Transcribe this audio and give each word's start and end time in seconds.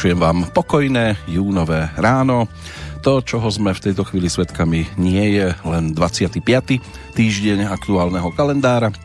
Vypočujem 0.00 0.24
vám 0.32 0.48
pokojné 0.56 1.28
júnové 1.28 1.92
ráno. 2.00 2.48
To, 3.04 3.20
čoho 3.20 3.44
sme 3.52 3.76
v 3.76 3.84
tejto 3.84 4.08
chvíli 4.08 4.32
svetkami, 4.32 4.96
nie 4.96 5.36
je 5.36 5.52
len 5.60 5.92
25. 5.92 6.40
týždeň 7.12 7.68
aktuálneho 7.68 8.32
kalendára, 8.32 8.96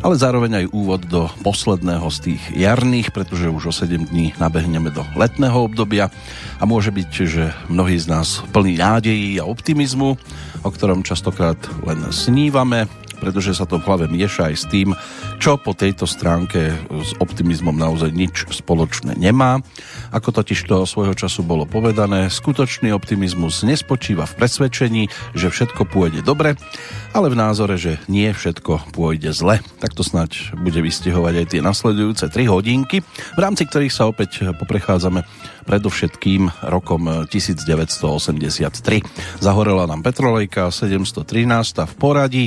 ale 0.00 0.16
zároveň 0.16 0.64
aj 0.64 0.72
úvod 0.72 1.04
do 1.04 1.28
posledného 1.44 2.08
z 2.08 2.32
tých 2.32 2.42
jarných, 2.56 3.12
pretože 3.12 3.52
už 3.52 3.68
o 3.68 3.72
7 3.76 4.08
dní 4.08 4.32
nabehneme 4.40 4.88
do 4.88 5.04
letného 5.20 5.68
obdobia 5.68 6.08
a 6.56 6.64
môže 6.64 6.96
byť, 6.96 7.10
že 7.28 7.52
mnohí 7.68 8.00
z 8.00 8.08
nás 8.08 8.40
plní 8.48 8.80
nádejí 8.80 9.36
a 9.36 9.44
optimizmu, 9.44 10.16
o 10.64 10.70
ktorom 10.72 11.04
častokrát 11.04 11.60
len 11.84 12.08
snívame, 12.08 12.88
pretože 13.20 13.52
sa 13.52 13.68
to 13.68 13.76
v 13.76 13.84
hlave 13.84 14.06
mieša 14.08 14.48
aj 14.48 14.54
s 14.56 14.64
tým, 14.64 14.96
čo 15.38 15.54
po 15.54 15.72
tejto 15.72 16.04
stránke 16.04 16.74
s 16.90 17.14
optimizmom 17.22 17.72
naozaj 17.72 18.10
nič 18.10 18.50
spoločné 18.50 19.14
nemá. 19.14 19.62
Ako 20.10 20.34
totiž 20.34 20.66
to 20.66 20.82
svojho 20.82 21.14
času 21.14 21.46
bolo 21.46 21.64
povedané, 21.64 22.26
skutočný 22.26 22.90
optimizmus 22.90 23.62
nespočíva 23.62 24.26
v 24.26 24.34
presvedčení, 24.34 25.02
že 25.38 25.48
všetko 25.48 25.86
pôjde 25.86 26.26
dobre, 26.26 26.58
ale 27.14 27.30
v 27.30 27.38
názore, 27.38 27.78
že 27.78 28.02
nie 28.10 28.34
všetko 28.34 28.90
pôjde 28.90 29.30
zle. 29.30 29.62
Takto 29.78 30.02
snáď 30.02 30.58
bude 30.58 30.82
vystihovať 30.82 31.34
aj 31.40 31.46
tie 31.54 31.60
nasledujúce 31.62 32.26
3 32.26 32.50
hodinky, 32.50 33.06
v 33.06 33.40
rámci 33.40 33.62
ktorých 33.64 33.94
sa 33.94 34.10
opäť 34.10 34.50
poprechádzame 34.58 35.22
predovšetkým 35.64 36.66
rokom 36.66 37.28
1983. 37.28 39.38
Zahorela 39.38 39.86
nám 39.86 40.02
Petrolejka 40.02 40.74
713 40.74 41.84
v 41.84 41.94
poradí 41.94 42.44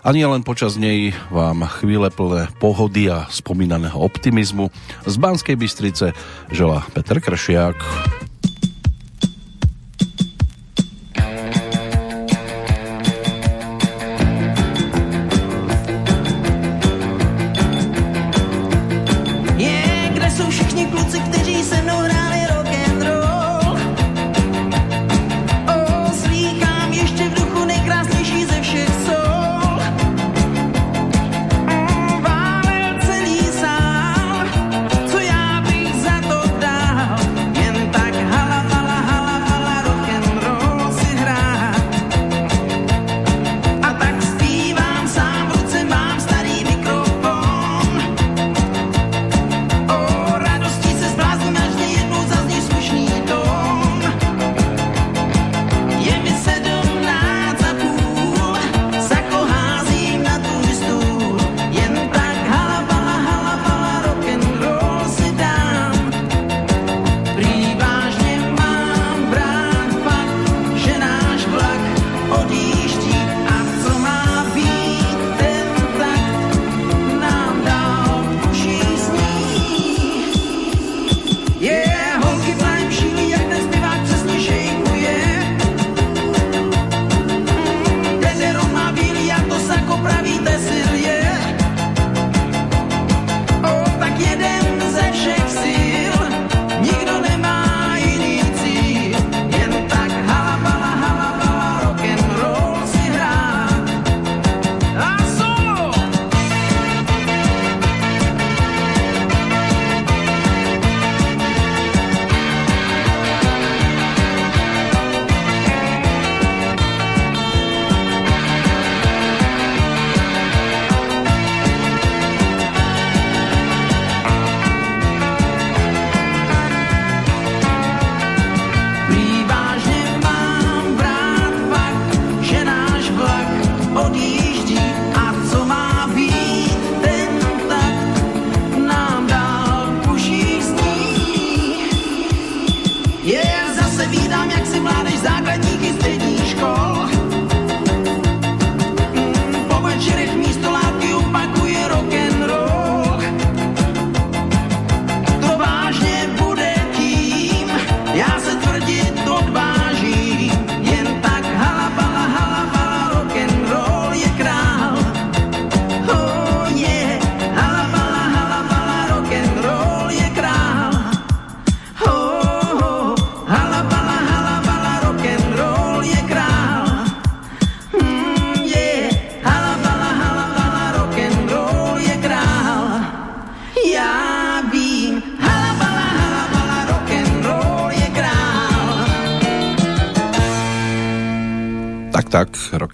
a 0.00 0.08
nie 0.16 0.24
len 0.24 0.40
počas 0.40 0.80
nej 0.80 1.12
vám 1.28 1.64
chvíle 1.80 2.08
plné 2.08 2.48
pohody 2.56 3.12
a 3.12 3.28
spomínaného 3.28 3.96
optimizmu. 4.00 4.72
Z 5.04 5.14
Banskej 5.16 5.56
Bystrice 5.56 6.12
žela 6.48 6.86
Peter 6.92 7.20
Kršiak. 7.20 7.76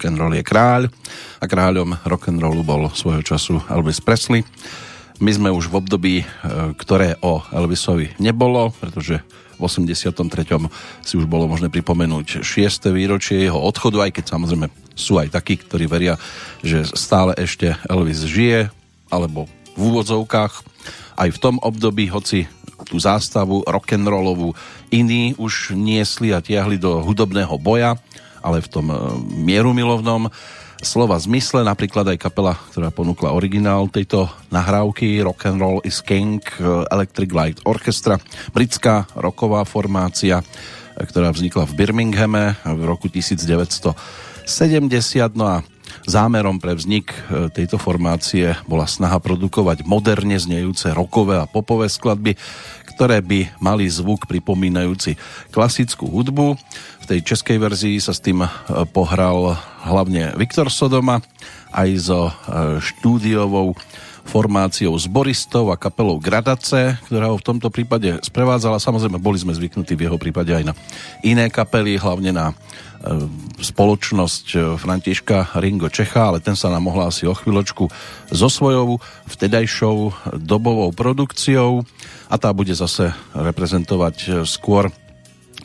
Roll 0.03 0.33
je 0.37 0.43
kráľ 0.45 0.93
a 1.41 1.45
kráľom 1.45 1.97
rock'n'rollu 2.05 2.61
bol 2.61 2.89
svojho 2.93 3.25
času 3.25 3.61
Elvis 3.71 3.97
Presley. 3.97 4.45
My 5.17 5.33
sme 5.33 5.49
už 5.49 5.73
v 5.73 5.77
období, 5.81 6.15
e, 6.21 6.25
ktoré 6.77 7.17
o 7.25 7.41
Elvisovi 7.49 8.13
nebolo, 8.21 8.69
pretože 8.77 9.25
v 9.57 9.61
83. 9.65 10.69
si 11.01 11.17
už 11.17 11.25
bolo 11.25 11.49
možné 11.49 11.73
pripomenúť 11.73 12.45
6. 12.45 12.93
výročie 12.93 13.49
jeho 13.49 13.57
odchodu, 13.57 14.05
aj 14.05 14.11
keď 14.13 14.25
samozrejme 14.37 14.69
sú 14.93 15.17
aj 15.17 15.33
takí, 15.33 15.57
ktorí 15.57 15.89
veria, 15.89 16.21
že 16.61 16.85
stále 16.93 17.33
ešte 17.33 17.73
Elvis 17.89 18.21
žije, 18.21 18.69
alebo 19.09 19.49
v 19.73 19.81
úvodzovkách. 19.81 20.53
Aj 21.17 21.29
v 21.33 21.41
tom 21.41 21.57
období, 21.65 22.05
hoci 22.13 22.45
tú 22.85 23.01
zástavu 23.01 23.65
rock'n'rollovú 23.65 24.53
iní 24.93 25.33
už 25.41 25.73
niesli 25.73 26.29
a 26.29 26.39
tiahli 26.45 26.77
do 26.77 27.01
hudobného 27.01 27.57
boja, 27.57 27.97
ale 28.47 28.63
v 28.63 28.71
tom 28.71 28.87
e, 28.87 28.95
mierumilovnom 29.43 30.31
slova 30.79 31.19
zmysle, 31.19 31.67
napríklad 31.67 32.15
aj 32.15 32.21
kapela, 32.21 32.55
ktorá 32.71 32.87
ponúkla 32.93 33.35
originál 33.35 33.91
tejto 33.91 34.31
nahrávky 34.47 35.19
Rock 35.19 35.51
and 35.51 35.59
Roll 35.59 35.83
is 35.83 35.99
King, 35.99 36.39
e, 36.39 36.87
Electric 36.87 37.29
Light 37.35 37.59
Orchestra, 37.67 38.15
britská 38.55 39.11
roková 39.19 39.67
formácia, 39.67 40.39
e, 40.39 40.43
ktorá 41.03 41.35
vznikla 41.35 41.67
v 41.67 41.75
Birminghame 41.75 42.55
v 42.63 42.81
roku 42.87 43.11
1970. 43.11 45.35
No 45.35 45.59
a 45.59 45.67
Zámerom 46.07 46.61
pre 46.61 46.71
vznik 46.71 47.11
tejto 47.51 47.75
formácie 47.75 48.55
bola 48.63 48.87
snaha 48.87 49.19
produkovať 49.19 49.83
moderne 49.83 50.39
znejúce 50.39 50.87
rokové 50.95 51.35
a 51.35 51.49
popové 51.49 51.91
skladby, 51.91 52.39
ktoré 52.95 53.19
by 53.19 53.59
mali 53.59 53.91
zvuk 53.91 54.23
pripomínajúci 54.25 55.19
klasickú 55.51 56.07
hudbu. 56.07 56.55
Tej 57.07 57.23
českej 57.23 57.57
verzii 57.57 58.03
sa 58.03 58.11
s 58.11 58.19
tým 58.19 58.43
e, 58.43 58.49
pohral 58.91 59.55
hlavne 59.87 60.35
Viktor 60.35 60.67
Sodoma 60.67 61.23
aj 61.71 61.89
so 61.99 62.31
štúdiovou 62.79 63.75
formáciou 64.27 64.91
zboristov 64.99 65.71
a 65.71 65.79
kapelou 65.79 66.19
Gradace, 66.19 66.99
ktorá 67.07 67.31
ho 67.31 67.39
v 67.39 67.47
tomto 67.47 67.71
prípade 67.71 68.19
sprevádzala. 68.19 68.83
Samozrejme, 68.83 69.23
boli 69.23 69.39
sme 69.39 69.55
zvyknutí 69.55 69.95
v 69.95 70.11
jeho 70.11 70.19
prípade 70.19 70.51
aj 70.51 70.67
na 70.67 70.73
iné 71.23 71.47
kapely, 71.47 71.95
hlavne 71.95 72.35
na 72.35 72.51
e, 72.51 72.53
spoločnosť 73.63 74.45
e, 74.53 74.57
Františka 74.75 75.55
Ringo 75.63 75.87
Čecha, 75.87 76.35
ale 76.35 76.43
ten 76.43 76.59
sa 76.59 76.67
nám 76.67 76.83
mohla 76.83 77.07
asi 77.07 77.23
o 77.23 77.33
chvíľočku 77.33 77.87
so 78.35 78.47
svojou 78.51 78.99
vtedajšou 79.31 80.11
dobovou 80.43 80.91
produkciou 80.91 81.87
a 82.27 82.35
tá 82.35 82.51
bude 82.51 82.75
zase 82.75 83.15
reprezentovať 83.31 84.15
e, 84.19 84.29
skôr 84.43 84.91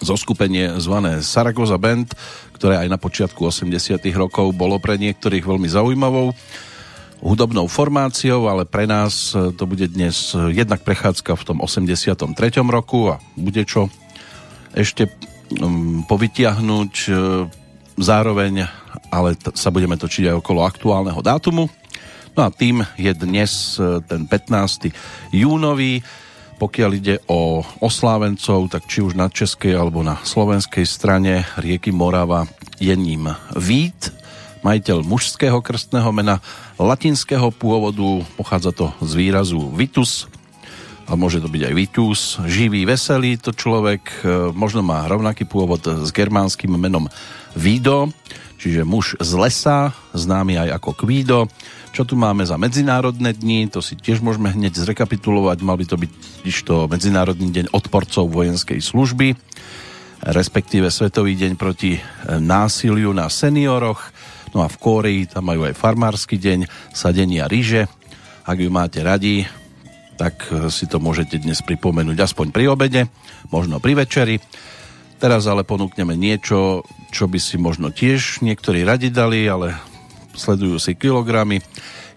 zoskupenie 0.03 0.83
zvané 0.83 1.23
Saragoza 1.23 1.79
Band, 1.79 2.11
ktoré 2.59 2.83
aj 2.83 2.89
na 2.91 2.99
počiatku 2.99 3.39
80 3.39 4.03
rokov 4.19 4.51
bolo 4.53 4.83
pre 4.83 4.99
niektorých 4.99 5.47
veľmi 5.47 5.71
zaujímavou 5.71 6.35
hudobnou 7.23 7.71
formáciou, 7.71 8.51
ale 8.51 8.67
pre 8.67 8.85
nás 8.91 9.31
e, 9.33 9.55
to 9.55 9.63
bude 9.63 9.87
dnes 9.95 10.35
e, 10.35 10.51
jednak 10.51 10.83
prechádzka 10.83 11.39
v 11.39 11.47
tom 11.47 11.59
83. 11.63 12.19
roku 12.67 13.15
a 13.15 13.23
bude 13.39 13.63
čo 13.63 13.87
ešte 14.75 15.07
um, 15.63 16.03
povytiahnuť 16.03 16.93
e, 17.07 17.11
zároveň, 17.95 18.67
ale 19.15 19.39
t- 19.39 19.55
sa 19.55 19.71
budeme 19.71 19.95
točiť 19.95 20.35
aj 20.35 20.37
okolo 20.43 20.67
aktuálneho 20.67 21.23
dátumu. 21.23 21.71
No 22.35 22.41
a 22.43 22.51
tým 22.51 22.83
je 22.97 23.13
dnes 23.13 23.77
ten 24.09 24.25
15. 24.25 24.89
júnový. 25.37 26.01
Pokiaľ 26.63 26.91
ide 26.95 27.19
o 27.27 27.67
oslávencov, 27.83 28.71
tak 28.71 28.87
či 28.87 29.03
už 29.03 29.19
na 29.19 29.27
českej 29.27 29.75
alebo 29.75 30.07
na 30.07 30.23
slovenskej 30.23 30.87
strane 30.87 31.43
rieky 31.59 31.91
Morava 31.91 32.47
je 32.79 32.95
ním 32.95 33.35
Vít, 33.59 34.15
majiteľ 34.63 35.03
mužského 35.03 35.59
krstného 35.59 36.07
mena 36.15 36.39
latinského 36.79 37.51
pôvodu, 37.51 38.23
pochádza 38.39 38.71
to 38.71 38.95
z 39.03 39.11
výrazu 39.19 39.59
vitus, 39.75 40.31
a 41.11 41.19
môže 41.19 41.43
to 41.43 41.51
byť 41.51 41.63
aj 41.67 41.75
vitus, 41.75 42.39
živý, 42.47 42.87
veselý 42.87 43.43
to 43.43 43.51
človek, 43.51 44.23
e, 44.23 44.55
možno 44.55 44.87
má 44.87 45.03
rovnaký 45.11 45.43
pôvod 45.43 45.83
s 45.83 46.15
germánskym 46.15 46.79
menom 46.79 47.11
Vido, 47.59 48.15
čiže 48.63 48.87
muž 48.87 49.19
z 49.19 49.35
lesa, 49.35 49.91
známy 50.15 50.63
aj 50.63 50.79
ako 50.79 50.91
Kvído. 50.95 51.51
Čo 51.93 52.09
tu 52.09 52.17
máme 52.17 52.49
za 52.49 52.57
medzinárodné 52.57 53.37
dni, 53.37 53.69
to 53.69 53.85
si 53.85 54.01
tiež 54.01 54.25
môžeme 54.25 54.49
hneď 54.49 54.81
zrekapitulovať, 54.81 55.61
mal 55.61 55.77
by 55.77 55.85
to 55.85 56.01
byť 56.01 56.13
to 56.65 56.89
Medzinárodný 56.89 57.53
deň 57.53 57.67
odporcov 57.77 58.33
vojenskej 58.33 58.81
služby, 58.81 59.37
respektíve 60.25 60.89
Svetový 60.89 61.37
deň 61.37 61.61
proti 61.61 62.01
násiliu 62.41 63.13
na 63.13 63.29
senioroch, 63.29 64.09
No 64.53 64.61
a 64.61 64.69
v 64.69 64.77
Kórii 64.77 65.21
tam 65.25 65.49
majú 65.49 65.65
aj 65.65 65.77
farmársky 65.77 66.37
deň, 66.37 66.69
sadenia 66.93 67.49
ryže. 67.49 67.89
Ak 68.45 68.61
ju 68.61 68.69
máte 68.69 69.01
radi, 69.01 69.49
tak 70.21 70.45
e, 70.53 70.69
si 70.69 70.85
to 70.85 71.01
môžete 71.01 71.41
dnes 71.41 71.65
pripomenúť 71.65 72.19
aspoň 72.21 72.53
pri 72.53 72.69
obede, 72.69 73.03
možno 73.49 73.81
pri 73.81 74.05
večeri. 74.05 74.37
Teraz 75.17 75.49
ale 75.49 75.65
ponúkneme 75.65 76.19
niečo, 76.19 76.85
čo 77.15 77.25
by 77.31 77.39
si 77.41 77.57
možno 77.57 77.89
tiež 77.89 78.45
niektorí 78.45 78.85
radi 78.85 79.09
dali, 79.09 79.49
ale 79.49 79.73
sledujú 80.37 80.77
si 80.81 80.97
kilogramy. 80.97 81.61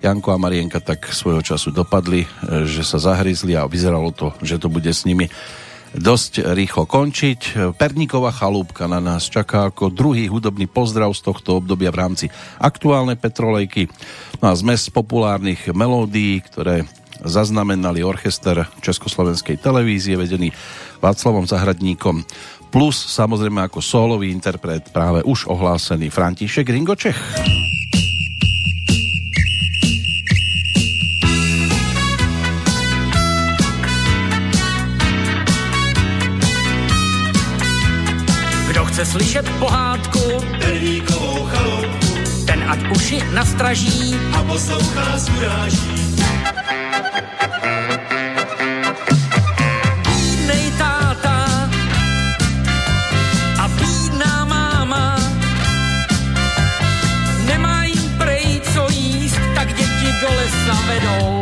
Janko 0.03 0.35
a 0.35 0.37
Marienka 0.37 0.83
tak 0.83 1.09
svojho 1.09 1.41
času 1.41 1.71
dopadli, 1.71 2.23
e, 2.23 2.27
že 2.67 2.83
sa 2.83 2.99
zahryzli 2.99 3.55
a 3.57 3.65
vyzeralo 3.65 4.11
to, 4.11 4.35
že 4.43 4.59
to 4.59 4.67
bude 4.67 4.87
s 4.91 5.07
nimi 5.07 5.31
dosť 5.95 6.51
rýchlo 6.51 6.83
končiť. 6.83 7.71
Perníková 7.79 8.35
chalúbka 8.35 8.85
na 8.85 8.99
nás 8.99 9.31
čaká 9.31 9.71
ako 9.71 9.87
druhý 9.87 10.27
hudobný 10.27 10.67
pozdrav 10.67 11.15
z 11.15 11.23
tohto 11.23 11.63
obdobia 11.63 11.89
v 11.89 11.99
rámci 12.03 12.25
aktuálnej 12.59 13.15
Petrolejky. 13.15 13.87
No 14.43 14.51
a 14.51 14.53
zmes 14.59 14.91
populárnych 14.91 15.71
melódií, 15.71 16.43
ktoré 16.43 16.83
zaznamenali 17.23 18.03
orchester 18.03 18.67
Československej 18.83 19.55
televízie 19.63 20.19
vedený 20.19 20.51
Václavom 20.99 21.47
Zahradníkom 21.47 22.27
plus 22.75 23.07
samozrejme 23.07 23.63
ako 23.71 23.79
solový 23.79 24.35
interpret 24.35 24.91
práve 24.91 25.23
už 25.23 25.47
ohlásený 25.47 26.11
František 26.11 26.67
Ringočech. 26.67 27.15
Chce 38.95 39.05
slyšet 39.05 39.49
pohádku, 39.59 40.19
Perníkovou 40.59 41.45
chaloupku, 41.51 42.15
ten 42.47 42.63
ať 42.63 42.79
uši 42.95 43.19
nastraží 43.35 44.15
a 44.31 44.39
poslouchá 44.43 45.19
z 45.19 45.29
uráží. 45.35 46.15
Bídnej 50.07 50.71
táta 50.79 51.67
a 53.59 53.67
bídná 53.67 54.45
máma 54.47 55.19
nemají 57.51 57.99
prej 58.15 58.61
co 58.73 58.87
jíst, 58.95 59.39
tak 59.55 59.67
děti 59.75 60.09
do 60.23 60.29
lesa 60.39 60.75
vedou. 60.87 61.34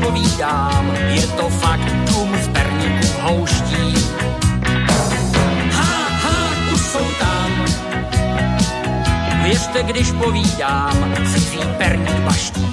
Věřte, 0.00 0.16
když 0.16 0.32
povídám, 0.40 0.96
je 1.08 1.26
to 1.26 1.48
fakt 1.48 1.92
dům 1.92 2.36
z 2.42 2.48
perníků 2.48 3.06
houští. 3.20 3.94
Ha, 5.72 6.08
ha, 6.22 6.72
už 6.74 6.80
jsou 6.80 7.06
tam. 7.18 7.64
Věřte, 9.42 9.82
když 9.82 10.12
povídám, 10.12 11.14
cizí 11.32 11.58
perník 11.78 12.20
baští. 12.20 12.72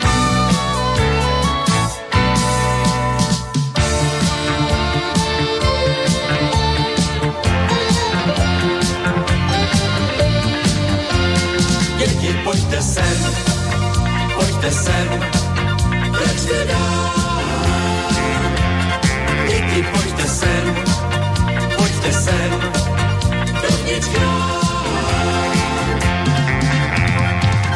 Děti, 11.98 12.40
pojďte 12.44 12.82
sem, 12.82 13.34
pojďte 14.36 14.72
sem, 14.72 15.38
Pojďte 16.18 16.66
dál. 16.66 16.87
Děti, 19.78 19.90
pojďte 19.92 20.24
sem, 20.28 20.76
pojďte 21.78 22.14
sem, 22.14 22.52
dovnitř 23.62 24.08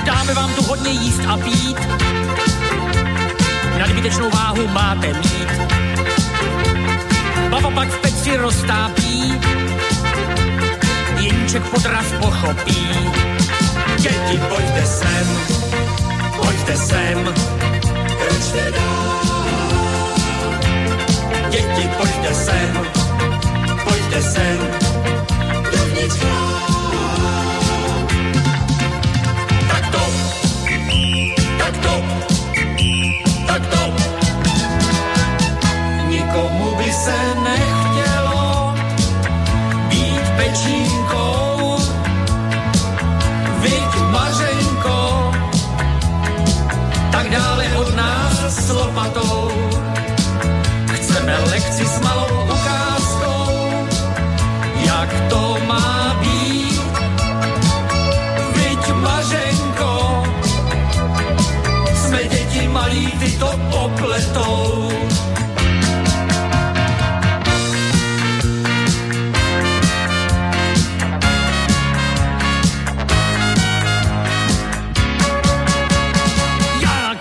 Dáme 0.05 0.33
vám 0.33 0.53
tu 0.53 0.63
hodně 0.63 0.91
jíst 0.91 1.21
a 1.27 1.37
pít, 1.37 1.77
nadbytečnou 3.79 4.29
váhu 4.29 4.67
máte 4.67 5.07
mít. 5.13 5.49
Baba 7.49 7.71
pak 7.71 7.87
v 7.87 7.99
peci 8.01 8.37
roztápí, 8.37 9.33
Jeníček 11.19 11.63
podraz 11.63 12.05
pochopí. 12.19 12.87
Děti, 13.97 14.41
pojďte 14.49 14.85
sem, 14.85 15.27
pojďte 16.37 16.77
sem, 16.77 17.33
Pojďte 18.17 18.71
děti, 21.51 21.89
pojďte 21.97 22.33
sem, 22.33 22.87
pojďte 23.83 24.21
sem. 24.21 24.57
Dovnitř 25.71 26.19
Tak 29.67 29.91
to, 29.91 30.03
tak 31.57 31.77
to, 31.77 31.93
tak 33.47 33.67
to. 33.67 33.93
Nikomu 36.07 36.75
by 36.75 36.91
se 36.93 37.17
nechtělo 37.43 38.73
být 39.89 40.25
pečínkou, 40.37 41.77
viď 43.59 43.91
mařenko, 44.11 45.31
tak 47.11 47.29
dále 47.29 47.65
od 47.75 47.95
nás 47.95 48.39
s 48.65 48.69
lopatou 48.69 49.51
Chceme 51.21 51.37
lekci 51.53 51.85
s 51.85 51.99
malou 52.01 52.49
ukázkou, 52.49 53.53
jak 54.85 55.09
to 55.29 55.57
má 55.67 56.17
být. 56.17 56.81
Vyť 58.57 58.85
Mařenko, 58.93 60.23
jsme 61.93 62.23
děti 62.23 62.67
malí, 62.67 63.11
ty 63.21 63.37
to 63.37 63.53
popletou. 63.69 64.91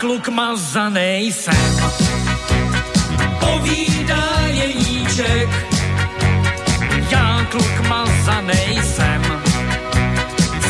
Kluk 0.01 0.29
mazanej 0.29 1.33
jsem, 1.33 2.10
povídá 3.61 4.25
jeníček. 4.47 5.49
Já 7.11 7.47
kluk 7.51 7.89
mazanej 7.89 8.81
jsem, 8.83 9.23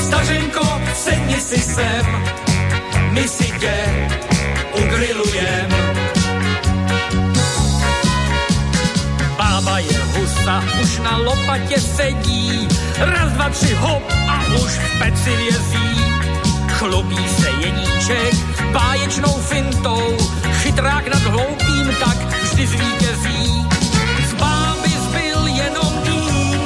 stařenko, 0.05 0.81
sedni 0.95 1.41
si 1.41 1.59
sem, 1.61 2.07
my 3.11 3.29
si 3.29 3.53
tě 3.61 3.75
ugrilujem. 4.73 5.69
Bába 9.39 9.79
je 9.79 9.99
husa, 10.13 10.65
už 10.83 10.99
na 10.99 11.17
lopatě 11.17 11.81
sedí, 11.81 12.69
raz, 12.99 13.33
dva, 13.33 13.49
tři, 13.49 13.75
hop 13.75 14.03
a 14.29 14.45
už 14.65 14.73
v 14.73 14.99
peci 14.99 15.37
vězí. 15.37 15.91
Chlubí 16.69 17.29
se 17.29 17.51
jeníček 17.51 18.35
báječnou 18.73 19.33
fintou, 19.33 20.17
chytrák 20.53 21.09
nad 21.09 21.23
hloupým 21.23 21.97
tak 22.01 22.40
vždy 22.61 22.67
zvítězí. 22.67 23.67
Z 24.29 24.33
báby 24.35 24.89
zbyl 24.89 25.47
jenom 25.47 26.03
dým, 26.05 26.61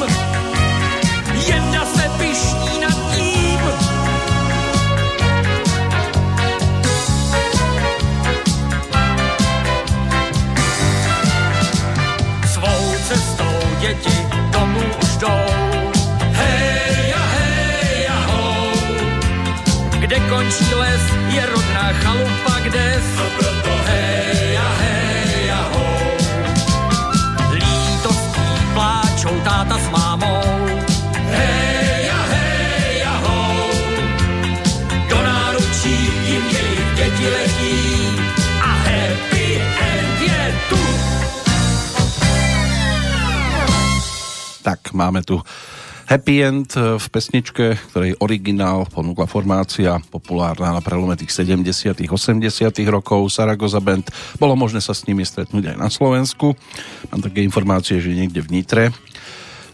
jedna 1.47 1.85
se 1.85 2.11
pišní 2.19 2.81
nad 2.81 3.15
tím. 3.17 3.61
Svou 12.53 12.95
cestou 13.09 13.59
děti 13.81 14.27
domů 14.51 14.83
už 15.03 15.17
jdou. 15.17 15.47
Hej 16.33 17.15
hej. 17.17 18.09
Kde 19.99 20.21
končí 20.21 20.75
les, 20.75 21.03
je 21.29 21.47
rodná 21.47 21.93
chalupa, 21.93 22.61
kde 22.63 23.01
máme 44.95 45.27
tu 45.27 45.43
Happy 46.05 46.45
End 46.45 46.69
eh, 46.77 47.01
v 47.01 47.07
pesničke, 47.09 47.81
ktorej 47.93 48.21
originál 48.21 48.85
ponúkla 48.89 49.25
formácia 49.25 49.97
populárna 50.13 50.77
na 50.77 50.85
prelome 50.85 51.17
tých 51.17 51.33
70 51.33 51.97
80 52.05 52.45
rokov 52.93 53.25
Saragoza 53.33 53.81
Band. 53.81 54.09
Bolo 54.37 54.53
možné 54.55 54.85
sa 54.85 54.93
s 54.93 55.09
nimi 55.09 55.25
stretnúť 55.25 55.75
aj 55.75 55.77
na 55.81 55.89
Slovensku. 55.89 56.53
Mám 57.09 57.23
také 57.25 57.41
informácie, 57.41 58.05
že 58.05 58.13
niekde 58.13 58.45
v 58.45 58.53
Nitre. 58.53 58.85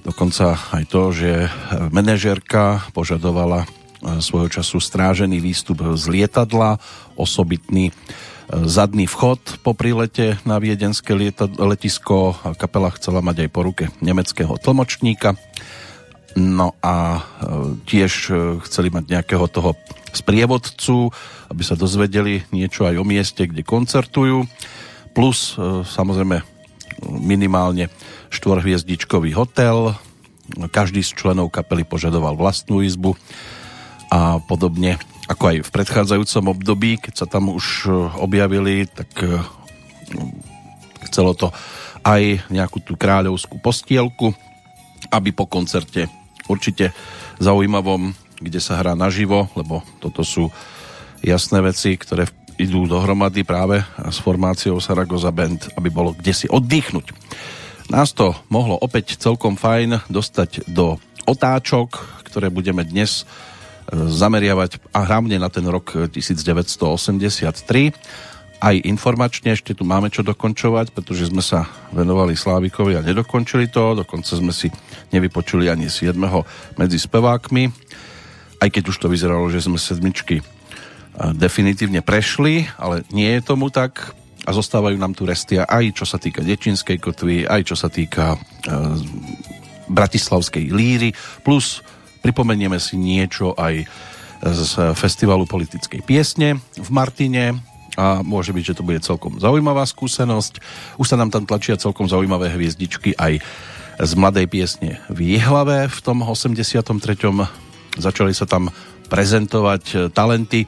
Dokonca 0.00 0.56
aj 0.56 0.84
to, 0.86 1.10
že 1.10 1.32
eh, 1.46 1.50
manažerka 1.90 2.86
požadovala 2.94 3.66
eh, 3.66 4.22
svojho 4.22 4.48
času 4.48 4.78
strážený 4.78 5.42
výstup 5.42 5.82
z 5.98 6.04
lietadla, 6.06 6.78
osobitný 7.18 7.90
zadný 8.50 9.07
vchod 9.07 9.62
po 9.62 9.78
prilete 9.78 10.38
na 10.42 10.59
viedenské 10.59 11.14
letisko. 11.59 12.35
Kapela 12.59 12.90
chcela 12.99 13.23
mať 13.23 13.47
aj 13.47 13.50
po 13.54 13.61
ruke 13.62 13.85
nemeckého 14.02 14.59
tlmočníka. 14.59 15.38
No 16.35 16.75
a 16.83 17.26
tiež 17.87 18.12
chceli 18.66 18.88
mať 18.90 19.04
nejakého 19.07 19.47
toho 19.50 19.75
sprievodcu, 20.11 21.11
aby 21.50 21.62
sa 21.62 21.78
dozvedeli 21.78 22.47
niečo 22.54 22.87
aj 22.87 22.99
o 22.99 23.07
mieste, 23.07 23.47
kde 23.47 23.66
koncertujú. 23.66 24.47
Plus 25.14 25.59
samozrejme 25.87 26.42
minimálne 27.07 27.90
štvorhviezdičkový 28.30 29.35
hotel. 29.35 29.95
Každý 30.50 31.02
z 31.02 31.14
členov 31.14 31.50
kapely 31.54 31.87
požadoval 31.87 32.35
vlastnú 32.35 32.83
izbu 32.83 33.14
a 34.11 34.42
podobne 34.42 34.99
ako 35.30 35.42
aj 35.46 35.56
v 35.62 35.70
predchádzajúcom 35.70 36.44
období, 36.58 36.99
keď 36.99 37.14
sa 37.22 37.26
tam 37.30 37.54
už 37.54 37.87
objavili, 38.18 38.90
tak 38.90 39.08
chcelo 41.06 41.38
to 41.38 41.54
aj 42.02 42.50
nejakú 42.50 42.82
tú 42.82 42.99
kráľovskú 42.99 43.62
postielku, 43.62 44.34
aby 45.14 45.30
po 45.30 45.46
koncerte 45.46 46.10
určite 46.50 46.90
zaujímavom, 47.38 48.10
kde 48.42 48.58
sa 48.58 48.82
hrá 48.82 48.99
naživo, 48.99 49.46
lebo 49.54 49.87
toto 50.02 50.26
sú 50.26 50.50
jasné 51.22 51.62
veci, 51.62 51.94
ktoré 51.94 52.26
idú 52.58 52.90
dohromady 52.90 53.46
práve 53.46 53.80
s 54.10 54.18
formáciou 54.20 54.82
Saragoza 54.82 55.30
Band, 55.30 55.72
aby 55.78 55.88
bolo 55.88 56.10
kde 56.12 56.34
si 56.34 56.46
oddychnúť. 56.50 57.14
Nás 57.88 58.12
to 58.12 58.34
mohlo 58.50 58.76
opäť 58.76 59.16
celkom 59.16 59.54
fajn 59.54 60.10
dostať 60.10 60.68
do 60.68 60.99
otáčok, 61.25 61.96
ktoré 62.26 62.50
budeme 62.50 62.82
dnes 62.82 63.25
zameriavať 63.90 64.94
a 64.94 65.02
hlavne 65.02 65.37
na 65.38 65.50
ten 65.50 65.66
rok 65.66 66.11
1983. 66.14 67.94
Aj 68.61 68.76
informačne 68.76 69.56
ešte 69.56 69.73
tu 69.73 69.88
máme 69.88 70.12
čo 70.12 70.20
dokončovať, 70.20 70.92
pretože 70.92 71.32
sme 71.32 71.40
sa 71.40 71.64
venovali 71.90 72.37
Slávikovi 72.37 72.94
a 72.94 73.04
nedokončili 73.04 73.73
to, 73.73 74.04
dokonca 74.04 74.30
sme 74.30 74.52
si 74.52 74.68
nevypočuli 75.11 75.73
ani 75.73 75.88
7. 75.88 76.12
medzi 76.76 76.99
spevákmi, 77.00 77.73
aj 78.61 78.68
keď 78.68 78.82
už 78.92 78.97
to 79.00 79.09
vyzeralo, 79.09 79.49
že 79.49 79.64
sme 79.64 79.80
sedmičky 79.80 80.44
definitívne 81.37 82.00
prešli, 82.00 82.68
ale 82.80 83.04
nie 83.12 83.28
je 83.28 83.44
tomu 83.44 83.68
tak 83.68 84.12
a 84.49 84.50
zostávajú 84.56 84.97
nám 84.97 85.12
tu 85.12 85.28
restia 85.28 85.68
aj 85.68 85.92
čo 85.92 86.09
sa 86.09 86.16
týka 86.16 86.40
Dečinskej 86.40 86.97
kotvy, 86.97 87.44
aj 87.44 87.62
čo 87.68 87.76
sa 87.76 87.92
týka 87.92 88.35
e, 88.35 88.38
Bratislavskej 89.92 90.73
líry, 90.73 91.12
plus 91.44 91.85
Pripomenieme 92.20 92.76
si 92.76 93.00
niečo 93.00 93.56
aj 93.56 93.88
z 94.40 94.70
festivalu 94.96 95.44
politickej 95.44 96.00
piesne 96.00 96.56
v 96.76 96.90
Martine 96.92 97.60
a 98.00 98.24
môže 98.24 98.56
byť, 98.56 98.64
že 98.72 98.76
to 98.80 98.86
bude 98.86 99.04
celkom 99.04 99.36
zaujímavá 99.36 99.84
skúsenosť. 99.84 100.64
Už 100.96 101.06
sa 101.08 101.20
nám 101.20 101.28
tam 101.28 101.44
tlačia 101.44 101.76
celkom 101.76 102.08
zaujímavé 102.08 102.48
hviezdičky 102.48 103.12
aj 103.20 103.44
z 104.00 104.12
mladej 104.16 104.48
piesne 104.48 104.96
v 105.12 105.36
Jihlave 105.36 105.92
v 105.92 105.98
tom 106.00 106.24
83. 106.24 106.88
Začali 108.00 108.32
sa 108.32 108.48
tam 108.48 108.72
prezentovať 109.12 110.14
talenty, 110.16 110.64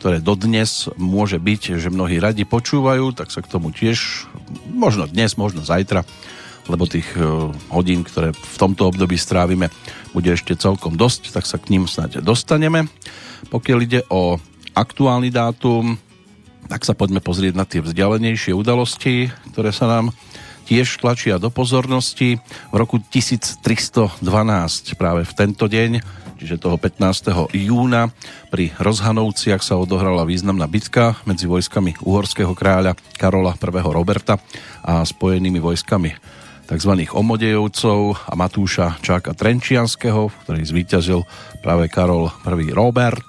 ktoré 0.00 0.18
dodnes 0.18 0.90
môže 0.98 1.38
byť, 1.38 1.78
že 1.78 1.94
mnohí 1.94 2.18
radi 2.18 2.42
počúvajú, 2.42 3.14
tak 3.14 3.30
sa 3.30 3.40
k 3.44 3.50
tomu 3.52 3.70
tiež 3.70 4.26
možno 4.74 5.06
dnes, 5.06 5.38
možno 5.38 5.62
zajtra 5.62 6.02
lebo 6.68 6.88
tých 6.88 7.06
e, 7.16 7.20
hodín, 7.72 8.04
ktoré 8.04 8.32
v 8.32 8.56
tomto 8.56 8.88
období 8.88 9.20
strávime, 9.20 9.68
bude 10.16 10.32
ešte 10.32 10.56
celkom 10.56 10.96
dosť, 10.96 11.34
tak 11.34 11.44
sa 11.44 11.60
k 11.60 11.74
ním 11.74 11.84
snáď 11.84 12.24
dostaneme. 12.24 12.88
Pokiaľ 13.52 13.78
ide 13.84 14.00
o 14.08 14.40
aktuálny 14.72 15.28
dátum, 15.28 16.00
tak 16.66 16.82
sa 16.82 16.96
poďme 16.96 17.20
pozrieť 17.20 17.54
na 17.54 17.68
tie 17.68 17.84
vzdialenejšie 17.84 18.56
udalosti, 18.56 19.28
ktoré 19.52 19.70
sa 19.70 19.84
nám 19.84 20.16
tiež 20.64 20.96
tlačia 21.04 21.36
do 21.36 21.52
pozornosti. 21.52 22.40
V 22.72 22.76
roku 22.76 22.96
1312, 22.96 24.24
práve 24.96 25.28
v 25.28 25.32
tento 25.36 25.68
deň, 25.68 26.00
čiže 26.40 26.56
toho 26.56 26.80
15. 26.80 27.52
júna, 27.52 28.08
pri 28.48 28.72
Rozhanovciach 28.80 29.60
sa 29.60 29.76
odohrala 29.76 30.24
významná 30.24 30.64
bitka 30.64 31.20
medzi 31.28 31.44
vojskami 31.44 32.00
uhorského 32.00 32.56
kráľa 32.56 32.96
Karola 33.20 33.52
I. 33.52 33.80
Roberta 33.84 34.40
a 34.80 35.04
spojenými 35.04 35.60
vojskami 35.60 36.33
tzv. 36.64 36.92
omodejovcov 37.12 38.28
a 38.28 38.32
Matúša 38.32 38.96
Čáka 39.04 39.36
Trenčianského, 39.36 40.32
ktorý 40.44 40.64
zvíťazil 40.64 41.20
práve 41.60 41.92
Karol 41.92 42.32
I. 42.44 42.72
Robert. 42.72 43.24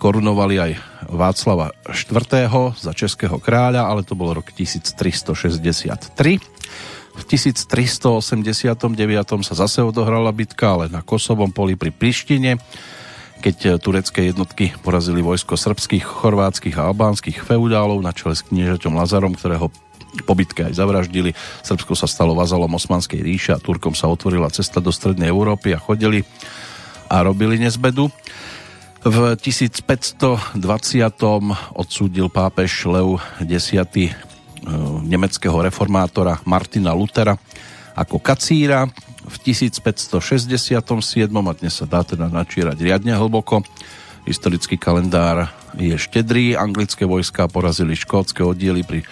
Korunovali 0.00 0.56
aj 0.60 0.72
Václava 1.12 1.72
IV. 1.84 2.48
za 2.76 2.92
českého 2.96 3.36
kráľa, 3.36 3.88
ale 3.88 4.04
to 4.04 4.16
bol 4.16 4.32
rok 4.32 4.52
1363. 4.52 6.40
V 7.14 7.22
1389 7.30 9.46
sa 9.46 9.54
zase 9.54 9.84
odohrala 9.84 10.34
bitka, 10.34 10.74
ale 10.74 10.90
na 10.90 11.04
Kosovom 11.04 11.54
poli 11.54 11.78
pri 11.78 11.94
Prištine, 11.94 12.58
keď 13.38 13.78
turecké 13.78 14.32
jednotky 14.32 14.72
porazili 14.80 15.20
vojsko 15.20 15.54
srbských, 15.54 16.02
chorvátskych 16.02 16.74
a 16.80 16.88
albánskych 16.90 17.44
feudálov 17.44 18.00
na 18.00 18.10
čele 18.16 18.34
s 18.34 18.42
kniežaťom 18.48 18.96
Lazarom, 18.96 19.36
ktorého 19.36 19.68
po 20.22 20.38
bitke 20.38 20.70
aj 20.70 20.78
zavraždili. 20.78 21.34
Srbsko 21.66 21.98
sa 21.98 22.06
stalo 22.06 22.38
vazalom 22.38 22.70
Osmanskej 22.78 23.18
ríše 23.18 23.50
a 23.50 23.58
Turkom 23.58 23.98
sa 23.98 24.06
otvorila 24.06 24.54
cesta 24.54 24.78
do 24.78 24.94
strednej 24.94 25.34
Európy 25.34 25.74
a 25.74 25.82
chodili 25.82 26.22
a 27.10 27.26
robili 27.26 27.58
nezbedu. 27.58 28.14
V 29.04 29.36
1520. 29.36 30.56
odsúdil 31.76 32.26
pápež 32.32 32.88
Lev 32.88 33.20
X. 33.42 33.76
E, 33.76 34.08
nemeckého 35.04 35.60
reformátora 35.60 36.40
Martina 36.48 36.96
Lutera 36.96 37.36
ako 37.92 38.16
kacíra. 38.16 38.88
V 39.24 39.36
1567. 39.40 40.80
a 41.28 41.52
dnes 41.52 41.74
sa 41.76 41.84
dá 41.84 42.00
teda 42.00 42.32
načírať 42.32 42.80
riadne 42.80 43.12
hlboko. 43.12 43.60
Historický 44.24 44.80
kalendár 44.80 45.52
je 45.76 45.92
štedrý. 46.00 46.56
Anglické 46.56 47.04
vojska 47.04 47.44
porazili 47.48 47.92
škótske 47.92 48.40
oddiely 48.40 48.84
pri, 48.88 49.04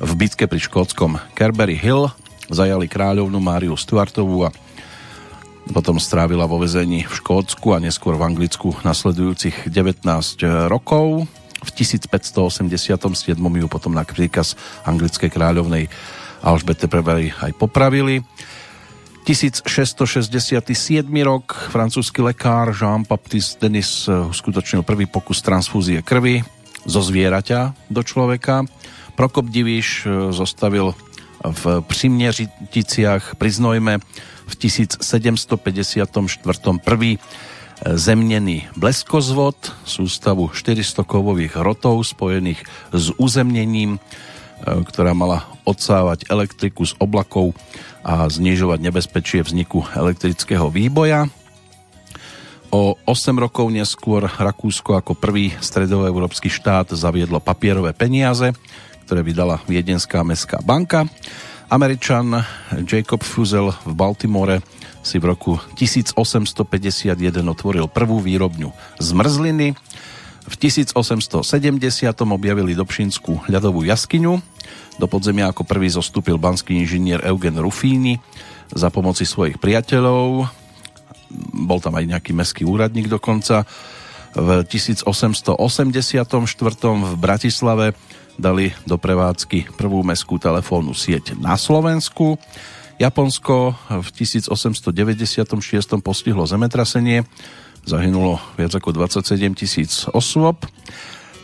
v 0.00 0.12
bitke 0.16 0.48
pri 0.48 0.56
škótskom 0.56 1.20
Kerbery 1.36 1.76
Hill. 1.76 2.08
Zajali 2.48 2.88
kráľovnú 2.88 3.36
Máriu 3.36 3.76
Stuartovú 3.76 4.48
a 4.48 4.50
potom 5.70 6.00
strávila 6.00 6.48
vo 6.48 6.58
vezení 6.58 7.06
v 7.06 7.14
Škótsku 7.20 7.76
a 7.76 7.78
neskôr 7.78 8.16
v 8.16 8.26
Anglicku 8.26 8.74
nasledujúcich 8.82 9.68
19 9.68 10.08
rokov. 10.66 11.28
V 11.60 11.70
1587 11.76 13.36
ju 13.36 13.66
potom 13.68 13.92
na 13.92 14.02
príkaz 14.02 14.56
anglickej 14.88 15.28
kráľovnej 15.30 15.86
Alžbete 16.40 16.88
I 16.88 17.30
aj 17.36 17.52
popravili. 17.60 18.24
1667 19.28 20.32
rok 21.22 21.44
francúzsky 21.68 22.24
lekár 22.24 22.72
Jean-Baptiste 22.72 23.60
Denis 23.60 24.08
uskutočnil 24.08 24.80
prvý 24.80 25.04
pokus 25.04 25.44
transfúzie 25.44 26.00
krvi 26.00 26.40
zo 26.88 27.04
zvieraťa 27.04 27.92
do 27.92 28.00
človeka. 28.00 28.64
Prokop 29.20 29.52
Divíš 29.52 30.08
zostavil 30.32 30.96
v 31.44 31.84
Přiměřiticiach 31.84 33.36
pri 33.36 33.50
Znojme 33.52 34.00
v 34.48 34.54
1754. 34.56 36.00
prvý 36.80 37.20
e, 37.20 37.20
zemnený 38.00 38.72
bleskozvod, 38.80 39.76
sústavu 39.84 40.48
400 40.48 41.04
kovových 41.04 41.52
hrotov 41.60 42.00
spojených 42.00 42.64
s 42.96 43.12
uzemnením, 43.20 44.00
e, 44.00 44.00
ktorá 44.88 45.12
mala 45.12 45.44
odsávať 45.68 46.24
elektriku 46.32 46.88
z 46.88 46.96
oblakov 46.96 47.52
a 48.00 48.24
znižovať 48.24 48.80
nebezpečie 48.80 49.44
vzniku 49.44 49.84
elektrického 50.00 50.72
výboja. 50.72 51.28
O 52.72 52.96
8 53.04 53.36
rokov 53.36 53.68
neskôr 53.68 54.32
Rakúsko 54.32 54.96
ako 54.96 55.12
prvý 55.12 55.52
stredoeurópsky 55.60 56.48
štát 56.48 56.96
zaviedlo 56.96 57.36
papierové 57.36 57.92
peniaze, 57.92 58.56
ktoré 59.10 59.26
vydala 59.26 59.58
Viedenská 59.66 60.22
mestská 60.22 60.62
banka 60.62 61.02
Američan 61.66 62.46
Jacob 62.86 63.26
Fusel 63.26 63.74
v 63.82 63.90
Baltimore 63.90 64.62
si 65.02 65.18
v 65.18 65.34
roku 65.34 65.58
1851 65.74 67.18
otvoril 67.42 67.90
prvú 67.90 68.22
výrobňu 68.22 68.70
zmrzliny. 69.02 69.74
V 70.46 70.54
1870 70.62 71.42
objavili 72.22 72.78
Dobšinskú 72.78 73.50
ľadovú 73.50 73.82
jaskyňu. 73.82 74.38
Do 75.02 75.06
podzemia 75.10 75.50
ako 75.50 75.66
prvý 75.66 75.90
zostúpil 75.90 76.38
banský 76.38 76.78
inžinier 76.78 77.18
Eugen 77.26 77.58
Rufíny 77.58 78.22
za 78.70 78.94
pomoci 78.94 79.26
svojich 79.26 79.58
priateľov. 79.58 80.46
Bol 81.66 81.82
tam 81.82 81.98
aj 81.98 82.14
nejaký 82.14 82.30
meský 82.30 82.62
úradník 82.62 83.10
dokonca. 83.10 83.66
V 84.38 84.62
1884 84.70 85.58
v 86.86 87.14
Bratislave 87.18 87.98
dali 88.40 88.72
do 88.88 88.96
prevádzky 88.96 89.76
prvú 89.76 90.00
meskú 90.00 90.40
telefónnu 90.40 90.96
sieť 90.96 91.36
na 91.36 91.54
Slovensku. 91.60 92.40
Japonsko 92.96 93.76
v 93.88 94.08
1896 94.12 94.92
postihlo 96.00 96.44
zemetrasenie, 96.44 97.24
zahynulo 97.84 98.40
viac 98.60 98.72
ako 98.76 98.92
27 98.92 99.56
tisíc 99.56 100.04
osôb. 100.12 100.64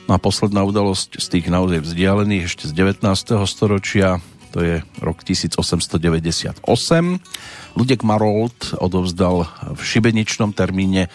No 0.06 0.14
a 0.14 0.18
posledná 0.20 0.62
udalosť 0.64 1.20
z 1.20 1.26
tých 1.32 1.46
naozaj 1.48 1.82
vzdialených 1.82 2.46
ešte 2.48 2.64
z 2.70 2.72
19. 2.76 3.04
storočia, 3.48 4.22
to 4.54 4.62
je 4.62 4.80
rok 5.02 5.20
1898. 5.20 6.62
Ludek 7.76 8.00
Marold 8.06 8.76
odovzdal 8.80 9.44
v 9.74 9.80
šibeničnom 9.80 10.54
termíne 10.54 11.08
e, 11.08 11.10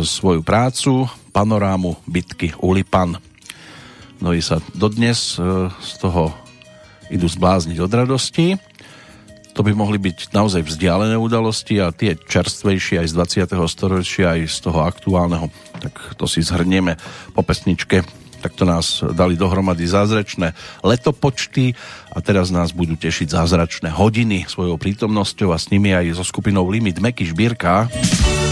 svoju 0.00 0.40
prácu, 0.46 1.10
panorámu 1.34 1.98
bitky 2.06 2.54
Ulipan. 2.62 3.18
Mnohí 4.22 4.40
sa 4.42 4.62
dodnes 4.74 5.36
e, 5.36 5.70
z 5.70 5.92
toho 5.98 6.34
idú 7.10 7.26
zblázniť 7.26 7.78
od 7.82 7.92
radosti. 7.92 8.56
To 9.54 9.62
by 9.62 9.70
mohli 9.70 10.02
byť 10.02 10.34
naozaj 10.34 10.66
vzdialené 10.66 11.14
udalosti 11.14 11.78
a 11.78 11.94
tie 11.94 12.18
čerstvejšie 12.18 13.06
aj 13.06 13.08
z 13.10 13.46
20. 13.46 13.70
storočia, 13.70 14.34
aj 14.34 14.50
z 14.50 14.58
toho 14.66 14.82
aktuálneho, 14.82 15.46
tak 15.78 15.94
to 16.18 16.26
si 16.26 16.42
zhrnieme 16.42 16.98
po 17.30 17.46
pesničke. 17.46 18.02
to 18.44 18.64
nás 18.66 19.00
dali 19.14 19.38
dohromady 19.38 19.86
zázračné 19.86 20.52
letopočty 20.82 21.72
a 22.10 22.18
teraz 22.18 22.50
nás 22.50 22.74
budú 22.74 22.98
tešiť 22.98 23.30
zázračné 23.30 23.94
hodiny 23.94 24.44
svojou 24.50 24.74
prítomnosťou 24.74 25.54
a 25.54 25.58
s 25.60 25.70
nimi 25.70 25.94
aj 25.94 26.18
so 26.18 26.24
skupinou 26.26 26.66
Limit 26.66 26.98
Meky 26.98 27.30
Šbírka. 27.30 27.86
Baráky 27.88 28.43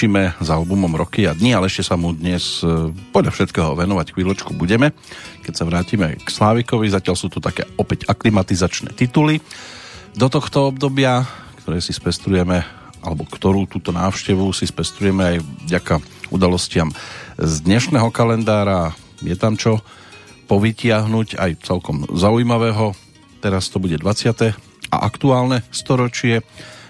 lúčime 0.00 0.32
s 0.40 0.48
albumom 0.48 0.96
Roky 0.96 1.28
a 1.28 1.36
dni, 1.36 1.52
ale 1.52 1.68
ešte 1.68 1.84
sa 1.84 1.92
mu 1.92 2.16
dnes 2.16 2.64
e, 2.64 2.88
podľa 3.12 3.36
všetkého 3.36 3.76
venovať 3.76 4.16
chvíľočku 4.16 4.56
budeme, 4.56 4.96
keď 5.44 5.52
sa 5.52 5.68
vrátime 5.68 6.16
k 6.16 6.24
Slávikovi. 6.24 6.88
Zatiaľ 6.88 7.20
sú 7.20 7.28
to 7.28 7.36
také 7.36 7.68
opäť 7.76 8.08
aklimatizačné 8.08 8.96
tituly. 8.96 9.44
Do 10.16 10.32
tohto 10.32 10.72
obdobia, 10.72 11.28
ktoré 11.60 11.84
si 11.84 11.92
spestrujeme, 11.92 12.64
alebo 13.04 13.28
ktorú 13.28 13.68
túto 13.68 13.92
návštevu 13.92 14.48
si 14.56 14.64
spestrujeme 14.64 15.36
aj 15.36 15.44
vďaka 15.68 15.94
udalostiam 16.32 16.88
z 17.36 17.60
dnešného 17.60 18.08
kalendára. 18.08 18.96
Je 19.20 19.36
tam 19.36 19.60
čo 19.60 19.84
povytiahnuť 20.48 21.36
aj 21.36 21.60
celkom 21.60 22.08
zaujímavého. 22.08 22.96
Teraz 23.44 23.68
to 23.68 23.76
bude 23.76 24.00
20. 24.00 24.56
a 24.88 24.96
aktuálne 24.96 25.60
storočie 25.68 26.40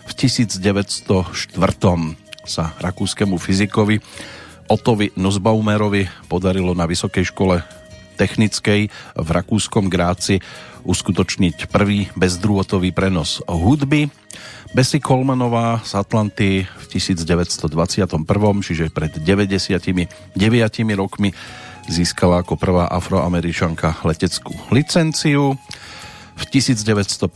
v 0.07 0.13
1904 0.15 2.30
sa 2.51 2.75
rakúskému 2.83 3.39
fyzikovi 3.39 4.03
Otovi 4.71 5.11
Nussbaumerovi 5.15 6.07
podarilo 6.31 6.75
na 6.75 6.87
Vysokej 6.87 7.31
škole 7.31 7.63
technickej 8.15 8.93
v 9.19 9.29
rakúskom 9.33 9.91
Gráci 9.91 10.39
uskutočniť 10.87 11.67
prvý 11.73 12.07
bezdrôtový 12.15 12.95
prenos 12.95 13.43
hudby. 13.51 14.07
Bessie 14.71 15.03
Colemanová 15.03 15.83
z 15.83 15.99
Atlanty 15.99 16.63
v 16.63 16.85
1921, 16.87 18.23
čiže 18.63 18.95
pred 18.95 19.11
99 19.19 20.39
rokmi 20.95 21.35
získala 21.91 22.47
ako 22.47 22.55
prvá 22.55 22.87
afroameričanka 22.87 24.07
leteckú 24.07 24.55
licenciu. 24.71 25.59
V 26.39 26.45
1954. 26.49 27.27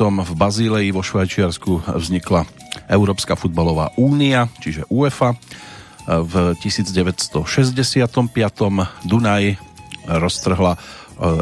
v 0.00 0.32
Bazílei 0.34 0.88
vo 0.90 1.04
Švajčiarsku 1.04 1.94
vznikla 2.00 2.48
Európska 2.90 3.38
futbalová 3.38 3.94
únia, 3.94 4.50
čiže 4.58 4.82
UEFA. 4.90 5.38
V 6.10 6.58
1965. 6.58 7.46
Dunaj 9.06 9.44
roztrhla, 10.10 10.74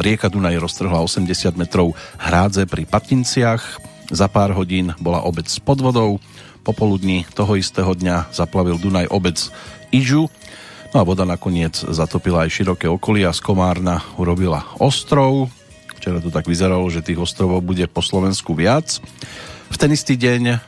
rieka 0.04 0.28
Dunaj 0.28 0.60
roztrhla 0.60 1.00
80 1.00 1.56
metrov 1.56 1.96
hrádze 2.20 2.68
pri 2.68 2.84
Patinciach. 2.84 3.80
Za 4.12 4.28
pár 4.28 4.52
hodín 4.52 4.92
bola 5.00 5.24
obec 5.24 5.48
pod 5.64 5.80
vodou. 5.80 6.20
Popoludní 6.68 7.24
toho 7.32 7.56
istého 7.56 7.96
dňa 7.96 8.28
zaplavil 8.28 8.76
Dunaj 8.76 9.08
obec 9.08 9.40
Ižu. 9.88 10.28
No 10.92 11.00
a 11.00 11.04
voda 11.04 11.24
nakoniec 11.24 11.80
zatopila 11.80 12.44
aj 12.44 12.60
široké 12.60 12.92
okolie 12.92 13.24
a 13.24 13.32
z 13.32 13.40
Komárna 13.40 14.04
urobila 14.20 14.68
ostrov. 14.76 15.48
Včera 15.96 16.20
to 16.20 16.28
tak 16.28 16.44
vyzeralo, 16.44 16.84
že 16.92 17.00
tých 17.00 17.24
ostrovov 17.24 17.64
bude 17.64 17.88
po 17.88 18.04
Slovensku 18.04 18.52
viac. 18.52 19.00
V 19.72 19.76
ten 19.80 19.92
istý 19.96 20.16
deň 20.20 20.60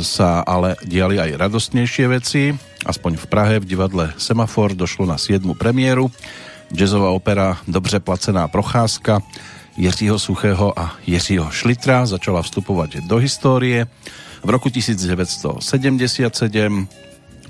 sa 0.00 0.40
ale 0.44 0.76
diali 0.84 1.20
aj 1.20 1.36
radostnejšie 1.36 2.08
veci. 2.08 2.52
Aspoň 2.86 3.16
v 3.20 3.26
Prahe 3.26 3.60
v 3.60 3.68
divadle 3.68 4.12
Semafor 4.16 4.74
došlo 4.76 5.06
na 5.06 5.18
7. 5.18 5.54
premiéru. 5.54 6.10
Jazzová 6.72 7.10
opera 7.10 7.58
Dobře 7.68 8.00
placená 8.00 8.48
procházka 8.48 9.22
Jiřího 9.76 10.18
Suchého 10.18 10.78
a 10.78 10.96
Jiřího 11.06 11.50
Šlitra 11.50 12.06
začala 12.06 12.42
vstupovať 12.42 12.96
do 13.06 13.16
histórie. 13.16 13.86
V 14.44 14.50
roku 14.50 14.70
1977 14.70 16.88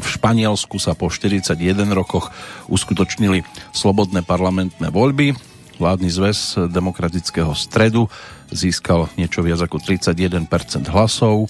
v 0.01 0.09
Španielsku 0.09 0.81
sa 0.81 0.97
po 0.97 1.13
41 1.13 1.61
rokoch 1.93 2.33
uskutočnili 2.73 3.45
slobodné 3.77 4.25
parlamentné 4.25 4.89
voľby 4.89 5.37
Vládny 5.81 6.13
zväz 6.13 6.69
demokratického 6.69 7.57
stredu 7.57 8.05
získal 8.53 9.09
niečo 9.17 9.41
viac 9.41 9.65
ako 9.65 9.81
31% 9.81 10.45
hlasov. 10.93 11.49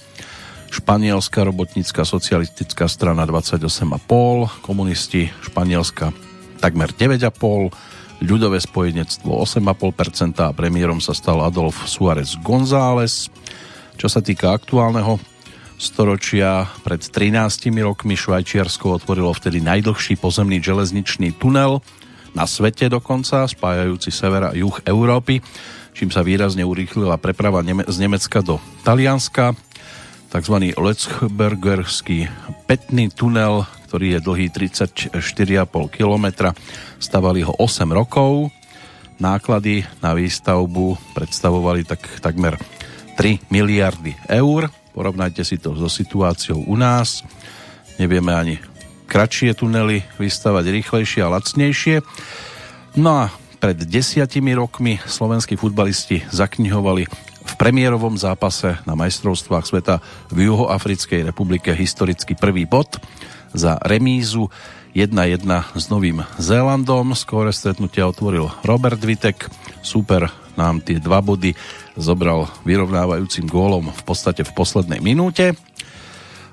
Španielská 0.70 1.42
robotnícka 1.42 2.06
socialistická 2.06 2.87
strana 2.87 3.26
28,5%, 3.26 4.62
komunisti 4.62 5.28
Španielska 5.42 6.14
takmer 6.62 6.94
9,5%, 6.94 7.74
ľudové 8.20 8.61
spojenectvo 8.61 9.40
8,5% 9.42 10.44
a 10.44 10.52
premiérom 10.52 11.00
sa 11.00 11.16
stal 11.16 11.40
Adolf 11.40 11.88
Suárez 11.88 12.37
González. 12.44 13.33
Čo 13.96 14.09
sa 14.12 14.20
týka 14.20 14.52
aktuálneho 14.52 15.16
storočia, 15.80 16.68
pred 16.85 17.00
13 17.00 17.72
rokmi 17.80 18.12
Švajčiarsko 18.14 19.00
otvorilo 19.00 19.33
vtedy 19.33 19.64
najdlhší 19.64 20.20
pozemný 20.20 20.61
železničný 20.61 21.33
tunel 21.40 21.80
na 22.37 22.44
svete 22.44 22.92
dokonca, 22.92 23.48
spájajúci 23.48 24.12
sever 24.12 24.52
a 24.52 24.54
juh 24.54 24.76
Európy, 24.85 25.40
čím 25.96 26.12
sa 26.12 26.20
výrazne 26.20 26.62
urýchlila 26.62 27.16
preprava 27.18 27.64
z 27.64 27.96
Nemecka 27.96 28.44
do 28.44 28.61
Talianska. 28.85 29.56
Takzvaný 30.30 30.78
Letzbergerský 30.78 32.30
petný 32.70 33.10
tunel, 33.10 33.66
ktorý 33.90 34.14
je 34.14 34.20
dlhý 34.22 34.46
34,5 34.54 35.10
km, 35.90 36.54
stavali 37.02 37.42
ho 37.42 37.50
8 37.58 37.90
rokov. 37.90 38.54
Náklady 39.18 39.82
na 39.98 40.14
výstavbu 40.14 41.18
predstavovali 41.18 41.82
tak 41.82 42.22
takmer 42.22 42.54
3 43.18 43.50
miliardy 43.50 44.14
eur. 44.30 44.70
Porovnajte 44.94 45.42
si 45.42 45.58
to 45.58 45.74
so 45.74 45.90
situáciou 45.90 46.62
u 46.62 46.78
nás. 46.78 47.26
Nevieme 47.98 48.30
ani 48.30 48.62
kratšie 49.10 49.58
tunely 49.58 50.06
vystavať 50.14 50.64
rýchlejšie 50.70 51.26
a 51.26 51.32
lacnejšie. 51.34 52.06
No 53.02 53.26
a 53.26 53.34
pred 53.58 53.82
desiatimi 53.82 54.54
rokmi 54.54 55.02
slovenskí 55.02 55.58
futbalisti 55.58 56.22
zaknihovali 56.30 57.29
v 57.40 57.55
premiérovom 57.57 58.16
zápase 58.16 58.76
na 58.85 58.92
majstrovstvách 58.96 59.64
sveta 59.64 60.05
v 60.29 60.48
Juhoafrickej 60.50 61.29
republike 61.33 61.72
historicky 61.72 62.37
prvý 62.37 62.64
bod 62.68 63.00
za 63.57 63.81
remízu 63.83 64.53
1-1 64.92 65.46
s 65.76 65.85
Novým 65.88 66.22
Zélandom. 66.37 67.14
Skôre 67.14 67.55
stretnutia 67.55 68.11
otvoril 68.11 68.50
Robert 68.66 69.00
Vitek. 69.00 69.46
Super 69.81 70.29
nám 70.59 70.83
tie 70.83 71.00
dva 71.00 71.22
body 71.22 71.55
zobral 71.96 72.50
vyrovnávajúcim 72.66 73.48
gólom 73.48 73.92
v 73.94 74.03
podstate 74.05 74.44
v 74.44 74.53
poslednej 74.53 75.00
minúte 75.00 75.57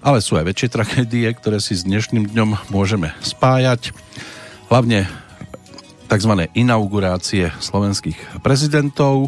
ale 0.08 0.24
sú 0.24 0.38
aj 0.38 0.48
väčšie 0.48 0.70
tragédie, 0.72 1.28
ktoré 1.36 1.60
si 1.60 1.76
s 1.76 1.84
dnešným 1.84 2.30
dňom 2.32 2.72
môžeme 2.72 3.12
spájať. 3.20 3.92
Hlavne 4.72 5.10
tzv. 6.08 6.34
inaugurácie 6.56 7.52
slovenských 7.60 8.40
prezidentov. 8.40 9.28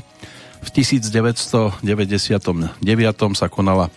V 0.59 0.69
1999 0.73 1.83
sa 3.35 3.47
konala 3.47 3.87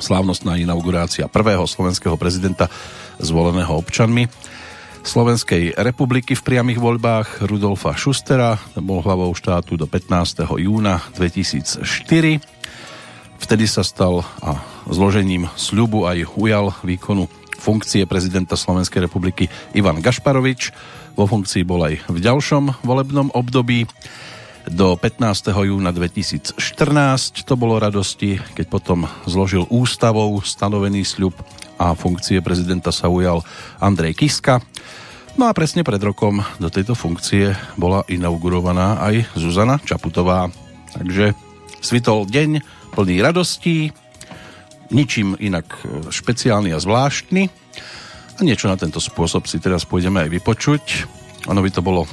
slávnostná 0.00 0.56
inaugurácia 0.56 1.28
prvého 1.28 1.68
slovenského 1.68 2.16
prezidenta 2.16 2.72
zvoleného 3.20 3.76
občanmi 3.76 4.28
Slovenskej 5.02 5.74
republiky 5.82 6.38
v 6.38 6.46
priamých 6.46 6.78
voľbách 6.78 7.42
Rudolfa 7.50 7.90
Schustera, 7.98 8.54
bol 8.78 9.02
hlavou 9.02 9.34
štátu 9.34 9.74
do 9.74 9.90
15. 9.90 10.46
júna 10.62 11.02
2004. 11.18 11.82
Vtedy 13.42 13.66
sa 13.66 13.82
stal 13.82 14.22
a 14.38 14.62
zložením 14.86 15.50
sľubu 15.58 16.06
aj 16.06 16.38
ujal 16.38 16.70
výkonu 16.86 17.26
funkcie 17.58 18.06
prezidenta 18.06 18.54
Slovenskej 18.54 19.10
republiky 19.10 19.50
Ivan 19.74 19.98
Gašparovič. 19.98 20.70
Vo 21.18 21.26
funkcii 21.26 21.66
bol 21.66 21.82
aj 21.82 22.06
v 22.06 22.18
ďalšom 22.22 22.86
volebnom 22.86 23.34
období 23.34 23.90
do 24.70 24.94
15. 24.94 25.50
júna 25.50 25.90
2014. 25.90 26.54
To 27.42 27.54
bolo 27.58 27.82
radosti, 27.82 28.38
keď 28.54 28.66
potom 28.70 29.10
zložil 29.26 29.66
ústavou 29.72 30.38
stanovený 30.44 31.02
sľub 31.02 31.34
a 31.80 31.98
funkcie 31.98 32.38
prezidenta 32.38 32.94
sa 32.94 33.10
ujal 33.10 33.42
Andrej 33.82 34.14
Kiska. 34.14 34.62
No 35.34 35.48
a 35.48 35.56
presne 35.56 35.82
pred 35.82 35.98
rokom 35.98 36.44
do 36.60 36.68
tejto 36.68 36.92
funkcie 36.92 37.56
bola 37.74 38.04
inaugurovaná 38.06 39.00
aj 39.00 39.32
Zuzana 39.34 39.80
Čaputová. 39.80 40.52
Takže 40.92 41.32
svitol 41.80 42.28
deň, 42.28 42.60
plný 42.92 43.16
radostí, 43.24 43.90
ničím 44.92 45.34
inak 45.40 45.66
e, 45.82 46.12
špeciálny 46.12 46.76
a 46.76 46.78
zvláštny. 46.78 47.48
A 48.36 48.40
niečo 48.44 48.68
na 48.68 48.76
tento 48.76 49.00
spôsob 49.00 49.48
si 49.48 49.56
teraz 49.56 49.88
pôjdeme 49.88 50.20
aj 50.20 50.30
vypočuť. 50.30 50.84
Ono 51.48 51.60
by 51.64 51.70
to 51.72 51.80
bolo 51.80 52.04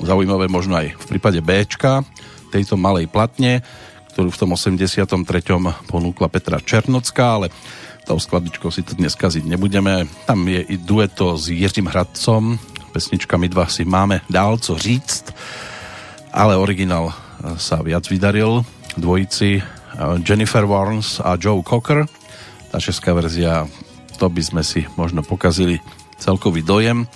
zaujímavé 0.00 0.48
možno 0.48 0.80
aj 0.80 0.96
v 0.96 1.04
prípade 1.04 1.42
Bčka, 1.44 2.06
tejto 2.48 2.80
malej 2.80 3.10
platne, 3.12 3.60
ktorú 4.16 4.32
v 4.32 4.40
tom 4.40 4.56
83. 4.56 5.12
ponúkla 5.88 6.28
Petra 6.32 6.60
Černocká, 6.60 7.40
ale 7.40 7.48
tou 8.08 8.16
skladičkou 8.16 8.68
si 8.72 8.84
to 8.84 8.96
dnes 8.96 9.16
kaziť 9.16 9.44
nebudeme. 9.44 10.08
Tam 10.24 10.44
je 10.48 10.60
i 10.64 10.76
dueto 10.76 11.36
s 11.36 11.48
Jiřím 11.48 11.88
Hradcom, 11.88 12.60
pesnička 12.92 13.40
My 13.40 13.48
dva 13.48 13.64
si 13.72 13.88
máme 13.88 14.20
dál 14.28 14.60
co 14.60 14.76
říct, 14.76 15.32
ale 16.32 16.56
originál 16.56 17.12
sa 17.56 17.80
viac 17.80 18.04
vydaril 18.06 18.62
dvojici 19.00 19.64
Jennifer 20.20 20.64
Warnes 20.68 21.20
a 21.24 21.40
Joe 21.40 21.64
Cocker. 21.64 22.04
Tá 22.68 22.80
česká 22.80 23.12
verzia, 23.16 23.68
to 24.20 24.28
by 24.28 24.42
sme 24.44 24.62
si 24.64 24.84
možno 24.96 25.24
pokazili 25.24 25.80
celkový 26.20 26.60
dojem 26.64 27.08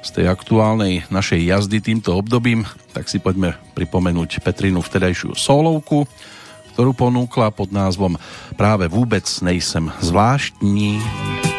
z 0.00 0.08
tej 0.16 0.26
aktuálnej 0.32 1.04
našej 1.12 1.40
jazdy 1.44 1.78
týmto 1.84 2.16
obdobím, 2.16 2.64
tak 2.96 3.06
si 3.06 3.20
poďme 3.20 3.56
pripomenúť 3.76 4.40
Petrinu 4.40 4.80
vtedajšiu 4.80 5.36
solovku, 5.36 6.08
ktorú 6.72 6.96
ponúkla 6.96 7.52
pod 7.52 7.68
názvom 7.74 8.16
Práve 8.56 8.88
vôbec 8.88 9.26
nejsem 9.44 9.92
zvláštní. 10.00 11.49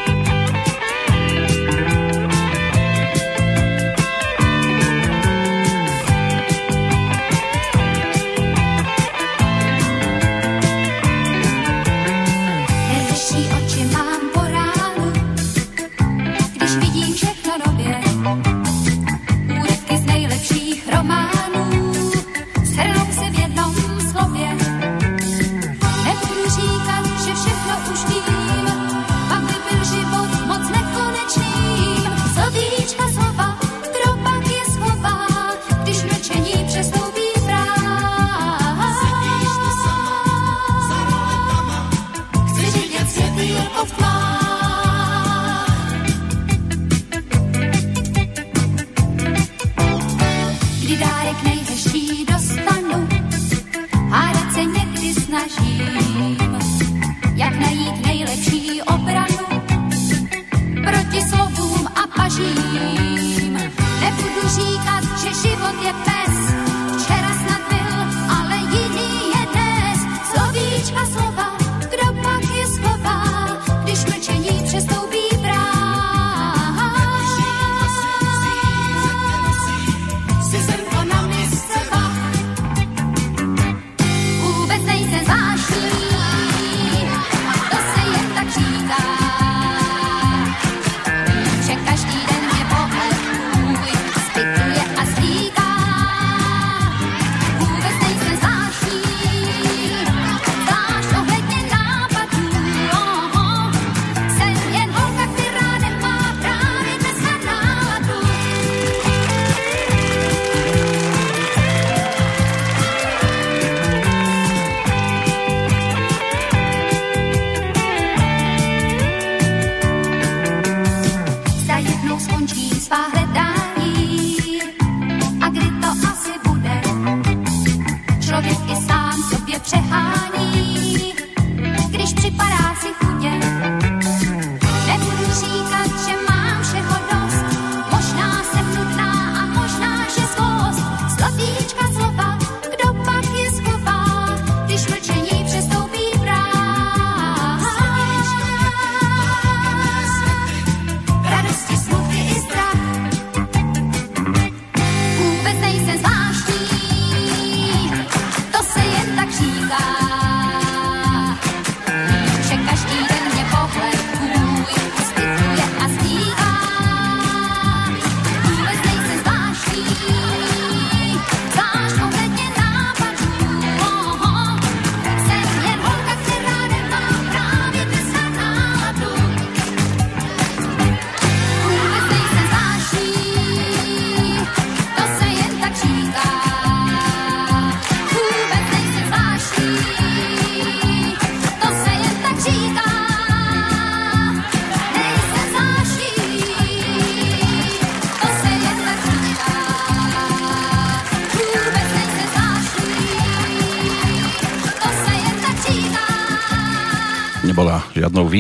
snažím. 62.32 63.54
Nebudu 64.02 64.48
říkat, 64.48 65.04
že 65.20 65.50
život 65.50 65.76
je 65.86 65.94
pes, 65.94 66.51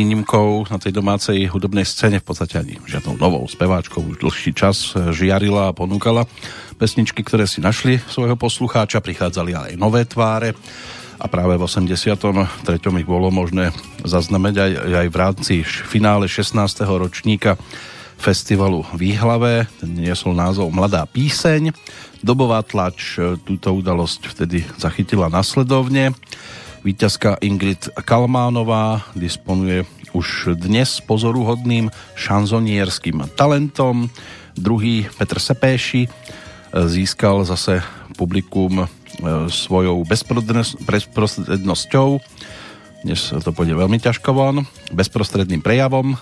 výnimkou 0.02 0.66
na 0.74 0.82
tej 0.82 0.98
domácej 0.98 1.46
hudobnej 1.46 1.86
scéne, 1.86 2.18
v 2.18 2.26
podstate 2.26 2.58
ani 2.58 2.82
žiadnou 2.90 3.22
novou 3.22 3.46
speváčkou 3.46 4.02
už 4.02 4.18
dlhší 4.26 4.58
čas 4.58 4.98
e, 4.98 5.14
žiarila 5.14 5.70
a 5.70 5.78
ponúkala 5.78 6.26
pesničky, 6.82 7.22
ktoré 7.22 7.46
si 7.46 7.62
našli 7.62 8.02
svojho 8.10 8.34
poslucháča, 8.34 8.98
prichádzali 8.98 9.54
aj 9.54 9.72
nové 9.78 10.02
tváre 10.10 10.58
a 11.22 11.30
práve 11.30 11.54
v 11.54 11.62
83. 11.70 12.66
ich 12.82 13.06
bolo 13.06 13.30
možné 13.30 13.70
zaznamenať 14.02 14.58
aj, 14.58 14.72
aj 15.06 15.08
v 15.14 15.18
rámci 15.22 15.54
finále 15.62 16.26
16. 16.26 16.58
ročníka 16.82 17.62
festivalu 18.18 18.82
Výhlave, 18.98 19.70
ten 19.78 20.02
niesol 20.02 20.34
názov 20.34 20.74
Mladá 20.74 21.06
píseň. 21.06 21.78
Dobová 22.26 22.66
tlač 22.66 23.22
e, 23.22 23.38
túto 23.38 23.70
udalosť 23.70 24.34
vtedy 24.34 24.66
zachytila 24.82 25.30
nasledovne. 25.30 26.18
Výťazka 26.82 27.38
Ingrid 27.46 27.94
Kalmánová 27.94 29.06
disponuje 29.14 29.86
už 30.18 30.58
dnes 30.58 30.98
pozoruhodným 31.06 31.94
šanzonierským 32.18 33.22
talentom. 33.38 34.10
Druhý 34.58 35.06
Petr 35.14 35.38
Sepéši 35.38 36.10
získal 36.74 37.46
zase 37.46 37.86
publikum 38.18 38.82
e, 38.82 38.86
svojou 39.46 40.02
bezprostrednosťou. 40.10 42.18
Dnes 43.06 43.22
to 43.30 43.50
pôjde 43.54 43.78
veľmi 43.78 44.02
ťažko 44.02 44.34
von. 44.34 44.66
Bezprostredným 44.90 45.62
prejavom 45.62 46.18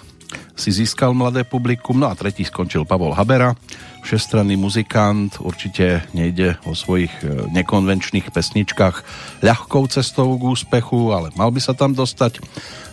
si 0.59 0.75
získal 0.75 1.15
mladé 1.15 1.47
publikum. 1.47 1.95
No 1.95 2.11
a 2.11 2.19
tretí 2.19 2.43
skončil 2.43 2.83
Pavol 2.83 3.15
Habera, 3.15 3.55
všestranný 4.03 4.59
muzikant, 4.59 5.39
určite 5.39 6.03
nejde 6.11 6.59
o 6.67 6.75
svojich 6.75 7.11
e, 7.23 7.47
nekonvenčných 7.55 8.27
pesničkách 8.27 8.95
ľahkou 9.39 9.87
cestou 9.87 10.35
k 10.35 10.43
úspechu, 10.43 11.15
ale 11.15 11.31
mal 11.39 11.55
by 11.55 11.63
sa 11.63 11.71
tam 11.71 11.95
dostať. 11.95 12.43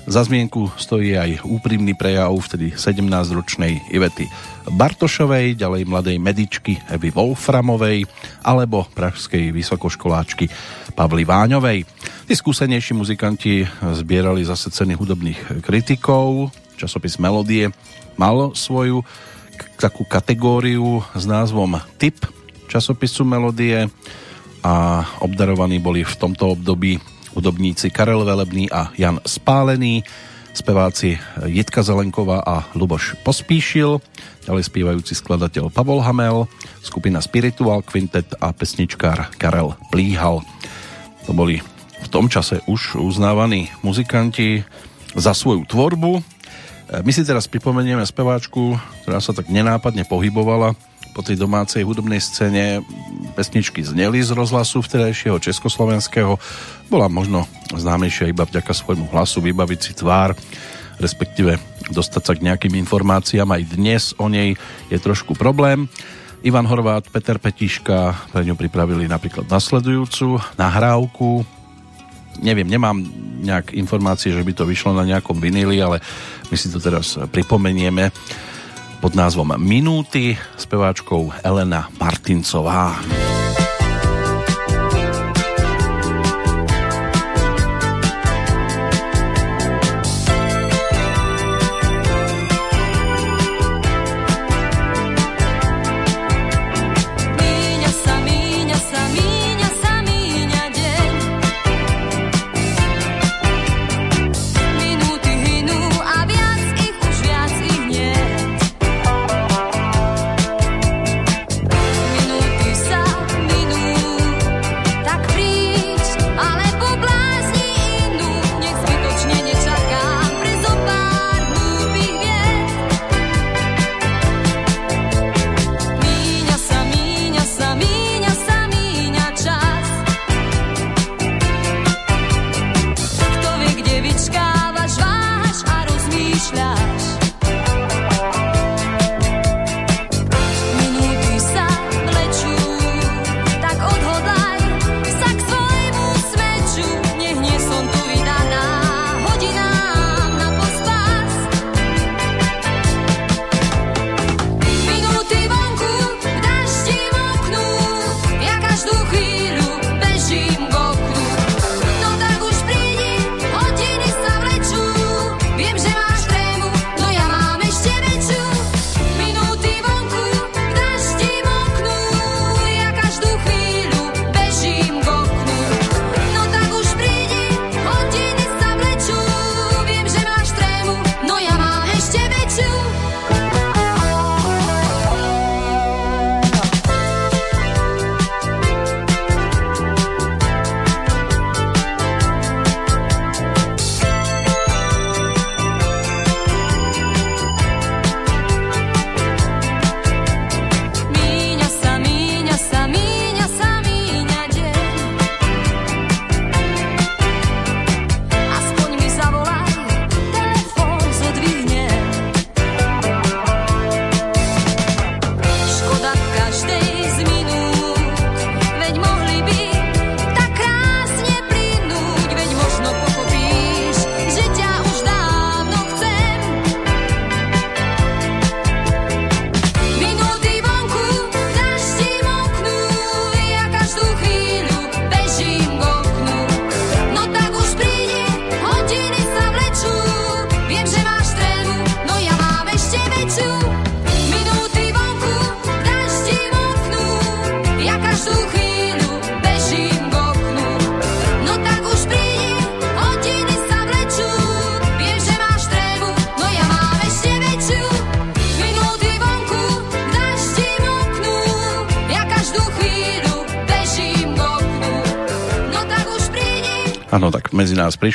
Za 0.06 0.22
zmienku 0.22 0.70
stojí 0.78 1.18
aj 1.18 1.42
úprimný 1.42 1.98
prejav 1.98 2.30
vtedy 2.38 2.78
17-ročnej 2.78 3.90
Ivety 3.90 4.30
Bartošovej, 4.70 5.58
ďalej 5.58 5.82
mladej 5.82 6.16
medičky 6.22 6.78
Evy 6.86 7.10
Wolframovej 7.10 8.06
alebo 8.46 8.86
pražskej 8.94 9.50
vysokoškoláčky 9.50 10.46
Pavly 10.94 11.26
Váňovej. 11.26 11.82
Tí 12.30 12.34
skúsenejší 12.38 12.94
muzikanti 12.94 13.66
zbierali 13.82 14.46
zase 14.46 14.70
ceny 14.70 14.94
hudobných 14.94 15.66
kritikov, 15.66 16.54
časopis 16.76 17.16
Melodie 17.16 17.72
mal 18.20 18.52
svoju 18.52 19.02
takú 19.80 20.04
kategóriu 20.04 21.00
s 21.16 21.24
názvom 21.24 21.80
Typ 21.96 22.24
časopisu 22.68 23.24
Melodie 23.24 23.88
a 24.60 25.04
obdarovaní 25.24 25.80
boli 25.80 26.04
v 26.04 26.14
tomto 26.18 26.58
období 26.58 26.98
hudobníci 27.36 27.92
Karel 27.92 28.24
Velebný 28.24 28.72
a 28.72 28.90
Jan 28.96 29.20
Spálený, 29.22 30.02
speváci 30.56 31.20
Jitka 31.44 31.84
Zelenková 31.84 32.40
a 32.40 32.64
Luboš 32.72 33.14
Pospíšil, 33.20 34.00
ďalej 34.48 34.64
spievajúci 34.66 35.12
skladateľ 35.12 35.68
Pavol 35.68 36.00
Hamel, 36.00 36.48
skupina 36.80 37.20
Spiritual 37.20 37.84
Quintet 37.84 38.32
a 38.40 38.56
pesničkár 38.56 39.36
Karel 39.36 39.76
Plíhal. 39.92 40.40
To 41.28 41.32
boli 41.36 41.60
v 42.00 42.08
tom 42.08 42.32
čase 42.32 42.64
už 42.64 42.96
uznávaní 42.96 43.68
muzikanti 43.84 44.64
za 45.12 45.36
svoju 45.36 45.68
tvorbu. 45.68 46.35
My 46.86 47.10
si 47.10 47.26
teraz 47.26 47.50
pripomenieme 47.50 48.06
speváčku, 48.06 48.78
ktorá 49.02 49.18
sa 49.18 49.34
tak 49.34 49.50
nenápadne 49.50 50.06
pohybovala 50.06 50.78
po 51.16 51.24
tej 51.24 51.34
domácej 51.40 51.82
hudobnej 51.82 52.22
scéne 52.22 52.84
pesničky 53.34 53.82
zneli 53.82 54.22
z 54.22 54.36
rozhlasu 54.36 54.84
vtedajšieho 54.84 55.40
československého. 55.40 56.38
Bola 56.86 57.08
možno 57.08 57.48
známejšia 57.74 58.30
iba 58.30 58.44
vďaka 58.44 58.70
svojmu 58.70 59.10
hlasu, 59.10 59.42
vybaviť 59.42 59.80
si 59.80 59.92
tvár, 59.96 60.36
respektíve 61.02 61.56
dostať 61.90 62.22
sa 62.22 62.32
k 62.36 62.44
nejakým 62.44 62.76
informáciám. 62.84 63.48
Aj 63.48 63.64
dnes 63.64 64.12
o 64.20 64.28
nej 64.28 64.54
je 64.92 64.98
trošku 65.00 65.34
problém. 65.34 65.88
Ivan 66.46 66.68
Horvát, 66.68 67.08
Peter 67.10 67.40
Petiška 67.40 68.30
pre 68.30 68.46
ňu 68.46 68.54
pripravili 68.54 69.08
napríklad 69.10 69.48
nasledujúcu 69.50 70.38
nahrávku. 70.54 71.42
Neviem, 72.42 72.68
nemám 72.68 73.00
nejak 73.40 73.76
informácie, 73.76 74.32
že 74.32 74.42
by 74.42 74.52
to 74.52 74.64
vyšlo 74.64 74.96
na 74.96 75.04
nejakom 75.04 75.36
vinili, 75.36 75.80
ale 75.80 76.00
my 76.48 76.56
si 76.56 76.72
to 76.72 76.80
teraz 76.80 77.20
pripomenieme 77.30 78.10
pod 79.00 79.12
názvom 79.12 79.54
Minúty 79.60 80.34
speváčkou 80.56 81.30
Elena 81.44 81.92
Martincová. 82.00 82.96
nás 82.98 83.45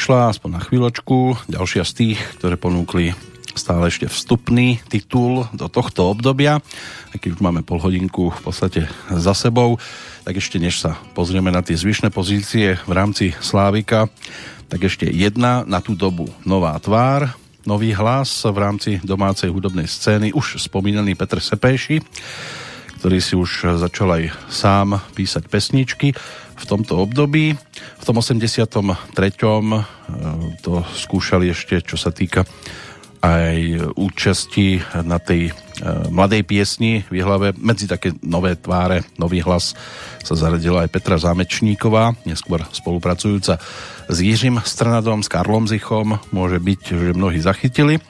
prišla, 0.02 0.34
aspoň 0.34 0.49
na 0.58 0.62
chvíľočku, 0.66 1.45
ďalšia 1.45 1.86
z 1.86 1.93
tých, 1.93 2.20
ktoré 2.41 2.58
ponúkli 2.58 3.14
stále 3.54 3.86
ešte 3.86 4.10
vstupný 4.10 4.82
titul 4.89 5.45
do 5.54 5.70
tohto 5.70 6.10
obdobia. 6.10 6.58
A 7.14 7.22
keď 7.22 7.38
už 7.38 7.45
máme 7.45 7.62
pol 7.62 7.78
hodinku 7.78 8.34
v 8.34 8.41
podstate 8.41 8.89
za 9.14 9.38
sebou, 9.38 9.78
tak 10.26 10.41
ešte 10.41 10.58
než 10.58 10.82
sa 10.82 10.97
pozrieme 11.14 11.54
na 11.54 11.62
tie 11.62 11.78
zvyšné 11.78 12.10
pozície 12.10 12.82
v 12.82 12.91
rámci 12.97 13.38
Slávika, 13.45 14.10
tak 14.74 14.89
ešte 14.89 15.06
jedna 15.06 15.70
na 15.70 15.86
tú 15.86 15.93
dobu. 15.93 16.34
Nová 16.49 16.74
tvár, 16.82 17.38
nový 17.70 17.93
hlas 17.93 18.41
v 18.41 18.58
rámci 18.58 18.97
domácej 19.06 19.54
hudobnej 19.54 19.86
scény, 19.86 20.34
už 20.34 20.58
spomínaný 20.66 21.14
Petr 21.14 21.38
Sepéši, 21.38 22.02
ktorý 22.97 23.22
si 23.22 23.38
už 23.38 23.78
začal 23.78 24.18
aj 24.18 24.34
sám 24.49 24.97
písať 25.14 25.45
pesničky 25.45 26.18
v 26.62 26.66
tomto 26.70 27.01
období. 27.01 27.57
V 27.97 28.03
tom 28.05 28.22
83. 28.22 28.70
E, 28.70 29.82
to 30.62 30.86
skúšali 30.93 31.49
ešte, 31.49 31.82
čo 31.82 31.97
sa 31.97 32.14
týka 32.14 32.45
aj 33.22 33.93
účasti 33.97 34.82
na 35.05 35.22
tej 35.22 35.49
e, 35.49 35.51
mladej 36.09 36.41
piesni 36.45 37.05
v 37.09 37.22
hlave. 37.22 37.53
Medzi 37.57 37.86
také 37.86 38.14
nové 38.22 38.57
tváre, 38.57 39.05
nový 39.18 39.41
hlas 39.45 39.78
sa 40.22 40.34
zaradila 40.34 40.86
aj 40.86 40.93
Petra 40.93 41.22
Zámečníková, 41.22 42.18
neskôr 42.26 42.66
spolupracujúca 42.74 43.62
s 44.09 44.18
Jiřím 44.18 44.62
Strnadom, 44.66 45.22
s 45.22 45.30
Karlom 45.30 45.70
Zichom. 45.70 46.18
Môže 46.34 46.57
byť, 46.57 46.82
že 46.97 47.18
mnohí 47.18 47.41
zachytili 47.41 48.01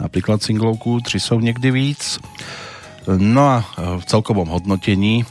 napríklad 0.00 0.42
singlovku 0.42 1.00
Tři 1.00 1.20
jsou 1.20 1.40
někdy 1.40 1.70
víc. 1.70 2.18
No 3.16 3.42
a 3.48 3.64
v 3.98 4.04
celkovom 4.04 4.48
hodnotení 4.48 5.24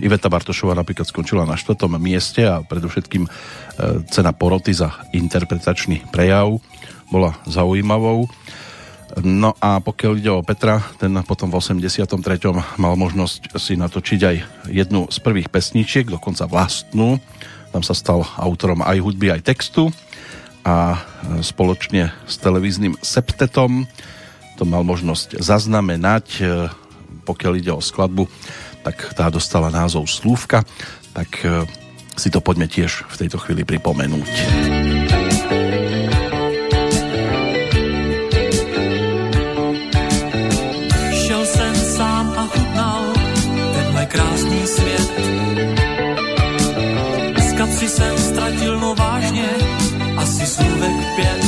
Iveta 0.00 0.32
Bartošová 0.32 0.72
napríklad 0.72 1.04
skončila 1.04 1.44
na 1.44 1.60
štvrtom 1.60 2.00
mieste 2.00 2.40
a 2.48 2.64
predovšetkým 2.64 3.28
cena 4.08 4.32
poroty 4.32 4.72
za 4.72 5.04
interpretačný 5.12 6.08
prejav 6.08 6.56
bola 7.12 7.36
zaujímavou. 7.44 8.24
No 9.20 9.52
a 9.60 9.76
pokiaľ 9.84 10.12
ide 10.16 10.32
o 10.32 10.40
Petra, 10.40 10.80
ten 10.96 11.12
potom 11.28 11.52
v 11.52 11.60
83. 11.60 12.08
mal 12.80 12.96
možnosť 12.96 13.52
si 13.60 13.76
natočiť 13.76 14.20
aj 14.24 14.36
jednu 14.72 15.12
z 15.12 15.18
prvých 15.20 15.52
pesničiek, 15.52 16.08
dokonca 16.08 16.48
vlastnú. 16.48 17.20
Tam 17.76 17.84
sa 17.84 17.92
stal 17.92 18.24
autorom 18.40 18.80
aj 18.80 19.04
hudby, 19.04 19.36
aj 19.36 19.44
textu 19.44 19.92
a 20.64 20.96
spoločne 21.44 22.08
s 22.24 22.40
televíznym 22.40 22.96
septetom 23.04 23.84
to 24.56 24.64
mal 24.64 24.80
možnosť 24.80 25.44
zaznamenať, 25.44 26.40
pokiaľ 27.28 27.52
ide 27.60 27.72
o 27.76 27.84
skladbu, 27.84 28.24
tak 28.82 29.14
tá 29.14 29.30
dostala 29.30 29.70
názov 29.70 30.10
Slúvka, 30.10 30.66
tak 31.14 31.30
e, 31.46 31.64
si 32.18 32.28
to 32.28 32.42
poďme 32.42 32.66
tiež 32.66 33.06
v 33.08 33.14
tejto 33.26 33.38
chvíli 33.40 33.62
pripomenúť. 33.64 34.32
kapsy 47.62 47.88
jsem 47.88 48.18
ztratil, 48.18 48.80
no 48.80 48.94
vážně, 48.94 49.48
asi 50.16 50.46
slůvek 50.46 51.16
pět. 51.16 51.41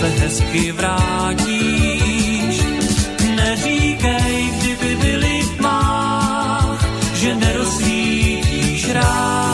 Zase 0.00 0.12
hezky 0.20 0.72
vrátíš. 0.72 2.64
Neříkej, 3.36 4.50
kdyby 4.58 4.96
byli 4.96 5.42
v 5.42 5.56
tmách, 5.56 6.86
že 7.14 7.34
nerozsvítíš 7.34 8.90
rád. 8.92 9.50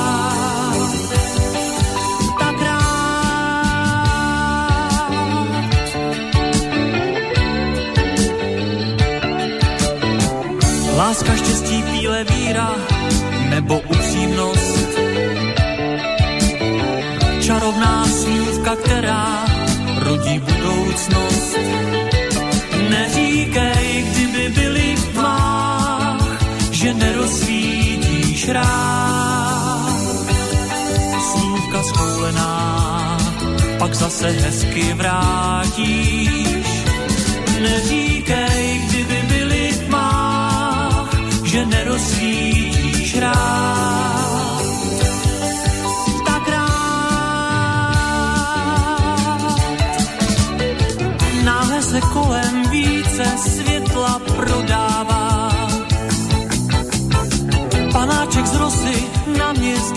Láska, 10.97 11.37
štěstí, 11.37 11.83
píle, 11.83 12.25
víra 12.25 12.71
nebo 13.51 13.79
upřímnost. 13.79 14.89
Čarovná 17.41 18.05
slívka, 18.07 18.77
která 18.77 19.46
rodí 20.17 20.39
budoucnost. 20.39 21.57
Neříkej, 22.91 24.05
kdyby 24.11 24.49
byli 24.49 24.97
v 24.97 25.13
tmách, 25.13 26.39
že 26.71 26.95
nerozsvítíš 26.95 28.49
rád. 28.49 29.97
Slůvka 31.33 31.83
schoulená, 31.83 33.19
pak 33.79 33.95
zase 33.95 34.31
hezky 34.31 34.95
vrátíš. 34.95 36.67
Neříkej, 37.61 38.81
kdyby 38.89 39.23
byli 39.29 39.73
v 39.73 39.87
tmách, 39.87 41.11
že 41.45 41.67
nerozsvítíš 41.67 43.19
rád. 43.19 44.36
Se 51.97 52.03
kolem 52.13 52.71
více 52.71 53.25
světla 53.39 54.21
prodává. 54.37 55.51
Panáček 57.93 58.47
z 58.47 58.55
rosy 58.55 59.05
na 59.39 59.53
mě 59.53 59.77
z 59.77 59.93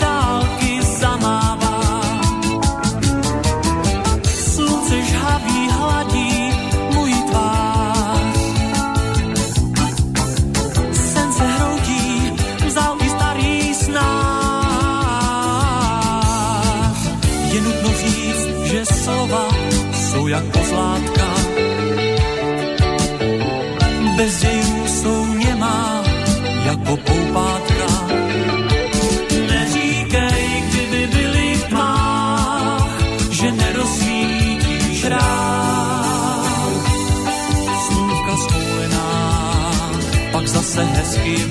zase 41.10 41.22
hezky 41.22 41.44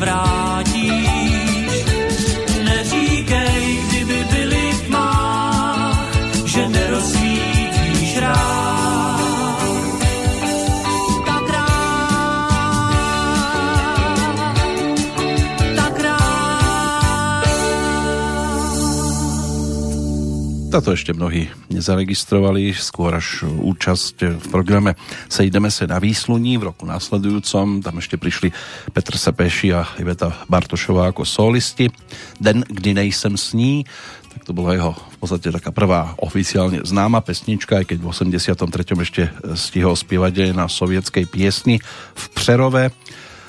Táto 20.70 20.94
ešte 20.94 21.18
mnohí 21.18 21.50
nezaregistrovali, 21.74 22.78
skôr 22.78 23.18
až 23.18 23.42
účasť 23.42 24.38
v 24.38 24.46
programe 24.54 24.94
Sejdeme 25.26 25.74
se 25.74 25.90
na 25.90 25.98
výsluní 25.98 26.62
v 26.62 26.70
roku 26.70 26.86
následujúcom. 26.86 27.82
Tam 27.82 27.98
ešte 27.98 28.22
prišli 28.22 28.54
Petr 28.94 29.18
Sepeši 29.18 29.74
a 29.74 29.90
Iveta 29.98 30.30
Bartošová 30.46 31.10
ako 31.10 31.26
solisti. 31.26 31.90
Den, 32.38 32.62
kdy 32.70 33.02
nejsem 33.02 33.34
s 33.34 33.58
ní, 33.58 33.82
tak 34.30 34.46
to 34.46 34.54
bola 34.54 34.78
jeho 34.78 34.94
v 34.94 35.18
podstate 35.18 35.50
taká 35.50 35.74
prvá 35.74 36.14
oficiálne 36.22 36.86
známa 36.86 37.26
pesnička, 37.26 37.82
aj 37.82 37.90
keď 37.90 37.98
v 38.06 38.10
83. 38.14 38.94
ešte 38.94 39.24
stihol 39.58 39.98
spievať 39.98 40.34
aj 40.46 40.52
na 40.54 40.70
sovietskej 40.70 41.26
piesni 41.34 41.82
v 42.14 42.26
Přerove 42.38 42.94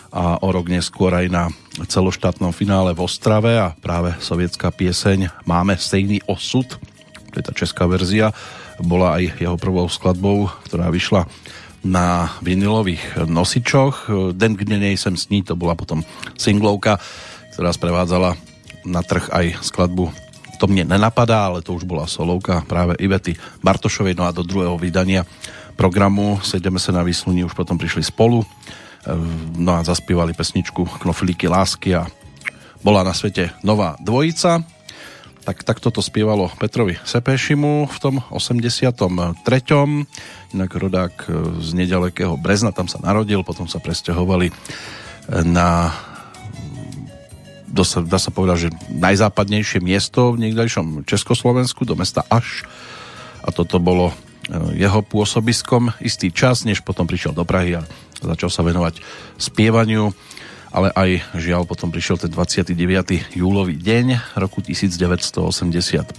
a 0.09 0.41
o 0.41 0.49
rok 0.49 0.73
neskôr 0.73 1.13
aj 1.13 1.29
na 1.29 1.53
celoštátnom 1.85 2.57
finále 2.57 2.97
v 2.97 3.05
Ostrave 3.05 3.61
a 3.61 3.77
práve 3.77 4.17
sovietská 4.25 4.73
pieseň 4.73 5.45
Máme 5.45 5.77
stejný 5.77 6.25
osud 6.25 6.81
to 7.31 7.41
je 7.41 7.47
tá 7.47 7.55
česká 7.55 7.87
verzia, 7.87 8.35
bola 8.83 9.17
aj 9.17 9.39
jeho 9.39 9.57
prvou 9.57 9.87
skladbou, 9.87 10.51
ktorá 10.67 10.91
vyšla 10.91 11.31
na 11.81 12.35
vinilových 12.45 13.25
nosičoch. 13.25 14.13
Den, 14.37 14.53
kde 14.59 14.77
nejsem 14.77 15.17
sní, 15.17 15.41
to 15.41 15.57
bola 15.57 15.73
potom 15.73 16.05
singlovka, 16.37 17.01
ktorá 17.57 17.73
sprevádzala 17.73 18.37
na 18.85 19.01
trh 19.01 19.33
aj 19.33 19.65
skladbu 19.65 20.13
To 20.61 20.69
mne 20.69 20.93
nenapadá, 20.93 21.49
ale 21.49 21.65
to 21.65 21.73
už 21.73 21.89
bola 21.89 22.05
solovka 22.05 22.61
práve 22.69 22.93
Ivety 23.01 23.33
Bartošovej, 23.65 24.13
no 24.13 24.29
a 24.29 24.37
do 24.37 24.45
druhého 24.45 24.77
vydania 24.77 25.25
programu 25.73 26.37
Sedeme 26.45 26.77
sa 26.77 26.93
na 26.93 27.01
výsluní 27.01 27.49
už 27.49 27.57
potom 27.57 27.81
prišli 27.81 28.05
spolu, 28.05 28.45
no 29.57 29.73
a 29.73 29.81
zaspievali 29.81 30.37
pesničku 30.37 31.01
Knoflíky 31.01 31.49
lásky 31.49 31.97
a 31.97 32.05
bola 32.85 33.01
na 33.01 33.17
svete 33.17 33.57
nová 33.65 33.97
dvojica, 34.05 34.61
tak 35.41 35.65
takto 35.65 35.89
to 35.89 36.05
spievalo 36.05 36.53
Petrovi 36.61 37.01
Sepešimu 37.01 37.89
v 37.89 37.97
tom 38.01 38.21
83. 38.29 39.41
Inak 40.53 40.71
rodák 40.77 41.15
e, 41.27 41.29
z 41.65 41.71
nedalekého 41.73 42.37
Brezna, 42.37 42.77
tam 42.77 42.87
sa 42.87 43.01
narodil, 43.01 43.41
potom 43.41 43.65
sa 43.65 43.81
presťahovali 43.81 44.53
e, 44.53 44.55
na 45.49 45.97
dá 47.71 48.19
sa, 48.19 48.31
povedať, 48.35 48.69
že 48.69 48.75
najzápadnejšie 48.91 49.79
miesto 49.79 50.35
v 50.35 50.51
niekdajšom 50.51 51.07
Československu, 51.07 51.87
do 51.87 51.95
mesta 51.95 52.27
Aš. 52.27 52.67
A 53.41 53.55
toto 53.55 53.79
bolo 53.79 54.11
e, 54.11 54.15
jeho 54.77 55.01
pôsobiskom 55.01 55.95
istý 56.03 56.35
čas, 56.35 56.67
než 56.67 56.83
potom 56.83 57.07
prišiel 57.07 57.33
do 57.33 57.47
Prahy 57.47 57.81
a 57.81 57.87
začal 58.21 58.53
sa 58.53 58.67
venovať 58.67 59.01
spievaniu 59.41 60.13
ale 60.71 60.95
aj 60.95 61.35
žiaľ 61.35 61.67
potom 61.67 61.91
prišiel 61.91 62.17
ten 62.19 62.31
29. 62.31 63.35
júlový 63.35 63.75
deň 63.75 64.39
roku 64.39 64.63
1985 64.63 66.15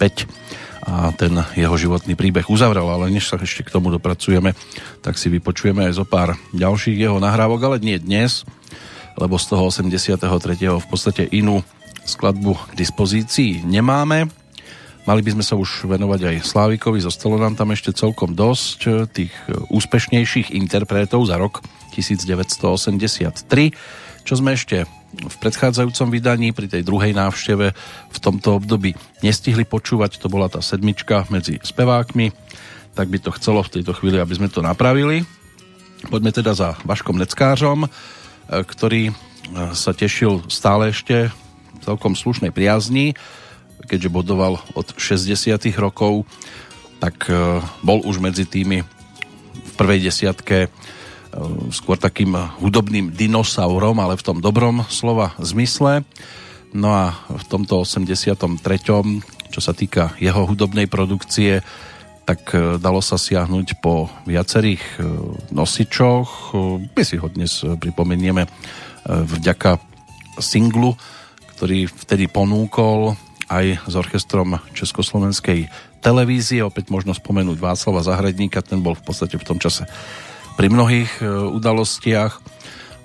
a 0.81 1.13
ten 1.13 1.33
jeho 1.55 1.75
životný 1.77 2.17
príbeh 2.17 2.49
uzavrel, 2.49 2.89
ale 2.89 3.13
než 3.13 3.29
sa 3.29 3.37
ešte 3.37 3.63
k 3.63 3.73
tomu 3.73 3.93
dopracujeme, 3.93 4.57
tak 5.05 5.15
si 5.15 5.29
vypočujeme 5.29 5.87
aj 5.87 5.93
zo 5.93 6.05
pár 6.09 6.35
ďalších 6.51 6.97
jeho 6.97 7.21
nahrávok, 7.21 7.61
ale 7.63 7.77
nie 7.79 8.01
dnes, 8.01 8.43
lebo 9.15 9.37
z 9.37 9.45
toho 9.55 9.69
83. 9.69 10.17
v 10.81 10.87
podstate 10.89 11.29
inú 11.29 11.61
skladbu 12.01 12.73
k 12.73 12.81
dispozícii 12.81 13.61
nemáme. 13.61 14.25
Mali 15.01 15.21
by 15.25 15.33
sme 15.33 15.45
sa 15.45 15.57
už 15.57 15.89
venovať 15.89 16.29
aj 16.29 16.45
Slávikovi, 16.45 17.01
zostalo 17.01 17.37
nám 17.37 17.57
tam 17.57 17.73
ešte 17.73 17.89
celkom 17.93 18.37
dosť 18.37 19.09
tých 19.09 19.33
úspešnejších 19.73 20.53
interpretov 20.53 21.25
za 21.25 21.41
rok 21.41 21.61
1983, 21.93 23.73
čo 24.23 24.39
sme 24.39 24.53
ešte 24.55 24.85
v 25.11 25.35
predchádzajúcom 25.43 26.07
vydaní 26.07 26.55
pri 26.55 26.71
tej 26.71 26.87
druhej 26.87 27.11
návšteve 27.11 27.67
v 28.11 28.17
tomto 28.21 28.63
období 28.63 28.95
nestihli 29.21 29.67
počúvať, 29.67 30.21
to 30.21 30.31
bola 30.31 30.47
tá 30.47 30.63
sedmička 30.63 31.27
medzi 31.27 31.59
spevákmi, 31.59 32.31
tak 32.95 33.11
by 33.11 33.19
to 33.19 33.35
chcelo 33.35 33.61
v 33.65 33.81
tejto 33.81 33.91
chvíli, 33.97 34.19
aby 34.19 34.33
sme 34.35 34.47
to 34.47 34.63
napravili. 34.63 35.27
Poďme 36.07 36.31
teda 36.31 36.55
za 36.55 36.79
Vaškom 36.87 37.19
Neckářom, 37.19 37.85
e, 37.85 37.89
ktorý 38.63 39.11
sa 39.75 39.91
tešil 39.91 40.47
stále 40.47 40.95
ešte 40.95 41.27
celkom 41.83 42.15
slušnej 42.15 42.55
priazni 42.55 43.17
keďže 43.91 44.13
bodoval 44.13 44.61
od 44.77 44.87
60 44.95 45.57
rokov, 45.75 46.23
tak 47.01 47.27
e, 47.29 47.59
bol 47.81 47.99
už 48.05 48.21
medzi 48.21 48.45
tými 48.45 48.85
v 49.51 49.71
prvej 49.75 50.05
desiatke 50.05 50.57
e, 50.65 50.69
skôr 51.71 51.95
takým 51.95 52.35
hudobným 52.59 53.15
dinosaurom, 53.15 53.99
ale 53.99 54.19
v 54.19 54.25
tom 54.25 54.37
dobrom 54.43 54.83
slova 54.91 55.31
zmysle. 55.39 56.03
No 56.71 56.91
a 56.91 57.15
v 57.27 57.43
tomto 57.47 57.83
83. 57.83 58.59
čo 59.51 59.59
sa 59.59 59.73
týka 59.75 60.15
jeho 60.19 60.47
hudobnej 60.47 60.87
produkcie, 60.87 61.59
tak 62.23 62.55
e, 62.55 62.79
dalo 62.79 63.03
sa 63.03 63.19
siahnuť 63.19 63.83
po 63.83 64.07
viacerých 64.23 65.03
nosičoch. 65.51 66.55
My 66.95 67.03
si 67.03 67.19
ho 67.19 67.27
dnes 67.27 67.63
pripomenieme 67.63 68.47
vďaka 69.07 69.81
singlu, 70.39 70.95
ktorý 71.57 71.89
vtedy 71.89 72.31
ponúkol 72.31 73.17
aj 73.51 73.83
s 73.83 73.93
orchestrom 73.99 74.55
Československej 74.71 75.67
televízie. 75.99 76.63
Opäť 76.63 76.87
možno 76.87 77.11
spomenúť 77.11 77.59
Václava 77.59 78.01
Zahradníka, 78.01 78.63
ten 78.63 78.79
bol 78.79 78.95
v 78.95 79.03
podstate 79.03 79.35
v 79.35 79.45
tom 79.45 79.59
čase 79.59 79.83
pri 80.55 80.67
mnohých 80.71 81.11
e, 81.19 81.27
udalostiach 81.27 82.41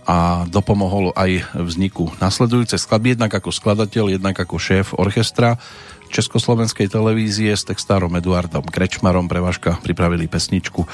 a 0.07 0.47
dopomohol 0.47 1.11
aj 1.19 1.51
vzniku 1.59 2.15
nasledujúce 2.23 2.79
skladby, 2.79 3.19
jednak 3.19 3.35
ako 3.35 3.51
skladateľ, 3.51 4.15
jednak 4.15 4.39
ako 4.39 4.57
šéf 4.57 4.95
orchestra 4.95 5.59
Československej 6.07 6.87
televízie 6.87 7.51
s 7.51 7.67
textárom 7.67 8.15
Eduardom 8.15 8.63
Krečmarom 8.63 9.27
pre 9.27 9.43
Vaška 9.43 9.83
pripravili 9.83 10.31
pesničku 10.31 10.87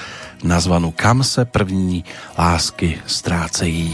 nazvanú 0.44 0.92
Kam 0.96 1.20
se 1.20 1.44
první 1.44 2.04
lásky 2.38 2.98
strácejí. 3.06 3.92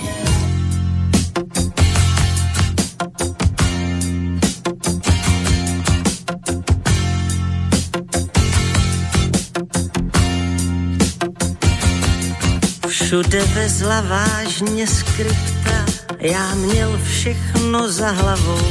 Všude 13.09 13.44
vezla 13.44 14.00
vážně 14.00 14.86
skripta, 14.86 15.84
já 16.18 16.54
měl 16.54 17.00
všechno 17.04 17.92
za 17.92 18.11
hlavou. 18.11 18.68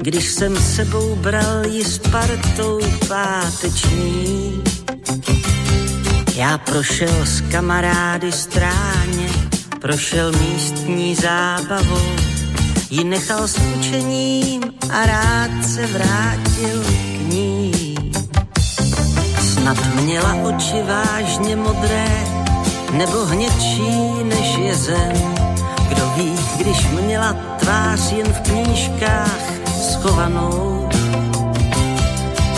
Když 0.00 0.30
jsem 0.30 0.56
sebou 0.56 1.16
bral 1.16 1.66
ji 1.66 1.84
s 1.84 1.98
partou 1.98 2.80
páteční. 3.08 4.62
Já 6.34 6.58
prošel 6.58 7.26
s 7.26 7.40
kamarády 7.40 8.32
stráně, 8.32 9.28
prošel 9.80 10.32
místní 10.32 11.14
zábavou, 11.14 12.16
ji 12.90 13.04
nechal 13.04 13.48
s 13.48 13.58
učením 13.78 14.62
a 14.90 15.06
rád 15.06 15.50
se 15.64 15.86
vrátil 15.86 16.84
k 16.84 17.32
ní. 17.32 17.94
Snad 19.40 19.94
měla 19.94 20.34
oči 20.34 20.82
vážně 20.82 21.56
modré, 21.56 22.35
nebo 22.96 23.24
hnědší 23.24 24.24
než 24.24 24.56
je 24.58 24.74
zem. 24.74 25.12
Kdo 25.88 26.12
ví, 26.16 26.36
když 26.58 26.88
měla 26.88 27.36
tvář 27.58 28.12
jen 28.12 28.32
v 28.32 28.40
knížkách 28.40 29.40
schovanou. 29.90 30.88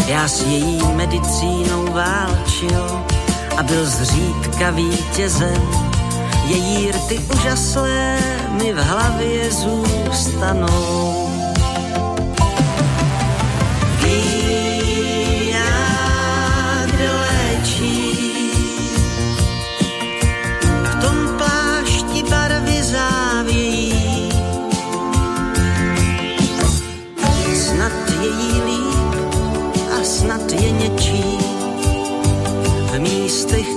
Já 0.07 0.29
s 0.29 0.43
její 0.43 0.83
medicínou 0.95 1.93
válčil 1.93 3.03
a 3.57 3.63
byl 3.63 3.87
zřídka 3.87 4.71
vítězem. 4.71 5.63
Její 6.47 6.93
rty 6.93 7.19
úžaslé 7.35 8.19
mi 8.51 8.73
v 8.73 8.79
hlavě 8.79 9.51
zůstanou. 9.51 11.29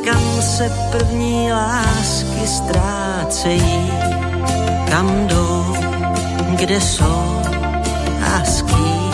Kam 0.06 0.42
se 0.42 0.70
první 0.92 1.52
lásky 1.52 2.48
ztrácejí, 2.48 3.92
kam 4.90 5.28
jdou, 5.28 5.76
kde 6.56 6.82
jsou 6.82 7.42
a 8.24 8.44
s 8.46 8.62
kým. 8.62 9.12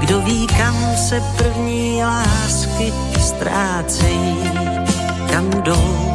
Kdo 0.00 0.20
ví, 0.20 0.46
kam 0.46 0.96
se 0.96 1.22
první 1.36 2.02
lásky 2.04 2.92
ztrácejí, 3.20 4.36
kam 5.30 5.50
jdou, 5.50 6.14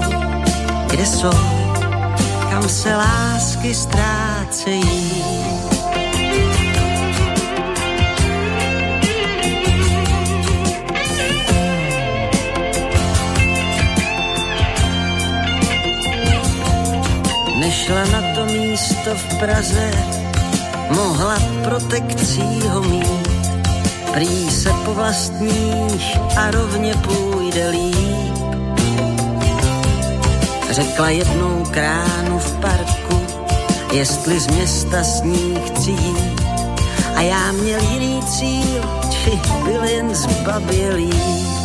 kde 0.88 1.06
jsou, 1.06 1.40
kam 2.50 2.70
se 2.70 2.96
lásky 2.96 3.74
ztrácejí. 3.74 5.37
Šla 17.72 18.06
na 18.12 18.22
to 18.36 18.46
místo 18.46 19.16
v 19.16 19.40
Praze, 19.40 19.92
mohla 20.90 21.38
protekcí 21.64 22.62
ho 22.70 22.82
mít. 22.82 23.28
Prý 24.14 24.52
se 24.52 24.70
po 24.86 24.94
vlastních 24.94 26.18
a 26.38 26.52
rovně 26.52 26.94
půjde 26.96 27.70
líp. 27.70 28.38
Řekla 30.70 31.10
jednou 31.10 31.64
kránu 31.72 32.40
v 32.40 32.52
parku, 32.60 33.22
jestli 33.94 34.40
z 34.40 34.48
města 34.48 35.04
s 35.04 35.22
ní 35.22 35.56
chci 35.66 35.92
jít. 35.92 36.42
A 37.16 37.22
já 37.22 37.52
měl 37.52 37.80
jiný 37.80 38.22
cíl, 38.24 38.82
či 39.10 39.40
byl 39.64 39.84
jen 39.84 40.16
zbabělý. 40.16 41.57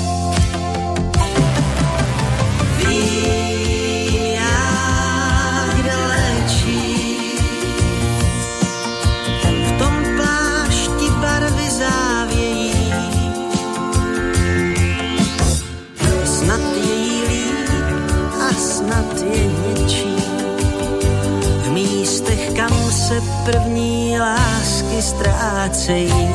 Se 23.12 23.20
první 23.44 24.18
lásky 24.18 25.02
ztrácejí, 25.02 26.30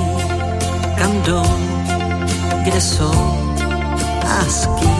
kam 0.97 1.21
jdou, 1.21 1.43
kde 2.63 2.81
jsou 2.81 3.37
kým. 4.79 4.97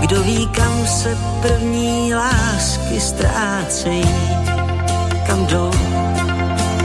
Kdo 0.00 0.22
ví, 0.22 0.46
kam 0.46 0.86
se 0.86 1.18
první 1.42 2.14
lásky 2.14 3.00
ztrácejí, 3.00 4.14
kam 5.26 5.46
jdou, 5.46 5.70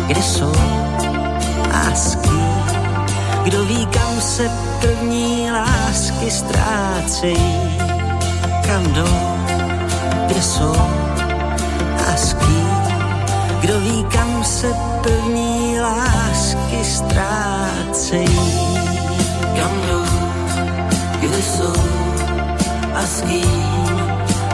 kde 0.08 0.22
jsou 0.24 0.54
kým. 2.22 2.54
Kdo 3.44 3.66
ví, 3.66 3.86
kam 3.86 4.22
se 4.22 4.52
první 4.82 5.52
lásky 5.52 6.32
ztrácejí, 6.32 7.78
kam 8.68 8.84
jdou, 8.94 9.38
kde 10.28 10.42
jsou 10.42 10.76
kým. 12.40 12.67
Kdo 13.68 13.80
ví, 13.84 14.00
kam 14.08 14.44
se 14.48 14.72
první 15.04 15.76
lásky 15.80 16.80
ztrácejí. 16.84 18.48
Kam 19.60 19.74
jdou, 19.84 20.08
kde 21.20 21.42
jsou 21.44 21.76
a 22.96 23.02
s 23.04 23.22
kým. 23.28 23.60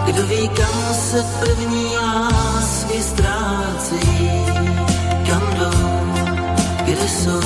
Kdo 0.05 0.21
ví, 0.27 0.49
kam 0.49 0.77
se 0.93 1.21
první 1.39 1.85
lásky 1.93 2.97
ztrácejí. 3.01 4.33
Kam 5.29 5.45
jdou, 5.61 5.81
kde 6.85 7.07
jsou 7.09 7.45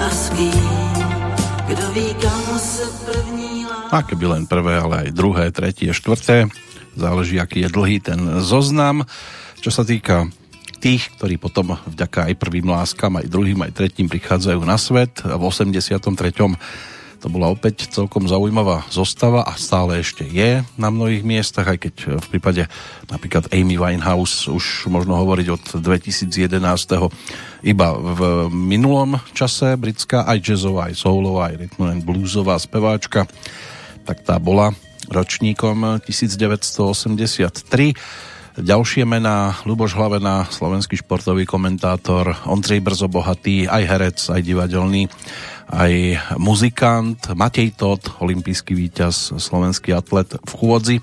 a 0.00 0.08
s 0.08 0.32
kým. 0.40 0.96
A 3.92 4.02
keby 4.02 4.26
len 4.26 4.48
prvé, 4.48 4.80
ale 4.80 5.04
aj 5.04 5.08
druhé, 5.12 5.52
tretie, 5.52 5.92
štvrté. 5.92 6.48
Záleží, 6.96 7.36
aký 7.36 7.68
je 7.68 7.68
dlhý 7.68 8.00
ten 8.00 8.40
zoznam. 8.40 9.04
Čo 9.60 9.68
sa 9.68 9.84
týka 9.84 10.32
tých, 10.86 11.10
ktorí 11.18 11.34
potom 11.34 11.74
vďaka 11.74 12.30
aj 12.30 12.38
prvým 12.38 12.70
láskam, 12.70 13.18
aj 13.18 13.26
druhým, 13.26 13.58
aj 13.66 13.74
tretím 13.74 14.06
prichádzajú 14.06 14.62
na 14.62 14.78
svet. 14.78 15.18
V 15.18 15.42
83. 15.42 15.98
to 17.18 17.26
bola 17.26 17.50
opäť 17.50 17.90
celkom 17.90 18.30
zaujímavá 18.30 18.86
zostava 18.86 19.42
a 19.42 19.58
stále 19.58 19.98
ešte 19.98 20.22
je 20.22 20.62
na 20.78 20.94
mnohých 20.94 21.26
miestach, 21.26 21.66
aj 21.66 21.90
keď 21.90 22.22
v 22.22 22.26
prípade 22.30 22.70
napríklad 23.10 23.50
Amy 23.50 23.74
Winehouse 23.74 24.46
už 24.46 24.86
možno 24.86 25.18
hovoriť 25.18 25.46
od 25.50 25.64
2011. 25.82 26.54
iba 27.66 27.88
v 27.98 28.46
minulom 28.54 29.18
čase 29.34 29.74
britská 29.74 30.22
aj 30.22 30.38
jazzová, 30.38 30.94
aj 30.94 31.02
soulová, 31.02 31.50
aj 31.50 31.66
rytm 31.66 31.82
and 31.82 32.06
bluesová 32.06 32.62
speváčka, 32.62 33.26
tak 34.06 34.22
tá 34.22 34.38
bola 34.38 34.70
ročníkom 35.10 35.98
1983 36.06 38.35
Ďalšie 38.56 39.04
mená, 39.04 39.52
Luboš 39.68 39.92
Hlavena, 40.00 40.48
slovenský 40.48 40.96
športový 41.04 41.44
komentátor, 41.44 42.48
Ondřej 42.48 42.80
Brzo 42.80 43.04
Bohatý, 43.04 43.68
aj 43.68 43.84
herec, 43.84 44.16
aj 44.32 44.40
divadelný, 44.40 45.12
aj 45.68 45.92
muzikant, 46.40 47.20
Matej 47.36 47.76
Todt, 47.76 48.16
olimpijský 48.16 48.72
víťaz, 48.72 49.36
slovenský 49.36 49.92
atlet 49.92 50.40
v 50.40 50.52
chôdzi, 50.56 50.96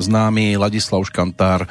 známy 0.00 0.56
Ladislav 0.56 1.04
Škantár, 1.04 1.68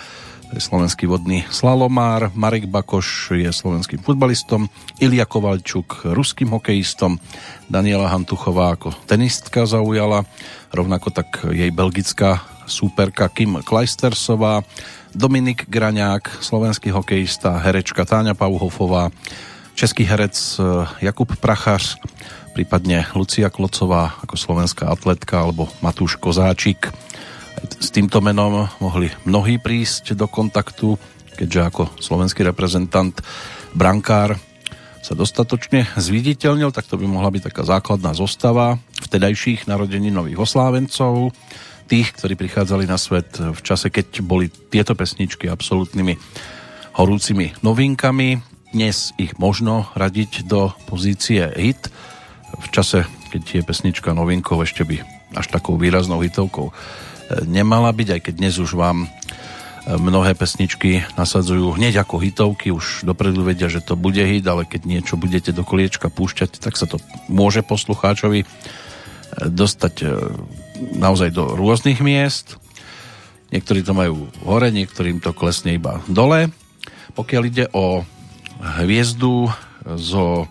slovenský 0.54 1.10
vodný 1.10 1.42
slalomár, 1.50 2.30
Marek 2.38 2.70
Bakoš 2.70 3.34
je 3.34 3.50
slovenským 3.50 4.06
futbalistom, 4.06 4.70
Ilia 5.02 5.26
Kovalčuk 5.26 6.14
ruským 6.14 6.54
hokejistom, 6.54 7.18
Daniela 7.66 8.06
Hantuchová 8.06 8.78
ako 8.78 8.94
tenistka 9.10 9.66
zaujala, 9.66 10.30
rovnako 10.70 11.10
tak 11.10 11.42
jej 11.50 11.74
belgická 11.74 12.46
súperka 12.70 13.28
Kim 13.34 13.60
Kleistersová, 13.66 14.62
Dominik 15.14 15.70
Graňák, 15.70 16.42
slovenský 16.42 16.90
hokejista, 16.90 17.62
herečka 17.62 18.02
Táňa 18.02 18.34
Pauhofová, 18.34 19.14
český 19.78 20.10
herec 20.10 20.34
e, 20.58 20.62
Jakub 21.06 21.30
Prachař, 21.38 22.02
prípadne 22.58 23.06
Lucia 23.14 23.54
Klocová 23.54 24.18
ako 24.26 24.34
slovenská 24.34 24.90
atletka 24.90 25.46
alebo 25.46 25.70
Matúš 25.86 26.18
Kozáčik. 26.18 26.90
S 27.78 27.94
týmto 27.94 28.26
menom 28.26 28.66
mohli 28.82 29.14
mnohí 29.30 29.62
prísť 29.62 30.18
do 30.18 30.26
kontaktu, 30.26 30.98
keďže 31.38 31.62
ako 31.62 31.84
slovenský 32.02 32.42
reprezentant 32.42 33.14
brankár 33.78 34.42
sa 35.06 35.14
dostatočne 35.14 35.94
zviditeľnil, 35.94 36.74
tak 36.74 36.90
to 36.90 36.98
by 36.98 37.06
mohla 37.06 37.30
byť 37.30 37.54
taká 37.54 37.62
základná 37.62 38.18
zostava 38.18 38.82
vtedajších 38.98 39.70
narodení 39.70 40.10
nových 40.10 40.42
oslávencov 40.42 41.30
tých, 41.84 42.16
ktorí 42.16 42.40
prichádzali 42.40 42.88
na 42.88 42.96
svet 42.96 43.38
v 43.38 43.62
čase, 43.62 43.92
keď 43.92 44.24
boli 44.24 44.48
tieto 44.50 44.96
pesničky 44.96 45.52
absolútnymi 45.52 46.16
horúcimi 46.94 47.58
novinkami. 47.66 48.40
Dnes 48.74 49.14
ich 49.22 49.38
možno 49.38 49.90
radiť 49.94 50.46
do 50.50 50.74
pozície 50.90 51.46
hit. 51.54 51.90
V 52.54 52.68
čase, 52.70 53.06
keď 53.34 53.62
je 53.62 53.62
pesnička 53.66 54.14
novinkou, 54.14 54.62
ešte 54.62 54.86
by 54.86 55.02
až 55.34 55.50
takou 55.50 55.78
výraznou 55.78 56.22
hitovkou 56.22 56.70
e, 56.70 56.74
nemala 57.50 57.90
byť, 57.90 58.08
aj 58.18 58.22
keď 58.30 58.34
dnes 58.38 58.56
už 58.62 58.78
vám 58.78 59.06
e, 59.06 59.08
mnohé 59.98 60.38
pesničky 60.38 61.02
nasadzujú 61.18 61.74
hneď 61.74 62.06
ako 62.06 62.22
hitovky, 62.22 62.70
už 62.70 63.06
dopredu 63.06 63.42
vedia, 63.42 63.70
že 63.70 63.82
to 63.82 63.98
bude 63.98 64.22
hit, 64.22 64.46
ale 64.46 64.70
keď 64.70 64.86
niečo 64.86 65.18
budete 65.18 65.50
do 65.50 65.66
koliečka 65.66 66.14
púšťať, 66.14 66.62
tak 66.62 66.78
sa 66.78 66.86
to 66.86 67.02
môže 67.26 67.66
poslucháčovi 67.66 68.46
e, 68.46 68.48
dostať 69.50 69.94
naozaj 70.92 71.32
do 71.32 71.56
rôznych 71.56 72.04
miest. 72.04 72.60
Niektorí 73.54 73.86
to 73.86 73.94
majú 73.94 74.28
hore, 74.44 74.74
niektorým 74.74 75.22
to 75.22 75.32
klesne 75.32 75.78
iba 75.78 76.02
dole. 76.10 76.50
Pokiaľ 77.14 77.42
ide 77.46 77.66
o 77.72 78.02
hviezdu 78.82 79.52
zo 79.98 80.50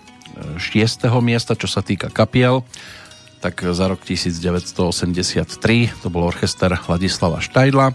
6. 0.56 1.08
miesta, 1.20 1.58
čo 1.58 1.66
sa 1.66 1.82
týka 1.82 2.08
kapiel, 2.08 2.62
tak 3.42 3.58
za 3.58 3.90
rok 3.90 4.06
1983 4.06 5.98
to 5.98 6.06
bol 6.14 6.30
orchester 6.30 6.70
Ladislava 6.86 7.42
Štajdla. 7.42 7.90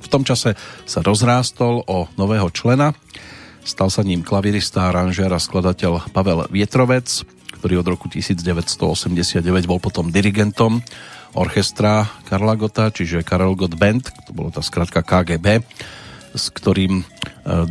V 0.00 0.08
tom 0.08 0.24
čase 0.24 0.56
sa 0.88 1.04
rozrástol 1.04 1.84
o 1.84 2.08
nového 2.16 2.48
člena. 2.48 2.96
Stal 3.62 3.92
sa 3.92 4.00
ním 4.00 4.24
klavirista, 4.24 4.88
aranžér 4.88 5.30
a 5.30 5.38
skladateľ 5.38 6.10
Pavel 6.10 6.48
Vietrovec, 6.48 7.06
ktorý 7.60 7.84
od 7.84 7.86
roku 7.94 8.08
1989 8.08 9.44
bol 9.68 9.78
potom 9.78 10.08
dirigentom 10.08 10.80
orchestra 11.32 12.08
Karla 12.28 12.54
Gota, 12.56 12.92
čiže 12.92 13.24
Karel 13.24 13.56
Gott 13.56 13.76
Band, 13.76 14.12
to 14.28 14.32
bolo 14.36 14.52
tá 14.52 14.60
skratka 14.60 15.00
KGB, 15.00 15.64
s 16.32 16.48
ktorým 16.52 17.00
e, 17.00 17.04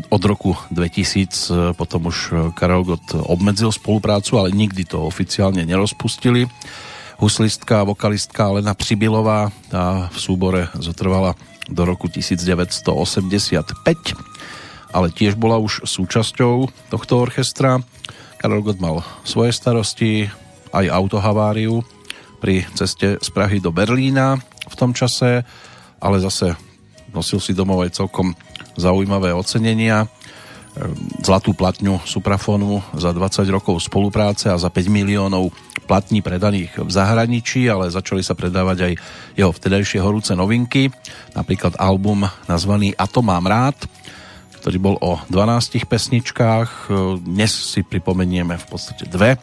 od 0.10 0.22
roku 0.22 0.54
2000 0.70 1.74
e, 1.74 1.74
potom 1.74 2.10
už 2.10 2.18
e, 2.30 2.34
Karel 2.54 2.86
Gott 2.86 3.14
obmedzil 3.14 3.74
spoluprácu, 3.74 4.38
ale 4.38 4.54
nikdy 4.54 4.86
to 4.86 5.02
oficiálne 5.02 5.66
nerozpustili. 5.66 6.46
Huslistka 7.22 7.86
a 7.86 7.88
vokalistka 7.88 8.50
Lena 8.50 8.74
Přibilová 8.74 9.54
tá 9.70 10.10
v 10.10 10.18
súbore 10.18 10.74
zotrvala 10.78 11.38
do 11.70 11.86
roku 11.86 12.10
1985, 12.10 13.78
ale 14.90 15.08
tiež 15.14 15.38
bola 15.38 15.62
už 15.62 15.86
súčasťou 15.86 16.70
tohto 16.90 17.14
orchestra. 17.22 17.78
Karel 18.42 18.66
Gott 18.66 18.82
mal 18.82 19.06
svoje 19.22 19.54
starosti, 19.54 20.34
aj 20.74 20.90
autohaváriu, 20.90 21.86
pri 22.42 22.66
ceste 22.74 23.22
z 23.22 23.30
Prahy 23.30 23.62
do 23.62 23.70
Berlína 23.70 24.42
v 24.66 24.76
tom 24.76 24.98
čase, 24.98 25.46
ale 26.02 26.18
zase 26.18 26.58
nosil 27.14 27.38
si 27.38 27.54
domov 27.54 27.86
aj 27.86 28.02
celkom 28.02 28.34
zaujímavé 28.74 29.30
ocenenia. 29.30 30.10
Zlatú 31.20 31.52
platňu 31.52 32.00
Suprafonu 32.08 32.80
za 32.96 33.12
20 33.12 33.44
rokov 33.52 33.84
spolupráce 33.84 34.48
a 34.48 34.56
za 34.56 34.72
5 34.72 34.88
miliónov 34.88 35.52
platní 35.84 36.24
predaných 36.24 36.80
v 36.80 36.88
zahraničí, 36.88 37.68
ale 37.68 37.92
začali 37.92 38.24
sa 38.24 38.40
predávať 38.40 38.78
aj 38.88 38.94
jeho 39.36 39.52
vtedajšie 39.52 40.00
horúce 40.00 40.32
novinky, 40.32 40.88
napríklad 41.36 41.76
album 41.76 42.24
nazvaný 42.48 42.96
A 42.96 43.04
to 43.04 43.20
mám 43.20 43.52
rád, 43.52 43.76
ktorý 44.64 44.78
bol 44.80 44.96
o 45.04 45.20
12 45.28 45.84
pesničkách. 45.84 46.88
Dnes 47.20 47.52
si 47.52 47.84
pripomenieme 47.84 48.56
v 48.56 48.66
podstate 48.72 49.12
dve 49.12 49.36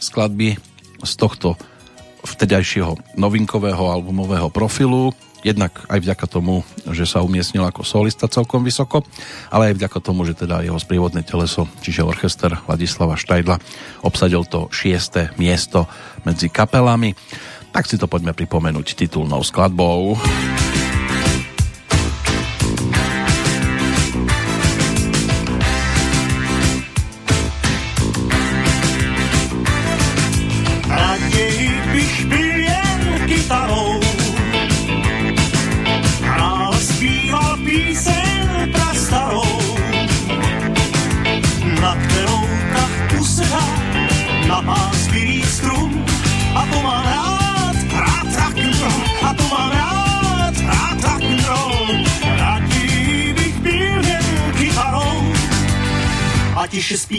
skladby 0.00 0.56
z 1.04 1.12
tohto 1.20 1.60
vtedajšieho 2.24 3.16
novinkového 3.16 3.80
albumového 3.90 4.48
profilu, 4.52 5.12
jednak 5.40 5.72
aj 5.88 6.04
vďaka 6.04 6.26
tomu, 6.28 6.62
že 6.88 7.08
sa 7.08 7.24
umiestnil 7.24 7.64
ako 7.64 7.84
solista 7.84 8.28
celkom 8.28 8.60
vysoko, 8.60 9.04
ale 9.48 9.72
aj 9.72 9.80
vďaka 9.80 9.98
tomu, 10.04 10.28
že 10.28 10.36
teda 10.36 10.60
jeho 10.60 10.76
sprievodné 10.76 11.24
teleso, 11.24 11.64
čiže 11.80 12.04
orchester 12.04 12.52
Ladislava 12.68 13.16
Štajdla, 13.16 13.56
obsadil 14.04 14.44
to 14.44 14.68
šiesté 14.68 15.32
miesto 15.40 15.88
medzi 16.28 16.52
kapelami. 16.52 17.16
Tak 17.70 17.86
si 17.86 17.96
to 17.96 18.10
poďme 18.10 18.34
pripomenúť 18.34 18.98
titulnou 18.98 19.40
skladbou. 19.46 20.18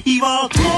を 0.03 0.70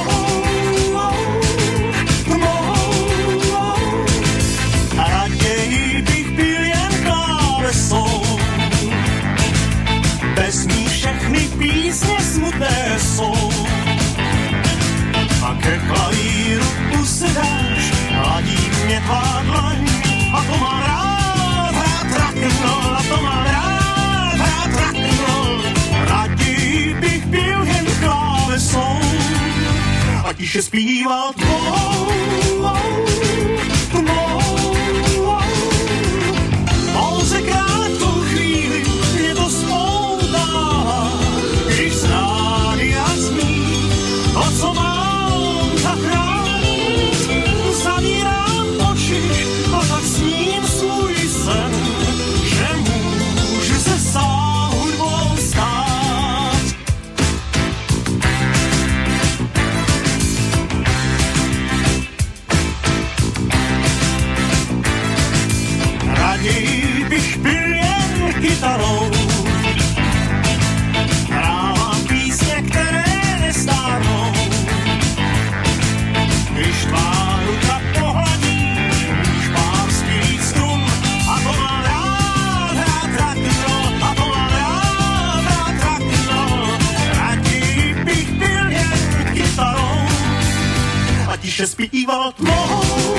že 91.64 91.68
zpívat 91.68 92.40
mohou. 92.40 93.16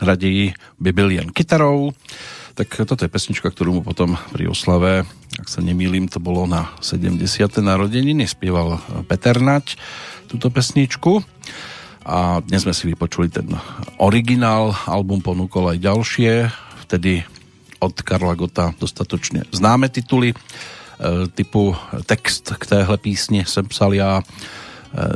Raději 0.00 0.52
by 0.80 0.92
byl 0.92 1.10
jen 1.10 1.32
kytarou. 1.32 1.92
Tak 2.54 2.80
toto 2.88 3.04
je 3.04 3.12
pesnička, 3.12 3.52
ktorú 3.52 3.78
mu 3.78 3.82
potom 3.84 4.16
pri 4.32 4.48
oslave, 4.48 5.04
ak 5.36 5.46
sa 5.46 5.60
nemýlim, 5.60 6.08
to 6.08 6.16
bolo 6.18 6.48
na 6.48 6.72
70. 6.80 7.22
narodeniny, 7.60 8.24
spieval 8.24 8.80
Peter 9.04 9.36
Nať 9.36 9.76
túto 10.32 10.48
pesničku 10.48 11.22
a 12.08 12.40
dnes 12.40 12.64
sme 12.64 12.72
si 12.72 12.88
vypočuli 12.88 13.28
ten 13.28 13.44
originál, 14.00 14.72
album 14.88 15.20
ponúkol 15.20 15.76
aj 15.76 15.78
ďalšie, 15.84 16.32
vtedy 16.88 17.20
od 17.84 17.92
Karla 18.00 18.32
Gota 18.32 18.72
dostatočne 18.80 19.44
známe 19.52 19.92
tituly, 19.92 20.32
e, 20.32 20.36
typu 21.36 21.76
text 22.08 22.56
k 22.56 22.64
téhle 22.64 22.96
písni 22.96 23.44
jsem 23.44 23.68
psal 23.68 23.92
já 23.92 24.24
e, 24.24 24.24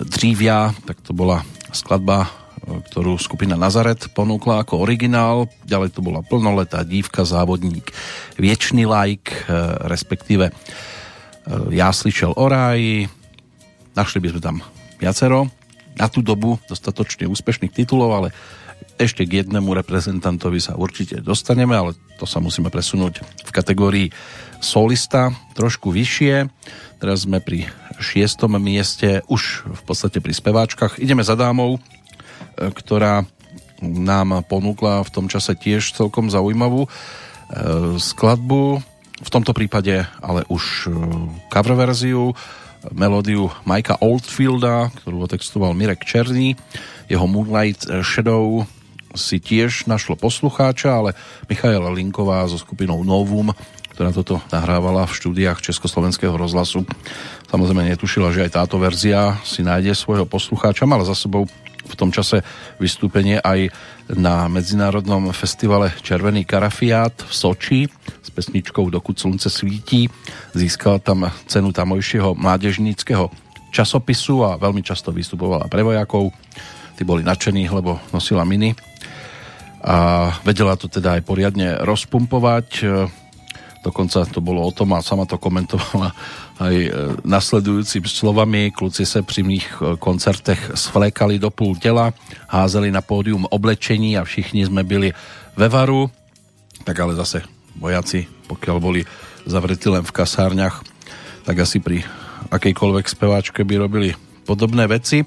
dřívia, 0.04 0.76
tak 0.84 1.00
to 1.00 1.16
bola 1.16 1.40
skladba, 1.72 2.28
e, 2.28 2.84
ktorú 2.92 3.16
skupina 3.16 3.56
Nazaret 3.56 4.12
ponúkla 4.12 4.60
ako 4.60 4.84
originál. 4.84 5.48
Ďalej 5.64 5.96
to 5.96 6.04
bola 6.04 6.20
plnoletá 6.20 6.84
dívka, 6.84 7.24
závodník, 7.24 7.88
viečný 8.36 8.84
lajk, 8.84 9.48
respektíve 9.88 10.52
Já 11.70 11.92
slyšel 11.92 12.38
o 12.38 12.48
ráji. 12.48 13.10
Našli 13.98 14.22
by 14.22 14.28
sme 14.30 14.40
tam 14.40 14.56
viacero 15.02 15.50
na 15.96 16.06
tú 16.08 16.24
dobu 16.24 16.56
dostatočne 16.68 17.28
úspešných 17.28 17.72
titulov, 17.72 18.10
ale 18.12 18.28
ešte 19.00 19.24
k 19.24 19.42
jednému 19.42 19.72
reprezentantovi 19.72 20.58
sa 20.60 20.76
určite 20.76 21.22
dostaneme, 21.22 21.74
ale 21.74 21.90
to 22.18 22.28
sa 22.28 22.38
musíme 22.38 22.68
presunúť 22.68 23.22
v 23.22 23.50
kategórii 23.50 24.08
solista 24.62 25.34
trošku 25.58 25.90
vyššie. 25.90 26.46
Teraz 27.02 27.26
sme 27.26 27.42
pri 27.42 27.66
šiestom 27.98 28.58
mieste, 28.62 29.26
už 29.26 29.66
v 29.66 29.82
podstate 29.82 30.22
pri 30.22 30.34
speváčkach. 30.34 31.02
Ideme 31.02 31.26
za 31.26 31.34
dámou, 31.34 31.78
e, 31.78 31.80
ktorá 32.70 33.26
nám 33.82 34.46
ponúkla 34.46 35.02
v 35.02 35.10
tom 35.10 35.26
čase 35.26 35.58
tiež 35.58 35.98
celkom 35.98 36.30
zaujímavú 36.30 36.86
e, 36.86 36.88
skladbu, 37.98 38.82
v 39.22 39.30
tomto 39.30 39.54
prípade 39.54 40.02
ale 40.18 40.42
už 40.50 40.86
e, 40.86 40.94
cover 41.50 41.74
verziu 41.78 42.34
melódiu 42.90 43.52
Majka 43.62 44.02
Oldfielda, 44.02 44.90
ktorú 44.98 45.30
otextoval 45.30 45.76
Mirek 45.78 46.02
Černý. 46.02 46.58
Jeho 47.06 47.30
Moonlight 47.30 47.86
Shadow 48.02 48.66
si 49.12 49.38
tiež 49.38 49.86
našlo 49.86 50.16
poslucháča, 50.18 50.90
ale 50.90 51.10
Michaela 51.46 51.92
Linková 51.92 52.42
so 52.48 52.58
skupinou 52.58 53.04
Novum, 53.04 53.52
ktorá 53.92 54.08
toto 54.10 54.40
nahrávala 54.48 55.04
v 55.04 55.16
štúdiách 55.20 55.60
Československého 55.60 56.32
rozhlasu, 56.32 56.88
samozrejme 57.52 57.92
netušila, 57.92 58.32
že 58.32 58.48
aj 58.48 58.56
táto 58.56 58.80
verzia 58.80 59.36
si 59.44 59.60
nájde 59.60 59.92
svojho 59.92 60.24
poslucháča. 60.24 60.88
Mala 60.88 61.04
za 61.04 61.12
sebou 61.12 61.44
v 61.92 62.00
tom 62.00 62.08
čase 62.08 62.40
vystúpenie 62.80 63.36
aj 63.36 63.68
na 64.16 64.48
Medzinárodnom 64.48 65.28
festivale 65.36 65.92
Červený 66.00 66.48
karafiát 66.48 67.12
v 67.12 67.32
Soči 67.32 67.80
s 68.24 68.28
pesničkou 68.32 68.88
Dokud 68.88 69.20
slunce 69.20 69.52
svítí. 69.52 70.08
Získala 70.56 70.98
tam 71.04 71.28
cenu 71.44 71.70
tamojšieho 71.70 72.32
mládežníckého 72.32 73.28
časopisu 73.72 74.48
a 74.48 74.56
veľmi 74.56 74.80
často 74.80 75.12
vystupovala 75.12 75.68
pre 75.68 75.84
vojakov. 75.84 76.32
Tí 76.96 77.04
boli 77.04 77.20
nadšení, 77.24 77.68
lebo 77.68 78.00
nosila 78.12 78.44
miny 78.48 78.72
a 79.82 80.30
vedela 80.46 80.78
to 80.78 80.86
teda 80.86 81.18
aj 81.18 81.22
poriadne 81.26 81.82
rozpumpovať. 81.82 82.86
Dokonca 83.82 84.22
to 84.30 84.38
bolo 84.38 84.62
o 84.62 84.70
tom 84.70 84.94
a 84.94 85.02
sama 85.02 85.26
to 85.26 85.42
komentovala 85.42 86.14
aj 86.62 86.74
e, 86.78 86.90
nasledujúcimi 87.26 88.06
slovami. 88.06 88.70
Kluci 88.70 89.02
se 89.02 89.26
pri 89.26 89.42
mých 89.42 89.66
e, 89.82 89.98
koncertech 89.98 90.78
svlékali 90.78 91.42
do 91.42 91.50
půl 91.50 91.74
tela, 91.82 92.14
házeli 92.46 92.94
na 92.94 93.02
pódium 93.02 93.42
oblečení 93.50 94.14
a 94.14 94.22
všichni 94.22 94.70
sme 94.70 94.86
byli 94.86 95.10
ve 95.58 95.66
varu. 95.66 96.06
Tak 96.86 96.94
ale 96.94 97.18
zase 97.18 97.42
vojaci, 97.74 98.30
pokiaľ 98.46 98.76
boli 98.78 99.02
zavretí 99.50 99.90
len 99.90 100.06
v 100.06 100.14
kasárniach, 100.14 100.86
tak 101.42 101.58
asi 101.58 101.82
pri 101.82 102.06
akejkoľvek 102.54 103.06
speváčke 103.10 103.66
by 103.66 103.82
robili 103.82 104.14
podobné 104.46 104.86
veci. 104.86 105.26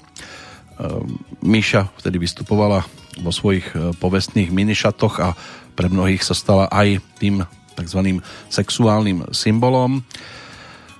Míša 1.44 1.92
vtedy 2.00 2.16
vystupovala 2.16 2.88
vo 3.20 3.32
svojich 3.32 3.96
povestných 3.96 4.52
minišatoch 4.52 5.14
a 5.24 5.32
pre 5.76 5.88
mnohých 5.88 6.20
sa 6.20 6.36
stala 6.36 6.68
aj 6.68 7.00
tým 7.16 7.44
tzv. 7.76 8.24
sexuálnym 8.48 9.28
symbolom 9.30 10.00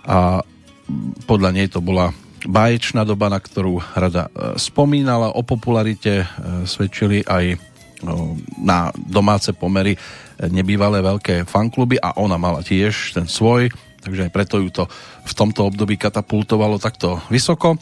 a 0.07 0.45
podľa 1.27 1.51
nej 1.51 1.67
to 1.67 1.83
bola 1.83 2.15
báječná 2.47 3.03
doba, 3.03 3.27
na 3.27 3.43
ktorú 3.43 3.83
rada 3.99 4.31
e, 4.31 4.55
spomínala. 4.57 5.35
O 5.35 5.43
popularite 5.43 6.23
e, 6.23 6.27
svedčili 6.65 7.27
aj 7.27 7.45
e, 7.53 7.57
na 8.63 8.95
domáce 8.95 9.51
pomery 9.51 9.99
nebývalé 10.37 11.03
veľké 11.03 11.49
fankluby 11.49 11.99
a 11.99 12.15
ona 12.21 12.39
mala 12.39 12.63
tiež 12.63 13.17
ten 13.17 13.27
svoj, 13.27 13.73
takže 14.05 14.29
aj 14.29 14.33
preto 14.33 14.61
ju 14.63 14.69
to 14.71 14.85
v 15.27 15.33
tomto 15.35 15.67
období 15.67 15.99
katapultovalo 15.99 16.79
takto 16.79 17.19
vysoko. 17.33 17.81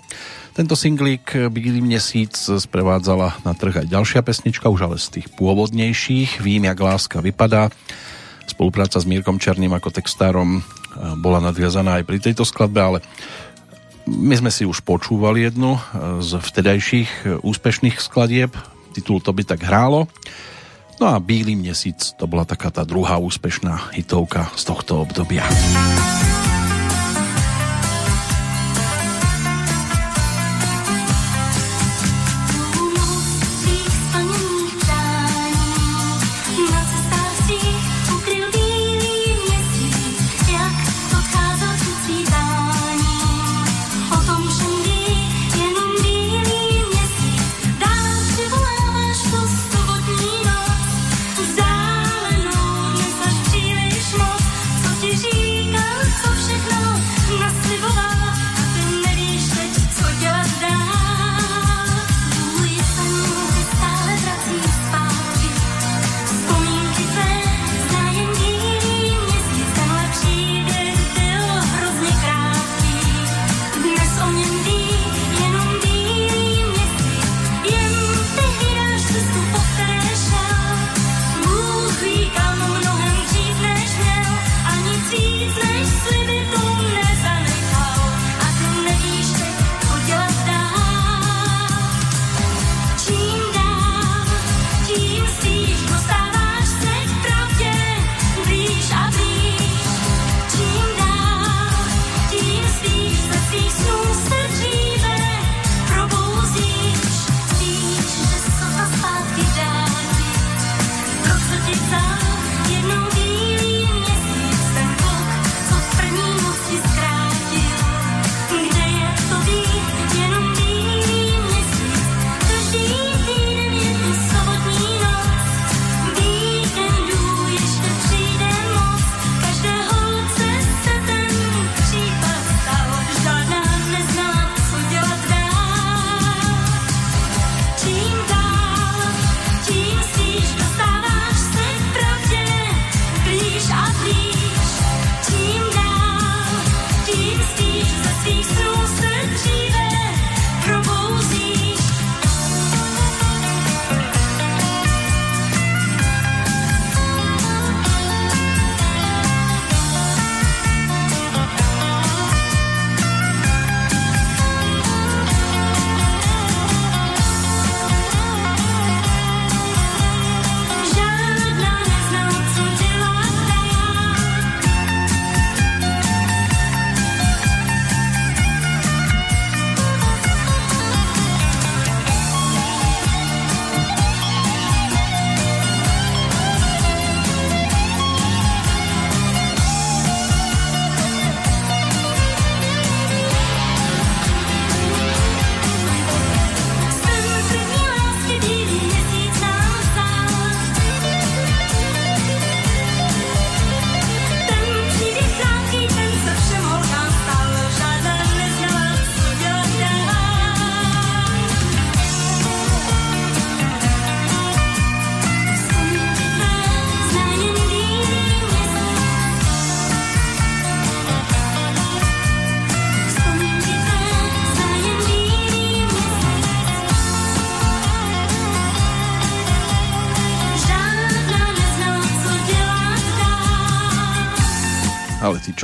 Tento 0.55 0.79
singlík 0.79 1.51
Bílý 1.51 1.83
měsíc 1.83 2.39
sprevádzala 2.47 3.43
na 3.43 3.53
trh 3.59 3.85
aj 3.85 3.91
ďalšia 3.91 4.23
pesnička, 4.23 4.71
už 4.71 4.87
ale 4.87 4.97
z 5.03 5.19
tých 5.19 5.27
pôvodnejších. 5.35 6.39
Vím, 6.39 6.71
jak 6.71 6.79
láska 6.79 7.19
vypadá. 7.19 7.75
Spolupráca 8.55 9.03
s 9.03 9.11
Mírkom 9.11 9.43
Černým 9.43 9.75
ako 9.75 9.91
textárom 9.91 10.63
bola 11.19 11.43
nadviazaná 11.43 11.99
aj 11.99 12.05
pri 12.07 12.23
tejto 12.23 12.47
skladbe, 12.47 12.79
ale 12.79 12.99
my 14.07 14.39
sme 14.39 14.55
si 14.55 14.63
už 14.63 14.87
počúvali 14.87 15.43
jednu 15.43 15.75
z 16.23 16.39
vtedajších 16.39 17.43
úspešných 17.43 17.99
skladieb, 17.99 18.55
titul 18.95 19.19
To 19.27 19.35
by 19.35 19.43
tak 19.43 19.59
hrálo. 19.67 20.07
No 21.03 21.11
a 21.11 21.19
Bílý 21.19 21.59
měsíc 21.59 22.15
to 22.15 22.31
bola 22.31 22.47
taká 22.47 22.71
tá 22.71 22.87
druhá 22.87 23.19
úspešná 23.19 23.91
hitovka 23.99 24.55
z 24.55 24.63
tohto 24.71 25.03
obdobia. 25.03 25.43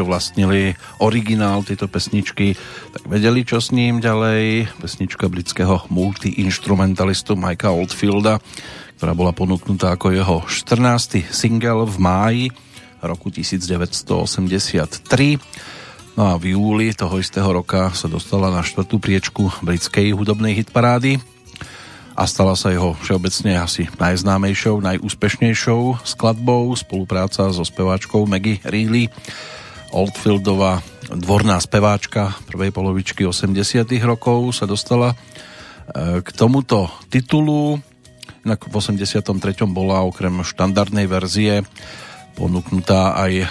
Čo 0.01 0.09
vlastnili 0.09 0.72
originál 1.05 1.61
tejto 1.61 1.84
pesničky, 1.84 2.57
tak 2.96 3.05
vedeli, 3.05 3.44
čo 3.44 3.61
s 3.61 3.68
ním 3.68 4.01
ďalej. 4.01 4.72
Pesnička 4.80 5.28
britského 5.28 5.84
multiinstrumentalistu 5.92 7.36
Mikea 7.36 7.68
Oldfielda, 7.68 8.40
ktorá 8.96 9.12
bola 9.12 9.36
ponúknutá 9.36 9.92
ako 9.92 10.16
jeho 10.16 10.36
14. 10.48 11.28
single 11.28 11.84
v 11.84 11.96
máji 12.01 12.44
roku 13.05 13.28
1983. 13.28 15.36
No 16.16 16.32
a 16.32 16.40
v 16.40 16.57
júli 16.57 16.96
toho 16.96 17.20
istého 17.20 17.53
roka 17.53 17.92
sa 17.92 18.09
dostala 18.09 18.48
na 18.48 18.64
štvrtú 18.64 18.96
priečku 18.96 19.53
britskej 19.61 20.16
hudobnej 20.16 20.57
hitparády 20.57 21.20
a 22.16 22.24
stala 22.24 22.57
sa 22.57 22.72
jeho 22.72 22.96
všeobecne 23.05 23.61
asi 23.61 23.84
najznámejšou, 24.01 24.80
najúspešnejšou 24.80 26.09
skladbou. 26.09 26.72
Spolupráca 26.72 27.53
so 27.53 27.64
speváčkou 27.64 28.24
Maggie 28.24 28.64
Reilly, 28.64 29.12
Oldfieldová 29.91 30.82
dvorná 31.11 31.59
speváčka 31.59 32.38
prvej 32.47 32.70
polovičky 32.70 33.26
80 33.26 33.82
rokov 34.07 34.55
sa 34.55 34.64
dostala 34.66 35.14
e, 35.14 36.22
k 36.22 36.28
tomuto 36.30 36.86
titulu. 37.11 37.82
Inak 38.47 38.70
v 38.70 38.74
83. 38.78 39.34
bola 39.66 40.07
okrem 40.07 40.47
štandardnej 40.47 41.11
verzie 41.11 41.66
ponúknutá 42.38 43.18
aj 43.18 43.32
e, 43.43 43.47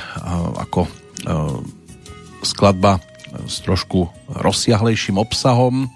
ako 0.64 0.88
e, 0.88 0.90
skladba 2.48 3.04
s 3.46 3.60
trošku 3.62 4.08
rozsiahlejším 4.32 5.20
obsahom. 5.20 5.92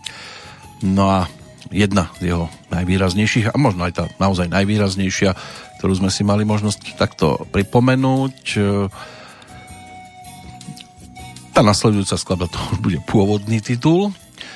No 0.83 1.03
a 1.07 1.31
jedna 1.71 2.11
z 2.19 2.35
jeho 2.35 2.51
najvýraznejších 2.69 3.49
a 3.49 3.55
možno 3.55 3.87
aj 3.87 3.93
tá 3.95 4.03
naozaj 4.19 4.51
najvýraznejšia, 4.51 5.31
ktorú 5.79 5.93
sme 6.03 6.11
si 6.11 6.27
mali 6.27 6.43
možnosť 6.43 6.99
takto 6.99 7.47
pripomenúť. 7.49 8.59
Tá 11.53 11.61
nasledujúca 11.61 12.17
skladba 12.17 12.49
to 12.49 12.57
už 12.73 12.81
bude 12.81 12.99
pôvodný 13.05 13.61
titul. 13.61 14.09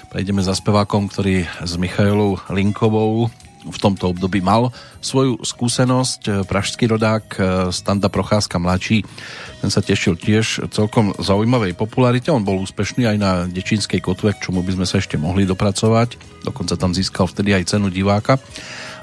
Prejdeme 0.10 0.42
za 0.42 0.58
spevákom, 0.58 1.06
ktorý 1.06 1.46
s 1.46 1.78
Michailou 1.78 2.42
Linkovou 2.50 3.30
v 3.68 3.78
tomto 3.78 4.16
období 4.16 4.40
mal 4.42 4.74
svoju 5.04 5.44
skúsenosť. 5.46 6.48
Pražský 6.50 6.90
rodák 6.90 7.26
Standa 7.70 8.10
Procházka 8.10 8.58
mladší 8.58 9.06
ten 9.62 9.70
sa 9.70 9.86
tešil 9.86 10.18
tiež 10.18 10.72
celkom 10.74 11.14
zaujímavej 11.22 11.78
popularite. 11.78 12.34
On 12.34 12.42
bol 12.42 12.64
úspešný 12.66 13.06
aj 13.06 13.18
na 13.22 13.32
Dečínskej 13.46 14.02
kotve, 14.02 14.34
k 14.34 14.50
čomu 14.50 14.66
by 14.66 14.82
sme 14.82 14.86
sa 14.90 14.98
ešte 14.98 15.22
mohli 15.22 15.46
dopracovať. 15.46 16.18
Dokonca 16.50 16.80
tam 16.80 16.98
získal 16.98 17.30
vtedy 17.30 17.54
aj 17.54 17.78
cenu 17.78 17.94
diváka. 17.94 18.42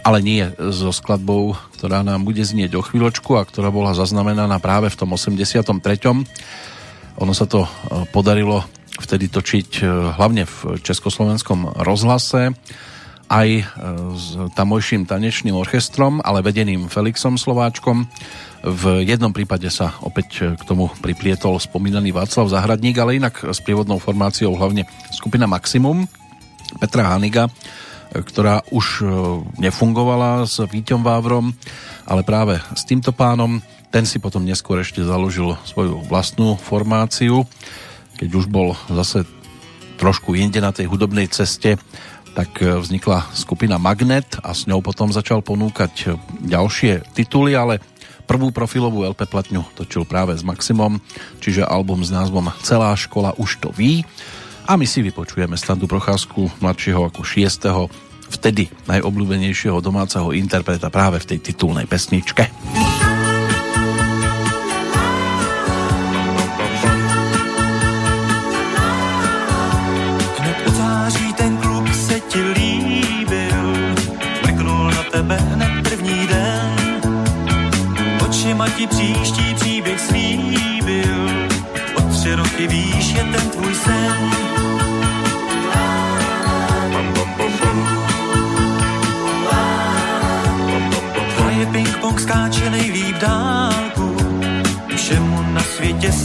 Ale 0.02 0.18
nie 0.18 0.44
so 0.74 0.92
skladbou, 0.92 1.56
ktorá 1.78 2.02
nám 2.02 2.26
bude 2.26 2.42
znieť 2.42 2.76
o 2.76 2.84
chvíľočku 2.84 3.38
a 3.38 3.46
ktorá 3.46 3.70
bola 3.70 3.96
zaznamenaná 3.96 4.58
práve 4.60 4.90
v 4.92 4.98
tom 4.98 5.14
83. 5.14 5.70
Ono 7.22 7.30
sa 7.30 7.46
to 7.46 7.62
e, 7.62 7.68
podarilo 8.10 8.66
vtedy 8.98 9.30
točiť 9.30 9.70
e, 9.78 9.82
hlavne 10.18 10.42
v 10.46 10.82
československom 10.82 11.78
rozhlase 11.86 12.50
aj 13.30 13.48
e, 13.54 13.62
s 14.18 14.26
tamojším 14.58 15.06
tanečným 15.06 15.54
orchestrom, 15.54 16.18
ale 16.26 16.42
vedeným 16.42 16.90
Felixom 16.90 17.38
Slováčkom. 17.38 18.10
V 18.64 19.06
jednom 19.06 19.30
prípade 19.30 19.68
sa 19.70 19.94
opäť 20.02 20.58
k 20.58 20.62
tomu 20.66 20.90
priplietol 20.98 21.60
spomínaný 21.60 22.10
Václav 22.10 22.50
Zahradník, 22.50 22.96
ale 22.98 23.20
inak 23.20 23.46
s 23.46 23.60
prievodnou 23.62 24.00
formáciou 24.02 24.56
hlavne 24.56 24.88
skupina 25.12 25.44
Maximum 25.44 26.08
Petra 26.80 27.12
Haniga, 27.12 27.52
ktorá 28.14 28.64
už 28.72 29.04
nefungovala 29.60 30.48
s 30.48 30.64
Víťom 30.64 31.04
Vávrom, 31.04 31.52
ale 32.08 32.24
práve 32.24 32.56
s 32.72 32.88
týmto 32.88 33.12
pánom 33.12 33.60
ten 33.94 34.10
si 34.10 34.18
potom 34.18 34.42
neskôr 34.42 34.82
ešte 34.82 35.06
založil 35.06 35.54
svoju 35.62 36.02
vlastnú 36.10 36.58
formáciu, 36.58 37.46
keď 38.18 38.28
už 38.34 38.50
bol 38.50 38.74
zase 38.90 39.22
trošku 40.02 40.34
inde 40.34 40.58
na 40.58 40.74
tej 40.74 40.90
hudobnej 40.90 41.30
ceste, 41.30 41.78
tak 42.34 42.58
e, 42.58 42.74
vznikla 42.74 43.30
skupina 43.30 43.78
Magnet 43.78 44.42
a 44.42 44.50
s 44.50 44.66
ňou 44.66 44.82
potom 44.82 45.14
začal 45.14 45.46
ponúkať 45.46 46.18
ďalšie 46.42 47.14
tituly, 47.14 47.54
ale 47.54 47.78
Prvú 48.24 48.48
profilovú 48.48 49.04
LP 49.04 49.28
platňu 49.28 49.68
točil 49.76 50.08
práve 50.08 50.32
s 50.32 50.40
Maximom, 50.40 50.96
čiže 51.44 51.60
album 51.60 52.00
s 52.00 52.08
názvom 52.08 52.48
Celá 52.64 52.96
škola 52.96 53.36
už 53.36 53.60
to 53.60 53.68
ví. 53.68 54.00
A 54.64 54.80
my 54.80 54.88
si 54.88 55.04
vypočujeme 55.04 55.60
Standu 55.60 55.84
Procházku, 55.84 56.48
mladšieho 56.64 57.04
ako 57.04 57.20
šiestého, 57.20 57.92
vtedy 58.32 58.72
najobľúbenejšieho 58.88 59.76
domáceho 59.84 60.32
interpreta 60.32 60.88
práve 60.88 61.20
v 61.20 61.36
tej 61.36 61.52
titulnej 61.52 61.84
pesničke. 61.84 62.48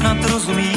Světě 0.09 0.39
snad 0.39 0.68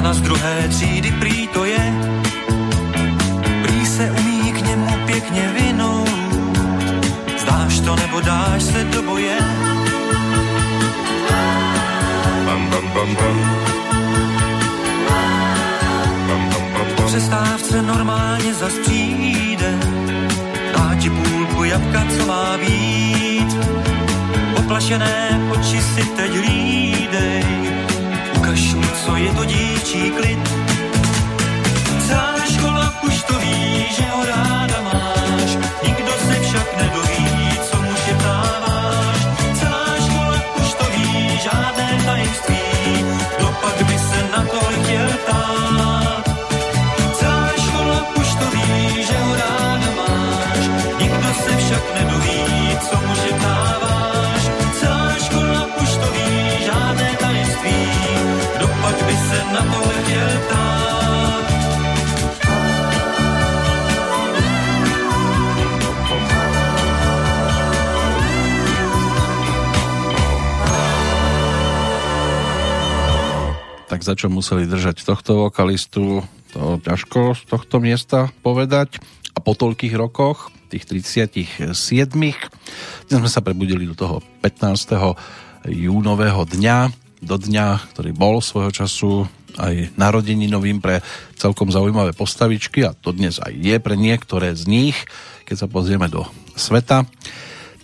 Jana 0.00 0.14
z 0.14 0.20
druhé 0.20 0.68
třídy 0.68 1.12
prý 1.12 1.48
to 1.48 1.64
je, 1.64 1.92
prý 3.62 3.86
se 3.86 4.10
umí 4.10 4.52
k 4.52 4.60
němu 4.66 4.86
pěkně 5.06 5.52
vinout. 5.58 6.08
Zdáš 7.40 7.80
to 7.80 7.96
nebo 7.96 8.20
dáš 8.20 8.62
se 8.62 8.84
do 8.84 9.02
boje? 9.02 9.38
Bam, 12.46 12.70
bam, 12.70 12.90
bam, 12.94 13.14
bam. 13.14 13.56
Po 16.96 17.02
přestávce 17.02 17.82
normálně 17.82 18.54
zas 18.54 18.72
přijde, 18.72 19.78
dá 20.76 20.94
ti 20.94 21.10
půlku 21.10 21.64
jabka, 21.64 22.04
co 22.16 22.26
má 22.26 22.58
být. 22.58 23.56
Poplašené 24.56 25.40
oči 25.50 25.82
si 25.82 26.04
teď 26.04 26.30
hlídej, 26.30 27.44
co 29.10 29.16
je 29.16 29.32
to 29.34 29.44
dívčí 29.44 30.10
klid. 30.10 30.69
Za 74.10 74.18
čo 74.18 74.26
museli 74.26 74.66
držať 74.66 75.06
tohto 75.06 75.46
vokalistu, 75.46 76.26
to 76.50 76.82
ťažko 76.82 77.38
z 77.38 77.42
tohto 77.46 77.78
miesta 77.78 78.26
povedať. 78.42 78.98
A 79.30 79.38
po 79.38 79.54
toľkých 79.54 79.94
rokoch 79.94 80.50
tých 80.66 80.82
37. 81.14 81.70
Dnes 83.06 83.18
sme 83.22 83.30
sa 83.30 83.38
prebudili 83.38 83.86
do 83.86 83.94
toho 83.94 84.18
15. 84.42 85.70
júnového 85.70 86.42
dňa, 86.42 86.90
do 87.22 87.36
dňa, 87.38 87.94
ktorý 87.94 88.10
bol 88.10 88.42
svojho 88.42 88.74
času 88.74 89.30
aj 89.62 89.94
narodeninovým 89.94 90.82
pre 90.82 91.06
celkom 91.38 91.70
zaujímavé 91.70 92.10
postavičky 92.10 92.82
a 92.82 92.98
to 92.98 93.14
dnes 93.14 93.38
aj 93.38 93.54
je 93.54 93.78
pre 93.78 93.94
niektoré 93.94 94.58
z 94.58 94.66
nich, 94.66 94.98
keď 95.46 95.54
sa 95.54 95.66
pozrieme 95.70 96.10
do 96.10 96.26
sveta 96.58 97.06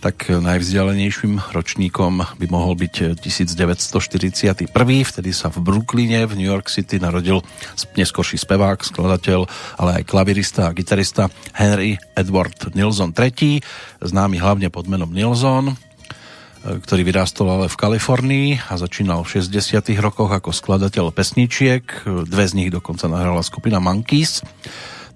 tak 0.07 0.39
najvzdialenejším 0.39 1.51
ročníkom 1.51 2.23
by 2.39 2.47
mohol 2.47 2.79
byť 2.79 3.19
1941. 3.19 4.71
Vtedy 5.03 5.31
sa 5.35 5.51
v 5.51 5.59
Brooklyne 5.59 6.23
v 6.23 6.39
New 6.39 6.47
York 6.47 6.71
City 6.71 6.95
narodil 6.95 7.43
neskorší 7.99 8.39
spevák, 8.39 8.87
skladateľ, 8.87 9.43
ale 9.75 9.99
aj 9.99 10.07
klavirista 10.07 10.71
a 10.71 10.71
gitarista 10.71 11.27
Henry 11.51 11.99
Edward 12.15 12.71
Nilsson 12.71 13.11
III, 13.11 13.59
známy 13.99 14.39
hlavne 14.39 14.71
pod 14.71 14.87
menom 14.87 15.11
Nilsson, 15.11 15.75
ktorý 16.63 17.03
vyrástol 17.03 17.51
ale 17.51 17.67
v 17.67 17.75
Kalifornii 17.75 18.47
a 18.71 18.79
začínal 18.79 19.27
v 19.27 19.43
60. 19.43 19.91
rokoch 19.99 20.31
ako 20.31 20.55
skladateľ 20.55 21.11
pesničiek. 21.11 21.83
Dve 22.07 22.47
z 22.47 22.55
nich 22.55 22.71
dokonca 22.71 23.11
nahrala 23.11 23.43
skupina 23.43 23.83
Monkeys. 23.83 24.39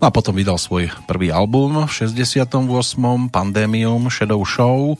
No 0.02 0.10
a 0.10 0.18
potom 0.18 0.34
vydal 0.34 0.58
svoj 0.58 0.90
prvý 1.06 1.30
album 1.30 1.86
v 1.86 1.92
68. 2.10 2.58
Pandemium 3.30 4.10
Shadow 4.10 4.42
Show 4.42 4.98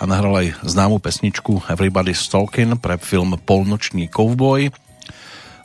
a 0.00 0.08
nahral 0.08 0.40
aj 0.40 0.64
známu 0.64 1.04
pesničku 1.04 1.68
Everybody's 1.68 2.24
Talking 2.32 2.80
pre 2.80 2.96
film 2.96 3.36
Polnočný 3.36 4.08
kovboj 4.08 4.72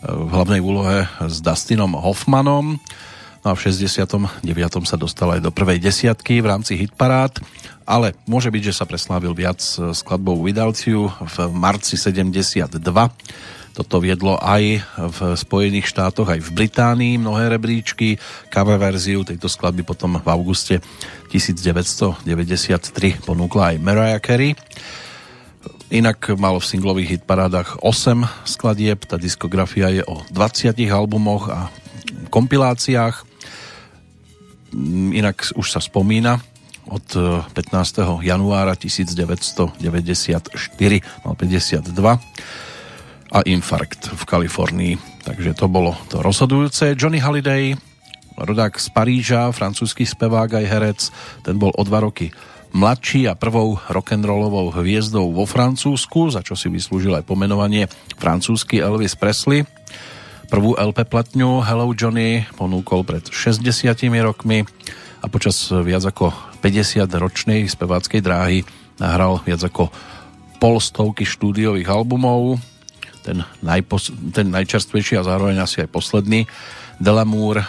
v 0.04 0.30
hlavnej 0.36 0.60
úlohe 0.60 1.08
s 1.24 1.40
Dustinom 1.40 1.96
Hoffmanom. 1.96 2.76
No 3.40 3.48
a 3.48 3.56
v 3.56 3.72
69. 3.72 4.44
sa 4.84 5.00
dostal 5.00 5.40
aj 5.40 5.48
do 5.48 5.56
prvej 5.56 5.80
desiatky 5.80 6.44
v 6.44 6.52
rámci 6.52 6.76
hitparád, 6.76 7.40
ale 7.88 8.20
môže 8.28 8.52
byť, 8.52 8.64
že 8.68 8.76
sa 8.76 8.84
preslávil 8.84 9.32
viac 9.32 9.64
skladbou 9.96 10.36
Without 10.44 10.76
v 10.76 11.36
marci 11.56 11.96
72 11.96 12.84
toto 13.74 13.98
viedlo 13.98 14.38
aj 14.38 14.86
v 15.18 15.20
Spojených 15.34 15.90
štátoch, 15.90 16.30
aj 16.30 16.46
v 16.46 16.50
Británii 16.54 17.18
mnohé 17.18 17.58
rebríčky. 17.58 18.22
Cover 18.54 18.78
verziu 18.78 19.26
tejto 19.26 19.50
skladby 19.50 19.82
potom 19.82 20.22
v 20.22 20.28
auguste 20.30 20.78
1993 21.34 23.26
ponúkla 23.26 23.74
aj 23.74 23.82
Mariah 23.82 24.22
Carey. 24.22 24.54
Inak 25.90 26.38
mal 26.38 26.58
v 26.58 26.66
singlových 26.66 27.18
hitparádach 27.18 27.82
8 27.82 28.46
skladieb, 28.46 29.10
tá 29.10 29.18
diskografia 29.18 29.90
je 29.90 30.06
o 30.06 30.22
20 30.30 30.74
albumoch 30.94 31.50
a 31.50 31.74
kompiláciách. 32.30 33.26
Inak 35.14 35.54
už 35.54 35.68
sa 35.70 35.82
spomína, 35.82 36.42
od 36.90 37.06
15. 37.58 38.22
januára 38.22 38.76
1994 38.76 39.80
mal 41.24 41.34
52 41.38 41.94
a 43.34 43.42
infarkt 43.50 44.14
v 44.14 44.24
Kalifornii. 44.30 44.94
Takže 45.26 45.58
to 45.58 45.66
bolo 45.66 45.98
to 46.08 46.22
rozhodujúce. 46.22 46.94
Johnny 46.94 47.18
Halliday, 47.18 47.74
rodák 48.38 48.78
z 48.78 48.88
Paríža, 48.94 49.50
francúzsky 49.50 50.06
spevák 50.06 50.62
aj 50.62 50.66
herec, 50.70 51.00
ten 51.42 51.58
bol 51.58 51.74
o 51.74 51.82
dva 51.82 52.06
roky 52.06 52.30
mladší 52.74 53.30
a 53.30 53.38
prvou 53.38 53.78
rock'n'rollovou 53.90 54.74
hviezdou 54.74 55.30
vo 55.30 55.46
Francúzsku, 55.46 56.34
za 56.34 56.42
čo 56.42 56.58
si 56.58 56.74
vyslúžil 56.74 57.14
aj 57.14 57.26
pomenovanie 57.26 57.86
francúzsky 58.18 58.82
Elvis 58.82 59.14
Presley. 59.14 59.66
Prvú 60.50 60.78
LP 60.78 61.06
platňu 61.06 61.62
Hello 61.62 61.90
Johnny 61.94 62.46
ponúkol 62.58 63.06
pred 63.06 63.26
60 63.30 63.94
rokmi 64.26 64.66
a 65.22 65.26
počas 65.30 65.58
viac 65.70 66.06
ako 66.06 66.34
50 66.62 67.10
ročnej 67.10 67.66
speváckej 67.70 68.22
dráhy 68.22 68.60
nahral 68.98 69.42
viac 69.46 69.62
ako 69.66 69.94
polstovky 70.58 71.26
štúdiových 71.26 71.90
albumov, 71.90 72.58
ten, 73.24 73.48
najpos- 73.64 74.12
ten 74.36 74.52
najčerstvejší 74.52 75.18
a 75.18 75.28
zároveň 75.28 75.64
asi 75.64 75.82
aj 75.82 75.90
posledný 75.90 76.46
Delamour 77.00 77.64
eh, 77.64 77.66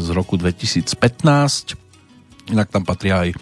z 0.00 0.08
roku 0.16 0.40
2015. 0.40 0.96
Inak 2.50 2.72
tam 2.72 2.88
patria 2.88 3.28
aj 3.28 3.36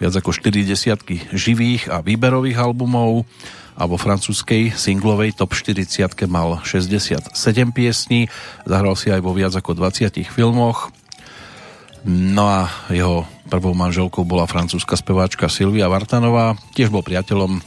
viac 0.00 0.14
ako 0.16 0.32
4 0.32 0.64
desiatky 0.64 1.20
živých 1.34 1.92
a 1.92 2.00
výberových 2.00 2.56
albumov 2.56 3.28
a 3.76 3.84
vo 3.84 4.00
francúzskej 4.00 4.72
singlovej 4.76 5.36
top 5.36 5.52
40 5.56 6.08
mal 6.28 6.60
67 6.64 7.32
piesní, 7.72 8.28
zahral 8.64 8.96
si 8.96 9.12
aj 9.12 9.20
vo 9.24 9.32
viac 9.36 9.52
ako 9.56 9.76
20 9.76 10.24
filmoch. 10.28 10.92
No 12.08 12.48
a 12.48 12.68
jeho 12.88 13.28
prvou 13.52 13.76
manželkou 13.76 14.24
bola 14.24 14.48
francúzska 14.48 14.96
speváčka 14.96 15.52
Silvia 15.52 15.88
Vartanová, 15.88 16.56
tiež 16.72 16.88
bol 16.88 17.04
priateľom 17.04 17.60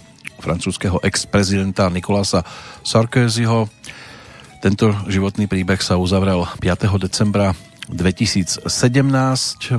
francúzského 0.44 1.00
ex-prezidenta 1.00 1.88
Nikolasa 1.88 2.44
Sarkozyho. 2.84 3.72
Tento 4.60 4.92
životný 5.08 5.48
príbeh 5.48 5.80
sa 5.80 5.96
uzavrel 5.96 6.44
5. 6.60 7.00
decembra 7.00 7.56
2017 7.88 8.68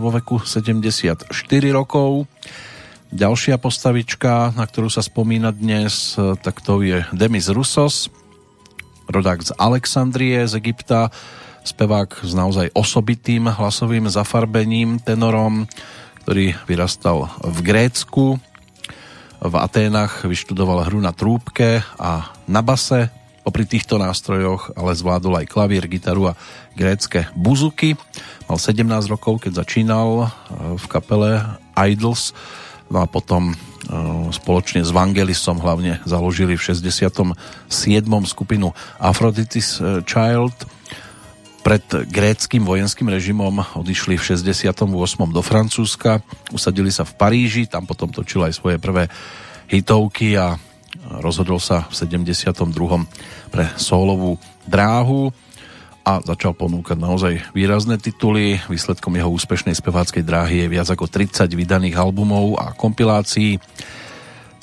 vo 0.00 0.08
veku 0.08 0.40
74 0.40 1.28
rokov. 1.68 2.24
Ďalšia 3.12 3.60
postavička, 3.60 4.56
na 4.56 4.64
ktorú 4.64 4.88
sa 4.88 5.04
spomína 5.04 5.52
dnes, 5.52 6.16
tak 6.16 6.64
to 6.64 6.80
je 6.80 7.04
Demis 7.12 7.52
Roussos, 7.52 8.08
rodák 9.06 9.44
z 9.44 9.52
Alexandrie 9.60 10.48
z 10.48 10.56
Egypta, 10.58 11.12
spevák 11.64 12.24
s 12.24 12.32
naozaj 12.36 12.74
osobitým 12.76 13.48
hlasovým 13.48 14.08
zafarbením, 14.10 15.00
tenorom, 15.00 15.64
ktorý 16.24 16.56
vyrastal 16.68 17.32
v 17.40 17.58
Grécku, 17.64 18.36
v 19.44 19.56
Aténach 19.60 20.24
vyštudoval 20.24 20.88
hru 20.88 21.04
na 21.04 21.12
trúbke 21.12 21.84
a 22.00 22.32
na 22.48 22.64
base. 22.64 23.12
Popri 23.44 23.68
týchto 23.68 24.00
nástrojoch 24.00 24.72
ale 24.72 24.96
zvládol 24.96 25.44
aj 25.44 25.52
klavír, 25.52 25.84
gitaru 25.84 26.32
a 26.32 26.38
grécke 26.72 27.28
buzuky. 27.36 27.92
Mal 28.48 28.56
17 28.56 28.88
rokov, 29.12 29.44
keď 29.44 29.60
začínal 29.60 30.08
e, 30.08 30.26
v 30.80 30.84
kapele 30.88 31.44
Idols, 31.76 32.32
no 32.88 33.04
a 33.04 33.06
potom 33.06 33.52
e, 33.52 33.54
spoločne 34.32 34.80
s 34.80 34.88
Vangelisom 34.88 35.60
hlavne 35.60 36.00
založili 36.08 36.56
v 36.56 36.64
67. 36.64 37.04
skupinu 38.24 38.72
Aphrodite's 38.96 39.76
e, 39.76 40.00
Child. 40.08 40.56
Pred 41.64 42.12
gréckým 42.12 42.60
vojenským 42.60 43.08
režimom 43.08 43.64
odišli 43.80 44.20
v 44.20 44.36
68. 44.36 44.84
do 45.32 45.40
Francúzska, 45.40 46.20
usadili 46.52 46.92
sa 46.92 47.08
v 47.08 47.16
Paríži, 47.16 47.64
tam 47.64 47.88
potom 47.88 48.12
točil 48.12 48.44
aj 48.44 48.52
svoje 48.52 48.76
prvé 48.76 49.08
hitovky 49.72 50.36
a 50.36 50.60
rozhodol 51.24 51.56
sa 51.56 51.88
v 51.88 52.20
72. 52.20 52.68
pre 53.48 53.64
solovú 53.80 54.36
dráhu 54.68 55.32
a 56.04 56.20
začal 56.20 56.52
ponúkať 56.52 57.00
naozaj 57.00 57.56
výrazné 57.56 57.96
tituly. 57.96 58.60
Výsledkom 58.68 59.16
jeho 59.16 59.32
úspešnej 59.32 59.72
speváckej 59.72 60.20
dráhy 60.20 60.68
je 60.68 60.68
viac 60.68 60.92
ako 60.92 61.08
30 61.08 61.48
vydaných 61.48 61.96
albumov 61.96 62.60
a 62.60 62.76
kompilácií. 62.76 63.56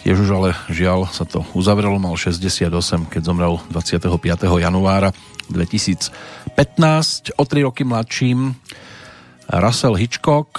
Tiež 0.02 0.18
už 0.18 0.34
ale 0.34 0.58
žiaľ 0.66 1.06
sa 1.14 1.30
to 1.30 1.46
uzavrelo, 1.54 2.02
mal 2.02 2.18
68, 2.18 2.74
keď 3.06 3.22
zomrel 3.22 3.62
25. 3.70 4.18
januára 4.58 5.14
2015. 5.54 7.38
O 7.38 7.46
3 7.46 7.70
roky 7.70 7.86
mladším 7.86 8.58
Russell 9.46 9.94
Hitchcock, 10.02 10.58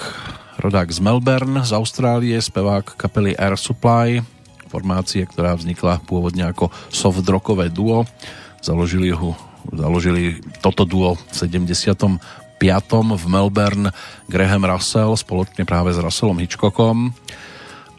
rodák 0.63 0.87
z 0.95 1.03
Melbourne, 1.03 1.67
z 1.67 1.75
Austrálie, 1.75 2.39
spevák 2.39 2.95
kapely 2.95 3.35
Air 3.35 3.59
Supply, 3.59 4.23
formácie, 4.71 5.27
ktorá 5.27 5.59
vznikla 5.59 6.07
pôvodne 6.07 6.47
ako 6.47 6.71
soft 6.95 7.27
rockové 7.27 7.67
duo. 7.67 8.07
Založili, 8.63 9.11
ho, 9.11 9.35
založili 9.75 10.39
toto 10.63 10.87
duo 10.87 11.19
v 11.19 11.35
75. 11.35 12.23
v 12.95 13.25
Melbourne 13.27 13.91
Graham 14.31 14.71
Russell 14.71 15.19
spoločne 15.19 15.67
práve 15.67 15.91
s 15.91 15.99
Russellom 15.99 16.39
Hitchcockom 16.39 17.11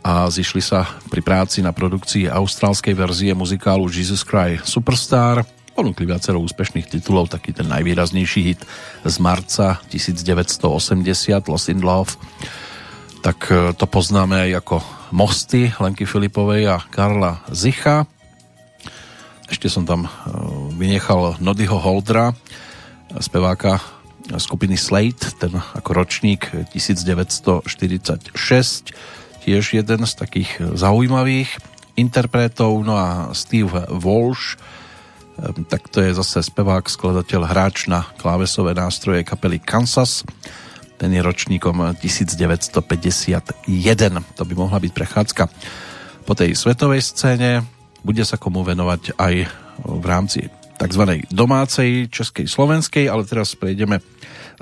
a 0.03 0.27
zišli 0.27 0.59
sa 0.59 0.85
pri 1.07 1.23
práci 1.23 1.63
na 1.63 1.71
produkcii 1.71 2.27
austrálskej 2.27 2.91
verzie 2.91 3.31
muzikálu 3.31 3.87
Jesus 3.87 4.27
Christ 4.27 4.67
Superstar. 4.67 5.47
Ponúkli 5.73 6.05
viacero 6.05 6.37
úspešných 6.43 6.85
titulov, 6.85 7.33
taký 7.33 7.55
ten 7.55 7.65
najvýraznejší 7.65 8.41
hit 8.45 8.61
z 9.01 9.15
marca 9.17 9.81
1980 9.89 10.61
Lost 11.49 11.71
in 11.71 11.81
Love 11.81 12.13
tak 13.23 13.47
e, 13.47 13.71
to 13.71 13.87
poznáme 13.87 14.51
aj 14.51 14.51
ako 14.59 14.83
Mosty 15.15 15.71
Lenky 15.79 16.03
Filipovej 16.03 16.75
a 16.75 16.83
Karla 16.83 17.39
Zicha. 17.47 18.03
Ešte 19.47 19.71
som 19.71 19.87
tam 19.87 20.05
e, 20.05 20.09
vynechal 20.75 21.39
Nodyho 21.39 21.79
Holdra, 21.79 22.35
speváka 23.23 23.79
skupiny 24.27 24.75
Slate, 24.75 25.39
ten 25.39 25.55
ako 25.55 26.03
ročník 26.03 26.51
1946, 26.75 28.35
tiež 29.43 29.75
jeden 29.75 30.01
z 30.07 30.13
takých 30.15 30.63
zaujímavých 30.73 31.59
interpretov, 31.99 32.81
no 32.81 32.97
a 32.97 33.29
Steve 33.37 33.85
Walsh, 33.91 34.55
e, 35.37 35.63
tak 35.67 35.91
to 35.91 36.01
je 36.01 36.15
zase 36.15 36.47
spevák, 36.47 36.87
skladateľ, 36.87 37.45
hráč 37.45 37.85
na 37.91 38.07
klávesové 38.17 38.73
nástroje 38.73 39.21
kapely 39.27 39.59
Kansas, 39.61 40.25
ten 40.97 41.11
je 41.11 41.19
ročníkom 41.19 41.99
1951. 41.99 43.59
To 44.39 44.43
by 44.47 44.53
mohla 44.55 44.79
byť 44.79 44.91
prechádzka 44.95 45.43
po 46.23 46.31
tej 46.31 46.55
svetovej 46.55 47.03
scéne. 47.03 47.67
Bude 48.07 48.23
sa 48.23 48.39
komu 48.39 48.63
venovať 48.63 49.19
aj 49.19 49.35
v 49.83 50.05
rámci 50.07 50.47
tzv. 50.79 51.03
domácej 51.27 52.07
českej 52.07 52.47
slovenskej, 52.47 53.11
ale 53.11 53.27
teraz 53.27 53.51
prejdeme 53.51 53.99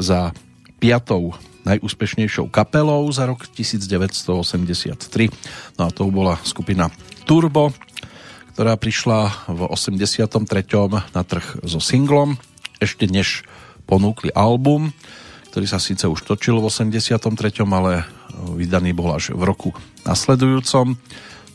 za 0.02 0.34
piatou 0.82 1.38
najúspešnejšou 1.66 2.50
kapelou 2.50 3.06
za 3.14 3.30
rok 3.30 3.46
1983. 3.46 5.30
No 5.78 5.82
a 5.88 5.90
to 5.94 6.10
bola 6.10 6.38
skupina 6.42 6.90
Turbo, 7.26 7.74
ktorá 8.54 8.76
prišla 8.76 9.50
v 9.50 9.62
83. 9.70 10.28
na 11.16 11.22
trh 11.24 11.46
so 11.64 11.80
singlom, 11.80 12.36
ešte 12.82 13.06
než 13.08 13.46
ponúkli 13.86 14.34
album, 14.34 14.94
ktorý 15.52 15.66
sa 15.68 15.84
síce 15.84 16.08
už 16.08 16.24
točil 16.24 16.58
v 16.60 16.68
83., 16.72 17.20
ale 17.68 18.08
vydaný 18.56 18.96
bol 18.96 19.12
až 19.12 19.36
v 19.36 19.44
roku 19.44 19.70
nasledujúcom, 20.08 20.96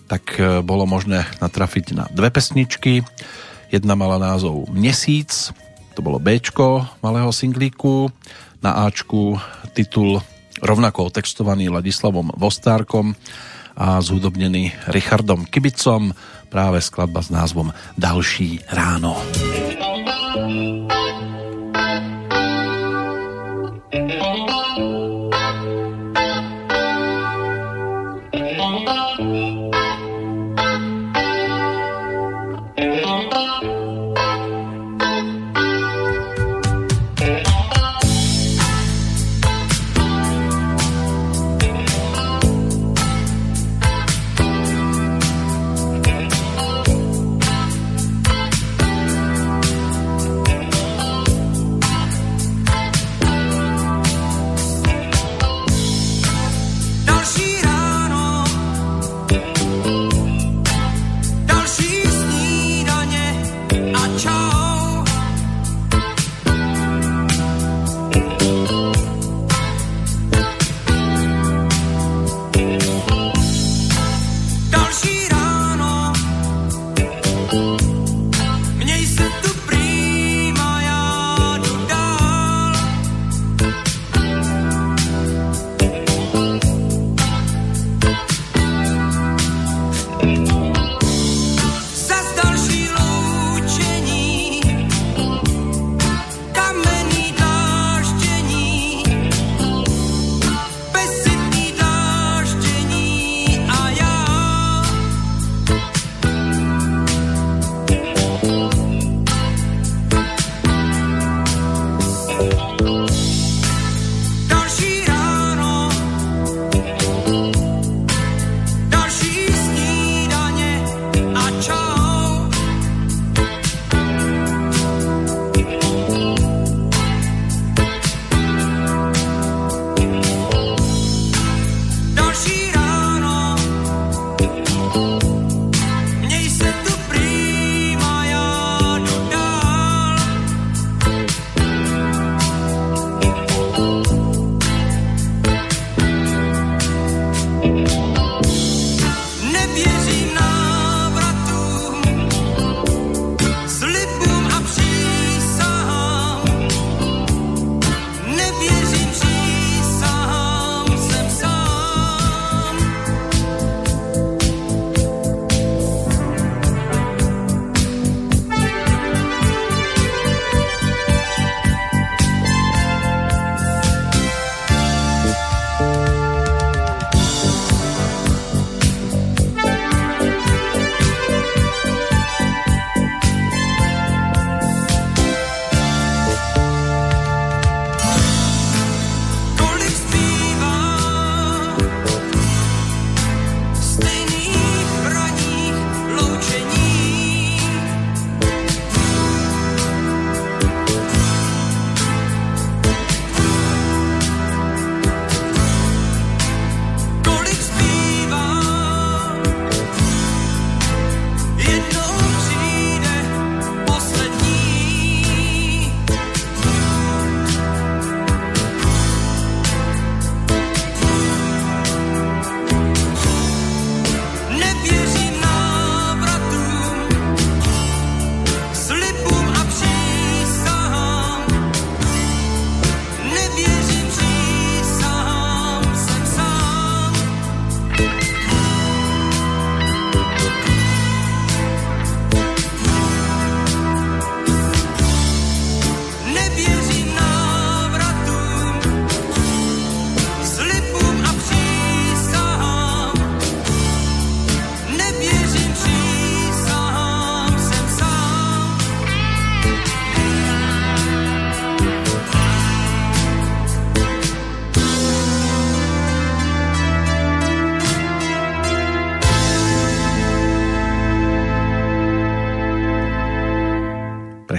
tak 0.06 0.38
e, 0.38 0.62
bolo 0.62 0.86
možné 0.86 1.26
natrafiť 1.42 1.86
na 1.96 2.04
dve 2.12 2.30
pesničky. 2.30 3.02
Jedna 3.72 3.98
mala 3.98 4.20
názov 4.22 4.70
Mesíc, 4.70 5.50
to 5.96 6.04
bolo 6.04 6.20
B 6.20 6.38
malého 7.00 7.32
singlíku, 7.32 8.12
na 8.60 8.86
Ačku 8.88 9.40
titul 9.76 10.24
rovnako 10.64 11.12
otextovaný 11.12 11.68
Ladislavom 11.68 12.32
Vostárkom 12.32 13.12
a 13.76 14.00
zhudobnený 14.00 14.72
Richardom 14.88 15.44
Kibicom, 15.44 16.16
práve 16.48 16.80
skladba 16.80 17.20
s 17.20 17.28
názvom 17.28 17.76
Další 17.92 18.64
ráno. 18.72 19.20
thank 23.92 24.12
you 24.24 24.35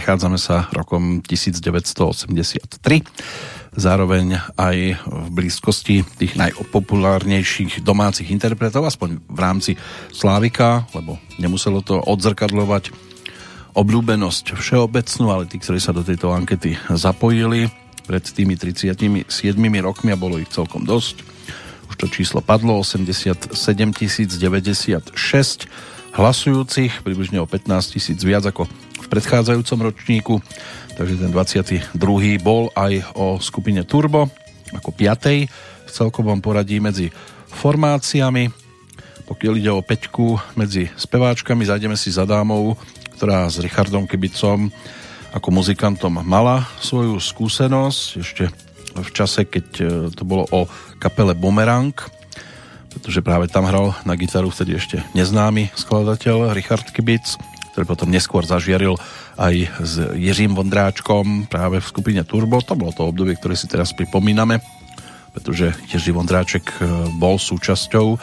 prechádzame 0.07 0.39
sa 0.39 0.71
rokom 0.71 1.19
1983 1.19 2.31
zároveň 3.75 4.39
aj 4.55 5.03
v 5.03 5.27
blízkosti 5.35 6.07
tých 6.15 6.39
najpopulárnejších 6.39 7.83
domácich 7.83 8.31
interpretov, 8.31 8.87
aspoň 8.87 9.19
v 9.27 9.39
rámci 9.43 9.75
Slávika, 10.15 10.87
lebo 10.95 11.19
nemuselo 11.35 11.83
to 11.83 11.99
odzrkadľovať 11.99 12.95
obľúbenosť 13.75 14.55
všeobecnú, 14.55 15.27
ale 15.27 15.43
tí, 15.43 15.59
ktorí 15.59 15.83
sa 15.83 15.91
do 15.91 16.07
tejto 16.07 16.31
ankety 16.31 16.79
zapojili 16.87 17.67
pred 18.07 18.23
tými 18.23 18.55
37 18.55 19.27
rokmi 19.83 20.15
a 20.15 20.17
bolo 20.17 20.39
ich 20.39 20.47
celkom 20.47 20.87
dosť. 20.87 21.19
Už 21.91 21.99
to 21.99 22.07
číslo 22.07 22.39
padlo, 22.39 22.79
87 22.79 23.51
096 23.51 25.11
hlasujúcich, 26.15 27.03
približne 27.03 27.43
o 27.43 27.45
15 27.45 27.91
tisíc 27.91 28.23
viac 28.23 28.47
ako 28.47 28.71
v 28.97 29.07
predchádzajúcom 29.07 29.79
ročníku 29.91 30.35
takže 30.97 31.21
ten 31.21 31.29
22. 31.29 31.93
bol 32.41 32.73
aj 32.73 33.05
o 33.13 33.37
skupine 33.37 33.85
Turbo 33.85 34.33
ako 34.73 34.89
5. 34.89 35.45
v 35.87 35.89
celkovom 35.93 36.41
poradí 36.41 36.81
medzi 36.81 37.13
formáciami. 37.53 38.49
Pokiaľ 39.29 39.53
ide 39.59 39.71
o 39.71 39.85
peťku 39.85 40.57
medzi 40.57 40.89
speváčkami, 40.97 41.69
zajdeme 41.69 41.95
si 41.95 42.09
za 42.09 42.25
dámou, 42.25 42.75
ktorá 43.15 43.45
s 43.47 43.61
Richardom 43.61 44.09
Kibicom 44.09 44.73
ako 45.31 45.47
muzikantom 45.53 46.23
mala 46.25 46.65
svoju 46.81 47.21
skúsenosť 47.21 48.01
ešte 48.17 48.45
v 48.97 49.09
čase, 49.13 49.45
keď 49.45 49.67
e, 49.77 49.85
to 50.09 50.25
bolo 50.25 50.49
o 50.49 50.65
kapele 50.97 51.37
Bumerang, 51.37 51.93
pretože 52.89 53.21
práve 53.21 53.45
tam 53.45 53.69
hral 53.69 53.93
na 54.09 54.17
gitaru 54.17 54.49
vtedy 54.49 54.81
ešte 54.81 54.97
neznámy 55.13 55.69
skladateľ 55.77 56.57
Richard 56.57 56.89
Kibic, 56.89 57.37
ktorý 57.77 57.93
potom 57.93 58.09
neskôr 58.09 58.41
zažiaril 58.41 58.97
aj 59.37 59.69
s 59.85 60.01
Jiřím 60.17 60.57
Vondráčkom 60.57 61.45
práve 61.45 61.77
v 61.77 61.85
skupine 61.85 62.25
Turbo. 62.25 62.57
To 62.65 62.73
bolo 62.73 62.89
to 62.89 63.05
obdobie, 63.05 63.37
ktoré 63.37 63.53
si 63.53 63.69
teraz 63.69 63.93
pripomíname, 63.93 64.65
pretože 65.29 65.77
Jiří 65.93 66.09
Vondráček 66.09 66.65
e, 66.65 66.73
bol 67.21 67.37
súčasťou 67.37 68.17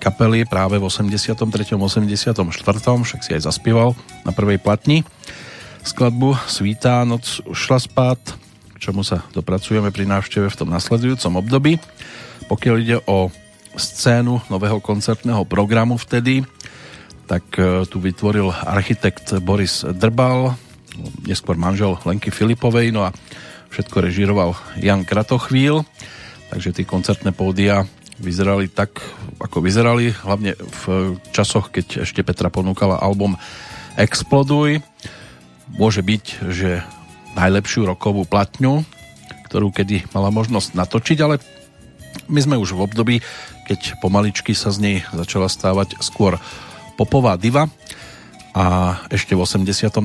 kapely 0.00 0.48
práve 0.48 0.80
v 0.80 0.88
83. 0.88 1.76
84. 1.76 2.40
však 3.04 3.20
si 3.20 3.30
aj 3.36 3.44
zaspieval 3.44 3.92
na 4.24 4.32
prvej 4.32 4.64
platni 4.64 5.04
skladbu 5.84 6.32
Svítá 6.48 7.04
noc 7.04 7.44
šla 7.52 7.76
spát, 7.76 8.16
k 8.72 8.76
čomu 8.80 9.04
sa 9.04 9.20
dopracujeme 9.36 9.92
pri 9.92 10.08
návšteve 10.08 10.48
v 10.48 10.56
tom 10.56 10.72
nasledujúcom 10.72 11.36
období. 11.36 11.76
Pokiaľ 12.48 12.76
ide 12.80 12.96
o 13.04 13.28
scénu 13.76 14.40
nového 14.48 14.80
koncertného 14.80 15.44
programu 15.44 16.00
vtedy, 16.00 16.48
tak 17.26 17.44
e, 17.58 17.84
tu 17.90 17.98
vytvoril 17.98 18.54
architekt 18.54 19.34
Boris 19.42 19.82
Drbal, 19.82 20.54
neskôr 21.26 21.58
manžel 21.58 21.98
Lenky 22.06 22.30
Filipovej, 22.30 22.94
no 22.94 23.04
a 23.04 23.12
všetko 23.74 24.00
režíroval 24.00 24.54
Jan 24.78 25.02
Kratochvíl, 25.02 25.82
takže 26.48 26.72
tie 26.72 26.86
koncertné 26.86 27.34
pódia 27.34 27.84
vyzerali 28.16 28.72
tak, 28.72 29.02
ako 29.36 29.60
vyzerali, 29.60 30.14
hlavne 30.24 30.56
v 30.56 30.84
časoch, 31.34 31.68
keď 31.68 32.08
ešte 32.08 32.24
Petra 32.24 32.48
ponúkala 32.48 32.96
album 32.96 33.36
Exploduj. 34.00 34.80
Môže 35.76 36.00
byť, 36.00 36.24
že 36.48 36.80
najlepšiu 37.36 37.84
rokovú 37.84 38.24
platňu, 38.24 38.86
ktorú 39.50 39.68
kedy 39.68 40.08
mala 40.16 40.32
možnosť 40.32 40.72
natočiť, 40.72 41.18
ale 41.20 41.36
my 42.32 42.40
sme 42.40 42.56
už 42.56 42.72
v 42.72 42.84
období, 42.88 43.16
keď 43.68 44.00
pomaličky 44.00 44.56
sa 44.56 44.72
z 44.72 44.78
nej 44.80 44.96
začala 45.12 45.52
stávať 45.52 46.00
skôr 46.00 46.40
popová 46.96 47.36
diva 47.36 47.68
a 48.56 48.96
ešte 49.12 49.36
v 49.36 49.44
83. 49.44 50.00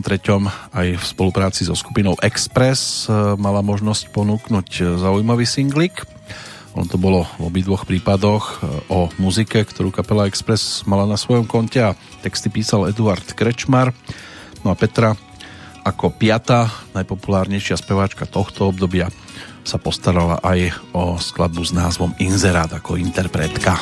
aj 0.75 0.87
v 0.99 1.03
spolupráci 1.07 1.63
so 1.63 1.71
skupinou 1.71 2.19
Express 2.19 3.07
e, 3.07 3.39
mala 3.39 3.63
možnosť 3.63 4.11
ponúknuť 4.11 4.99
zaujímavý 4.99 5.47
singlik. 5.47 6.03
On 6.75 6.83
to 6.83 6.99
bolo 6.99 7.23
v 7.39 7.47
obidvoch 7.47 7.87
prípadoch 7.87 8.43
e, 8.43 8.53
o 8.91 9.07
muzike, 9.23 9.63
ktorú 9.63 9.95
kapela 9.95 10.27
Express 10.27 10.83
mala 10.83 11.07
na 11.07 11.15
svojom 11.15 11.47
konte 11.47 11.79
a 11.79 11.95
texty 12.19 12.51
písal 12.51 12.91
Eduard 12.91 13.23
Krečmar. 13.23 13.95
No 14.67 14.71
a 14.71 14.75
Petra 14.75 15.15
ako 15.87 16.11
piata 16.11 16.67
najpopulárnejšia 16.91 17.79
speváčka 17.79 18.27
tohto 18.27 18.67
obdobia 18.67 19.07
sa 19.63 19.79
postarala 19.79 20.43
aj 20.43 20.75
o 20.91 21.15
skladbu 21.15 21.63
s 21.63 21.71
názvom 21.71 22.11
Inzerát 22.19 22.69
ako 22.69 22.99
interpretka. 22.99 23.79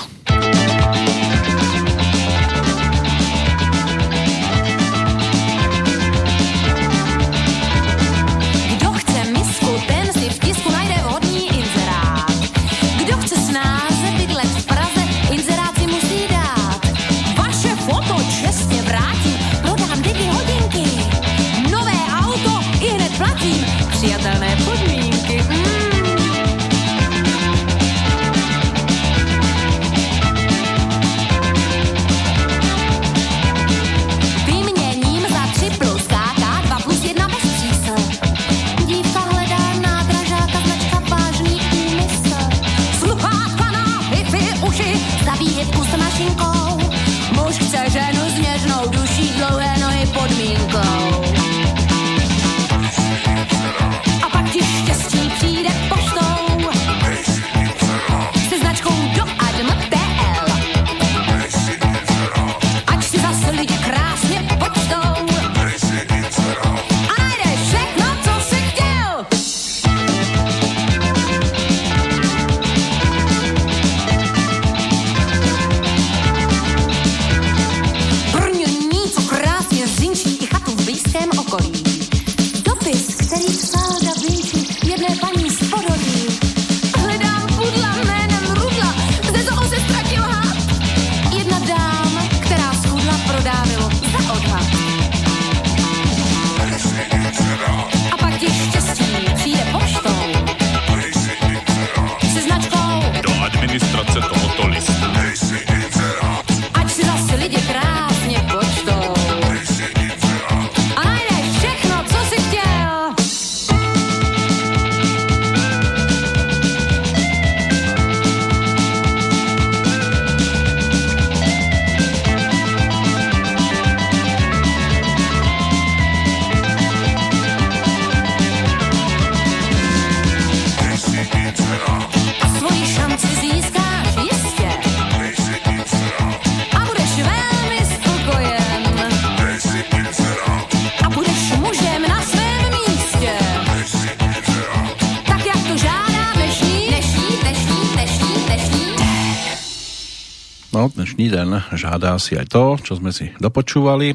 Den 151.50 151.66
žádá 151.74 152.14
si 152.22 152.38
aj 152.38 152.46
to, 152.54 152.78
čo 152.78 153.02
sme 153.02 153.10
si 153.10 153.34
dopočúvali. 153.42 154.14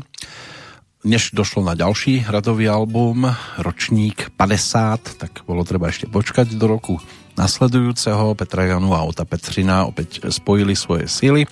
než 1.05 1.36
došlo 1.36 1.61
na 1.61 1.77
ďalší 1.77 2.24
radový 2.24 2.65
album, 2.65 3.28
ročník 3.61 4.32
50, 4.40 5.20
tak 5.20 5.44
bolo 5.44 5.61
treba 5.61 5.93
ešte 5.93 6.09
počkať 6.09 6.56
do 6.56 6.65
roku 6.65 6.97
nasledujúceho. 7.36 8.32
Petra 8.39 8.65
Janu 8.65 8.97
a 8.97 9.05
Ota 9.05 9.28
Petrina 9.28 9.85
opäť 9.85 10.24
spojili 10.32 10.73
svoje 10.73 11.05
sily. 11.11 11.44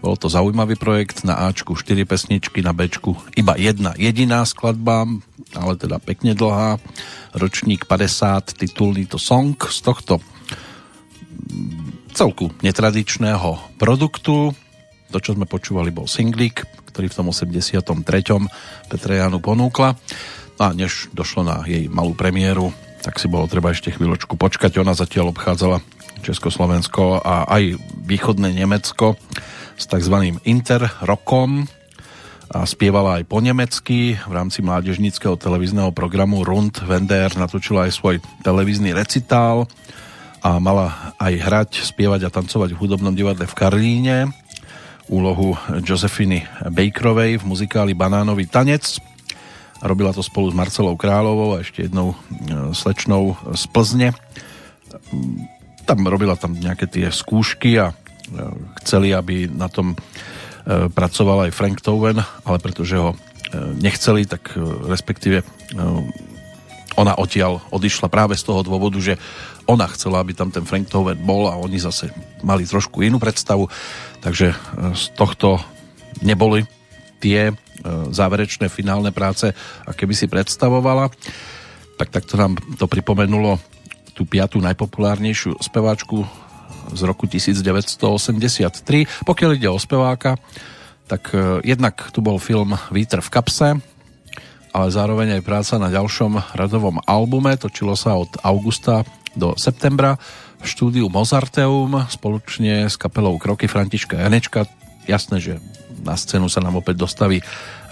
Bol 0.00 0.16
to 0.16 0.32
zaujímavý 0.32 0.80
projekt, 0.80 1.28
na 1.28 1.44
Ačku 1.50 1.76
4 1.76 2.08
pesničky, 2.08 2.64
na 2.64 2.72
Bčku 2.72 3.18
iba 3.36 3.52
jedna 3.60 3.92
jediná 4.00 4.46
skladba, 4.48 5.04
ale 5.52 5.76
teda 5.76 6.00
pekne 6.00 6.32
dlhá. 6.32 6.80
Ročník 7.36 7.84
50, 7.84 8.56
titulný 8.56 9.04
to 9.04 9.20
song 9.20 9.60
z 9.60 9.78
tohto 9.84 10.24
celku 12.16 12.48
netradičného 12.64 13.76
produktu. 13.76 14.56
To, 15.14 15.18
čo 15.22 15.38
sme 15.38 15.46
počúvali, 15.46 15.94
bol 15.94 16.10
singlik, 16.10 16.66
ktorý 16.90 17.12
v 17.12 17.16
tom 17.20 17.26
83. 17.30 17.84
Petre 18.88 19.14
Janu 19.20 19.38
ponúkla. 19.38 19.94
No 20.56 20.62
a 20.66 20.70
než 20.72 21.12
došlo 21.12 21.44
na 21.44 21.60
jej 21.68 21.86
malú 21.92 22.16
premiéru, 22.16 22.72
tak 23.04 23.20
si 23.20 23.28
bolo 23.28 23.44
treba 23.46 23.70
ešte 23.70 23.92
chvíľočku 23.92 24.34
počkať. 24.40 24.80
Ona 24.80 24.96
zatiaľ 24.96 25.36
obchádzala 25.36 25.84
Československo 26.24 27.20
a 27.20 27.46
aj 27.46 27.76
východné 28.08 28.56
Nemecko 28.56 29.20
s 29.76 29.84
tzv. 29.84 30.40
interrokom 30.48 31.68
a 32.48 32.64
spievala 32.64 33.20
aj 33.20 33.24
po 33.28 33.44
nemecky. 33.44 34.16
V 34.16 34.32
rámci 34.32 34.64
mládežníckého 34.64 35.36
televízneho 35.36 35.92
programu 35.92 36.42
Rund 36.42 36.80
Wender 36.88 37.30
natočila 37.36 37.86
aj 37.86 37.92
svoj 37.92 38.16
televízny 38.40 38.96
recitál 38.96 39.68
a 40.40 40.56
mala 40.62 41.14
aj 41.18 41.34
hrať, 41.36 41.70
spievať 41.84 42.26
a 42.26 42.32
tancovať 42.32 42.72
v 42.72 42.80
hudobnom 42.80 43.12
divadle 43.12 43.44
v 43.44 43.54
Karlíne 43.58 44.30
úlohu 45.06 45.54
Josefiny 45.82 46.42
Bakerovej 46.70 47.42
v 47.42 47.44
muzikáli 47.46 47.92
Banánový 47.94 48.46
tanec. 48.50 48.98
Robila 49.84 50.10
to 50.10 50.24
spolu 50.24 50.50
s 50.50 50.56
Marcelou 50.56 50.96
Královou 50.98 51.54
a 51.54 51.62
ešte 51.62 51.86
jednou 51.86 52.12
e, 52.12 52.16
slečnou 52.72 53.36
z 53.54 53.64
Plzne. 53.70 54.08
Tam 55.86 55.98
robila 56.08 56.34
tam 56.34 56.56
nejaké 56.56 56.90
tie 56.90 57.06
skúšky 57.12 57.78
a 57.78 57.92
e, 57.92 57.94
chceli, 58.82 59.12
aby 59.14 59.46
na 59.46 59.68
tom 59.70 59.94
e, 59.94 59.96
pracoval 60.90 61.46
aj 61.46 61.54
Frank 61.54 61.84
Toven, 61.84 62.18
ale 62.18 62.58
pretože 62.58 62.98
ho 62.98 63.14
nechceli, 63.56 64.26
tak 64.26 64.58
respektíve 64.90 65.46
ona 66.98 67.14
odtiaľ 67.14 67.62
odišla 67.70 68.10
práve 68.10 68.34
z 68.34 68.42
toho 68.42 68.66
dôvodu, 68.66 68.98
že 68.98 69.20
ona 69.66 69.86
chcela, 69.90 70.22
aby 70.22 70.32
tam 70.34 70.54
ten 70.54 70.62
Frank 70.62 70.86
Toven 70.86 71.18
bol 71.18 71.50
a 71.50 71.58
oni 71.58 71.82
zase 71.82 72.10
mali 72.42 72.62
trošku 72.62 73.02
inú 73.02 73.18
predstavu 73.18 73.66
takže 74.26 74.50
e, 74.50 74.56
z 74.98 75.04
tohto 75.14 75.62
neboli 76.26 76.66
tie 77.22 77.50
e, 77.50 77.54
záverečné 78.10 78.66
finálne 78.66 79.14
práce, 79.14 79.54
aké 79.86 80.02
by 80.02 80.14
si 80.18 80.26
predstavovala. 80.26 81.14
Tak 81.94 82.10
takto 82.10 82.34
nám 82.34 82.58
to 82.74 82.90
pripomenulo 82.90 83.62
tú 84.18 84.26
piatú 84.26 84.58
najpopulárnejšiu 84.58 85.62
speváčku 85.62 86.26
z 86.90 87.00
roku 87.06 87.30
1983. 87.30 89.22
Pokiaľ 89.22 89.50
ide 89.54 89.70
o 89.70 89.78
speváka, 89.78 90.34
tak 91.06 91.30
e, 91.30 91.62
jednak 91.62 92.10
tu 92.10 92.18
bol 92.18 92.42
film 92.42 92.74
Vítr 92.90 93.22
v 93.22 93.30
kapse, 93.30 93.78
ale 94.74 94.86
zároveň 94.90 95.38
aj 95.38 95.46
práca 95.46 95.74
na 95.78 95.86
ďalšom 95.86 96.58
radovom 96.58 96.98
albume. 97.06 97.54
Točilo 97.54 97.94
sa 97.94 98.18
od 98.18 98.28
augusta 98.42 99.06
do 99.36 99.52
septembra 99.60 100.16
v 100.58 100.66
štúdiu 100.66 101.06
Mozarteum 101.12 102.08
spoločne 102.08 102.88
s 102.88 102.96
kapelou 102.96 103.36
Kroky 103.36 103.68
Františka 103.68 104.16
Janečka. 104.16 104.64
Jasné, 105.04 105.38
že 105.38 105.52
na 106.02 106.16
scénu 106.16 106.48
sa 106.48 106.64
nám 106.64 106.80
opäť 106.80 107.04
dostaví 107.04 107.38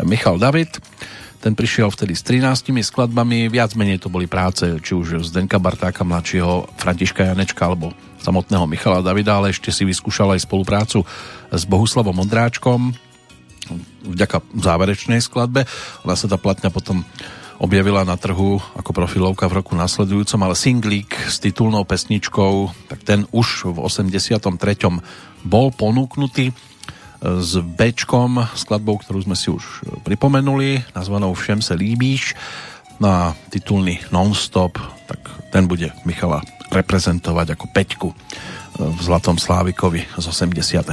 Michal 0.02 0.40
David. 0.40 0.80
Ten 1.44 1.52
prišiel 1.52 1.92
vtedy 1.92 2.16
s 2.16 2.24
13 2.24 2.72
skladbami, 2.80 3.52
viac 3.52 3.76
menej 3.76 4.00
to 4.00 4.08
boli 4.08 4.24
práce 4.24 4.64
či 4.80 4.96
už 4.96 5.28
Zdenka 5.28 5.60
Bartáka 5.60 6.00
mladšieho, 6.00 6.72
Františka 6.80 7.28
Janečka 7.28 7.68
alebo 7.68 7.92
samotného 8.24 8.64
Michala 8.64 9.04
Davida, 9.04 9.36
ale 9.36 9.52
ešte 9.52 9.68
si 9.68 9.84
vyskúšal 9.84 10.32
aj 10.32 10.48
spoluprácu 10.48 11.04
s 11.52 11.62
Bohuslavom 11.68 12.16
Ondráčkom 12.16 12.96
vďaka 14.04 14.40
záverečnej 14.56 15.20
skladbe. 15.20 15.68
Ona 16.08 16.16
sa 16.16 16.28
tá 16.28 16.40
platňa 16.40 16.72
potom 16.72 17.04
objavila 17.58 18.02
na 18.02 18.18
trhu 18.18 18.58
ako 18.74 18.90
profilovka 18.90 19.46
v 19.46 19.62
roku 19.62 19.72
nasledujúcom, 19.78 20.40
ale 20.42 20.58
singlík 20.58 21.14
s 21.14 21.38
titulnou 21.38 21.86
pesničkou, 21.86 22.74
tak 22.90 23.06
ten 23.06 23.26
už 23.30 23.74
v 23.74 23.78
83. 23.82 24.50
bol 25.46 25.70
ponúknutý 25.70 26.50
e, 26.50 26.54
s 27.38 27.58
Bčkom, 27.58 28.44
skladbou, 28.58 28.98
ktorú 28.98 29.22
sme 29.22 29.36
si 29.38 29.52
už 29.52 29.86
pripomenuli, 30.02 30.82
nazvanou 30.96 31.34
Všem 31.34 31.62
se 31.62 31.74
líbíš. 31.74 32.34
na 33.02 33.34
titulný 33.50 33.98
Non-Stop, 34.14 34.78
tak 35.10 35.18
ten 35.50 35.66
bude 35.66 35.90
Michala 36.06 36.46
reprezentovať 36.70 37.58
ako 37.58 37.66
Peťku 37.70 38.08
e, 38.10 38.16
v 38.78 38.98
Zlatom 39.02 39.38
Slávikovi 39.38 40.06
z 40.18 40.24
83. 40.26 40.86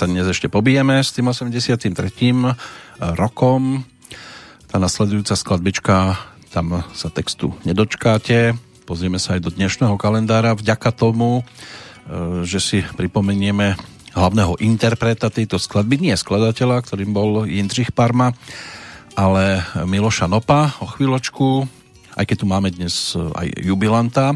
sa 0.00 0.08
dnes 0.08 0.24
ešte 0.24 0.48
pobijeme 0.48 0.96
s 0.96 1.12
tým 1.12 1.28
83. 1.28 1.92
rokom. 3.20 3.84
Tá 4.72 4.80
nasledujúca 4.80 5.36
skladbička, 5.36 6.16
tam 6.56 6.80
sa 6.96 7.12
textu 7.12 7.52
nedočkáte. 7.68 8.56
Pozrieme 8.88 9.20
sa 9.20 9.36
aj 9.36 9.44
do 9.44 9.52
dnešného 9.52 10.00
kalendára 10.00 10.56
vďaka 10.56 10.96
tomu, 10.96 11.44
e, 11.44 12.48
že 12.48 12.64
si 12.64 12.78
pripomenieme 12.80 13.76
hlavného 14.16 14.56
interpreta 14.64 15.28
tejto 15.28 15.60
skladby, 15.60 16.00
nie 16.00 16.16
skladateľa, 16.16 16.80
ktorým 16.80 17.12
bol 17.12 17.44
Jindřich 17.44 17.92
Parma, 17.92 18.32
ale 19.20 19.60
Miloša 19.84 20.32
Nopa 20.32 20.80
o 20.80 20.88
chvíľočku, 20.88 21.68
aj 22.16 22.24
keď 22.24 22.36
tu 22.40 22.46
máme 22.48 22.72
dnes 22.72 23.12
aj 23.36 23.52
jubilanta, 23.52 24.32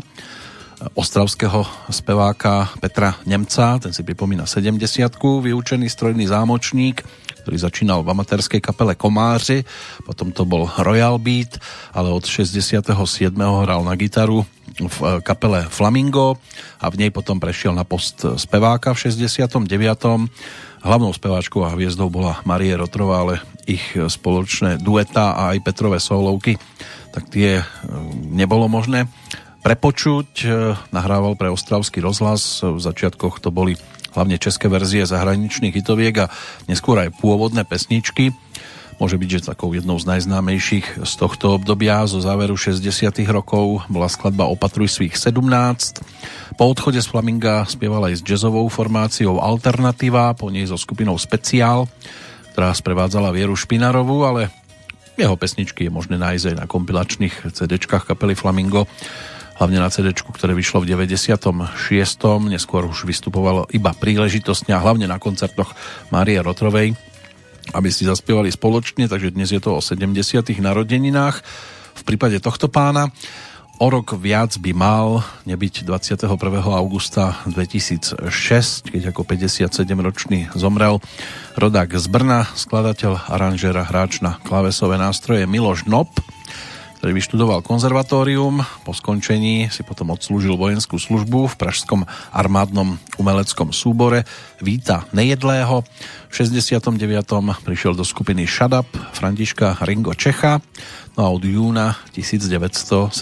ostravského 0.94 1.66
speváka 1.90 2.70
Petra 2.78 3.18
Nemca, 3.26 3.82
ten 3.82 3.90
si 3.90 4.06
pripomína 4.06 4.46
70 4.46 4.78
vyučený 5.18 5.90
strojný 5.90 6.30
zámočník, 6.30 7.02
ktorý 7.42 7.56
začínal 7.58 8.00
v 8.06 8.14
amatérskej 8.14 8.62
kapele 8.62 8.94
Komáři, 8.94 9.66
potom 10.06 10.30
to 10.30 10.46
bol 10.46 10.70
Royal 10.80 11.18
Beat, 11.18 11.58
ale 11.92 12.08
od 12.14 12.22
67. 12.24 12.94
hral 13.36 13.82
na 13.82 13.94
gitaru 13.98 14.46
v 14.78 14.98
eh, 15.02 15.20
kapele 15.20 15.66
Flamingo 15.66 16.38
a 16.78 16.86
v 16.88 16.98
nej 17.04 17.10
potom 17.10 17.42
prešiel 17.42 17.74
na 17.74 17.84
post 17.84 18.22
speváka 18.38 18.94
v 18.94 19.10
69. 19.10 19.66
Hlavnou 20.84 21.12
speváčkou 21.16 21.64
a 21.64 21.72
hviezdou 21.72 22.12
bola 22.12 22.44
Marie 22.44 22.76
Rotrová, 22.76 23.24
ale 23.24 23.34
ich 23.64 23.96
spoločné 23.96 24.76
dueta 24.76 25.32
a 25.32 25.56
aj 25.56 25.64
Petrové 25.64 25.96
solovky, 25.96 26.54
tak 27.10 27.28
tie 27.34 27.60
eh, 27.60 27.64
nebolo 28.30 28.70
možné 28.70 29.10
prepočuť. 29.64 30.30
E, 30.44 30.46
nahrával 30.92 31.40
pre 31.40 31.48
Ostravský 31.48 32.04
rozhlas. 32.04 32.60
V 32.60 32.76
začiatkoch 32.76 33.40
to 33.40 33.48
boli 33.48 33.80
hlavne 34.12 34.36
české 34.36 34.68
verzie 34.68 35.08
zahraničných 35.08 35.72
hitoviek 35.72 36.28
a 36.28 36.30
neskôr 36.68 37.00
aj 37.00 37.16
pôvodné 37.18 37.64
pesničky. 37.64 38.36
Môže 39.02 39.18
byť, 39.18 39.28
že 39.28 39.50
takou 39.50 39.74
jednou 39.74 39.98
z 39.98 40.06
najznámejších 40.06 41.02
z 41.02 41.12
tohto 41.18 41.58
obdobia 41.58 42.06
zo 42.06 42.22
záveru 42.22 42.54
60 42.54 42.78
rokov 43.26 43.82
bola 43.90 44.06
skladba 44.06 44.46
Opatruj 44.46 44.86
svých 44.86 45.18
17. 45.18 46.54
Po 46.54 46.64
odchode 46.70 47.02
z 47.02 47.10
Flaminga 47.10 47.66
spieval 47.66 48.06
aj 48.06 48.22
s 48.22 48.22
jazzovou 48.22 48.70
formáciou 48.70 49.42
Alternativa, 49.42 50.30
po 50.38 50.46
nej 50.46 50.70
so 50.70 50.78
skupinou 50.78 51.18
Speciál, 51.18 51.90
ktorá 52.54 52.70
sprevádzala 52.70 53.34
Vieru 53.34 53.58
Špinarovú, 53.58 54.22
ale 54.22 54.54
jeho 55.18 55.34
pesničky 55.34 55.90
je 55.90 55.94
možné 55.94 56.14
nájsť 56.14 56.54
aj 56.54 56.56
na 56.62 56.66
kompilačných 56.70 57.50
CD-čkách 57.50 58.06
kapely 58.14 58.38
Flamingo 58.38 58.86
hlavne 59.58 59.78
na 59.78 59.90
CD, 59.90 60.10
ktoré 60.10 60.52
vyšlo 60.52 60.82
v 60.82 60.94
96. 60.94 61.74
Neskôr 62.50 62.82
už 62.86 63.06
vystupovalo 63.06 63.70
iba 63.70 63.94
príležitostne 63.94 64.74
a 64.74 64.82
hlavne 64.82 65.06
na 65.06 65.22
koncertoch 65.22 65.72
Márie 66.10 66.42
Rotrovej, 66.42 66.98
aby 67.72 67.88
si 67.88 68.04
zaspievali 68.04 68.50
spoločne, 68.50 69.06
takže 69.06 69.34
dnes 69.34 69.54
je 69.54 69.62
to 69.62 69.78
o 69.78 69.80
70. 69.80 70.14
narodeninách. 70.58 71.36
V 71.94 72.02
prípade 72.02 72.42
tohto 72.42 72.66
pána 72.66 73.14
o 73.78 73.86
rok 73.90 74.14
viac 74.18 74.54
by 74.58 74.70
mal 74.74 75.26
nebyť 75.46 75.86
21. 75.86 76.30
augusta 76.62 77.42
2006, 77.50 78.22
keď 78.90 79.10
ako 79.10 79.22
57-ročný 79.26 80.54
zomrel 80.54 81.02
rodák 81.58 81.90
z 81.98 82.06
Brna, 82.06 82.46
skladateľ, 82.54 83.30
aranžéra, 83.30 83.86
hráč 83.86 84.22
na 84.22 84.38
klavesové 84.46 84.98
nástroje 84.98 85.46
Miloš 85.46 85.90
Nop, 85.90 86.10
ktorý 87.04 87.20
vyštudoval 87.20 87.60
konzervatórium. 87.60 88.64
Po 88.88 88.96
skončení 88.96 89.68
si 89.68 89.84
potom 89.84 90.16
odslúžil 90.16 90.56
vojenskú 90.56 90.96
službu 90.96 91.52
v 91.52 91.58
Pražskom 91.60 92.08
armádnom 92.32 92.96
umeleckom 93.20 93.76
súbore 93.76 94.24
Víta 94.64 95.04
Nejedlého. 95.12 95.84
V 95.84 96.32
69. 96.32 96.96
prišiel 97.60 97.92
do 97.92 98.08
skupiny 98.08 98.48
Shut 98.48 98.88
Františka 99.20 99.84
Ringo 99.84 100.16
Čecha. 100.16 100.64
No 101.12 101.28
a 101.28 101.28
od 101.28 101.44
júna 101.44 101.92
1975 102.16 103.12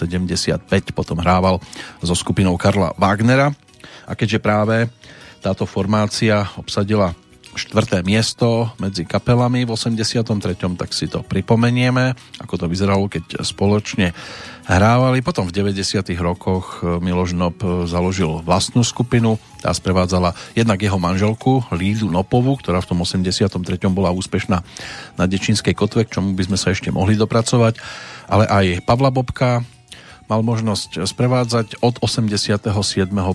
potom 0.95 1.19
hrával 1.19 1.59
so 1.99 2.15
skupinou 2.15 2.55
Karla 2.55 2.95
Wagnera. 2.95 3.51
A 4.07 4.15
keďže 4.15 4.39
práve 4.39 4.87
táto 5.43 5.67
formácia 5.67 6.47
obsadila 6.55 7.11
štvrté 7.53 8.01
miesto 8.01 8.73
medzi 8.81 9.05
kapelami 9.05 9.65
v 9.65 9.73
83. 9.73 10.25
tak 10.77 10.89
si 10.91 11.05
to 11.05 11.21
pripomenieme, 11.21 12.17
ako 12.41 12.65
to 12.65 12.65
vyzeralo, 12.65 13.05
keď 13.09 13.45
spoločne 13.45 14.11
hrávali. 14.67 15.19
Potom 15.21 15.45
v 15.47 15.55
90. 15.55 16.03
rokoch 16.19 16.81
Miloš 16.81 17.35
Nop 17.35 17.61
založil 17.85 18.41
vlastnú 18.41 18.81
skupinu, 18.81 19.37
tá 19.59 19.71
sprevádzala 19.71 20.35
jednak 20.57 20.79
jeho 20.81 20.97
manželku 20.99 21.63
Lídu 21.75 22.09
Nopovu, 22.11 22.57
ktorá 22.59 22.79
v 22.79 22.89
tom 22.89 23.03
83. 23.03 23.53
bola 23.91 24.11
úspešná 24.15 24.57
na 25.19 25.23
Dečínskej 25.27 25.75
kotve, 25.75 26.07
k 26.07 26.19
čomu 26.19 26.35
by 26.35 26.43
sme 26.47 26.57
sa 26.59 26.71
ešte 26.71 26.89
mohli 26.91 27.15
dopracovať, 27.19 27.79
ale 28.27 28.47
aj 28.47 28.65
Pavla 28.87 29.11
Bobka, 29.11 29.63
mal 30.27 30.41
možnosť 30.41 31.03
sprevádzať 31.03 31.83
od 31.83 31.99
87. 31.99 32.69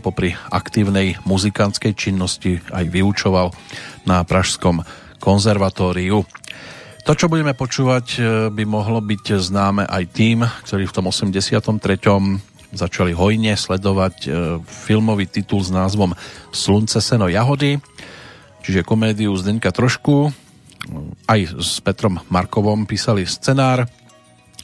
popri 0.01 0.35
aktívnej 0.49 1.21
muzikantskej 1.29 1.93
činnosti 1.95 2.61
aj 2.73 2.85
vyučoval 2.89 3.53
na 4.09 4.25
Pražskom 4.25 4.83
konzervatóriu. 5.21 6.25
To, 7.09 7.13
čo 7.17 7.33
budeme 7.33 7.57
počúvať, 7.57 8.07
e, 8.15 8.19
by 8.53 8.65
mohlo 8.69 9.01
byť 9.01 9.41
známe 9.41 9.89
aj 9.89 10.05
tým, 10.13 10.45
ktorí 10.45 10.85
v 10.85 10.93
tom 10.93 11.09
83. 11.09 12.45
začali 12.77 13.17
hojne 13.17 13.57
sledovať 13.57 14.17
e, 14.25 14.29
filmový 14.61 15.25
titul 15.25 15.65
s 15.65 15.73
názvom 15.73 16.13
Slunce, 16.53 17.01
seno, 17.01 17.33
jahody, 17.33 17.81
čiže 18.61 18.85
komédiu 18.85 19.33
Zdeňka 19.33 19.73
Trošku. 19.73 20.29
Aj 21.25 21.41
s 21.41 21.81
Petrom 21.81 22.21
Markovom 22.29 22.85
písali 22.85 23.25
scenár 23.25 23.89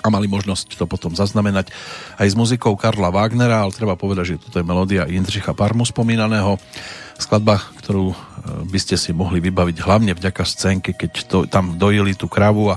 a 0.05 0.13
mali 0.13 0.29
možnosť 0.29 0.77
to 0.77 0.85
potom 0.85 1.17
zaznamenať 1.17 1.73
aj 2.21 2.29
s 2.29 2.37
muzikou 2.37 2.77
Karla 2.77 3.09
Wagnera, 3.09 3.65
ale 3.65 3.73
treba 3.73 3.97
povedať, 3.97 4.37
že 4.37 4.41
toto 4.45 4.61
je 4.61 4.69
melódia 4.69 5.09
Jindřicha 5.09 5.57
Parmu 5.57 5.89
spomínaného. 5.89 6.61
Skladba, 7.17 7.57
ktorú 7.81 8.13
e, 8.13 8.17
by 8.69 8.79
ste 8.85 9.01
si 9.01 9.17
mohli 9.17 9.41
vybaviť 9.41 9.81
hlavne 9.81 10.13
vďaka 10.13 10.45
scénke, 10.45 10.93
keď 10.93 11.11
to, 11.25 11.39
tam 11.49 11.81
dojili 11.81 12.13
tú 12.13 12.29
kravu 12.29 12.77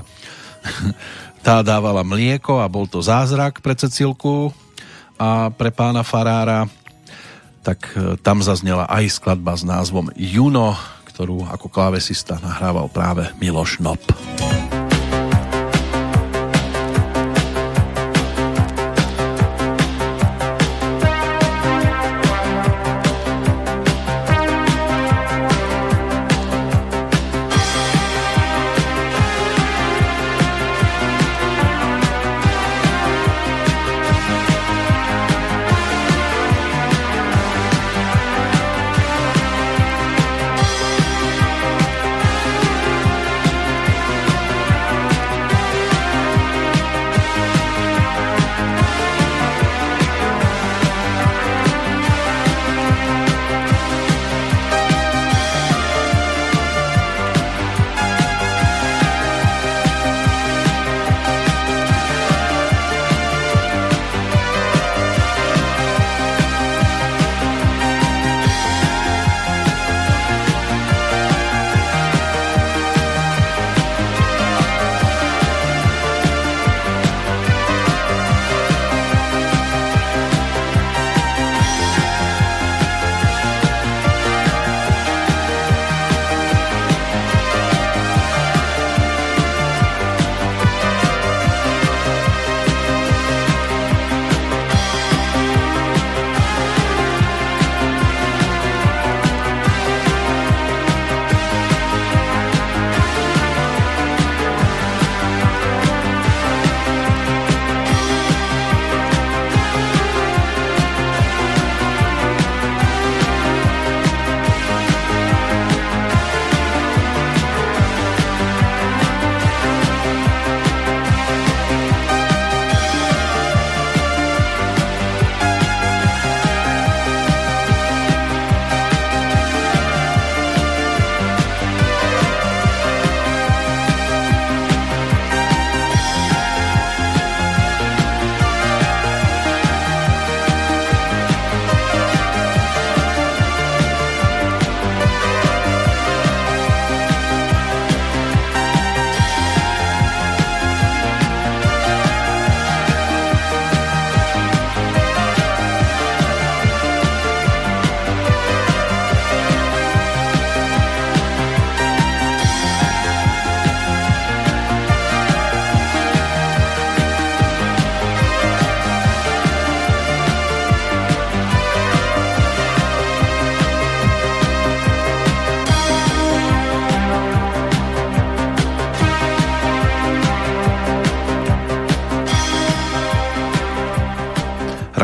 tá 1.44 1.60
dávala 1.60 2.00
mlieko 2.00 2.64
a 2.64 2.70
bol 2.72 2.88
to 2.88 3.04
zázrak 3.04 3.60
pre 3.60 3.76
Cecilku 3.76 4.48
a 5.20 5.52
pre 5.52 5.68
pána 5.68 6.00
Farára, 6.00 6.64
tak 7.60 7.92
e, 7.92 8.16
tam 8.24 8.40
zaznela 8.40 8.88
aj 8.88 9.20
skladba 9.20 9.52
s 9.52 9.68
názvom 9.68 10.08
Juno, 10.16 10.72
ktorú 11.12 11.44
ako 11.44 11.68
klávesista 11.68 12.40
nahrával 12.40 12.88
práve 12.88 13.28
Miloš 13.36 13.84
Nop. 13.84 14.00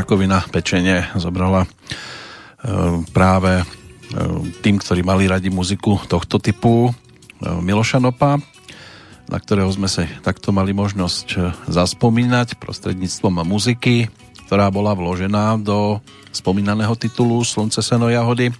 Rakovina 0.04 0.44
pečenie 0.52 1.00
zobrala 1.16 1.64
práve 3.16 3.64
tým, 4.60 4.76
ktorí 4.76 5.00
mali 5.00 5.24
radi 5.24 5.48
muziku 5.48 5.96
tohto 6.04 6.36
typu 6.36 6.92
Miloša 7.40 8.04
Nopa, 8.04 8.36
na 9.32 9.38
ktorého 9.40 9.72
sme 9.72 9.88
sa 9.88 10.04
takto 10.20 10.52
mali 10.52 10.76
možnosť 10.76 11.56
zaspomínať 11.72 12.60
prostredníctvom 12.60 13.48
muziky, 13.48 14.12
ktorá 14.44 14.68
bola 14.68 14.92
vložená 14.92 15.56
do 15.64 16.04
spomínaného 16.36 16.92
titulu 17.00 17.40
Slunce, 17.40 17.80
seno, 17.80 18.12
jahody. 18.12 18.52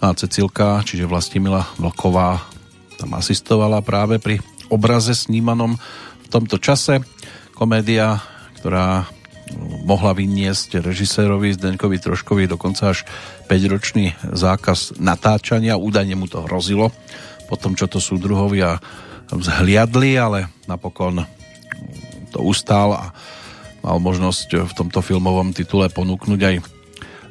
A 0.00 0.16
Cecilka, 0.16 0.80
čiže 0.80 1.04
Vlastimila 1.04 1.68
Vlková, 1.76 2.40
tam 2.96 3.12
asistovala 3.20 3.84
práve 3.84 4.16
pri 4.16 4.40
obraze 4.72 5.12
snímanom 5.12 5.76
v 6.24 6.26
tomto 6.32 6.56
čase. 6.56 7.04
Komédia, 7.52 8.16
ktorá 8.56 9.04
mohla 9.84 10.16
vyniesť 10.16 10.80
režisérovi 10.80 11.52
Zdenkovi 11.52 12.00
Troškovi 12.00 12.48
dokonca 12.48 12.96
až 12.96 13.04
5-ročný 13.46 14.16
zákaz 14.32 14.96
natáčania. 14.96 15.76
Údajne 15.76 16.16
mu 16.16 16.24
to 16.24 16.44
hrozilo 16.48 16.88
po 17.44 17.60
tom, 17.60 17.76
čo 17.76 17.84
to 17.84 18.00
súdruhovia 18.00 18.80
vzhliadli, 19.28 20.16
ale 20.16 20.48
napokon 20.64 21.28
to 22.32 22.40
ustál 22.40 22.96
a 22.96 23.04
mal 23.84 24.00
možnosť 24.00 24.64
v 24.64 24.72
tomto 24.72 25.04
filmovom 25.04 25.52
titule 25.52 25.92
ponúknuť 25.92 26.40
aj 26.40 26.56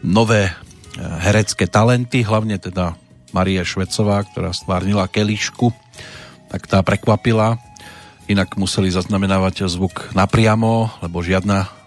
nové 0.06 0.48
eh, 0.48 0.54
herecké 1.00 1.66
talenty, 1.66 2.22
hlavne 2.22 2.62
teda 2.62 2.94
Marie 3.34 3.66
Švecová, 3.66 4.22
ktorá 4.30 4.54
stvárnila 4.54 5.10
Kelišku, 5.10 5.74
tak 6.54 6.70
tá 6.70 6.86
prekvapila. 6.86 7.58
Inak 8.30 8.56
museli 8.56 8.94
zaznamenávať 8.94 9.66
zvuk 9.68 10.14
napriamo, 10.14 11.02
lebo 11.02 11.26
žiadna 11.26 11.83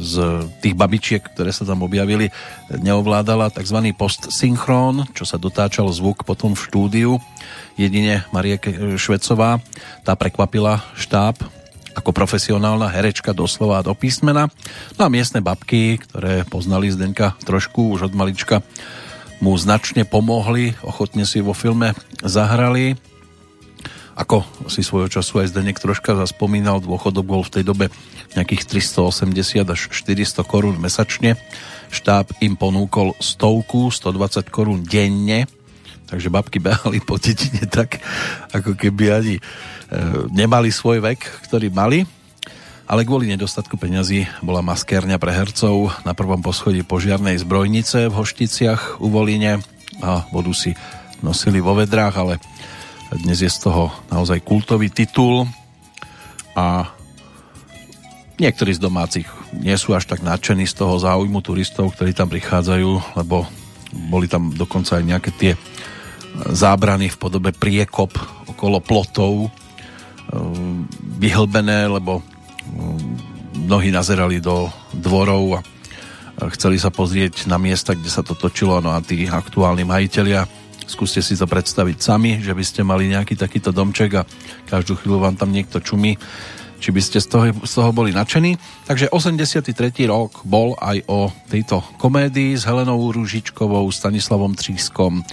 z 0.00 0.14
tých 0.60 0.76
babičiek, 0.76 1.22
ktoré 1.24 1.50
sa 1.50 1.64
tam 1.64 1.84
objavili, 1.84 2.28
neovládala 2.68 3.52
tzv. 3.52 3.78
postsynchron, 3.96 5.08
čo 5.16 5.24
sa 5.24 5.40
dotáčal 5.40 5.88
zvuk 5.90 6.22
potom 6.28 6.52
v 6.52 6.64
štúdiu. 6.64 7.10
Jedine 7.74 8.28
Marie 8.30 8.60
Švecová, 9.00 9.58
tá 10.06 10.14
prekvapila 10.14 10.84
štáb 10.94 11.40
ako 11.94 12.10
profesionálna 12.10 12.90
herečka 12.90 13.30
doslova 13.30 13.78
do 13.86 13.94
písmena. 13.94 14.50
No 14.98 15.06
a 15.06 15.12
miestne 15.12 15.38
babky, 15.38 16.02
ktoré 16.02 16.42
poznali 16.42 16.90
Zdenka 16.90 17.38
trošku 17.46 17.94
už 17.94 18.10
od 18.10 18.14
malička, 18.18 18.66
mu 19.38 19.54
značne 19.54 20.02
pomohli, 20.02 20.74
ochotne 20.82 21.22
si 21.22 21.38
vo 21.38 21.54
filme 21.54 21.94
zahrali 22.22 22.98
ako 24.14 24.46
si 24.70 24.86
svojho 24.86 25.10
času 25.10 25.42
aj 25.42 25.50
Zdenek 25.50 25.82
troška 25.82 26.14
zaspomínal, 26.14 26.78
dôchodok 26.78 27.26
bol 27.26 27.42
v 27.42 27.60
tej 27.60 27.64
dobe 27.66 27.90
nejakých 28.38 28.66
380 28.70 29.66
až 29.66 29.80
400 29.90 30.46
korún 30.46 30.78
mesačne. 30.78 31.34
Štáb 31.90 32.30
im 32.38 32.54
ponúkol 32.54 33.18
stovku, 33.18 33.90
120 33.90 34.46
korún 34.54 34.86
denne, 34.86 35.50
takže 36.06 36.30
babky 36.30 36.62
behali 36.62 37.02
po 37.02 37.18
dedine 37.18 37.66
tak, 37.66 37.98
ako 38.54 38.78
keby 38.78 39.04
ani 39.10 39.36
e, 39.38 39.42
nemali 40.30 40.70
svoj 40.70 41.02
vek, 41.02 41.50
ktorý 41.50 41.74
mali. 41.74 42.06
Ale 42.84 43.08
kvôli 43.08 43.32
nedostatku 43.32 43.80
peňazí 43.80 44.28
bola 44.44 44.60
maskérňa 44.60 45.16
pre 45.16 45.32
hercov 45.32 45.88
na 46.04 46.12
prvom 46.12 46.44
poschodí 46.44 46.84
požiarnej 46.84 47.40
zbrojnice 47.40 48.12
v 48.12 48.14
Hošticiach 48.14 49.00
u 49.00 49.08
Voline 49.08 49.64
a 50.04 50.28
vodu 50.28 50.52
si 50.52 50.76
nosili 51.24 51.64
vo 51.64 51.72
vedrách, 51.72 52.14
ale 52.20 52.36
dnes 53.20 53.38
je 53.38 53.50
z 53.50 53.70
toho 53.70 53.94
naozaj 54.10 54.42
kultový 54.42 54.90
titul 54.90 55.46
a 56.58 56.90
niektorí 58.42 58.74
z 58.74 58.82
domácich 58.82 59.28
nie 59.54 59.74
sú 59.78 59.94
až 59.94 60.10
tak 60.10 60.26
nadšení 60.26 60.66
z 60.66 60.74
toho 60.74 60.98
záujmu 60.98 61.38
turistov, 61.38 61.94
ktorí 61.94 62.10
tam 62.10 62.26
prichádzajú, 62.26 63.18
lebo 63.18 63.46
boli 64.10 64.26
tam 64.26 64.50
dokonca 64.50 64.98
aj 64.98 65.04
nejaké 65.06 65.30
tie 65.38 65.52
zábrany 66.50 67.06
v 67.06 67.20
podobe 67.20 67.54
priekop 67.54 68.10
okolo 68.50 68.82
plotov 68.82 69.46
ehm, 70.34 70.90
vyhlbené, 71.22 71.86
lebo 71.86 72.18
ehm, 72.18 73.14
mnohí 73.70 73.94
nazerali 73.94 74.42
do 74.42 74.66
dvorov 74.90 75.62
a 75.62 76.50
chceli 76.50 76.82
sa 76.82 76.90
pozrieť 76.90 77.46
na 77.46 77.62
miesta, 77.62 77.94
kde 77.94 78.10
sa 78.10 78.26
to 78.26 78.34
točilo, 78.34 78.82
no 78.82 78.90
a 78.90 78.98
tí 78.98 79.30
aktuálni 79.30 79.86
majiteľia 79.86 80.63
Skúste 80.84 81.24
si 81.24 81.34
to 81.34 81.48
predstaviť 81.48 81.96
sami, 82.00 82.38
že 82.40 82.52
by 82.52 82.64
ste 82.64 82.80
mali 82.84 83.08
nejaký 83.08 83.34
takýto 83.34 83.72
domček 83.72 84.20
a 84.20 84.26
každú 84.68 85.00
chvíľu 85.00 85.24
vám 85.24 85.36
tam 85.36 85.50
niekto 85.50 85.80
čumí, 85.80 86.20
či 86.78 86.92
by 86.92 87.00
ste 87.00 87.18
z 87.22 87.26
toho, 87.32 87.44
z 87.64 87.72
toho 87.72 87.90
boli 87.96 88.12
nadšení. 88.12 88.60
Takže 88.84 89.08
83. 89.08 89.72
rok 90.04 90.44
bol 90.44 90.76
aj 90.76 91.00
o 91.08 91.32
tejto 91.48 91.80
komédii 91.96 92.52
s 92.54 92.68
Helenou 92.68 93.00
Ružičkovou, 93.08 93.88
Stanislavom 93.88 94.52
Třískom, 94.52 95.24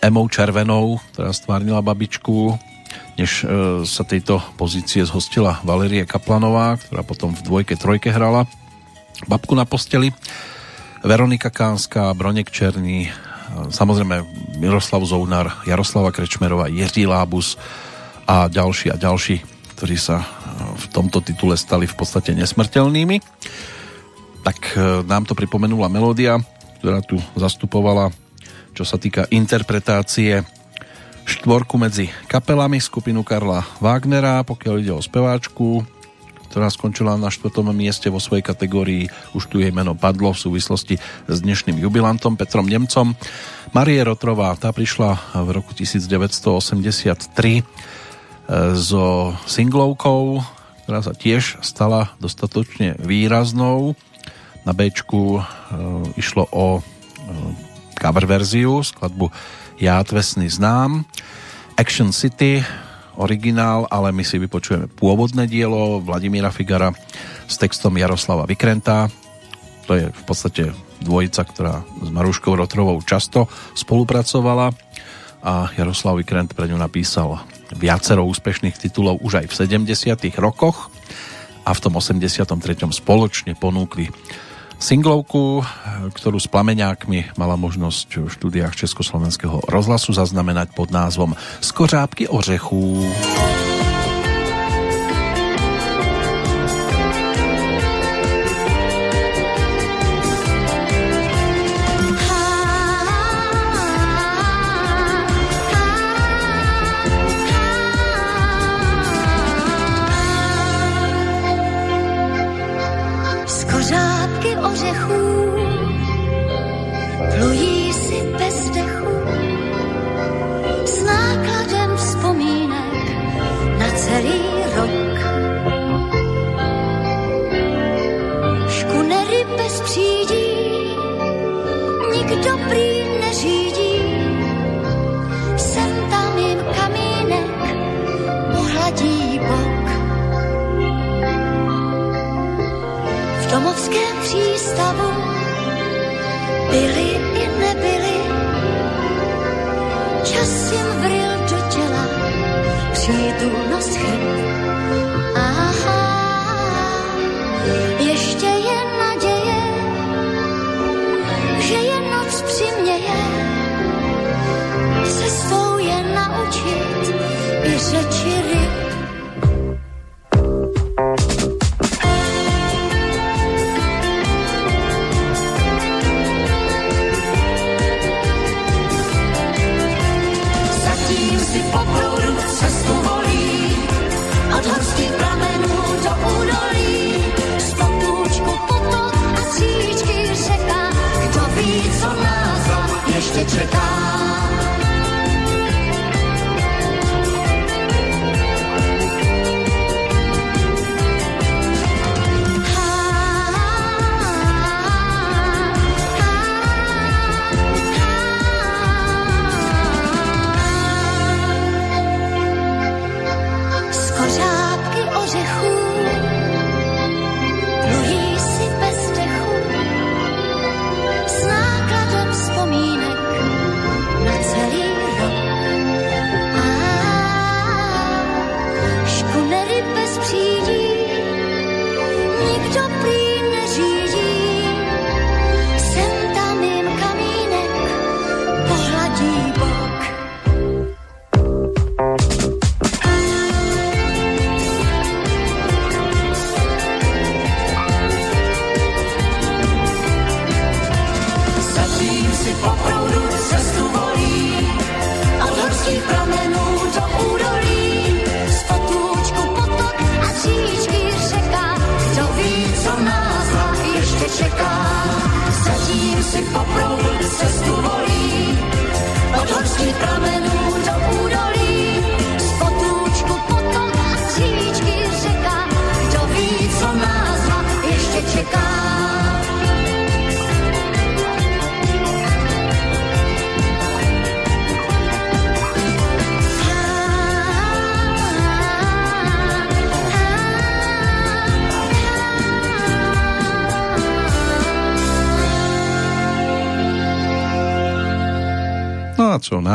Emou 0.00 0.26
Červenou, 0.32 0.96
ktorá 1.12 1.34
stvárnila 1.34 1.84
babičku, 1.84 2.56
než 3.18 3.42
e, 3.42 3.82
sa 3.82 4.06
tejto 4.06 4.38
pozície 4.54 5.02
zhostila 5.02 5.58
Valerie 5.66 6.06
Kaplanová, 6.06 6.78
ktorá 6.78 7.02
potom 7.02 7.34
v 7.34 7.44
dvojke, 7.44 7.74
trojke 7.74 8.08
hrala 8.14 8.46
babku 9.26 9.58
na 9.58 9.66
posteli. 9.66 10.14
Veronika 11.02 11.50
Kánska, 11.50 12.14
Bronek 12.14 12.50
Černý, 12.50 13.10
samozrejme 13.70 14.24
Miroslav 14.58 15.04
Zounar, 15.04 15.62
Jaroslava 15.64 16.12
Krečmerová, 16.12 16.68
Jiří 16.68 17.06
Lábus 17.06 17.60
a 18.28 18.48
ďalší 18.48 18.92
a 18.92 18.96
ďalší, 19.00 19.40
ktorí 19.76 19.96
sa 19.96 20.26
v 20.78 20.86
tomto 20.90 21.22
titule 21.22 21.54
stali 21.54 21.86
v 21.86 21.94
podstate 21.94 22.34
nesmrteľnými. 22.34 23.16
Tak 24.42 24.58
e, 24.74 25.02
nám 25.06 25.26
to 25.26 25.34
pripomenula 25.34 25.90
melódia, 25.90 26.38
ktorá 26.78 27.02
tu 27.02 27.18
zastupovala, 27.34 28.10
čo 28.74 28.86
sa 28.86 28.98
týka 28.98 29.26
interpretácie 29.30 30.46
štvorku 31.28 31.76
medzi 31.76 32.08
kapelami 32.30 32.80
skupinu 32.80 33.20
Karla 33.26 33.66
Wagnera, 33.82 34.40
pokiaľ 34.46 34.74
ide 34.80 34.92
o 34.94 35.02
speváčku, 35.02 35.84
ktorá 36.48 36.72
skončila 36.72 37.20
na 37.20 37.28
štvrtom 37.28 37.70
mieste 37.76 38.08
vo 38.08 38.16
svojej 38.18 38.40
kategórii. 38.40 39.12
Už 39.36 39.52
tu 39.52 39.60
jej 39.60 39.68
meno 39.68 39.92
padlo 39.92 40.32
v 40.32 40.40
súvislosti 40.40 40.96
s 41.28 41.36
dnešným 41.44 41.76
jubilantom 41.76 42.40
Petrom 42.40 42.64
Nemcom. 42.64 43.12
Marie 43.76 44.00
Rotrová, 44.00 44.56
tá 44.56 44.72
prišla 44.72 45.44
v 45.44 45.48
roku 45.52 45.76
1983 45.76 47.60
e, 47.60 47.62
so 48.80 49.36
singlovkou, 49.44 50.40
ktorá 50.88 51.04
sa 51.04 51.12
tiež 51.12 51.60
stala 51.60 52.16
dostatočne 52.16 52.96
výraznou. 52.96 53.92
Na 54.64 54.72
B 54.72 54.88
e, 54.88 54.94
išlo 56.16 56.48
o 56.48 56.80
e, 56.80 56.82
cover 58.00 58.24
verziu, 58.24 58.80
skladbu 58.80 59.28
Ja 59.76 60.00
tvesný 60.00 60.48
znám. 60.48 61.04
Action 61.76 62.10
City 62.10 62.64
originál, 63.18 63.90
ale 63.90 64.14
my 64.14 64.22
si 64.22 64.38
vypočujeme 64.38 64.86
pôvodné 64.86 65.50
dielo 65.50 65.98
Vladimíra 65.98 66.54
Figara 66.54 66.94
s 67.44 67.58
textom 67.58 67.98
Jaroslava 67.98 68.46
Vykrenta. 68.46 69.10
To 69.90 69.92
je 69.98 70.06
v 70.08 70.22
podstate 70.24 70.70
dvojica, 71.02 71.42
ktorá 71.42 71.82
s 71.82 72.08
Maruškou 72.08 72.54
Rotrovou 72.54 72.98
často 73.02 73.50
spolupracovala 73.74 74.70
a 75.42 75.70
Jaroslav 75.74 76.18
Vykrent 76.18 76.54
pre 76.54 76.70
ňu 76.70 76.78
napísal 76.78 77.42
viacero 77.74 78.26
úspešných 78.26 78.78
titulov 78.78 79.22
už 79.22 79.44
aj 79.44 79.46
v 79.50 79.54
70 79.84 80.42
rokoch 80.42 80.90
a 81.62 81.70
v 81.74 81.82
tom 81.82 82.00
83. 82.00 82.48
spoločne 82.90 83.52
ponúkli 83.54 84.08
Singlovku, 84.78 85.66
ktorú 86.14 86.38
s 86.38 86.46
plameňákmi 86.46 87.34
mala 87.34 87.58
možnosť 87.58 88.24
v 88.24 88.30
štúdiách 88.30 88.78
Československého 88.78 89.66
rozhlasu 89.66 90.14
zaznamenať 90.14 90.70
pod 90.70 90.94
názvom 90.94 91.34
Skořápky 91.58 92.30
ořechů. 92.30 93.02
domovském 93.02 93.57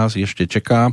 nás 0.03 0.19
ešte 0.19 0.43
čeká, 0.43 0.91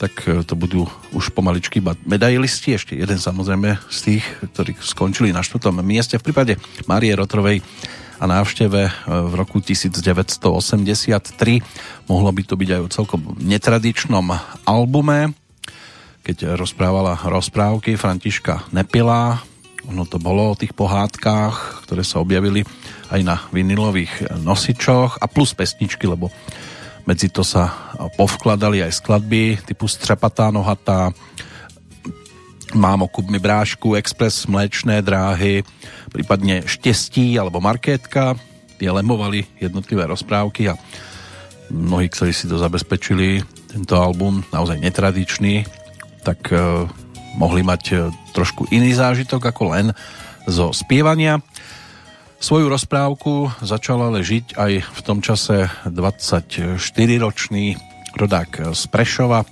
tak 0.00 0.24
e, 0.24 0.40
to 0.42 0.56
budú 0.56 0.88
už 1.12 1.36
pomaličky 1.36 1.84
iba 1.84 1.92
medailisti, 2.08 2.74
ešte 2.74 2.96
jeden 2.96 3.20
samozrejme 3.20 3.76
z 3.92 3.98
tých, 4.00 4.24
ktorí 4.56 4.72
skončili 4.80 5.36
na 5.36 5.44
štvrtom 5.44 5.84
mieste. 5.84 6.16
V 6.16 6.32
prípade 6.32 6.56
Márie 6.88 7.12
Rotrovej 7.12 7.60
a 8.16 8.24
návšteve 8.24 8.80
e, 8.88 8.90
v 9.06 9.32
roku 9.36 9.60
1983 9.60 10.48
mohlo 12.08 12.30
by 12.32 12.42
to 12.42 12.56
byť 12.56 12.68
aj 12.72 12.80
o 12.80 12.88
celkom 12.88 13.20
netradičnom 13.36 14.32
albume, 14.64 15.36
keď 16.24 16.56
rozprávala 16.56 17.20
rozprávky 17.28 18.00
Františka 18.00 18.72
Nepila. 18.72 19.44
Ono 19.90 20.06
to 20.06 20.22
bolo 20.22 20.54
o 20.54 20.58
tých 20.58 20.72
pohádkách, 20.72 21.84
ktoré 21.84 22.06
sa 22.06 22.22
objavili 22.22 22.62
aj 23.10 23.20
na 23.26 23.36
vinilových 23.50 24.30
nosičoch 24.40 25.18
a 25.18 25.26
plus 25.26 25.52
pesničky, 25.58 26.06
lebo 26.06 26.30
medzi 27.02 27.34
to 27.34 27.42
sa 27.42 27.91
povkladali 28.16 28.84
aj 28.84 29.02
skladby 29.02 29.58
typu 29.64 29.88
Střepatá 29.88 30.52
nohatá, 30.52 31.10
Mámo, 32.72 33.04
kup 33.04 33.28
mi 33.28 33.36
brášku, 33.36 34.00
Express, 34.00 34.48
Mléčné 34.48 35.04
dráhy, 35.04 35.60
prípadne 36.08 36.64
Štestí 36.64 37.36
alebo 37.36 37.60
Markétka. 37.60 38.32
Tie 38.80 38.88
lemovali 38.88 39.44
jednotlivé 39.60 40.08
rozprávky 40.08 40.72
a 40.72 40.74
mnohí, 41.68 42.08
ktorí 42.08 42.32
si 42.32 42.48
to 42.48 42.56
zabezpečili, 42.56 43.44
tento 43.68 43.94
album, 43.96 44.40
naozaj 44.56 44.80
netradičný, 44.80 45.68
tak 46.24 46.48
eh, 46.48 46.88
mohli 47.36 47.60
mať 47.60 47.82
eh, 47.92 48.08
trošku 48.32 48.72
iný 48.72 48.96
zážitok 48.96 49.52
ako 49.52 49.76
len 49.76 49.86
zo 50.48 50.72
spievania. 50.72 51.44
Svoju 52.42 52.72
rozprávku 52.72 53.52
začal 53.60 54.00
ale 54.00 54.24
žiť 54.24 54.56
aj 54.56 54.72
v 54.80 55.00
tom 55.04 55.20
čase 55.20 55.68
24-ročný 55.86 57.91
rodák 58.16 58.76
z 58.76 58.82
Prešova, 58.88 59.44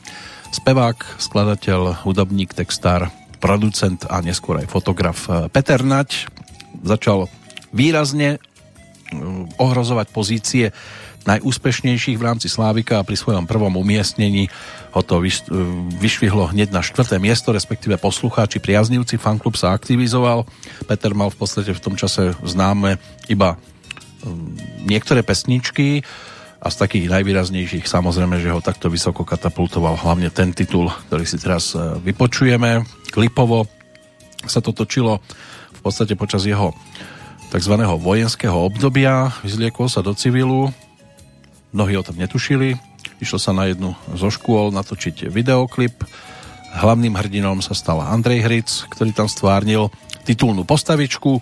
spevák, 0.51 1.21
skladateľ, 1.23 2.05
hudobník, 2.05 2.53
textár, 2.53 3.09
producent 3.41 4.05
a 4.07 4.21
neskôr 4.21 4.61
aj 4.61 4.69
fotograf 4.69 5.19
Peter 5.51 5.81
Nať. 5.81 6.29
Začal 6.85 7.27
výrazne 7.73 8.37
mm, 9.11 9.57
ohrozovať 9.57 10.07
pozície 10.13 10.65
najúspešnejších 11.29 12.17
v 12.17 12.27
rámci 12.27 12.49
Slávika 12.49 13.01
a 13.01 13.07
pri 13.07 13.17
svojom 13.17 13.45
prvom 13.45 13.77
umiestnení 13.77 14.49
ho 14.97 15.01
to 15.05 15.21
vyš- 15.21 15.53
vyšvihlo 16.01 16.49
hneď 16.51 16.73
na 16.73 16.81
štvrté 16.81 17.21
miesto, 17.21 17.53
respektíve 17.53 18.01
poslucháči, 18.01 18.57
priaznivci, 18.57 19.21
fanklub 19.21 19.55
sa 19.55 19.77
aktivizoval. 19.77 20.49
Peter 20.89 21.13
mal 21.13 21.29
v 21.29 21.39
podstate 21.45 21.77
v 21.77 21.85
tom 21.85 21.95
čase 21.95 22.33
známe 22.41 22.97
iba 23.29 23.61
mm, 24.25 24.85
niektoré 24.89 25.21
pesničky 25.21 26.05
a 26.61 26.69
z 26.69 26.77
takých 26.77 27.09
najvýraznejších 27.09 27.89
samozrejme, 27.89 28.37
že 28.37 28.53
ho 28.53 28.61
takto 28.61 28.93
vysoko 28.93 29.25
katapultoval 29.25 29.97
hlavne 29.97 30.29
ten 30.29 30.53
titul, 30.53 30.93
ktorý 31.09 31.25
si 31.25 31.41
teraz 31.41 31.73
e, 31.73 31.81
vypočujeme. 32.05 32.85
Klipovo 33.09 33.65
sa 34.45 34.61
to 34.61 34.77
točilo 34.77 35.25
v 35.73 35.81
podstate 35.81 36.13
počas 36.21 36.45
jeho 36.45 36.77
tzv. 37.49 37.75
vojenského 37.81 38.53
obdobia. 38.53 39.33
Vyzliekol 39.41 39.89
sa 39.89 40.05
do 40.05 40.13
civilu, 40.13 40.69
mnohí 41.73 41.97
o 41.97 42.05
tom 42.05 42.21
netušili. 42.21 42.77
Išlo 43.25 43.41
sa 43.41 43.57
na 43.57 43.73
jednu 43.73 43.97
zo 44.13 44.29
škôl 44.29 44.69
natočiť 44.77 45.33
videoklip. 45.33 46.05
Hlavným 46.77 47.17
hrdinom 47.17 47.65
sa 47.65 47.73
stal 47.73 48.05
Andrej 48.05 48.45
Hric, 48.45 48.69
ktorý 48.93 49.17
tam 49.17 49.33
stvárnil 49.33 49.89
titulnú 50.29 50.69
postavičku. 50.69 51.41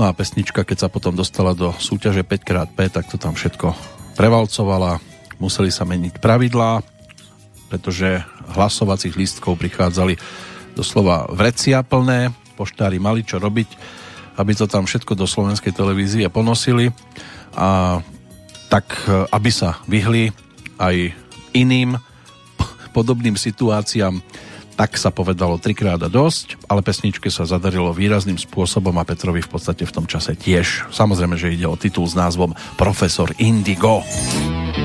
No 0.00 0.02
a 0.08 0.16
pesnička, 0.16 0.64
keď 0.64 0.88
sa 0.88 0.92
potom 0.92 1.12
dostala 1.12 1.52
do 1.52 1.76
súťaže 1.76 2.24
5x5, 2.24 2.78
tak 2.88 3.04
to 3.12 3.20
tam 3.20 3.36
všetko 3.36 4.00
prevalcovala. 4.14 5.00
Museli 5.42 5.74
sa 5.74 5.82
meniť 5.82 6.22
pravidlá, 6.22 6.84
pretože 7.72 8.22
hlasovacích 8.52 9.16
lístkov 9.16 9.58
prichádzali 9.58 10.16
doslova 10.76 11.28
vrecia 11.32 11.80
plné. 11.82 12.30
Poštári 12.54 13.00
mali 13.00 13.24
čo 13.24 13.40
robiť, 13.40 13.68
aby 14.36 14.52
to 14.52 14.68
tam 14.68 14.84
všetko 14.84 15.16
do 15.16 15.24
slovenskej 15.24 15.72
televízie 15.72 16.28
ponosili 16.28 16.92
a 17.56 18.00
tak, 18.68 18.88
aby 19.32 19.50
sa 19.52 19.80
vyhli 19.84 20.32
aj 20.80 21.12
iným 21.52 21.96
podobným 22.92 23.36
situáciám, 23.36 24.20
tak 24.74 24.98
sa 24.98 25.14
povedalo 25.14 25.60
trikrát 25.60 26.00
a 26.02 26.10
dosť, 26.10 26.58
ale 26.66 26.82
pesničke 26.84 27.28
sa 27.30 27.46
zadarilo 27.46 27.94
výrazným 27.94 28.36
spôsobom 28.40 28.96
a 28.98 29.06
Petrovi 29.06 29.44
v 29.44 29.50
podstate 29.52 29.86
v 29.86 29.94
tom 29.94 30.06
čase 30.10 30.34
tiež. 30.34 30.90
Samozrejme, 30.90 31.38
že 31.38 31.52
ide 31.54 31.68
o 31.68 31.78
titul 31.78 32.08
s 32.08 32.18
názvom 32.18 32.56
Profesor 32.76 33.30
Indigo. 33.38 34.02
Chodí 34.02 34.81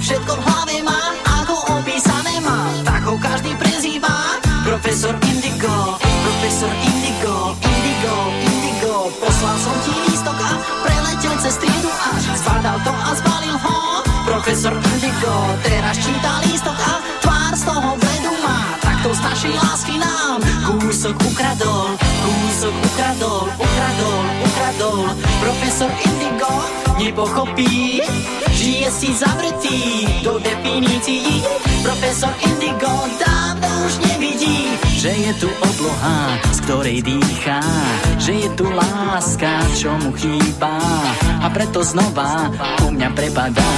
všetko 0.00 0.32
v 0.32 0.42
hlave 0.48 0.76
má 0.80 1.00
Ako 1.44 1.76
opísané 1.76 2.40
má 2.40 2.72
Tak 2.82 3.04
ho 3.04 3.14
každý 3.20 3.52
prezýva 3.60 4.40
Profesor 4.64 5.12
Indigo 5.28 6.00
Profesor 6.00 6.72
Indigo 6.72 7.54
Indigo, 7.60 8.14
Indigo. 8.40 8.94
Poslal 9.20 9.56
som 9.60 9.76
ti 9.84 9.92
lístok 10.08 10.38
a 10.40 10.52
preletel 10.88 11.34
cez 11.44 11.54
triedu 11.60 11.92
až 11.92 12.24
Zbadal 12.40 12.80
to 12.80 12.92
a 12.92 13.10
zbalil 13.12 13.56
ho 13.60 13.78
Profesor 14.24 14.72
Indigo. 14.72 15.34
Teraz 15.64 15.96
číta 16.00 16.32
lístok 16.48 16.76
a 16.80 16.92
tvár 17.20 17.52
z 17.52 17.62
toho 17.68 17.88
bledu 18.00 18.32
má 18.40 18.58
Takto 18.80 19.10
z 19.12 19.20
našej 19.20 19.54
lásky 19.60 19.94
nám. 20.00 20.40
Kúsok 20.64 21.16
ukradol 21.28 21.92
Kúsok 22.00 22.72
ukradol, 22.72 23.52
ukradol, 23.52 24.24
ukradol 24.48 25.04
Profesor 25.44 25.92
Indigo 26.08 26.79
nepochopí. 27.00 28.04
Žije 28.52 28.88
si 28.92 29.08
zavretý 29.16 30.04
do 30.20 30.36
definícií. 30.36 31.40
Profesor 31.80 32.32
Indigo 32.44 32.92
dávno 33.16 33.88
už 33.88 34.04
nevidí 34.04 34.76
Že 35.00 35.10
je 35.16 35.32
tu 35.40 35.48
obloha, 35.48 36.36
z 36.52 36.58
ktorej 36.68 36.98
dýchá 37.00 37.64
Že 38.20 38.32
je 38.36 38.48
tu 38.52 38.68
láska, 38.68 39.64
čo 39.72 39.96
mu 39.96 40.12
chýba. 40.12 40.76
A 41.40 41.48
preto 41.48 41.80
znova 41.80 42.52
ku 42.84 42.92
mňa 42.92 43.08
prepadá 43.16 43.72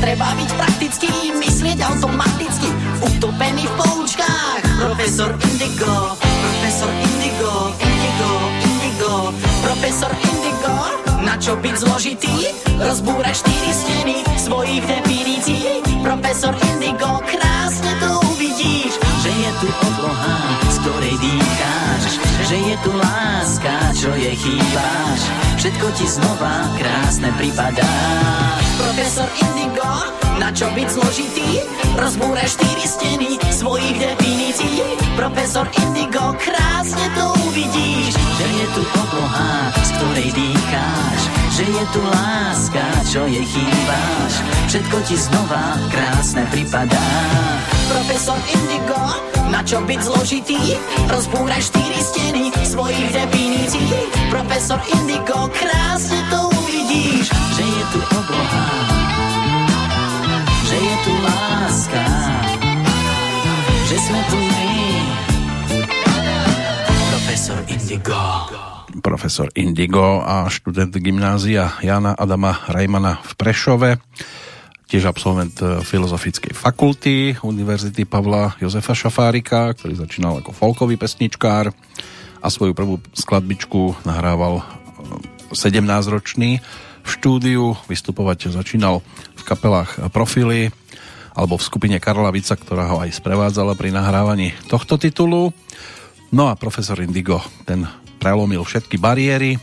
treba 0.00 0.32
byť 0.32 0.50
praktický, 0.56 1.12
myslieť 1.36 1.78
automaticky. 1.84 2.68
Utopený 3.04 3.68
v 3.68 3.74
poučkách. 3.76 4.62
Profesor 4.80 5.36
Indigo, 5.36 6.16
profesor 6.16 6.90
Indigo, 7.04 7.52
Indigo, 7.76 8.30
Indigo. 8.64 9.14
Profesor 9.60 10.12
Indigo, 10.16 10.74
na 11.20 11.36
čo 11.36 11.52
byť 11.60 11.74
zložitý? 11.76 12.34
Rozbúrať 12.80 13.44
štyri 13.44 13.70
steny 13.70 14.16
svojich 14.40 14.82
definícií. 14.88 15.84
Profesor 16.00 16.56
Indigo, 16.56 17.20
krásne 17.28 17.92
to 18.00 18.24
uvidíš 18.32 18.96
Že 19.20 19.30
je 19.36 19.50
tu 19.60 19.68
obloha, 19.68 20.36
ktorej 20.80 21.16
dýcháš 21.20 22.02
Že 22.48 22.56
je 22.56 22.76
tu 22.82 22.90
láska, 22.96 23.74
čo 23.94 24.10
jej 24.16 24.36
chýbáš. 24.36 25.20
Všetko 25.60 25.86
ti 25.92 26.06
znova 26.08 26.54
krásne 26.80 27.30
pripadá. 27.36 27.92
Profesor 28.80 29.28
Indigo, 29.44 29.92
na 30.40 30.48
čo 30.50 30.72
byť 30.72 30.88
zložitý? 30.88 31.48
Rozbúraj 32.00 32.48
štyri 32.48 32.84
steny 32.88 33.30
svojich 33.52 33.92
definícií. 34.00 34.80
Profesor 35.20 35.68
Indigo, 35.84 36.32
krásne 36.40 37.06
to 37.12 37.36
uvidíš 37.44 38.16
Že 38.16 38.46
je 38.48 38.66
tu 38.72 38.82
obloha, 38.88 39.68
z 39.84 39.90
ktorej 40.00 40.28
dýcháš 40.32 41.20
Že 41.60 41.64
je 41.76 41.84
tu 41.92 42.00
láska, 42.08 42.84
čo 43.04 43.20
jej 43.28 43.44
chýbáš. 43.44 44.32
Všetko 44.72 44.96
ti 45.04 45.16
znova 45.20 45.76
krásne 45.92 46.48
pripadá 46.48 47.04
Profesor 47.90 48.38
Indigo, 48.46 49.02
na 49.50 49.66
čo 49.66 49.82
byť 49.82 49.98
zložitý? 49.98 50.78
Rozbúraj 51.10 51.58
štyri 51.58 51.98
steny 51.98 52.54
svojich 52.62 53.10
definícií. 53.10 53.90
Profesor 54.30 54.78
Indigo, 54.94 55.50
krásne 55.50 56.22
to 56.30 56.54
uvidíš 56.54 57.34
Že 57.34 57.64
je 57.66 57.84
tu 57.90 58.00
obloha, 58.14 58.66
že 60.70 60.76
je 60.78 60.96
tu 61.02 61.12
láska 61.18 62.04
Že 63.90 63.96
sme 64.06 64.20
tu 64.30 64.38
my. 64.38 64.70
Profesor 67.10 67.58
Indigo. 67.66 68.22
Profesor 69.02 69.48
Indigo 69.58 70.22
a 70.22 70.46
študent 70.46 70.94
gymnázia 70.94 71.74
Jana 71.82 72.14
Adama 72.14 72.54
Rajmana 72.70 73.18
v 73.18 73.32
Prešove 73.34 73.90
tiež 74.90 75.06
absolvent 75.06 75.54
e, 75.62 75.86
Filozofickej 75.86 76.50
fakulty 76.50 77.38
Univerzity 77.46 78.02
Pavla 78.02 78.58
Jozefa 78.58 78.92
Šafárika, 78.92 79.70
ktorý 79.78 79.94
začínal 79.94 80.42
ako 80.42 80.50
folkový 80.50 80.98
pesničkár 80.98 81.70
a 82.42 82.46
svoju 82.50 82.74
prvú 82.74 82.98
skladbičku 83.14 84.02
nahrával 84.02 84.66
17-ročný 85.54 86.58
v 87.06 87.08
štúdiu. 87.08 87.78
Vystupovať 87.86 88.50
začínal 88.50 89.06
v 89.38 89.42
kapelách 89.46 90.10
Profily 90.10 90.74
alebo 91.38 91.54
v 91.54 91.66
skupine 91.66 91.96
Karla 92.02 92.34
Vica, 92.34 92.58
ktorá 92.58 92.90
ho 92.90 92.98
aj 92.98 93.14
sprevádzala 93.14 93.78
pri 93.78 93.94
nahrávaní 93.94 94.50
tohto 94.66 94.98
titulu. 94.98 95.54
No 96.34 96.50
a 96.50 96.58
profesor 96.58 96.98
Indigo, 96.98 97.38
ten 97.62 97.86
prelomil 98.18 98.66
všetky 98.66 98.98
bariéry, 98.98 99.56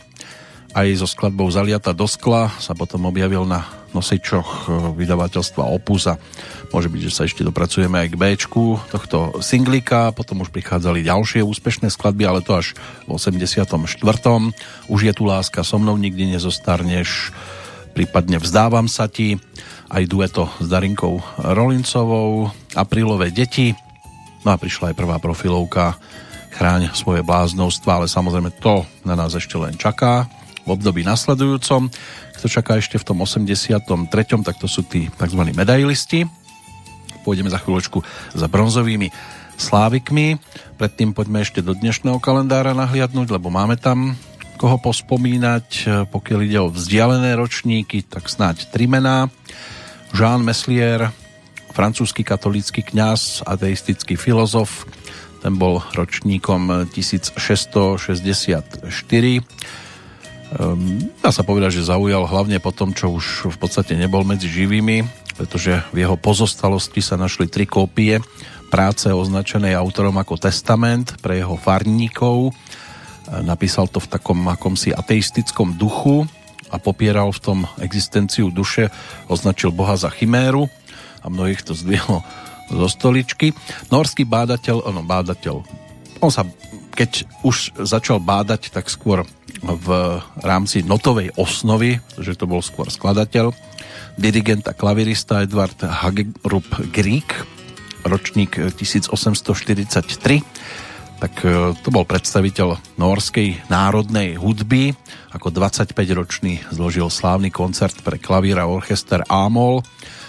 aj 0.72 0.88
so 1.00 1.06
skladbou 1.08 1.48
Zaliata 1.48 1.96
do 1.96 2.04
skla 2.04 2.52
sa 2.60 2.76
potom 2.76 3.08
objavil 3.08 3.44
na 3.48 3.77
nosičoch 3.92 4.68
vydavateľstva 4.96 5.64
Opus 5.64 6.08
a 6.10 6.20
môže 6.72 6.92
byť, 6.92 7.00
že 7.08 7.14
sa 7.14 7.22
ešte 7.24 7.44
dopracujeme 7.44 8.04
aj 8.04 8.08
k 8.12 8.18
b 8.20 8.22
tohto 8.92 9.40
singlika, 9.40 10.12
potom 10.12 10.44
už 10.44 10.52
prichádzali 10.52 11.06
ďalšie 11.06 11.40
úspešné 11.40 11.88
skladby, 11.88 12.28
ale 12.28 12.44
to 12.44 12.56
až 12.56 12.76
v 13.08 13.16
84. 13.16 13.64
Už 14.88 15.00
je 15.00 15.12
tu 15.16 15.22
láska, 15.24 15.64
so 15.64 15.80
mnou 15.80 15.96
nikdy 15.96 16.36
nezostarneš, 16.36 17.32
prípadne 17.96 18.36
vzdávam 18.36 18.86
sa 18.86 19.08
ti, 19.08 19.40
aj 19.88 20.04
dueto 20.04 20.52
s 20.60 20.68
Darinkou 20.68 21.24
Rolincovou, 21.40 22.52
aprílové 22.76 23.32
deti, 23.32 23.72
no 24.44 24.52
a 24.52 24.60
prišla 24.60 24.92
aj 24.92 24.98
prvá 25.00 25.16
profilovka 25.16 25.96
Chráň 26.58 26.90
svoje 26.90 27.22
bláznovstva, 27.22 28.02
ale 28.02 28.06
samozrejme 28.10 28.50
to 28.58 28.82
na 29.06 29.14
nás 29.14 29.30
ešte 29.30 29.54
len 29.54 29.78
čaká 29.78 30.26
v 30.66 30.74
období 30.74 31.06
nasledujúcom. 31.06 31.86
Kto 32.38 32.46
čaká 32.46 32.78
ešte 32.78 33.02
v 33.02 33.04
tom 33.04 33.18
83. 33.18 33.98
tak 34.46 34.56
to 34.62 34.70
sú 34.70 34.86
tí 34.86 35.10
tzv. 35.10 35.42
medailisti. 35.50 36.22
Pôjdeme 37.26 37.50
za 37.50 37.58
chvíľočku 37.58 37.98
za 38.38 38.46
bronzovými 38.46 39.10
slávikmi. 39.58 40.38
Predtým 40.78 41.18
poďme 41.18 41.42
ešte 41.42 41.66
do 41.66 41.74
dnešného 41.74 42.22
kalendára 42.22 42.78
nahliadnúť, 42.78 43.34
lebo 43.34 43.50
máme 43.50 43.74
tam 43.74 44.14
koho 44.54 44.78
pospomínať. 44.78 45.66
Pokiaľ 46.14 46.40
ide 46.46 46.58
o 46.62 46.70
vzdialené 46.70 47.34
ročníky, 47.34 48.06
tak 48.06 48.30
snáď 48.30 48.70
tri 48.70 48.86
mená. 48.86 49.26
Jean 50.14 50.46
Meslier, 50.46 51.10
francúzsky 51.74 52.22
katolícky 52.22 52.86
kňaz, 52.86 53.42
ateistický 53.50 54.14
filozof, 54.14 54.86
ten 55.42 55.58
bol 55.58 55.82
ročníkom 55.90 56.86
1664. 56.94 58.78
Ehm, 60.48 61.12
dá 61.20 61.28
sa 61.28 61.44
povedať, 61.44 61.76
že 61.80 61.92
zaujal 61.92 62.24
hlavne 62.24 62.56
po 62.56 62.72
tom, 62.72 62.96
čo 62.96 63.12
už 63.12 63.52
v 63.52 63.58
podstate 63.60 63.92
nebol 63.92 64.24
medzi 64.24 64.48
živými, 64.48 65.04
pretože 65.36 65.84
v 65.92 66.08
jeho 66.08 66.16
pozostalosti 66.16 67.04
sa 67.04 67.20
našli 67.20 67.52
tri 67.52 67.68
kópie 67.68 68.24
práce 68.72 69.08
označenej 69.08 69.76
autorom 69.76 70.16
ako 70.16 70.40
testament 70.40 71.20
pre 71.20 71.40
jeho 71.44 71.56
farníkov. 71.60 72.52
Napísal 73.28 73.92
to 73.92 74.00
v 74.00 74.08
takom 74.08 74.40
akomsi 74.48 74.92
ateistickom 74.92 75.76
duchu 75.76 76.24
a 76.72 76.76
popieral 76.80 77.32
v 77.32 77.40
tom 77.44 77.58
existenciu 77.80 78.48
duše, 78.48 78.88
označil 79.28 79.72
Boha 79.72 79.96
za 79.96 80.08
chiméru 80.12 80.68
a 81.20 81.28
mnohých 81.28 81.64
to 81.64 81.76
zdvihlo 81.76 82.24
zo 82.68 82.88
stoličky. 82.88 83.56
Norský 83.88 84.28
bádateľ, 84.28 84.84
ono 84.84 85.00
bádateľ, 85.04 85.64
on 86.20 86.32
sa, 86.32 86.44
keď 86.92 87.24
už 87.44 87.78
začal 87.84 88.20
bádať, 88.20 88.68
tak 88.68 88.92
skôr 88.92 89.24
v 89.62 89.88
rámci 90.42 90.86
notovej 90.86 91.34
osnovy, 91.34 91.98
že 92.18 92.38
to 92.38 92.46
bol 92.46 92.62
skôr 92.62 92.86
skladateľ, 92.90 93.50
dirigent 94.18 94.66
a 94.66 94.74
klavirista 94.74 95.42
Edward 95.46 95.78
Hagerup 95.78 96.66
Grieg, 96.90 97.26
ročník 98.06 98.58
1843. 98.58 100.42
tak 101.18 101.34
e, 101.42 101.74
to 101.82 101.88
bol 101.90 102.06
predstaviteľ 102.06 102.98
norskej 102.98 103.70
národnej 103.70 104.38
hudby. 104.38 104.94
Ako 105.34 105.50
25-ročný 105.50 106.70
zložil 106.70 107.10
slávny 107.10 107.50
koncert 107.50 107.98
pre 108.06 108.18
klavír 108.18 108.58
a 108.58 108.70
orchester 108.70 109.26
Amol, 109.26 109.82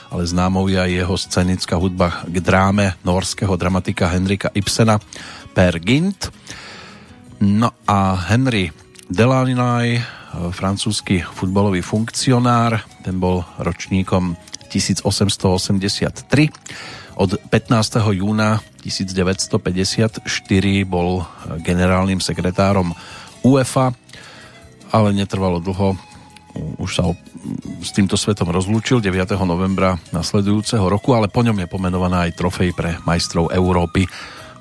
ale 0.10 0.26
známou 0.26 0.66
je 0.66 0.82
aj 0.82 0.92
jeho 0.92 1.16
scenická 1.18 1.78
hudba 1.78 2.26
k 2.26 2.42
dráme 2.42 2.98
norského 3.06 3.54
dramatika 3.54 4.10
Henrika 4.10 4.50
Ibsena 4.54 4.98
Per 5.54 5.78
Gint. 5.78 6.34
No 7.40 7.72
a 7.86 8.18
Henry 8.28 8.89
Delaney, 9.10 9.98
francúzsky 10.54 11.26
futbalový 11.26 11.82
funkcionár, 11.82 12.86
ten 13.02 13.18
bol 13.18 13.42
ročníkom 13.58 14.38
1883. 14.70 17.18
Od 17.18 17.30
15. 17.50 18.14
júna 18.14 18.62
1954 18.86 20.22
bol 20.86 21.26
generálnym 21.66 22.22
sekretárom 22.22 22.94
UEFA, 23.42 23.98
ale 24.94 25.10
netrvalo 25.18 25.58
dlho. 25.58 25.98
Už 26.78 27.02
sa 27.02 27.10
s 27.82 27.90
týmto 27.90 28.14
svetom 28.14 28.54
rozlúčil 28.54 29.02
9. 29.02 29.10
novembra 29.42 29.98
nasledujúceho 30.14 30.86
roku, 30.86 31.18
ale 31.18 31.34
po 31.34 31.42
ňom 31.42 31.58
je 31.58 31.66
pomenovaná 31.66 32.30
aj 32.30 32.38
trofej 32.38 32.78
pre 32.78 33.02
majstrov 33.10 33.50
Európy 33.50 34.06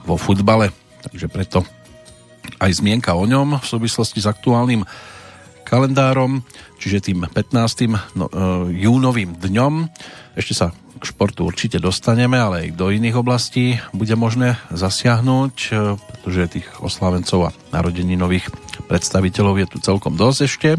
vo 0.09 0.17
futbale. 0.17 0.73
Takže 1.05 1.29
preto 1.29 1.69
aj 2.57 2.81
zmienka 2.81 3.13
o 3.13 3.29
ňom 3.29 3.61
v 3.61 3.67
súvislosti 3.67 4.25
s 4.25 4.31
aktuálnym 4.31 4.89
kalendárom, 5.69 6.41
čiže 6.81 7.13
tým 7.13 7.29
15. 7.29 8.17
No, 8.17 8.33
e, 8.33 8.33
júnovým 8.73 9.37
dňom. 9.37 9.93
Ešte 10.33 10.55
sa 10.57 10.67
k 10.73 11.05
športu 11.05 11.45
určite 11.45 11.77
dostaneme, 11.77 12.41
ale 12.41 12.73
aj 12.73 12.81
do 12.81 12.89
iných 12.89 13.21
oblastí 13.21 13.77
bude 13.93 14.17
možné 14.17 14.57
zasiahnuť, 14.73 15.55
e, 15.69 15.71
pretože 16.01 16.53
tých 16.57 16.69
oslávencov 16.81 17.53
a 17.53 17.81
nových 18.17 18.49
predstaviteľov 18.89 19.55
je 19.61 19.67
tu 19.69 19.79
celkom 19.85 20.17
dosť 20.17 20.41
ešte. 20.49 20.71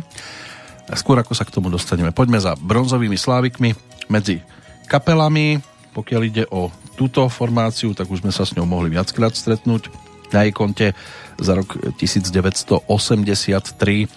A 0.90 0.98
skôr 0.98 1.22
ako 1.22 1.38
sa 1.38 1.46
k 1.46 1.54
tomu 1.54 1.70
dostaneme, 1.70 2.10
poďme 2.10 2.42
za 2.42 2.58
bronzovými 2.58 3.14
slávikmi 3.14 3.78
medzi 4.10 4.42
kapelami. 4.90 5.62
Pokiaľ 5.94 6.22
ide 6.26 6.44
o 6.50 6.74
túto 6.98 7.30
formáciu, 7.30 7.94
tak 7.94 8.10
už 8.10 8.26
sme 8.26 8.34
sa 8.34 8.42
s 8.42 8.58
ňou 8.58 8.66
mohli 8.66 8.90
viackrát 8.90 9.38
stretnúť 9.38 10.09
na 10.34 10.44
jej 10.46 10.54
konte 10.54 10.94
za 11.40 11.56
rok 11.56 11.78
1983 11.98 14.08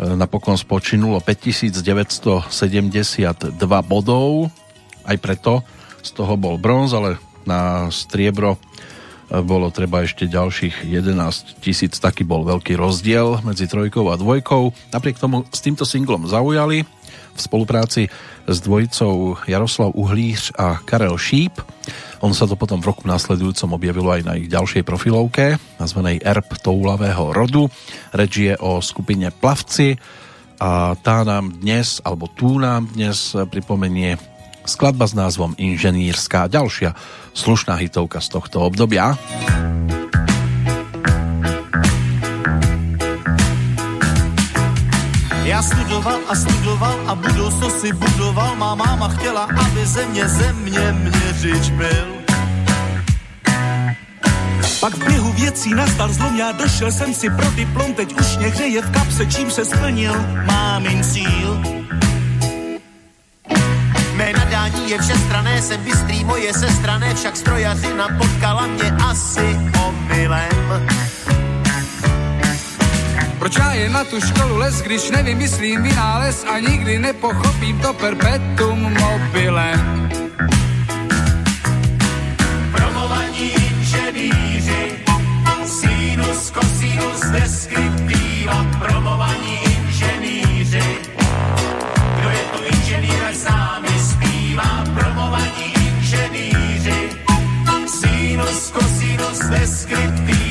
E, 0.00 0.16
napokon 0.16 0.54
spočinulo 0.54 1.18
5972 1.18 2.46
bodov, 3.82 4.54
aj 5.02 5.16
preto 5.18 5.66
z 6.00 6.10
toho 6.14 6.38
bol 6.38 6.54
bronz, 6.56 6.94
ale 6.94 7.18
na 7.42 7.90
striebro 7.90 8.54
e, 8.54 8.58
bolo 9.42 9.74
treba 9.74 10.06
ešte 10.06 10.30
ďalších 10.30 10.86
11 10.86 11.58
tisíc, 11.58 11.98
taký 11.98 12.22
bol 12.22 12.46
veľký 12.46 12.78
rozdiel 12.78 13.42
medzi 13.42 13.66
trojkou 13.66 14.06
a 14.08 14.16
dvojkou. 14.16 14.70
Napriek 14.94 15.18
tomu 15.18 15.42
s 15.50 15.58
týmto 15.58 15.82
singlom 15.82 16.30
zaujali 16.30 16.86
v 17.40 17.48
spolupráci 17.48 18.02
s 18.44 18.58
dvojicou 18.60 19.40
Jaroslav 19.48 19.96
Uhlíř 19.96 20.52
a 20.60 20.76
Karel 20.84 21.16
Šíp. 21.16 21.56
On 22.20 22.36
sa 22.36 22.44
to 22.44 22.52
potom 22.52 22.84
v 22.84 22.92
roku 22.92 23.08
následujúcom 23.08 23.80
objavilo 23.80 24.12
aj 24.12 24.22
na 24.28 24.36
ich 24.36 24.52
ďalšej 24.52 24.84
profilovke, 24.84 25.56
nazvanej 25.80 26.20
Erb 26.20 26.52
toulavého 26.60 27.32
rodu. 27.32 27.72
Reč 28.12 28.44
je 28.44 28.54
o 28.60 28.84
skupine 28.84 29.32
Plavci 29.32 29.96
a 30.60 30.92
tá 31.00 31.24
nám 31.24 31.56
dnes, 31.64 32.04
alebo 32.04 32.28
tu 32.28 32.60
nám 32.60 32.92
dnes 32.92 33.32
pripomenie 33.48 34.20
skladba 34.68 35.08
s 35.08 35.16
názvom 35.16 35.56
Inženýrská. 35.56 36.52
Ďalšia 36.52 36.92
slušná 37.32 37.80
hitovka 37.80 38.20
z 38.20 38.28
tohto 38.36 38.68
obdobia. 38.68 39.16
Já 45.44 45.62
studoval 45.62 46.18
a 46.28 46.34
studoval 46.34 47.00
a 47.06 47.14
budoucnost 47.14 47.80
si 47.80 47.92
budoval. 47.92 48.56
Má 48.56 48.74
máma 48.74 49.08
chtěla, 49.08 49.48
aby 49.66 49.86
země 49.86 50.28
země 50.28 50.92
měřič 50.92 51.70
byl. 51.70 52.20
Pak 54.80 54.94
v 54.94 55.06
běhu 55.06 55.32
věcí 55.32 55.74
nastal 55.74 56.12
zlom, 56.12 56.36
já 56.36 56.52
došel 56.52 56.92
jsem 56.92 57.14
si 57.14 57.30
pro 57.30 57.50
diplom, 57.50 57.94
teď 57.94 58.20
už 58.20 58.36
mě 58.36 58.46
hřeje 58.46 58.82
v 58.82 58.90
kapse, 58.90 59.26
čím 59.26 59.50
se 59.50 59.64
splnil 59.64 60.14
mámin 60.46 61.04
cíl. 61.04 61.62
Mé 64.14 64.32
nadání 64.32 64.90
je 64.90 64.98
všestrané, 64.98 65.62
jsem 65.62 65.84
bystrý, 65.84 66.24
moje 66.24 66.54
sestrané, 66.54 67.14
však 67.14 67.36
strojařina 67.36 68.08
potkala 68.18 68.66
mě 68.66 68.90
asi 68.90 69.58
omylem. 69.86 70.88
Proč 73.40 73.56
já 73.56 73.72
je 73.72 73.88
na 73.88 74.04
tu 74.04 74.20
školu 74.20 74.56
les, 74.56 74.82
když 74.82 75.10
nevymyslím 75.10 75.82
vynález 75.82 76.44
a 76.44 76.58
nikdy 76.58 76.98
nepochopím 76.98 77.78
to 77.78 77.92
perpetuum 77.92 78.94
mobilem. 79.00 80.10
Promovaní 82.72 83.52
inženýři, 83.52 84.92
sinus, 85.64 86.50
cosinus, 86.50 87.20
deskriptiva, 87.32 88.66
promovaní 88.78 89.58
inženýři. 89.64 90.98
Kdo 92.18 92.30
je 92.30 92.44
tu 92.52 92.76
inženýr, 92.76 93.24
ať 93.28 93.34
s 93.34 93.44
námi 93.44 93.88
zpívá, 94.10 94.84
promovaní 94.94 95.74
inženýři, 95.88 97.08
sinus, 97.86 98.72
cosinus, 98.72 99.38
deskriptiva, 99.38 100.49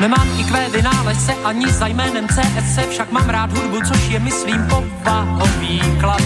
Nemám 0.00 0.28
i 0.40 0.44
kvé 0.44 0.68
vynálezce 0.68 1.34
ani 1.44 1.72
za 1.72 1.86
jménem 1.86 2.28
CSC, 2.28 2.78
však 2.90 3.12
mám 3.12 3.28
rád 3.28 3.52
hudbu, 3.52 3.80
což 3.88 4.08
je 4.08 4.18
myslím 4.18 4.66
povahový 4.66 5.80
klad. 6.00 6.22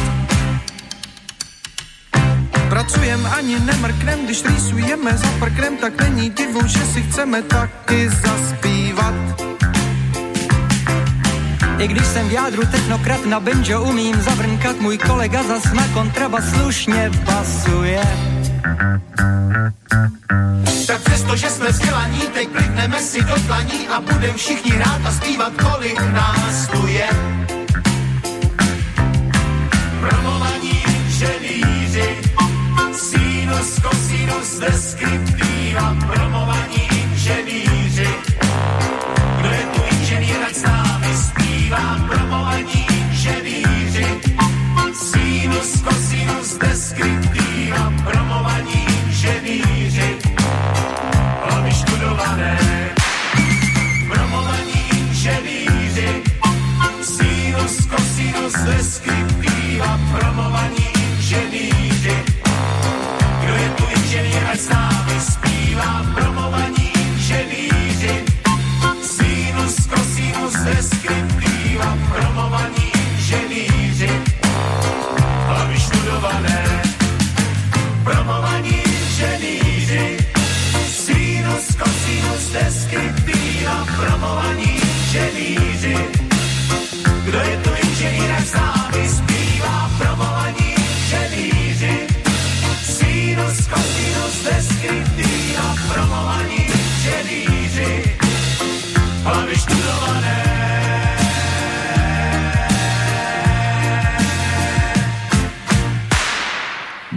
Pracujem 2.69 3.27
ani 3.27 3.61
nemrknem, 3.61 4.25
když 4.25 4.45
rýsujeme 4.45 5.17
za 5.17 5.29
prknem, 5.39 5.77
tak 5.77 6.01
není 6.01 6.31
divu, 6.31 6.67
že 6.67 6.79
si 6.79 7.03
chceme 7.03 7.43
taky 7.43 8.09
zaspívat. 8.09 9.15
I 11.79 11.89
když 11.89 12.07
jsem 12.07 12.29
v 12.29 12.33
jádru 12.33 12.63
technokrat 12.67 13.27
na 13.27 13.41
banjo 13.41 13.83
umím 13.83 14.21
zavrnkat, 14.21 14.81
můj 14.81 14.99
kolega 14.99 15.43
zas 15.43 15.73
na 15.73 15.89
kontrabas 15.89 16.45
slušně 16.51 17.11
basuje. 17.25 18.03
Tak 20.87 21.00
přesto, 21.35 21.37
že 21.37 21.55
jsme 21.55 21.69
vzdělaní, 21.69 22.21
teď 22.35 22.49
plivneme 22.49 23.01
si 23.01 23.25
do 23.25 23.35
tlaní 23.47 23.89
a 23.89 24.01
budem 24.01 24.35
všichni 24.35 24.79
rád 24.79 25.07
a 25.07 25.13
zpívat, 25.13 25.53
kolik 25.63 26.01
nás 26.01 26.69
tu 26.69 26.87
je. 26.87 27.09
Promovaní 30.01 30.85
inženýři, 30.87 32.17
sinus, 32.93 33.81
cosinus, 33.83 34.59
deskriptiva, 34.59 35.97
promovaní 36.07 36.89
inženýři. 36.93 37.70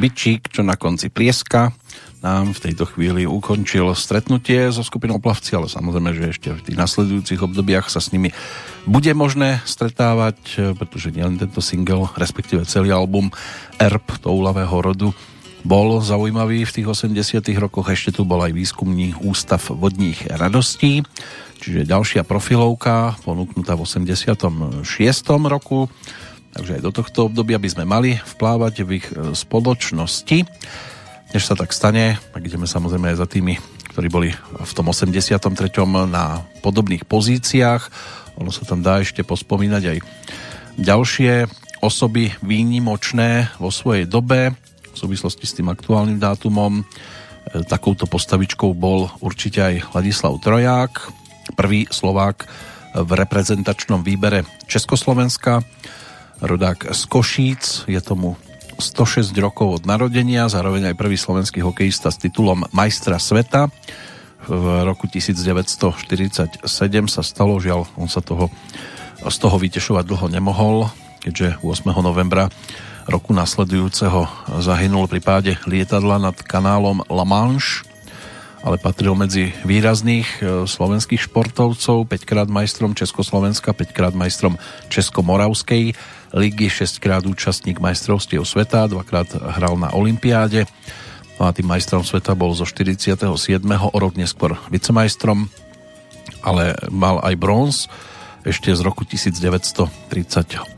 Bičík, 0.04 0.52
čo 0.52 0.68
na 0.68 0.76
konci 0.76 1.08
prieska 1.08 1.72
nám 2.20 2.52
v 2.52 2.60
tejto 2.60 2.84
chvíli 2.84 3.24
ukončil 3.24 3.96
stretnutie 3.96 4.68
so 4.68 4.84
skupinou 4.84 5.24
Plavci, 5.24 5.56
ale 5.56 5.72
samozrejme, 5.72 6.12
že 6.12 6.36
ešte 6.36 6.50
v 6.52 6.60
tých 6.60 6.76
nasledujúcich 6.76 7.40
obdobiach 7.40 7.88
sa 7.88 8.04
s 8.04 8.12
nimi 8.12 8.36
bude 8.84 9.12
možné 9.16 9.64
stretávať, 9.64 10.60
pretože 10.76 11.16
nielen 11.16 11.40
tento 11.40 11.64
single, 11.64 12.12
respektíve 12.20 12.68
celý 12.68 12.92
album 12.92 13.32
Erb 13.80 14.04
toulavého 14.20 14.76
rodu 14.76 15.16
bol 15.64 16.04
zaujímavý 16.04 16.68
v 16.68 16.76
tých 16.84 16.88
80 16.92 17.40
rokoch. 17.56 17.88
Ešte 17.88 18.12
tu 18.12 18.28
bol 18.28 18.44
aj 18.44 18.52
výskumný 18.52 19.16
ústav 19.24 19.64
vodních 19.72 20.28
radostí, 20.28 21.08
čiže 21.64 21.88
ďalšia 21.88 22.28
profilovka 22.28 23.16
ponúknutá 23.24 23.80
v 23.80 23.88
86. 23.88 24.84
roku. 25.48 25.88
Takže 26.54 26.78
aj 26.78 26.82
do 26.86 26.92
tohto 26.94 27.20
obdobia 27.34 27.58
by 27.58 27.70
sme 27.70 27.86
mali 27.90 28.22
vplávať 28.38 28.86
v 28.86 29.02
ich 29.02 29.08
spoločnosti. 29.14 30.46
Než 31.34 31.50
sa 31.50 31.58
tak 31.58 31.74
stane, 31.74 32.22
tak 32.30 32.46
ideme 32.46 32.70
samozrejme 32.70 33.10
aj 33.10 33.18
za 33.18 33.28
tými, 33.28 33.58
ktorí 33.90 34.08
boli 34.10 34.30
v 34.62 34.72
tom 34.78 34.94
83. 34.94 35.50
na 36.06 36.46
podobných 36.62 37.10
pozíciách. 37.10 37.90
Ono 38.38 38.54
sa 38.54 38.70
tam 38.70 38.86
dá 38.86 39.02
ešte 39.02 39.26
pospomínať 39.26 39.84
aj 39.90 39.98
ďalšie 40.78 41.50
osoby 41.82 42.32
výnimočné 42.46 43.50
vo 43.58 43.74
svojej 43.74 44.06
dobe 44.06 44.54
v 44.94 44.98
súvislosti 44.98 45.50
s 45.50 45.58
tým 45.58 45.74
aktuálnym 45.74 46.22
dátumom. 46.22 46.80
E, 46.80 46.84
takouto 47.66 48.06
postavičkou 48.06 48.78
bol 48.78 49.10
určite 49.26 49.60
aj 49.60 49.98
Ladislav 49.98 50.38
Troják, 50.40 51.10
prvý 51.58 51.90
Slovák 51.90 52.46
v 52.94 53.10
reprezentačnom 53.10 54.06
výbere 54.06 54.46
Československa, 54.70 55.66
rodák 56.42 56.96
z 56.96 57.02
Košíc, 57.06 57.86
je 57.86 58.00
tomu 58.02 58.40
106 58.80 59.30
rokov 59.38 59.82
od 59.82 59.84
narodenia, 59.86 60.50
zároveň 60.50 60.94
aj 60.94 61.00
prvý 61.00 61.18
slovenský 61.20 61.62
hokejista 61.62 62.10
s 62.10 62.18
titulom 62.18 62.66
majstra 62.74 63.22
sveta. 63.22 63.70
V 64.44 64.66
roku 64.84 65.08
1947 65.08 66.66
sa 67.08 67.22
stalo, 67.24 67.62
žiaľ, 67.62 67.88
on 67.96 68.10
sa 68.10 68.20
toho, 68.20 68.50
z 69.24 69.38
toho 69.40 69.56
vytešovať 69.56 70.04
dlho 70.04 70.28
nemohol, 70.28 70.90
keďže 71.24 71.62
8. 71.64 71.94
novembra 72.04 72.50
roku 73.08 73.36
nasledujúceho 73.36 74.28
zahynul 74.64 75.12
pri 75.12 75.20
páde 75.20 75.52
lietadla 75.68 76.20
nad 76.20 76.36
kanálom 76.40 77.04
La 77.12 77.28
Manche, 77.28 77.84
ale 78.64 78.80
patril 78.80 79.12
medzi 79.14 79.52
výrazných 79.68 80.28
e, 80.40 80.64
slovenských 80.64 81.28
športovcov, 81.28 82.08
5 82.08 82.24
krát 82.24 82.48
majstrom 82.48 82.96
Československa, 82.96 83.76
5 83.76 83.92
krát 83.92 84.16
majstrom 84.16 84.56
Českomoravskej 84.88 85.92
ligy, 86.32 86.68
6 86.72 87.04
krát 87.04 87.28
účastník 87.28 87.84
majstrovstiev 87.84 88.48
sveta, 88.48 88.88
dvakrát 88.88 89.36
hral 89.36 89.76
na 89.76 89.92
Olympiáde. 89.92 90.64
No 91.38 91.52
a 91.52 91.52
tým 91.52 91.68
majstrom 91.68 92.08
sveta 92.08 92.40
bol 92.40 92.56
zo 92.56 92.64
47. 92.64 93.28
o 93.68 93.98
rok 94.00 94.16
neskôr 94.16 94.56
vicemajstrom, 94.72 95.52
ale 96.40 96.80
mal 96.88 97.20
aj 97.20 97.36
bronz 97.36 97.92
ešte 98.48 98.72
z 98.72 98.80
roku 98.80 99.04
1938 99.04 100.72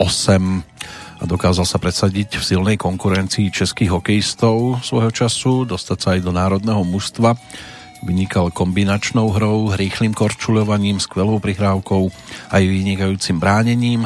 a 1.15 1.23
dokázal 1.23 1.63
sa 1.63 1.79
presadiť 1.79 2.39
v 2.39 2.43
silnej 2.43 2.77
konkurencii 2.79 3.47
českých 3.53 3.95
hokejistov 3.95 4.83
svojho 4.83 5.11
času, 5.11 5.63
dostať 5.63 5.97
sa 5.99 6.09
aj 6.17 6.21
do 6.21 6.31
národného 6.35 6.83
mužstva. 6.83 7.39
Vynikal 8.03 8.51
kombinačnou 8.51 9.31
hrou, 9.31 9.73
rýchlým 9.73 10.11
korčulovaním, 10.11 10.99
skvelou 10.99 11.39
prihrávkou 11.39 12.11
aj 12.51 12.63
vynikajúcim 12.63 13.39
bránením 13.39 14.05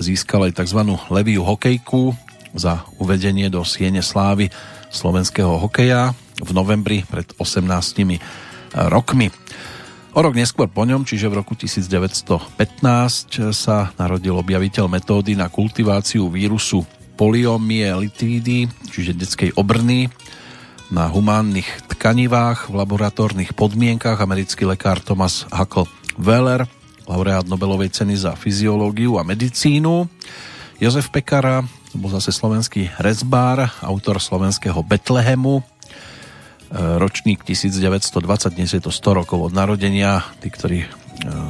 získal 0.00 0.48
aj 0.48 0.64
tzv. 0.64 0.80
leviu 1.12 1.44
hokejku 1.44 2.16
za 2.56 2.88
uvedenie 2.96 3.52
do 3.52 3.62
Siene 3.62 4.00
slávy 4.02 4.48
slovenského 4.90 5.60
hokeja 5.60 6.16
v 6.40 6.50
novembri 6.56 7.04
pred 7.06 7.28
18 7.36 7.68
rokmi. 8.90 9.28
O 10.10 10.18
rok 10.26 10.34
neskôr 10.34 10.66
po 10.66 10.82
ňom, 10.82 11.06
čiže 11.06 11.30
v 11.30 11.38
roku 11.38 11.54
1915, 11.54 12.50
sa 13.54 13.94
narodil 13.94 14.34
objaviteľ 14.34 14.90
metódy 14.90 15.38
na 15.38 15.46
kultiváciu 15.46 16.26
vírusu 16.26 16.82
poliomyelitídy, 17.14 18.66
čiže 18.90 19.14
detskej 19.14 19.50
obrny, 19.54 20.10
na 20.90 21.06
humánnych 21.06 21.86
tkanivách 21.94 22.74
v 22.74 22.82
laboratórnych 22.82 23.54
podmienkach 23.54 24.18
americký 24.18 24.66
lekár 24.66 24.98
Thomas 24.98 25.46
Huckle 25.54 25.86
Weller 26.18 26.66
laureát 27.06 27.46
Nobelovej 27.46 27.94
ceny 27.94 28.18
za 28.18 28.34
fyziológiu 28.34 29.18
a 29.18 29.22
medicínu. 29.22 30.10
Jozef 30.78 31.10
Pekara, 31.10 31.66
bol 31.94 32.10
zase 32.14 32.30
slovenský 32.30 32.90
rezbár, 33.02 33.66
autor 33.82 34.22
slovenského 34.22 34.78
Betlehemu, 34.86 35.62
ročník 36.72 37.42
1920, 37.42 38.54
dnes 38.54 38.70
je 38.70 38.82
to 38.82 38.94
100 38.94 39.20
rokov 39.24 39.50
od 39.50 39.52
narodenia, 39.52 40.22
tí, 40.38 40.48
ktorí 40.48 40.86
e, 40.86 40.88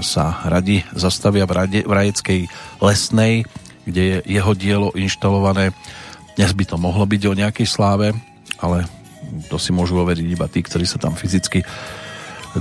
sa 0.01 0.41
radi 0.49 0.81
zastavia 0.97 1.45
v, 1.45 1.53
rade, 1.53 1.81
v 1.85 1.93
Rajeckej 1.93 2.41
lesnej, 2.81 3.45
kde 3.85 4.03
je 4.03 4.17
jeho 4.41 4.53
dielo 4.57 4.89
inštalované. 4.97 5.77
Dnes 6.41 6.51
by 6.57 6.65
to 6.65 6.77
mohlo 6.81 7.05
byť 7.05 7.23
o 7.29 7.37
nejakej 7.37 7.69
sláve, 7.69 8.17
ale 8.65 8.89
to 9.53 9.61
si 9.61 9.77
môžu 9.77 10.01
overiť 10.01 10.27
iba 10.27 10.49
tí, 10.49 10.65
ktorí 10.65 10.89
sa 10.89 10.97
tam 10.97 11.13
fyzicky 11.13 11.61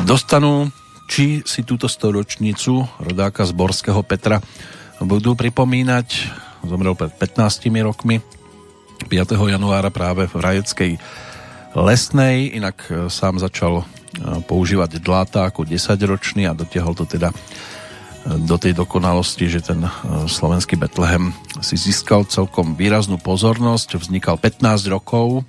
dostanú 0.05 0.69
či 1.09 1.41
si 1.41 1.65
túto 1.65 1.89
storočnicu 1.89 2.85
rodáka 3.01 3.41
z 3.41 3.51
Borského 3.57 4.05
Petra 4.05 4.37
budú 5.01 5.33
pripomínať. 5.33 6.07
Zomrel 6.69 6.93
pred 6.93 7.09
15 7.17 7.65
rokmi 7.81 8.21
5. 9.09 9.33
januára 9.33 9.89
práve 9.89 10.29
v 10.29 10.37
Rajeckej 10.37 10.91
lesnej, 11.77 12.57
inak 12.57 12.77
e, 12.89 12.91
sám 13.09 13.37
začal 13.37 13.81
e, 13.81 13.83
používať 14.45 14.97
dláta 15.01 15.45
ako 15.49 15.69
10-ročný 15.69 16.49
a 16.49 16.57
dotiahol 16.57 16.97
to 16.97 17.05
teda 17.05 17.29
e, 17.29 17.35
do 18.45 18.57
tej 18.57 18.73
dokonalosti, 18.73 19.45
že 19.45 19.61
ten 19.61 19.85
slovenský 20.25 20.79
Betlehem 20.79 21.33
si 21.61 21.77
získal 21.77 22.25
celkom 22.25 22.73
výraznú 22.73 23.21
pozornosť, 23.21 24.01
vznikal 24.01 24.41
15 24.41 24.89
rokov 24.89 25.45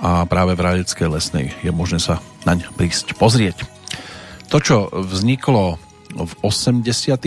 a 0.00 0.24
práve 0.28 0.56
v 0.56 0.64
Rajeckej 0.64 1.08
lesnej 1.08 1.46
je 1.60 1.70
možné 1.72 2.00
sa 2.00 2.20
naň 2.44 2.68
prísť 2.76 3.16
pozrieť. 3.16 3.64
To, 4.52 4.60
čo 4.60 4.76
vzniklo 4.92 5.80
v 6.14 6.32
80 6.46 6.84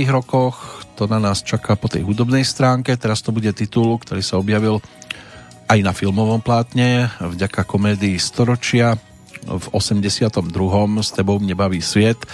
rokoch, 0.08 0.86
to 0.96 1.06
na 1.06 1.20
nás 1.20 1.44
čaká 1.44 1.76
po 1.76 1.92
tej 1.92 2.08
hudobnej 2.08 2.42
stránke. 2.48 2.96
Teraz 2.96 3.20
to 3.20 3.36
bude 3.36 3.50
titul, 3.52 4.00
ktorý 4.00 4.24
sa 4.24 4.40
objavil 4.40 4.80
aj 5.68 5.80
na 5.84 5.92
filmovom 5.92 6.40
plátne 6.40 7.12
vďaka 7.20 7.68
komédii 7.68 8.16
Storočia 8.16 8.96
v 9.44 9.66
82. 9.76 10.32
S 11.04 11.12
tebou 11.12 11.40
nebaví 11.44 11.84
sviet 11.84 12.20
e, 12.24 12.28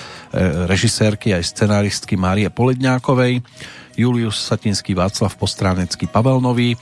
režisérky 0.69 1.33
aj 1.33 1.49
scenáristky 1.49 2.13
Márie 2.13 2.49
Poledňákovej 2.53 3.41
Julius 3.97 4.37
Satinský 4.37 4.93
Václav 4.93 5.33
Postránecký 5.37 6.05
Pavel 6.09 6.41
Nový 6.41 6.77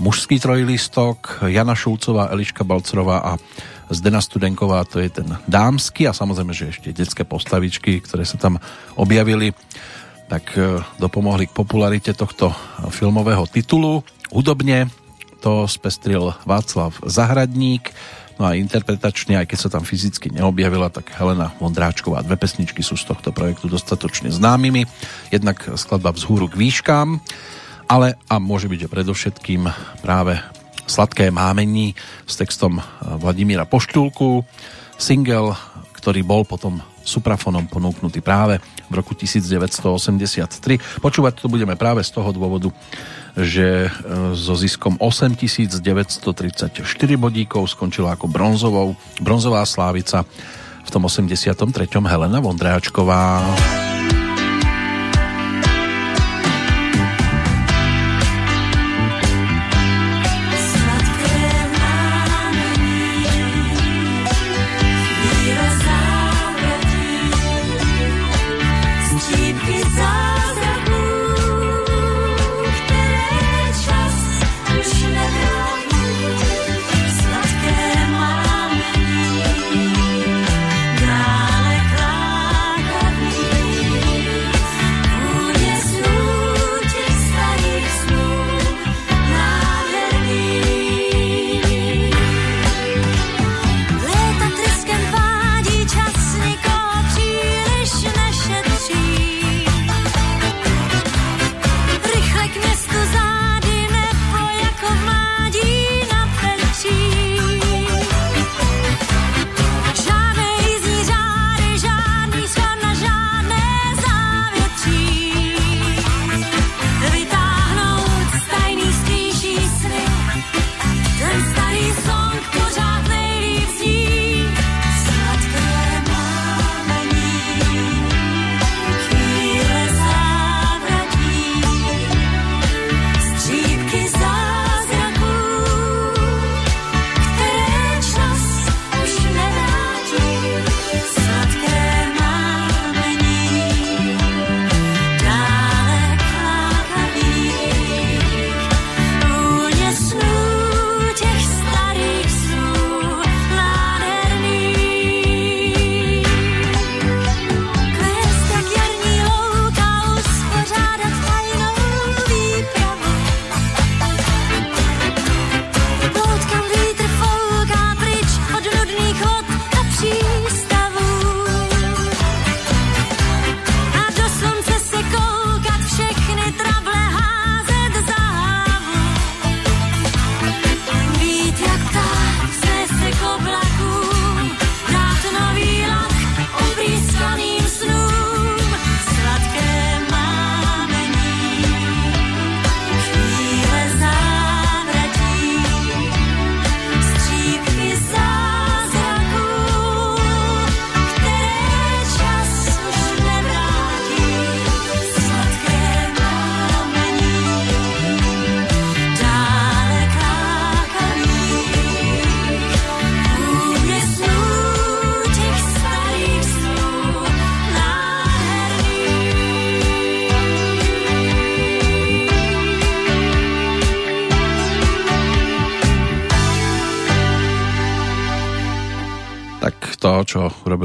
mužský 0.00 0.40
trojlistok 0.40 1.44
Jana 1.52 1.76
Šulcová, 1.76 2.32
Eliška 2.32 2.64
Balcerová 2.64 3.20
a 3.20 3.32
Zdena 3.92 4.24
Studenková, 4.24 4.88
to 4.88 5.04
je 5.04 5.12
ten 5.12 5.28
dámsky 5.44 6.08
a 6.08 6.16
samozrejme, 6.16 6.56
že 6.56 6.72
ešte 6.72 6.96
detské 6.96 7.28
postavičky, 7.28 8.00
ktoré 8.00 8.24
sa 8.24 8.40
tam 8.40 8.56
objavili, 8.96 9.52
tak 10.32 10.56
e, 10.56 10.80
dopomohli 10.96 11.52
k 11.52 11.56
popularite 11.56 12.16
tohto 12.16 12.48
filmového 12.88 13.44
titulu. 13.44 14.00
Hudobne 14.32 14.99
to 15.40 15.64
spestril 15.64 16.36
Václav 16.44 17.00
Zahradník, 17.08 17.88
no 18.36 18.48
a 18.48 18.56
interpretačne, 18.56 19.40
aj 19.40 19.48
keď 19.48 19.58
sa 19.58 19.72
tam 19.72 19.84
fyzicky 19.84 20.28
neobjavila, 20.32 20.92
tak 20.92 21.12
Helena 21.16 21.56
Vondráčková. 21.56 22.20
Dve 22.20 22.36
pesničky 22.36 22.84
sú 22.84 23.00
z 23.00 23.08
tohto 23.08 23.32
projektu 23.32 23.68
dostatočne 23.68 24.28
známymi. 24.28 24.84
Jednak 25.32 25.64
skladba 25.76 26.12
Vzhúru 26.12 26.48
k 26.48 26.60
výškám, 26.60 27.20
ale 27.88 28.20
a 28.28 28.36
môže 28.36 28.68
byť 28.68 28.86
predovšetkým 28.86 29.64
práve 30.04 30.36
Sladké 30.90 31.30
mámení 31.30 31.94
s 32.26 32.34
textom 32.34 32.82
Vladimíra 33.02 33.62
Poštulku, 33.62 34.42
single, 34.98 35.54
ktorý 35.94 36.26
bol 36.26 36.42
potom 36.42 36.82
suprafonom 37.10 37.66
ponúknutý 37.66 38.22
práve 38.22 38.62
v 38.86 38.92
roku 38.94 39.18
1983. 39.18 41.02
Počúvať 41.02 41.32
to 41.42 41.50
budeme 41.50 41.74
práve 41.74 42.06
z 42.06 42.14
toho 42.14 42.30
dôvodu, 42.30 42.70
že 43.34 43.86
e, 43.86 43.90
so 44.38 44.54
ziskom 44.54 44.94
8934 45.02 46.86
bodíkov 47.18 47.66
skončila 47.66 48.14
ako 48.14 48.30
bronzovou, 48.30 48.94
bronzová 49.18 49.66
slávica 49.66 50.22
v 50.86 50.88
tom 50.90 51.06
83. 51.06 51.58
Helena 52.06 52.38
Vondráčková. 52.38 53.99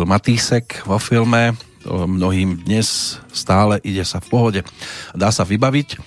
Urobil 0.06 0.22
Matýsek 0.22 0.86
vo 0.86 1.02
filme. 1.02 1.57
Mnohým 1.90 2.61
dnes 2.61 3.18
stále 3.34 3.82
ide 3.82 4.06
sa 4.06 4.22
v 4.22 4.30
pohode. 4.30 4.61
Dá 5.18 5.34
sa 5.34 5.41
vybaviť 5.41 5.98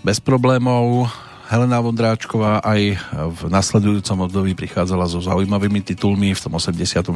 bez 0.00 0.24
problémov. 0.24 1.12
Helena 1.52 1.84
Vondráčková 1.84 2.64
aj 2.64 2.96
v 3.12 3.40
nasledujúcom 3.52 4.24
období 4.24 4.56
prichádzala 4.56 5.04
so 5.04 5.20
zaujímavými 5.20 5.84
titulmi 5.84 6.32
v 6.32 6.40
tom 6.40 6.56
84. 6.56 7.12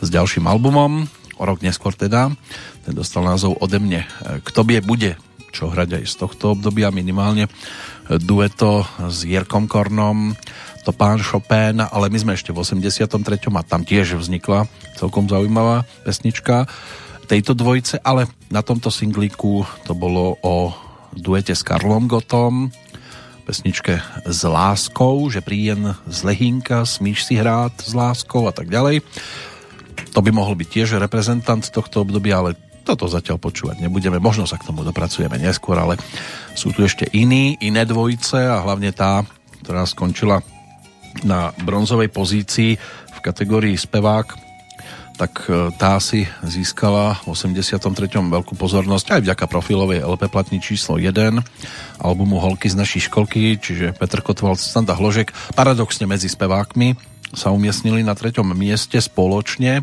s 0.00 0.08
ďalším 0.08 0.48
albumom, 0.48 1.04
o 1.36 1.42
rok 1.44 1.60
neskôr 1.60 1.92
teda. 1.92 2.32
Ten 2.88 2.96
dostal 2.96 3.28
názov 3.28 3.60
Ode 3.60 3.76
mne. 3.76 4.08
Kto 4.40 4.64
bie 4.64 4.80
bude, 4.80 5.20
čo 5.52 5.68
hrať 5.68 6.00
aj 6.00 6.04
z 6.08 6.14
tohto 6.16 6.56
obdobia 6.56 6.88
minimálne 6.88 7.52
dueto 8.08 8.88
s 9.04 9.28
Jirkom 9.28 9.68
Kornom 9.68 10.32
to 10.86 10.94
pán 10.94 11.18
Chopin, 11.18 11.82
ale 11.82 12.06
my 12.06 12.18
sme 12.22 12.32
ešte 12.38 12.54
v 12.54 12.62
83. 12.62 13.10
a 13.50 13.62
tam 13.66 13.82
tiež 13.82 14.22
vznikla 14.22 14.70
celkom 14.94 15.26
zaujímavá 15.26 15.82
pesnička 16.06 16.70
tejto 17.26 17.58
dvojice, 17.58 17.98
ale 18.06 18.30
na 18.54 18.62
tomto 18.62 18.86
singlíku 18.86 19.66
to 19.82 19.98
bolo 19.98 20.38
o 20.46 20.70
duete 21.10 21.58
s 21.58 21.66
Karlom 21.66 22.06
Gotom, 22.06 22.70
pesničke 23.42 23.98
S 24.30 24.46
láskou, 24.46 25.26
že 25.26 25.42
príjem 25.42 25.90
z 26.06 26.18
Lehínka, 26.22 26.86
smíš 26.86 27.26
si 27.26 27.34
hrát 27.34 27.74
s 27.82 27.90
láskou 27.90 28.46
a 28.46 28.54
tak 28.54 28.70
ďalej. 28.70 29.02
To 30.14 30.22
by 30.22 30.30
mohol 30.30 30.54
byť 30.54 30.68
tiež 30.70 31.02
reprezentant 31.02 31.66
tohto 31.66 32.06
obdobia, 32.06 32.38
ale 32.38 32.54
toto 32.86 33.10
zatiaľ 33.10 33.42
počúvať 33.42 33.82
nebudeme. 33.82 34.22
Možno 34.22 34.46
sa 34.46 34.54
k 34.54 34.70
tomu 34.70 34.86
dopracujeme 34.86 35.34
neskôr, 35.42 35.82
ale 35.82 35.98
sú 36.54 36.70
tu 36.70 36.86
ešte 36.86 37.10
iní, 37.10 37.58
iné 37.58 37.82
dvojice 37.82 38.38
a 38.38 38.62
hlavne 38.62 38.94
tá, 38.94 39.26
ktorá 39.66 39.82
skončila 39.82 40.46
na 41.24 41.54
bronzovej 41.64 42.12
pozícii 42.12 42.76
v 43.12 43.18
kategórii 43.24 43.78
spevák, 43.78 44.46
tak 45.16 45.48
e, 45.48 45.72
tá 45.80 45.96
si 45.96 46.28
získala 46.44 47.16
v 47.24 47.32
83. 47.32 47.80
veľkú 48.20 48.52
pozornosť 48.52 49.16
aj 49.16 49.20
vďaka 49.24 49.44
profilovej 49.48 50.04
LP 50.04 50.28
platni 50.28 50.60
číslo 50.60 51.00
1 51.00 51.40
albumu 52.04 52.36
Holky 52.36 52.68
z 52.68 52.76
našej 52.76 53.08
školky, 53.08 53.56
čiže 53.56 53.96
Petr 53.96 54.20
Kotval, 54.20 54.60
Standa 54.60 54.92
Hložek. 54.92 55.32
Paradoxne 55.56 56.04
medzi 56.04 56.28
spevákmi 56.28 56.94
sa 57.32 57.50
umiestnili 57.50 58.04
na 58.04 58.12
treťom 58.12 58.52
mieste 58.52 59.00
spoločne 59.00 59.80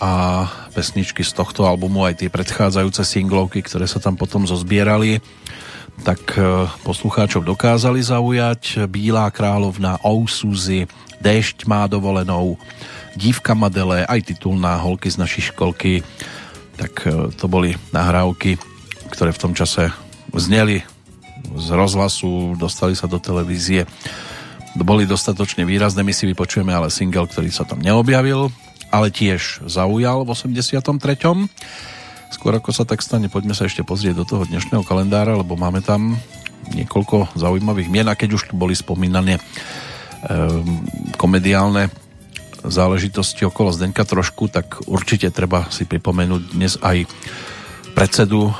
a 0.00 0.44
pesničky 0.72 1.22
z 1.22 1.32
tohto 1.36 1.68
albumu, 1.68 2.08
aj 2.08 2.24
tie 2.24 2.32
predchádzajúce 2.32 3.04
singlovky, 3.04 3.60
ktoré 3.62 3.84
sa 3.84 4.00
tam 4.02 4.16
potom 4.16 4.48
zozbierali, 4.48 5.20
tak 6.00 6.36
e, 6.36 6.66
poslucháčov 6.82 7.44
dokázali 7.44 8.00
zaujať. 8.00 8.88
Bílá 8.88 9.28
královna, 9.28 10.00
Ousúzy, 10.00 10.88
Déšť 11.20 11.68
má 11.68 11.84
dovolenou, 11.84 12.56
Dívka 13.12 13.52
Madele, 13.52 14.08
aj 14.08 14.32
titulná 14.32 14.80
Holky 14.80 15.12
z 15.12 15.20
našej 15.20 15.52
školky. 15.52 16.00
Tak 16.80 16.92
e, 17.04 17.28
to 17.36 17.44
boli 17.46 17.76
nahrávky, 17.92 18.56
ktoré 19.12 19.30
v 19.36 19.42
tom 19.42 19.52
čase 19.52 19.92
zneli 20.32 20.80
z 21.56 21.68
rozhlasu, 21.76 22.56
dostali 22.56 22.96
sa 22.96 23.04
do 23.04 23.20
televízie. 23.20 23.84
Boli 24.78 25.04
dostatočne 25.04 25.66
výrazné, 25.66 26.00
my 26.06 26.14
si 26.14 26.24
vypočujeme 26.30 26.70
ale 26.70 26.88
single, 26.88 27.26
ktorý 27.26 27.50
sa 27.50 27.66
tam 27.66 27.82
neobjavil, 27.82 28.48
ale 28.88 29.10
tiež 29.10 29.66
zaujal 29.66 30.22
v 30.24 30.32
83. 30.32 31.50
Skôr 32.30 32.54
ako 32.54 32.70
sa 32.70 32.86
tak 32.86 33.02
stane, 33.02 33.26
poďme 33.26 33.58
sa 33.58 33.66
ešte 33.66 33.82
pozrieť 33.82 34.22
do 34.22 34.24
toho 34.24 34.46
dnešného 34.46 34.86
kalendára, 34.86 35.34
lebo 35.34 35.58
máme 35.58 35.82
tam 35.82 36.14
niekoľko 36.70 37.34
zaujímavých 37.34 37.90
mien 37.90 38.06
a 38.06 38.14
keď 38.14 38.38
už 38.38 38.42
tu 38.46 38.54
boli 38.54 38.78
spomínané 38.78 39.36
e, 39.36 39.40
komediálne 41.18 41.90
záležitosti 42.62 43.42
okolo 43.42 43.74
Zdenka 43.74 44.06
trošku, 44.06 44.46
tak 44.46 44.78
určite 44.86 45.34
treba 45.34 45.66
si 45.74 45.90
pripomenúť 45.90 46.42
dnes 46.54 46.78
aj 46.78 47.10
predsedu 47.98 48.54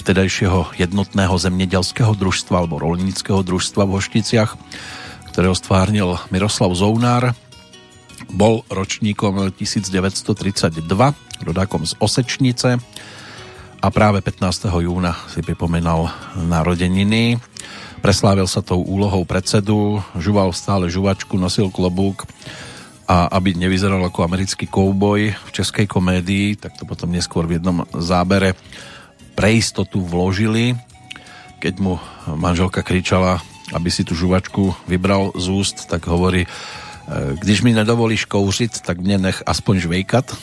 vtedajšieho 0.00 0.80
jednotného 0.80 1.36
zemnedelského 1.36 2.16
družstva 2.16 2.64
alebo 2.64 2.80
rolníckého 2.80 3.44
družstva 3.44 3.84
v 3.84 3.94
Hošticiach, 4.00 4.56
ktorého 5.36 5.52
stvárnil 5.52 6.16
Miroslav 6.32 6.72
Zounár. 6.72 7.36
Bol 8.30 8.62
ročníkom 8.70 9.50
1932, 9.56 10.84
rodákom 11.42 11.82
z 11.82 11.98
Osečnice 11.98 12.78
a 13.82 13.86
práve 13.90 14.22
15. 14.22 14.70
júna 14.70 15.18
si 15.26 15.42
pripomenal 15.42 16.12
narodeniny. 16.38 17.42
Preslávil 17.98 18.46
sa 18.46 18.62
tou 18.62 18.78
úlohou 18.82 19.26
predsedu, 19.26 19.98
žuval 20.14 20.54
stále 20.54 20.86
žuvačku, 20.86 21.34
nosil 21.34 21.70
klobúk 21.70 22.26
a 23.10 23.26
aby 23.34 23.58
nevyzeral 23.58 24.02
ako 24.06 24.22
americký 24.22 24.70
kouboj 24.70 25.34
v 25.34 25.50
českej 25.50 25.90
komédii, 25.90 26.54
tak 26.54 26.78
to 26.78 26.86
potom 26.86 27.10
neskôr 27.10 27.46
v 27.50 27.58
jednom 27.58 27.82
zábere 27.98 28.54
pre 29.34 29.58
istotu 29.58 29.98
vložili, 29.98 30.78
keď 31.58 31.74
mu 31.82 31.98
manželka 32.26 32.86
kričala, 32.86 33.42
aby 33.72 33.88
si 33.88 34.04
tú 34.04 34.12
žuvačku 34.12 34.74
vybral 34.86 35.32
z 35.34 35.46
úst, 35.50 35.88
tak 35.88 36.04
hovorí, 36.06 36.44
když 37.38 37.62
mi 37.62 37.72
nedovolíš 37.72 38.24
kouřit, 38.24 38.80
tak 38.80 39.02
mne 39.02 39.30
nech 39.30 39.42
aspoň 39.46 39.74
žvejkat. 39.88 40.36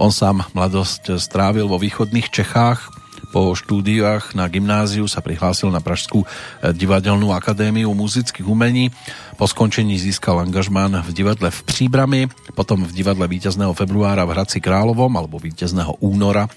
On 0.00 0.12
sám 0.12 0.44
mladosť 0.56 1.20
strávil 1.20 1.68
vo 1.68 1.76
východných 1.80 2.32
Čechách. 2.32 2.88
Po 3.28 3.52
štúdiách 3.52 4.32
na 4.32 4.48
gymnáziu 4.48 5.04
sa 5.04 5.20
prihlásil 5.20 5.68
na 5.68 5.84
Pražskú 5.84 6.24
eh, 6.24 6.72
divadelnú 6.72 7.36
akadémiu 7.36 7.92
muzických 7.92 8.46
umení. 8.48 8.88
Po 9.36 9.44
skončení 9.44 10.00
získal 10.00 10.40
angažmán 10.40 10.96
v 11.04 11.10
divadle 11.12 11.52
v 11.52 11.60
Příbrami, 11.68 12.20
potom 12.56 12.88
v 12.88 12.92
divadle 12.94 13.28
víťazného 13.28 13.76
februára 13.76 14.24
v 14.24 14.32
Hradci 14.32 14.58
Královom 14.64 15.12
alebo 15.12 15.36
víťazného 15.36 16.00
února 16.00 16.48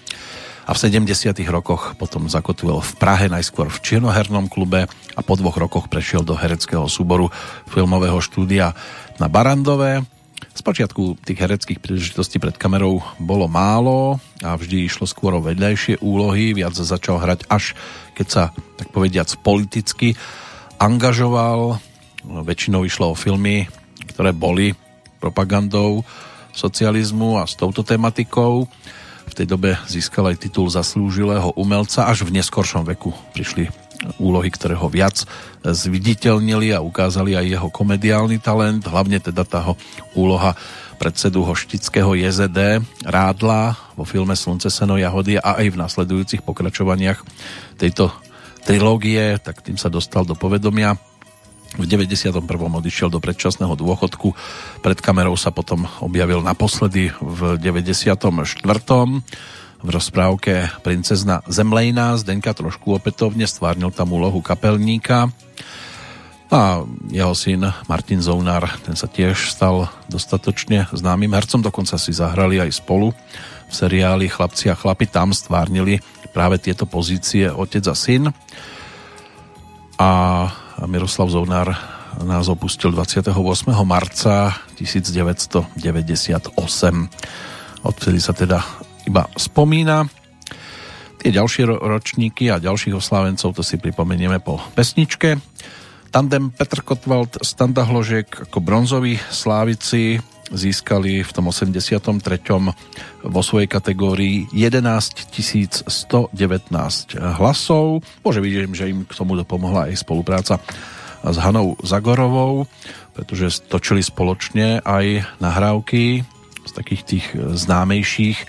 a 0.72 0.74
v 0.74 0.88
70. 0.88 1.36
rokoch 1.52 2.00
potom 2.00 2.32
zakotvil 2.32 2.80
v 2.80 2.92
Prahe 2.96 3.28
najskôr 3.28 3.68
v 3.68 3.84
Čiernohernom 3.84 4.48
klube 4.48 4.88
a 4.88 5.20
po 5.20 5.36
dvoch 5.36 5.60
rokoch 5.60 5.92
prešiel 5.92 6.24
do 6.24 6.32
hereckého 6.32 6.88
súboru 6.88 7.28
filmového 7.68 8.24
štúdia 8.24 8.72
na 9.20 9.28
Barandové 9.28 10.08
Spočiatku 10.56 11.20
tých 11.28 11.44
hereckých 11.44 11.84
príležitostí 11.84 12.40
pred 12.40 12.56
kamerou 12.56 13.04
bolo 13.20 13.52
málo 13.52 14.24
a 14.40 14.56
vždy 14.56 14.88
išlo 14.88 15.04
skôr 15.04 15.36
o 15.36 15.44
vedľajšie 15.44 16.00
úlohy, 16.00 16.56
viac 16.56 16.72
začal 16.72 17.20
hrať 17.20 17.52
až 17.52 17.76
keď 18.16 18.28
sa, 18.32 18.44
tak 18.80 18.96
povediac, 18.96 19.28
politicky 19.44 20.16
angažoval. 20.80 21.84
Väčšinou 22.24 22.88
išlo 22.88 23.12
o 23.12 23.20
filmy, 23.20 23.68
ktoré 24.16 24.32
boli 24.32 24.72
propagandou 25.20 26.08
socializmu 26.56 27.40
a 27.40 27.44
s 27.44 27.60
touto 27.60 27.84
tematikou. 27.84 28.72
V 29.32 29.38
tej 29.40 29.48
dobe 29.48 29.80
získal 29.88 30.36
aj 30.36 30.44
titul 30.44 30.68
zaslúžilého 30.68 31.56
umelca, 31.56 32.12
až 32.12 32.28
v 32.28 32.36
neskoršom 32.36 32.84
veku 32.84 33.16
prišli 33.32 33.72
úlohy, 34.20 34.52
ktoré 34.52 34.76
ho 34.76 34.92
viac 34.92 35.24
zviditeľnili 35.64 36.76
a 36.76 36.84
ukázali 36.84 37.38
aj 37.38 37.46
jeho 37.48 37.70
komediálny 37.72 38.44
talent, 38.44 38.84
hlavne 38.84 39.24
teda 39.24 39.48
tá 39.48 39.72
úloha 40.18 40.58
predsedu 40.98 41.42
Hoštického 41.48 42.14
JZD 42.14 42.84
Rádla 43.08 43.74
vo 43.98 44.06
filme 44.06 44.38
Slunce, 44.38 44.70
seno, 44.70 45.00
jahody 45.00 45.40
a 45.40 45.58
aj 45.58 45.68
v 45.74 45.80
nasledujúcich 45.80 46.42
pokračovaniach 46.46 47.24
tejto 47.80 48.14
trilógie, 48.68 49.42
tak 49.42 49.66
tým 49.66 49.80
sa 49.80 49.90
dostal 49.90 50.28
do 50.28 50.38
povedomia. 50.38 50.98
V 51.80 51.88
91. 51.88 52.44
odišiel 52.52 53.08
do 53.08 53.24
predčasného 53.24 53.72
dôchodku, 53.80 54.36
pred 54.84 55.00
kamerou 55.00 55.40
sa 55.40 55.56
potom 55.56 55.88
objavil 56.04 56.44
naposledy 56.44 57.16
v 57.24 57.56
94 57.56 58.20
v 59.82 59.90
rozprávke 59.90 60.70
Princezna 60.86 61.42
Zemlejná 61.50 62.14
Zdenka 62.22 62.54
trošku 62.54 62.94
opätovne 62.94 63.50
stvárnil 63.50 63.90
tam 63.90 64.14
úlohu 64.14 64.38
kapelníka. 64.38 65.34
A 66.54 66.86
jeho 67.10 67.34
syn 67.34 67.66
Martin 67.90 68.22
Zounár, 68.22 68.68
ten 68.86 68.94
sa 68.94 69.10
tiež 69.10 69.50
stal 69.50 69.90
dostatočne 70.06 70.86
známym 70.94 71.34
hercom, 71.34 71.66
dokonca 71.66 71.98
si 71.98 72.14
zahrali 72.14 72.62
aj 72.62 72.78
spolu. 72.78 73.10
V 73.72 73.74
seriáli 73.74 74.30
Chlapci 74.30 74.70
a 74.70 74.78
chlapi, 74.78 75.10
tam 75.10 75.34
stvárnili 75.34 75.98
práve 76.30 76.62
tieto 76.62 76.86
pozície 76.86 77.50
otec 77.50 77.82
a 77.90 77.96
syn. 77.98 78.30
A 79.98 80.10
Miroslav 80.90 81.30
Zounár 81.30 81.70
nás 82.26 82.50
opustil 82.50 82.90
28. 82.92 83.34
marca 83.86 84.54
1998. 84.78 85.78
Odvtedy 87.82 88.20
sa 88.22 88.34
teda 88.34 88.66
iba 89.06 89.30
spomína. 89.38 90.10
Tie 91.22 91.30
ďalšie 91.30 91.70
ročníky 91.70 92.50
a 92.50 92.58
ďalších 92.58 92.98
oslávencov 92.98 93.54
to 93.54 93.62
si 93.62 93.78
pripomenieme 93.78 94.42
po 94.42 94.58
pesničke. 94.74 95.38
Tandem 96.10 96.50
Petr 96.50 96.82
Kotwald, 96.82 97.40
Standa 97.46 97.86
Hložek 97.86 98.50
ako 98.50 98.58
bronzoví 98.60 99.22
slávici 99.30 100.18
získali 100.52 101.24
v 101.24 101.32
tom 101.32 101.48
83. 101.50 102.12
vo 103.24 103.42
svojej 103.42 103.68
kategórii 103.72 104.52
11 104.52 105.32
119 105.88 106.36
hlasov. 107.40 108.04
Môže 108.22 108.44
vidieť, 108.44 108.68
že 108.76 108.92
im 108.92 109.08
k 109.08 109.14
tomu 109.16 109.40
dopomohla 109.40 109.88
aj 109.90 110.04
spolupráca 110.04 110.60
s 111.22 111.38
Hanou 111.38 111.78
Zagorovou, 111.82 112.68
pretože 113.14 113.64
točili 113.66 114.04
spoločne 114.04 114.82
aj 114.84 115.24
nahrávky 115.40 116.26
z 116.62 116.72
takých 116.72 117.04
tých 117.06 117.26
známejších 117.36 118.40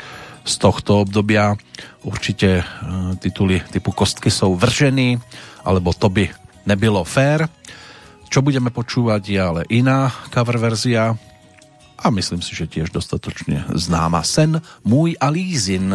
z 0.43 0.55
tohto 0.59 1.07
obdobia. 1.07 1.55
Určite 2.03 2.66
tituly 3.23 3.62
typu 3.70 3.95
Kostky 3.95 4.31
jsou 4.31 4.59
vrženy, 4.59 5.19
alebo 5.62 5.95
To 5.95 6.11
by 6.11 6.27
nebylo 6.66 7.07
fér. 7.07 7.47
Čo 8.33 8.43
budeme 8.43 8.73
počúvať 8.73 9.23
je 9.29 9.41
ale 9.41 9.62
iná 9.69 10.11
cover 10.33 10.59
verzia 10.59 11.15
a 12.03 12.11
myslím 12.11 12.43
si, 12.43 12.57
že 12.57 12.66
tiež 12.66 12.91
dostatočne 12.91 13.65
známa 13.74 14.23
Sen, 14.23 14.59
Můj 14.85 15.16
a 15.20 15.29
Lízin. 15.31 15.95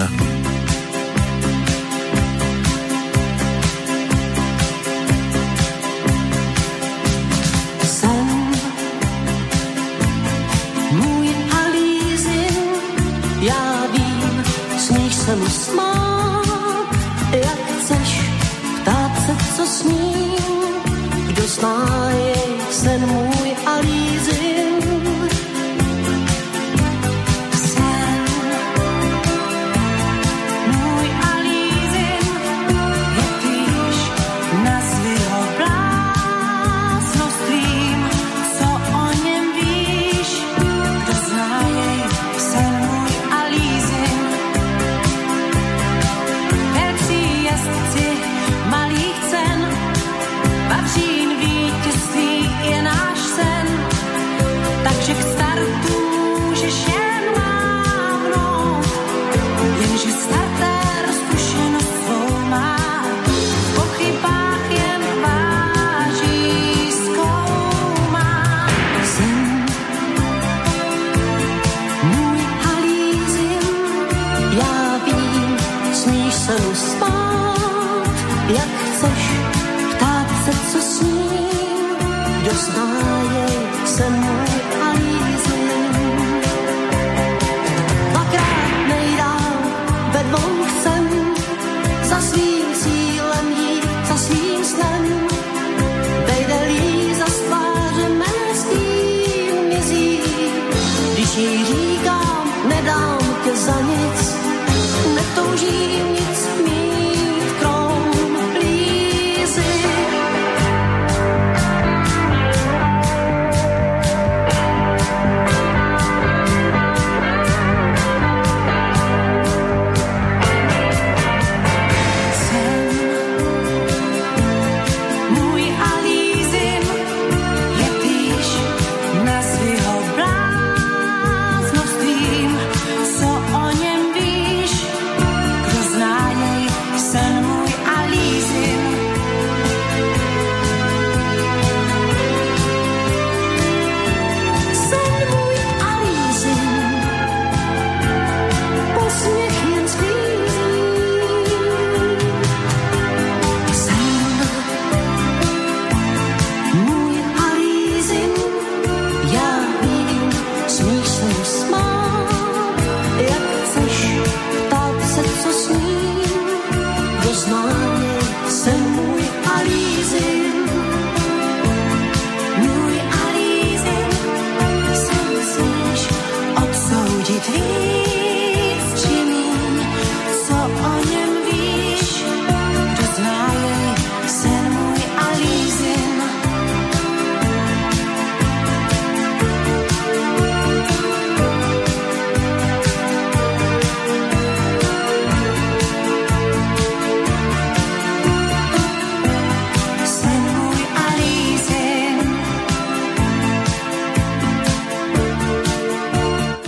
se 15.28 15.36
mu 15.36 15.50
smát, 15.50 16.88
jak 17.32 17.60
chceš 17.80 18.22
ptát 18.82 19.12
se, 19.26 19.56
co 19.56 19.66
smím, 19.66 20.74
kdo 21.28 21.48
zná 21.48 22.07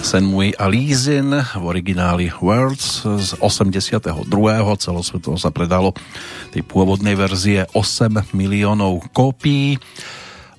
Sen 0.09 0.25
Můj 0.25 0.57
a 0.57 0.65
Lízin 0.65 1.45
v 1.53 1.61
origináli 1.61 2.33
Worlds 2.41 3.05
z 3.05 3.37
82. 3.45 4.09
Celosvetovo 4.81 5.37
sa 5.37 5.53
predalo 5.53 5.93
tej 6.49 6.65
pôvodnej 6.65 7.13
verzie 7.13 7.69
8 7.77 8.33
miliónov 8.33 9.05
kópií 9.13 9.77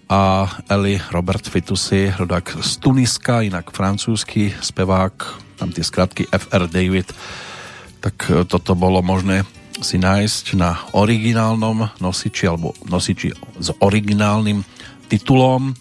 a 0.06 0.46
Eli 0.70 1.02
Robert 1.10 1.42
Fitusi, 1.42 2.14
rodák 2.14 2.62
z 2.62 2.78
Tuniska, 2.78 3.42
inak 3.42 3.74
francúzsky 3.74 4.54
spevák, 4.54 5.14
tam 5.58 5.74
tie 5.74 5.82
skratky 5.82 6.30
FR 6.30 6.70
David, 6.70 7.10
tak 7.98 8.30
e, 8.30 8.46
toto 8.46 8.78
bolo 8.78 9.02
možné 9.02 9.42
si 9.82 9.98
nájsť 9.98 10.54
na 10.54 10.78
originálnom 10.94 11.90
nosiči 11.98 12.46
alebo 12.46 12.70
nosiči 12.86 13.34
s 13.58 13.74
originálnym 13.82 14.62
titulom. 15.10 15.74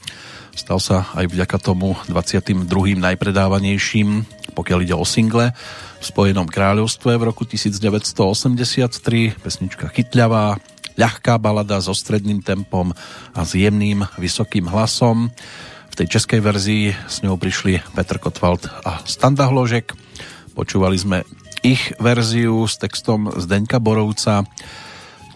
Stal 0.60 0.84
sa 0.84 1.07
aj 1.15 1.31
vďaka 1.31 1.56
tomu 1.56 1.95
22. 2.11 2.68
najpredávanejším, 2.99 4.27
pokiaľ 4.60 4.80
ide 4.84 4.91
o 4.91 5.07
single, 5.07 5.56
v 5.56 6.03
Spojenom 6.03 6.52
kráľovstve 6.52 7.15
v 7.15 7.23
roku 7.31 7.48
1983. 7.48 9.40
Pesnička 9.40 9.88
chytľavá, 9.88 10.60
ľahká 10.99 11.40
balada 11.40 11.80
so 11.80 11.95
stredným 11.95 12.44
tempom 12.44 12.91
a 13.31 13.40
s 13.48 13.56
jemným 13.56 14.03
vysokým 14.19 14.68
hlasom. 14.68 15.31
V 15.88 15.95
tej 15.95 16.19
českej 16.19 16.44
verzii 16.44 16.91
s 16.91 17.23
ňou 17.23 17.40
prišli 17.40 17.80
Petr 17.95 18.19
Kotwald 18.19 18.68
a 18.84 18.99
Standa 19.07 19.48
Hložek. 19.48 19.95
Počúvali 20.60 20.99
sme 20.99 21.23
ich 21.64 21.95
verziu 22.03 22.68
s 22.68 22.76
textom 22.76 23.31
Zdeňka 23.31 23.80
Borovca, 23.80 24.44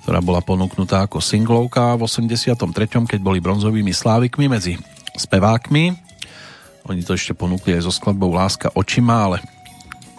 ktorá 0.03 0.19
bola 0.19 0.43
ponúknutá 0.43 1.07
ako 1.07 1.23
singlovka 1.23 1.95
v 1.95 2.11
83., 2.11 2.59
keď 3.07 3.19
boli 3.23 3.39
bronzovými 3.39 3.95
slávikmi 3.95 4.51
medzi 4.51 4.75
spevákmi. 5.17 5.93
Oni 6.91 7.01
to 7.05 7.15
ešte 7.15 7.31
ponúkli 7.31 7.77
aj 7.79 7.87
so 7.87 7.91
skladbou 7.95 8.35
Láska 8.35 8.73
očima, 8.75 9.31
ale 9.31 9.37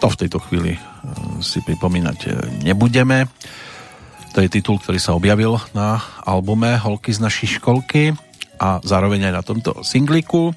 to 0.01 0.09
v 0.09 0.19
tejto 0.25 0.39
chvíli 0.41 0.73
e, 0.75 0.79
si 1.45 1.61
pripomínať 1.61 2.19
e, 2.25 2.29
nebudeme. 2.65 3.29
To 4.35 4.43
je 4.43 4.51
titul, 4.51 4.81
ktorý 4.81 4.99
sa 4.99 5.15
objavil 5.15 5.55
na 5.71 6.03
albume 6.25 6.75
Holky 6.75 7.13
z 7.15 7.23
naší 7.23 7.47
školky 7.55 8.11
a 8.59 8.83
zároveň 8.83 9.31
aj 9.31 9.33
na 9.33 9.43
tomto 9.45 9.71
singliku. 9.85 10.51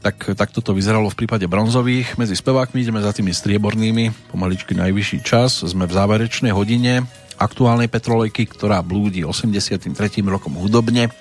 Tak 0.00 0.32
takto 0.32 0.64
to 0.64 0.72
vyzeralo 0.72 1.12
v 1.12 1.18
prípade 1.18 1.44
bronzových. 1.44 2.16
Medzi 2.16 2.32
spevákmi 2.32 2.80
ideme 2.80 3.04
za 3.04 3.12
tými 3.12 3.36
striebornými, 3.36 4.32
pomaličky 4.32 4.72
najvyšší 4.72 5.18
čas. 5.20 5.60
Sme 5.60 5.84
v 5.84 5.92
záverečnej 5.92 6.56
hodine 6.56 7.04
aktuálnej 7.36 7.92
Petrolejky, 7.92 8.48
ktorá 8.48 8.80
blúdi 8.80 9.28
83. 9.28 9.92
rokom 10.24 10.56
hudobne 10.56 11.12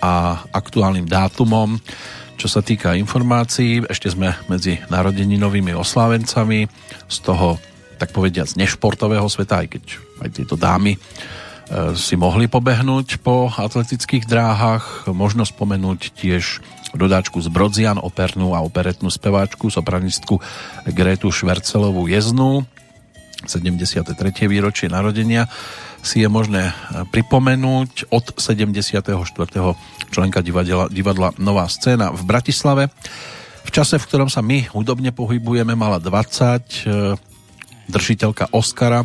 a 0.00 0.44
aktuálnym 0.50 1.06
dátumom. 1.06 1.76
Čo 2.40 2.48
sa 2.48 2.64
týka 2.64 2.96
informácií, 2.96 3.84
ešte 3.84 4.08
sme 4.10 4.32
medzi 4.48 4.80
narodeninovými 4.88 5.76
oslávencami 5.76 6.66
z 7.04 7.16
toho, 7.20 7.60
tak 8.00 8.16
povediac, 8.16 8.48
nešportového 8.56 9.28
sveta, 9.28 9.60
aj 9.60 9.68
keď 9.76 9.84
aj 10.24 10.28
tieto 10.32 10.56
dámy 10.56 10.96
E, 11.70 11.94
si 11.94 12.18
mohli 12.18 12.50
pobehnúť 12.50 13.22
po 13.22 13.46
atletických 13.46 14.26
dráhach. 14.26 15.06
Možno 15.06 15.46
spomenúť 15.46 16.10
tiež 16.18 16.58
dodáčku 16.90 17.38
z 17.38 17.46
Brodzian, 17.46 18.02
opernú 18.02 18.58
a 18.58 18.66
operetnú 18.66 19.06
speváčku, 19.06 19.70
sopranistku 19.70 20.42
Grétu 20.90 21.30
Švercelovú 21.30 22.10
Jeznú. 22.10 22.66
73. 23.46 24.12
výročie 24.50 24.90
narodenia 24.90 25.46
si 26.00 26.24
je 26.24 26.28
možné 26.28 26.72
pripomenúť 27.12 28.08
od 28.12 28.36
74. 28.36 29.04
členka 30.10 30.40
divadla, 30.40 30.88
divadla 30.88 31.36
Nová 31.36 31.68
scéna 31.68 32.10
v 32.10 32.22
Bratislave. 32.24 32.88
V 33.64 33.70
čase, 33.70 34.00
v 34.00 34.06
ktorom 34.08 34.32
sa 34.32 34.40
my 34.40 34.72
hudobne 34.72 35.12
pohybujeme, 35.12 35.76
mala 35.76 36.00
20 36.00 36.08
e, 36.08 37.14
držiteľka 37.86 38.56
Oscara 38.56 39.04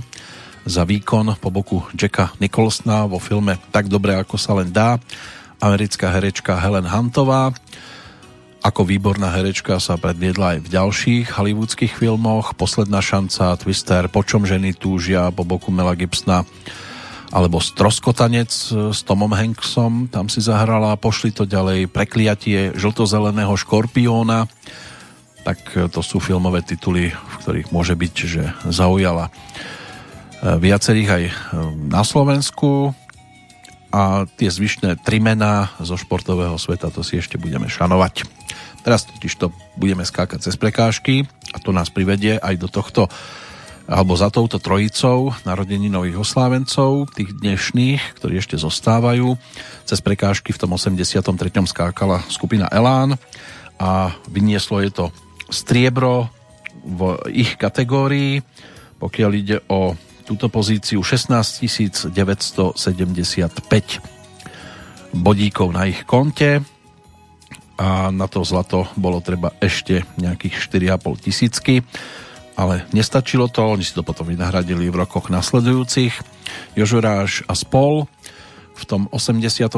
za 0.65 0.81
výkon 0.87 1.37
po 1.37 1.53
boku 1.53 1.85
Jacka 1.93 2.33
Nicholsona 2.41 3.05
vo 3.05 3.21
filme 3.21 3.59
Tak 3.69 3.85
dobre, 3.85 4.17
ako 4.17 4.39
sa 4.39 4.57
len 4.57 4.73
dá. 4.73 4.97
Americká 5.61 6.09
herečka 6.09 6.57
Helen 6.57 6.87
Huntová. 6.89 7.53
Ako 8.65 8.81
výborná 8.81 9.29
herečka 9.29 9.77
sa 9.77 9.93
predviedla 9.93 10.57
aj 10.57 10.59
v 10.65 10.71
ďalších 10.73 11.37
hollywoodských 11.37 12.01
filmoch. 12.01 12.57
Posledná 12.57 12.97
šanca, 12.97 13.61
Twister, 13.61 14.09
Počom 14.09 14.41
ženy 14.41 14.73
túžia 14.73 15.29
po 15.29 15.45
boku 15.45 15.69
Mela 15.69 15.93
Gibsona 15.93 16.41
alebo 17.29 17.61
Stroskotanec 17.61 18.49
s 18.89 18.99
Tomom 19.05 19.29
Hanksom, 19.37 20.09
tam 20.09 20.33
si 20.33 20.41
zahrala, 20.41 20.97
pošli 20.97 21.29
to 21.29 21.45
ďalej, 21.45 21.93
Prekliatie 21.93 22.73
žltozeleného 22.73 23.53
škorpióna, 23.53 24.49
tak 25.45 25.61
to 25.93 26.01
sú 26.01 26.17
filmové 26.17 26.65
tituly, 26.65 27.13
v 27.13 27.35
ktorých 27.45 27.69
môže 27.69 27.93
byť, 27.93 28.13
že 28.17 28.49
zaujala 28.65 29.29
viacerých 30.41 31.09
aj 31.09 31.23
e, 31.29 31.33
na 31.85 32.01
Slovensku 32.01 32.97
a 33.93 34.25
tie 34.25 34.49
zvyšné 34.49 35.05
tri 35.05 35.21
mená 35.21 35.69
zo 35.77 35.97
športového 36.01 36.57
sveta, 36.57 36.89
to 36.89 37.05
si 37.05 37.21
ešte 37.21 37.37
budeme 37.37 37.69
šanovať. 37.69 38.44
Teraz 38.85 39.09
totiž 39.09 39.33
to 39.41 39.49
budeme 39.81 40.05
skákať 40.05 40.45
cez 40.45 40.61
prekážky 40.61 41.25
a 41.49 41.57
to 41.57 41.73
nás 41.73 41.89
privedie 41.89 42.37
aj 42.37 42.53
do 42.61 42.69
tohto 42.69 43.09
alebo 43.85 44.17
za 44.17 44.29
touto 44.33 44.57
trojicou 44.57 45.33
narodení 45.45 45.89
nových 45.93 46.21
oslávencov, 46.21 47.09
tých 47.13 47.37
dnešných, 47.37 48.17
ktorí 48.17 48.41
ešte 48.41 48.57
zostávajú. 48.57 49.37
Cez 49.85 50.01
prekážky 50.01 50.53
v 50.53 50.61
tom 50.61 50.73
83. 50.73 51.21
skákala 51.69 52.25
skupina 52.29 52.65
Elán 52.69 53.17
a 53.77 54.13
vynieslo 54.29 54.81
je 54.81 54.89
to 54.89 55.05
striebro 55.53 56.33
v 56.81 57.17
ich 57.33 57.57
kategórii, 57.57 58.41
pokiaľ 58.97 59.31
ide 59.33 59.61
o 59.69 59.93
túto 60.25 60.49
pozíciu 60.49 61.05
16 61.05 62.09
975 62.09 62.73
bodíkov 65.13 65.67
na 65.73 65.85
ich 65.85 66.01
konte 66.09 66.74
a 67.75 68.09
na 68.11 68.27
to 68.31 68.47
zlato 68.47 68.87
bolo 68.95 69.19
treba 69.19 69.51
ešte 69.59 70.07
nejakých 70.15 70.55
4,5 70.95 71.25
tisícky 71.25 71.83
ale 72.55 72.87
nestačilo 72.95 73.51
to, 73.51 73.67
oni 73.67 73.83
si 73.83 73.91
to 73.91 74.01
potom 74.01 74.31
vynahradili 74.31 74.87
v 74.87 75.03
rokoch 75.03 75.27
nasledujúcich. 75.27 76.15
Jožoráš 76.79 77.43
a 77.51 77.53
spol 77.53 78.07
v 78.75 78.83
tom 78.83 79.07
83. 79.11 79.71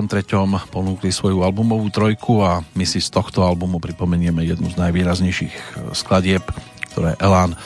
ponúkli 0.73 1.09
svoju 1.13 1.45
albumovú 1.45 1.89
trojku 1.89 2.41
a 2.41 2.65
my 2.73 2.85
si 2.85 3.01
z 3.01 3.13
tohto 3.13 3.45
albumu 3.45 3.77
pripomenieme 3.77 4.45
jednu 4.45 4.69
z 4.73 4.77
najvýraznejších 4.77 5.53
skladieb, 5.93 6.45
ktoré 6.93 7.17
Elán 7.21 7.57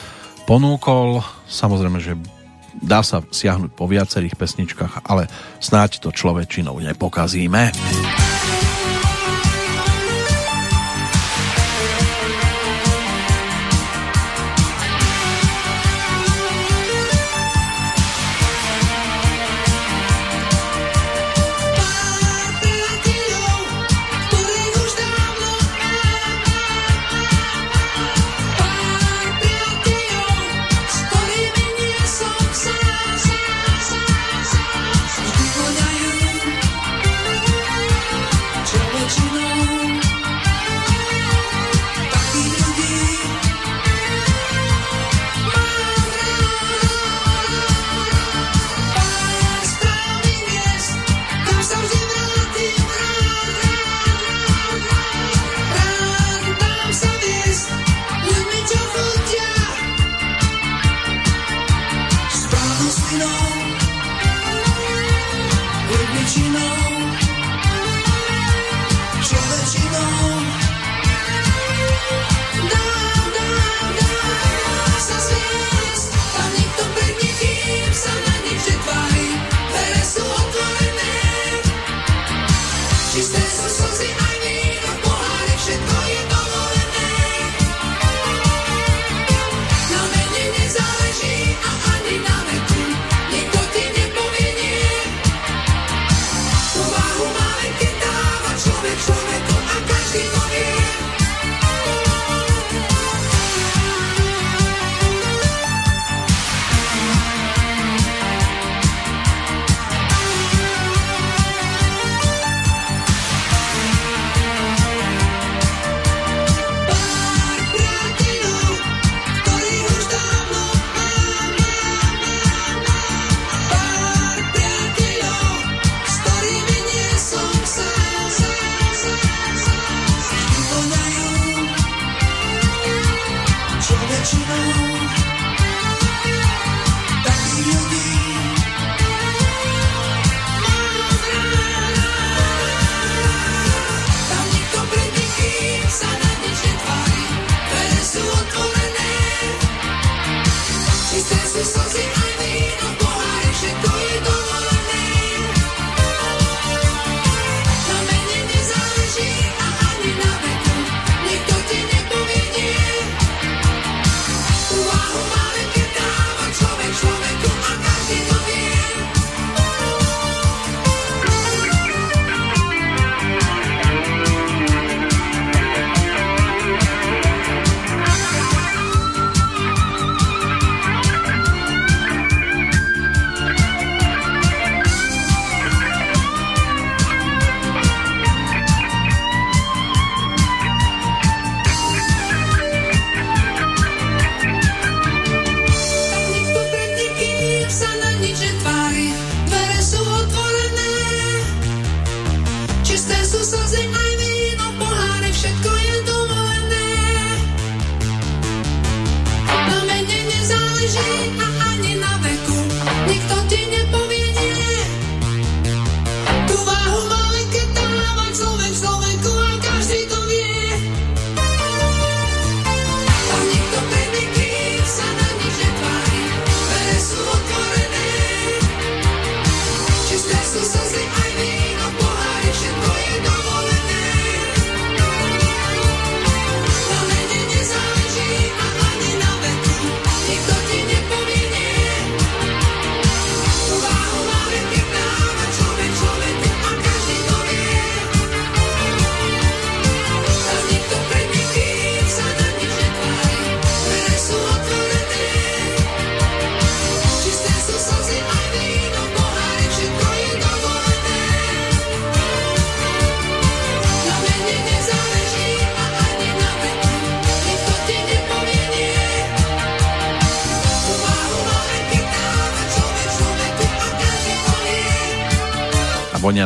ponúkol. 0.44 1.24
Samozrejme, 1.48 2.00
že 2.00 2.16
dá 2.80 3.04
sa 3.04 3.24
siahnuť 3.24 3.72
po 3.72 3.88
viacerých 3.88 4.36
pesničkách, 4.36 5.08
ale 5.08 5.28
snáď 5.60 6.04
to 6.04 6.08
človečinou 6.12 6.76
nepokazíme. 6.80 7.72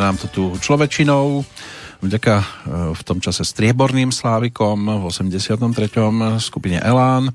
Nám 0.07 0.23
to 0.23 0.31
tu 0.31 0.45
človečinou. 0.63 1.43
Vďaka 1.99 2.35
e, 2.39 2.45
v 2.95 3.03
tom 3.03 3.19
čase 3.19 3.43
strieborným 3.43 4.15
slávikom 4.15 5.03
v 5.03 5.05
83. 5.11 5.67
skupine 6.39 6.79
Elán. 6.79 7.35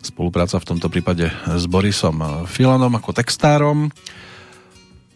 Spolupráca 0.00 0.56
v 0.56 0.68
tomto 0.72 0.88
prípade 0.88 1.28
s 1.44 1.68
Borisom 1.68 2.48
Filanom 2.48 2.96
ako 2.96 3.12
textárom. 3.12 3.92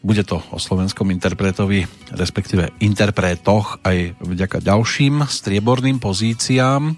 Bude 0.03 0.27
to 0.27 0.43
o 0.53 0.59
slovenskom 0.59 1.15
interpretovi, 1.15 1.87
respektíve 2.13 2.75
interpretoch 2.83 3.81
aj 3.87 4.19
vďaka 4.19 4.59
ďalším 4.61 5.25
strieborným 5.25 6.03
pozíciám. 6.03 6.93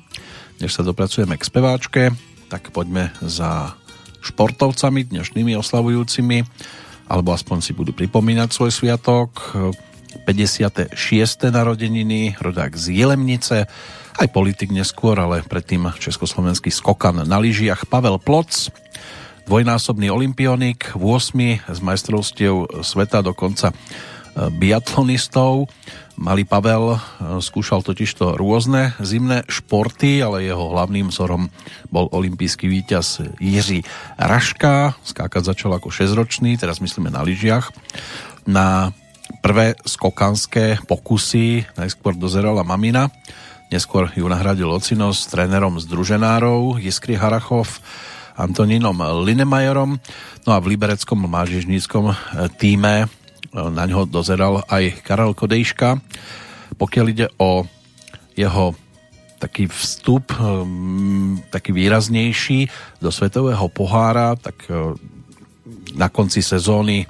Než 0.58 0.70
sa 0.72 0.82
dopracujeme 0.82 1.36
k 1.36 1.44
speváčke, 1.44 2.02
tak 2.48 2.72
poďme 2.72 3.12
za 3.20 3.76
športovcami 4.24 5.04
dnešnými 5.12 5.52
oslavujúcimi, 5.60 6.38
alebo 7.12 7.36
aspoň 7.36 7.58
si 7.60 7.76
budú 7.76 7.92
pripomínať 7.92 8.48
svoj 8.48 8.72
sviatok. 8.72 9.52
56. 10.24 10.96
narodeniny, 11.52 12.40
rodák 12.40 12.72
z 12.74 12.96
Jelemnice, 12.96 13.68
aj 14.16 14.28
politik 14.32 14.72
neskôr, 14.72 15.20
ale 15.20 15.44
predtým 15.44 15.92
československý 16.00 16.72
skokan 16.72 17.28
na 17.28 17.36
lyžiach 17.36 17.84
Pavel 17.86 18.16
Ploc, 18.16 18.72
dvojnásobný 19.44 20.08
olimpionik, 20.08 20.96
8 20.96 21.68
z 21.68 21.78
majstrovstiev 21.84 22.80
sveta 22.80 23.20
dokonca 23.20 23.70
e, 23.70 23.74
biatlonistov. 24.48 25.68
Malý 26.16 26.48
Pavel 26.48 26.96
e, 26.96 26.98
skúšal 27.44 27.84
totižto 27.84 28.40
rôzne 28.40 28.96
zimné 29.02 29.44
športy, 29.50 30.24
ale 30.24 30.48
jeho 30.48 30.72
hlavným 30.72 31.12
vzorom 31.12 31.52
bol 31.92 32.08
olimpijský 32.08 32.70
víťaz 32.70 33.20
Jiří 33.42 33.84
Raška. 34.16 34.96
Skákať 35.04 35.52
začal 35.52 35.76
ako 35.76 35.92
6-ročný, 35.92 36.56
teraz 36.56 36.80
myslíme 36.80 37.12
na 37.12 37.20
lyžiach. 37.20 37.68
Na 38.48 38.96
prvé 39.40 39.76
skokanské 39.84 40.80
pokusy 40.84 41.64
najskôr 41.76 42.16
dozerala 42.16 42.64
mamina, 42.64 43.08
neskôr 43.72 44.12
ju 44.12 44.28
nahradil 44.28 44.68
ocino 44.68 45.12
s 45.12 45.28
trénerom 45.28 45.80
združenárov 45.80 46.80
Jiskry 46.80 47.16
Harachov 47.16 47.80
Antonínom 48.34 48.98
Linemajerom. 49.22 49.96
No 50.44 50.50
a 50.50 50.58
v 50.58 50.74
libereckom 50.74 51.22
mážežníckom 51.30 52.10
e, 52.10 52.14
týme 52.58 52.94
e, 53.04 53.06
na 53.54 53.86
ňo 53.86 54.10
dozeral 54.10 54.66
aj 54.66 55.06
Karel 55.06 55.32
Kodejška. 55.38 56.02
Pokiaľ 56.74 57.06
ide 57.14 57.26
o 57.38 57.62
jeho 58.34 58.74
taký 59.38 59.70
vstup, 59.70 60.34
e, 60.34 60.42
taký 61.54 61.70
výraznejší 61.70 62.66
do 62.98 63.14
svetového 63.14 63.70
pohára, 63.70 64.34
tak 64.34 64.66
na 65.94 66.10
konci 66.10 66.42
sezóny, 66.42 67.06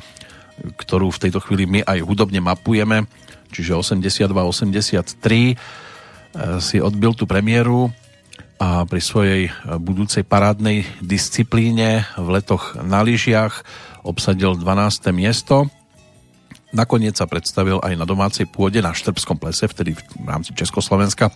ktorú 0.61 1.11
v 1.11 1.23
tejto 1.29 1.41
chvíli 1.43 1.67
my 1.67 1.81
aj 1.83 1.99
hudobne 2.05 2.39
mapujeme, 2.39 3.07
čiže 3.51 3.75
82-83, 3.75 5.57
si 6.59 6.77
odbil 6.83 7.15
tú 7.15 7.31
premiéru 7.31 7.95
a 8.59 8.83
pri 8.87 9.01
svojej 9.03 9.51
budúcej 9.79 10.23
parádnej 10.27 10.87
disciplíne 10.99 12.07
v 12.19 12.29
letoch 12.35 12.75
na 12.83 13.03
lyžiach 13.03 13.63
obsadil 14.03 14.59
12. 14.59 15.15
miesto. 15.15 15.71
Nakoniec 16.75 17.15
sa 17.15 17.31
predstavil 17.31 17.79
aj 17.83 17.95
na 17.95 18.03
domácej 18.03 18.51
pôde 18.51 18.83
na 18.83 18.91
Štrbskom 18.91 19.39
plese, 19.39 19.71
vtedy 19.71 19.95
v 19.95 20.27
rámci 20.27 20.51
Československa 20.59 21.31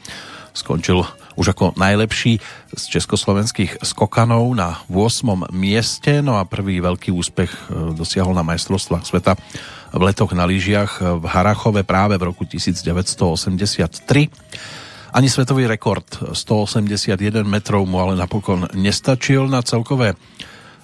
skončil 0.58 1.06
už 1.38 1.54
ako 1.54 1.78
najlepší 1.78 2.42
z 2.74 2.82
československých 2.98 3.78
skokanov 3.86 4.50
na 4.58 4.82
8. 4.90 5.54
mieste, 5.54 6.18
no 6.18 6.34
a 6.36 6.42
prvý 6.42 6.82
veľký 6.82 7.14
úspech 7.14 7.50
e, 7.50 7.58
dosiahol 7.94 8.34
na 8.34 8.42
majstrovstvách 8.42 9.06
sveta 9.06 9.38
v 9.94 10.02
letoch 10.04 10.36
na 10.36 10.44
lyžiach 10.44 11.00
v 11.00 11.24
Harachove 11.24 11.80
práve 11.86 12.20
v 12.20 12.26
roku 12.28 12.44
1983. 12.44 14.28
Ani 15.08 15.28
svetový 15.32 15.64
rekord 15.64 16.04
181 16.36 17.16
metrov 17.48 17.88
mu 17.88 17.96
ale 17.96 18.12
napokon 18.12 18.68
nestačil 18.76 19.48
na 19.48 19.64
celkové 19.64 20.12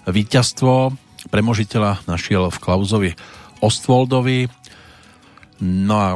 víťazstvo. 0.09 0.97
Premožiteľa 1.28 2.09
našiel 2.09 2.49
v 2.49 2.59
Klauzovi 2.61 3.11
Ostvoldovi. 3.61 4.49
No 5.61 5.97
a 6.01 6.11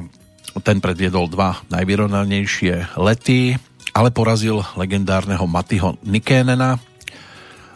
ten 0.63 0.83
predviedol 0.83 1.31
dva 1.31 1.61
najvyrovnanejšie 1.71 2.99
lety, 2.99 3.57
ale 3.97 4.15
porazil 4.15 4.63
legendárneho 4.79 5.45
Matyho 5.49 5.99
Nikénena, 6.07 6.79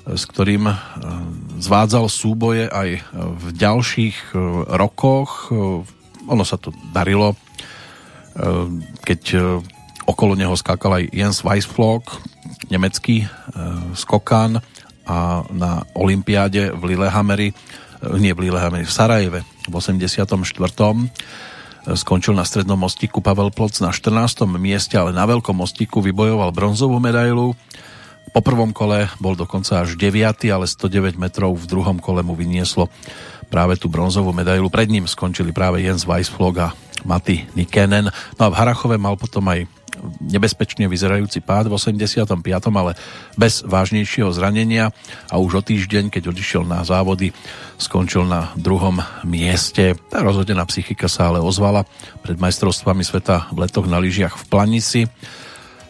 s 0.07 0.27
ktorým 0.27 0.71
e, 0.71 0.75
zvádzal 1.63 2.11
súboje 2.11 2.67
aj 2.67 2.89
v 3.15 3.45
ďalších 3.55 4.17
e, 4.31 4.37
rokoch. 4.75 5.51
E, 5.51 5.83
ono 6.27 6.45
sa 6.47 6.55
to 6.55 6.71
darilo, 6.95 7.35
keď 9.03 9.23
okolo 10.07 10.39
neho 10.39 10.55
skákal 10.55 11.03
aj 11.03 11.11
Jens 11.11 11.43
Weissflog, 11.43 12.07
nemecký 12.71 13.27
skokan 13.93 14.63
a 15.05 15.45
na 15.51 15.85
Olympiáde 15.99 16.71
v 16.73 16.95
Lillehammeri, 16.95 17.51
nie 18.17 18.33
v 18.33 18.49
Lillehammeri, 18.49 18.87
v 18.87 18.95
Sarajeve 18.95 19.41
v 19.69 19.75
84. 19.75 20.25
Skončil 21.83 22.39
na 22.39 22.47
strednom 22.47 22.79
mostíku 22.79 23.19
Pavel 23.19 23.51
Ploc 23.51 23.75
na 23.83 23.91
14. 23.91 24.47
mieste, 24.55 24.95
ale 24.95 25.11
na 25.11 25.27
veľkom 25.27 25.59
mostíku 25.59 25.99
vybojoval 25.99 26.55
bronzovú 26.55 27.03
medailu. 27.03 27.59
Po 28.31 28.41
prvom 28.41 28.71
kole 28.71 29.11
bol 29.19 29.35
dokonca 29.35 29.83
až 29.83 29.99
9, 29.99 30.47
ale 30.47 30.71
109 30.71 31.19
metrov 31.19 31.59
v 31.59 31.67
druhom 31.67 31.99
kole 31.99 32.23
mu 32.23 32.39
vynieslo 32.39 32.87
práve 33.53 33.77
tú 33.77 33.93
bronzovú 33.93 34.33
medailu. 34.33 34.73
Pred 34.73 34.89
ním 34.89 35.05
skončili 35.05 35.53
práve 35.53 35.85
Jens 35.85 36.09
Weissflog 36.09 36.57
a 36.57 36.69
Mati 37.05 37.45
Nikenen. 37.53 38.09
No 38.41 38.43
a 38.49 38.49
v 38.49 38.57
Harachove 38.57 38.97
mal 38.97 39.21
potom 39.21 39.45
aj 39.53 39.69
nebezpečne 40.25 40.89
vyzerajúci 40.89 41.45
pád 41.45 41.69
v 41.69 41.77
85., 41.77 42.33
ale 42.73 42.97
bez 43.37 43.61
vážnejšieho 43.61 44.33
zranenia 44.33 44.89
a 45.29 45.37
už 45.37 45.61
o 45.61 45.63
týždeň, 45.63 46.09
keď 46.09 46.33
odišiel 46.33 46.65
na 46.65 46.81
závody, 46.81 47.31
skončil 47.77 48.25
na 48.25 48.57
druhom 48.57 49.05
mieste. 49.29 49.93
Tá 50.09 50.25
rozhodená 50.25 50.65
psychika 50.65 51.13
sa 51.13 51.29
ale 51.29 51.45
ozvala 51.45 51.85
pred 52.25 52.41
majstrovstvami 52.41 53.05
sveta 53.05 53.53
v 53.53 53.69
letoch 53.69 53.85
na 53.85 54.01
lyžiach 54.01 54.41
v 54.41 54.45
Planici. 54.49 55.01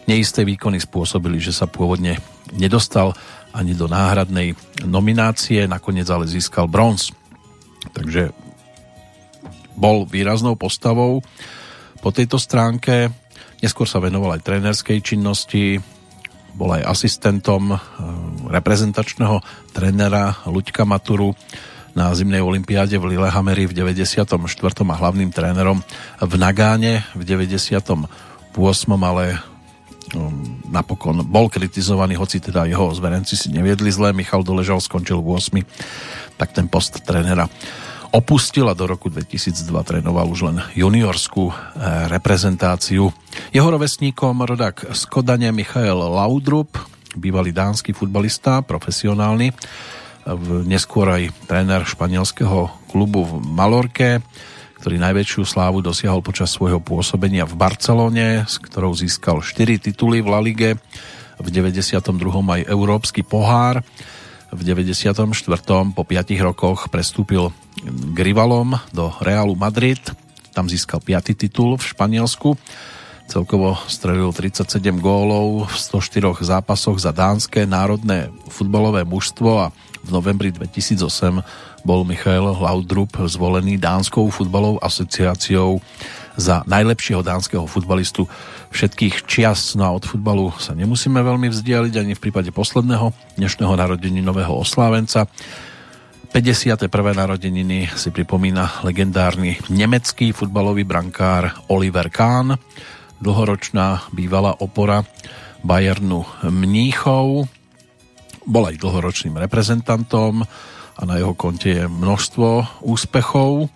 Neisté 0.03 0.43
výkony 0.43 0.83
spôsobili, 0.83 1.39
že 1.39 1.55
sa 1.55 1.63
pôvodne 1.63 2.19
nedostal 2.51 3.15
ani 3.55 3.71
do 3.71 3.87
náhradnej 3.87 4.57
nominácie, 4.83 5.63
nakoniec 5.69 6.09
ale 6.11 6.27
získal 6.27 6.67
bronz. 6.67 7.22
Takže 7.91 8.31
bol 9.75 10.07
výraznou 10.07 10.55
postavou 10.55 11.19
po 11.99 12.09
tejto 12.15 12.39
stránke 12.39 13.11
Neskôr 13.63 13.87
sa 13.87 14.03
venoval 14.03 14.35
aj 14.35 14.43
trénerskej 14.43 14.99
činnosti, 14.99 15.79
bol 16.51 16.75
aj 16.75 16.83
asistentom 16.83 17.71
eh, 17.71 17.79
reprezentačného 18.51 19.39
trénera 19.71 20.35
Luďka 20.43 20.83
Maturu 20.83 21.31
na 21.95 22.11
zimnej 22.11 22.43
olympiáde 22.43 22.99
v 22.99 23.15
Lillehammeri 23.15 23.71
v 23.71 23.73
94. 23.79 24.35
a 24.75 24.95
hlavným 24.99 25.31
trénerom 25.31 25.79
v 26.19 26.33
Nagáne 26.35 27.07
v 27.15 27.23
98. 27.23 27.71
ale 28.99 29.37
um, 30.17 30.57
napokon 30.73 31.21
bol 31.21 31.53
kritizovaný, 31.53 32.17
hoci 32.17 32.41
teda 32.41 32.65
jeho 32.65 32.89
zverenci 32.97 33.37
si 33.37 33.53
neviedli 33.53 33.93
zle, 33.93 34.09
Michal 34.09 34.41
Doležal 34.41 34.81
skončil 34.81 35.21
v 35.21 35.37
8. 35.37 35.61
tak 36.37 36.55
ten 36.55 36.67
post 36.67 37.01
trénera 37.03 37.49
opustil 38.13 38.69
a 38.69 38.77
do 38.77 38.85
roku 38.85 39.09
2002 39.09 39.73
trénoval 39.81 40.29
už 40.29 40.53
len 40.53 40.57
juniorskú 40.77 41.49
eh, 41.49 41.55
reprezentáciu. 42.13 43.09
Jeho 43.49 43.67
rovesníkom 43.73 44.45
rodák 44.45 44.93
z 44.93 45.01
Kodane 45.09 45.49
Michael 45.49 45.97
Laudrup, 45.97 46.77
bývalý 47.17 47.53
dánsky 47.53 47.93
futbalista, 47.93 48.61
profesionálny, 48.65 49.53
neskôr 50.63 51.11
aj 51.11 51.35
tréner 51.45 51.83
španielského 51.83 52.71
klubu 52.87 53.27
v 53.27 53.33
Malorke, 53.43 54.23
ktorý 54.79 54.99
najväčšiu 54.99 55.43
slávu 55.43 55.79
dosiahol 55.83 56.23
počas 56.23 56.51
svojho 56.51 56.79
pôsobenia 56.79 57.47
v 57.47 57.55
Barcelone, 57.55 58.43
s 58.47 58.59
ktorou 58.59 58.95
získal 58.95 59.43
4 59.43 59.79
tituly 59.79 60.23
v 60.23 60.27
La 60.27 60.39
Lige, 60.43 60.79
v 61.39 61.47
92. 61.49 62.03
aj 62.29 62.61
Európsky 62.67 63.23
pohár 63.23 63.83
v 64.53 64.61
94. 64.61 65.25
po 65.97 66.03
5 66.05 66.29
rokoch 66.45 66.87
prestúpil 66.93 67.49
k 68.13 68.17
rivalom 68.21 68.77
do 68.93 69.09
Realu 69.19 69.57
Madrid. 69.57 69.99
Tam 70.53 70.69
získal 70.69 71.01
5. 71.01 71.33
titul 71.33 71.75
v 71.75 71.83
Španielsku. 71.83 72.53
Celkovo 73.25 73.73
strelil 73.89 74.29
37 74.29 74.77
gólov 75.01 75.65
v 75.65 75.75
104 75.97 76.45
zápasoch 76.45 77.01
za 77.01 77.09
dánske 77.09 77.65
národné 77.65 78.29
futbalové 78.51 79.01
mužstvo 79.01 79.49
a 79.57 79.73
v 80.03 80.09
novembri 80.13 80.53
2008 80.53 81.41
bol 81.81 82.05
Michael 82.05 82.53
Laudrup 82.61 83.15
zvolený 83.25 83.81
Dánskou 83.81 84.29
futbalovou 84.29 84.77
asociáciou 84.83 85.81
za 86.37 86.65
najlepšieho 86.65 87.21
dánskeho 87.21 87.69
futbalistu 87.69 88.25
všetkých 88.73 89.29
čias. 89.29 89.77
No 89.77 89.85
a 89.85 89.95
od 89.95 90.05
futbalu 90.05 90.49
sa 90.57 90.73
nemusíme 90.73 91.21
veľmi 91.21 91.49
vzdialiť 91.49 91.93
ani 91.99 92.13
v 92.17 92.23
prípade 92.23 92.49
posledného 92.49 93.37
dnešného 93.37 93.73
nového 94.23 94.53
oslávenca. 94.57 95.29
51. 96.33 96.89
narodeniny 96.89 97.93
si 97.93 98.09
pripomína 98.09 98.81
legendárny 98.81 99.61
nemecký 99.69 100.33
futbalový 100.33 100.81
brankár 100.81 101.53
Oliver 101.69 102.09
Kahn, 102.09 102.57
dlhoročná 103.21 104.09
bývalá 104.09 104.57
opora 104.57 105.05
Bayernu 105.61 106.25
Mníchov. 106.41 107.45
Bol 108.49 108.63
aj 108.65 108.81
dlhoročným 108.81 109.37
reprezentantom 109.37 110.41
a 110.97 111.01
na 111.05 111.21
jeho 111.21 111.37
konte 111.37 111.69
je 111.69 111.85
množstvo 111.85 112.81
úspechov. 112.81 113.69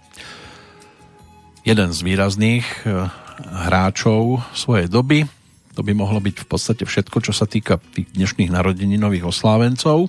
Jeden 1.68 1.92
z 1.92 2.00
výrazných 2.00 2.88
eh, 2.88 3.12
hráčov 3.44 4.40
svojej 4.56 4.88
doby. 4.88 5.28
To 5.76 5.84
by 5.84 5.92
mohlo 5.92 6.24
byť 6.24 6.40
v 6.40 6.48
podstate 6.48 6.88
všetko, 6.88 7.20
čo 7.20 7.36
sa 7.36 7.44
týka 7.44 7.76
tých 7.92 8.08
dnešných 8.16 8.56
narodeninových 8.56 9.28
oslávencov. 9.28 10.08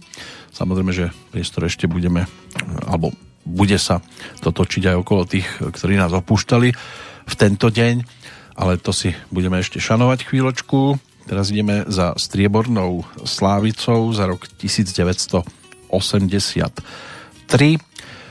Samozrejme, 0.54 0.94
že 0.94 1.10
priestor 1.34 1.66
ešte 1.66 1.90
budeme, 1.90 2.30
alebo 2.86 3.10
bude 3.42 3.74
sa 3.74 3.98
to 4.38 4.54
točiť 4.54 4.94
aj 4.94 4.96
okolo 5.02 5.26
tých, 5.26 5.50
ktorí 5.58 5.98
nás 5.98 6.14
opúštali 6.14 6.78
v 7.26 7.34
tento 7.34 7.74
deň, 7.74 8.06
ale 8.54 8.78
to 8.78 8.94
si 8.94 9.18
budeme 9.34 9.58
ešte 9.58 9.82
šanovať 9.82 10.30
chvíľočku. 10.30 10.94
Teraz 11.26 11.50
ideme 11.50 11.82
za 11.90 12.14
striebornou 12.14 13.02
slávicou 13.26 14.14
za 14.14 14.30
rok 14.30 14.46
1983. 14.62 15.42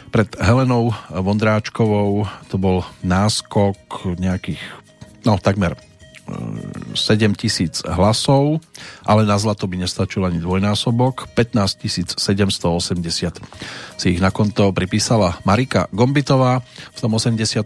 Pred 0.07 0.39
Helenou 0.39 0.95
Vondráčkovou 1.11 2.25
to 2.47 2.55
bol 2.55 2.87
náskok 3.03 4.15
nejakých, 4.17 4.61
no 5.27 5.35
takmer 5.37 5.75
7 6.27 7.39
tisíc 7.39 7.79
hlasov, 7.87 8.59
ale 9.07 9.23
na 9.23 9.39
zlato 9.39 9.63
by 9.69 9.79
nestačil 9.79 10.27
ani 10.27 10.43
dvojnásobok. 10.43 11.31
15 11.31 12.19
780 12.19 13.39
si 13.95 14.05
ich 14.11 14.19
na 14.19 14.33
konto 14.33 14.73
pripísala 14.75 15.39
Marika 15.47 15.87
Gombitová. 15.95 16.59
V 16.91 16.99
tom 16.99 17.15
83. 17.15 17.63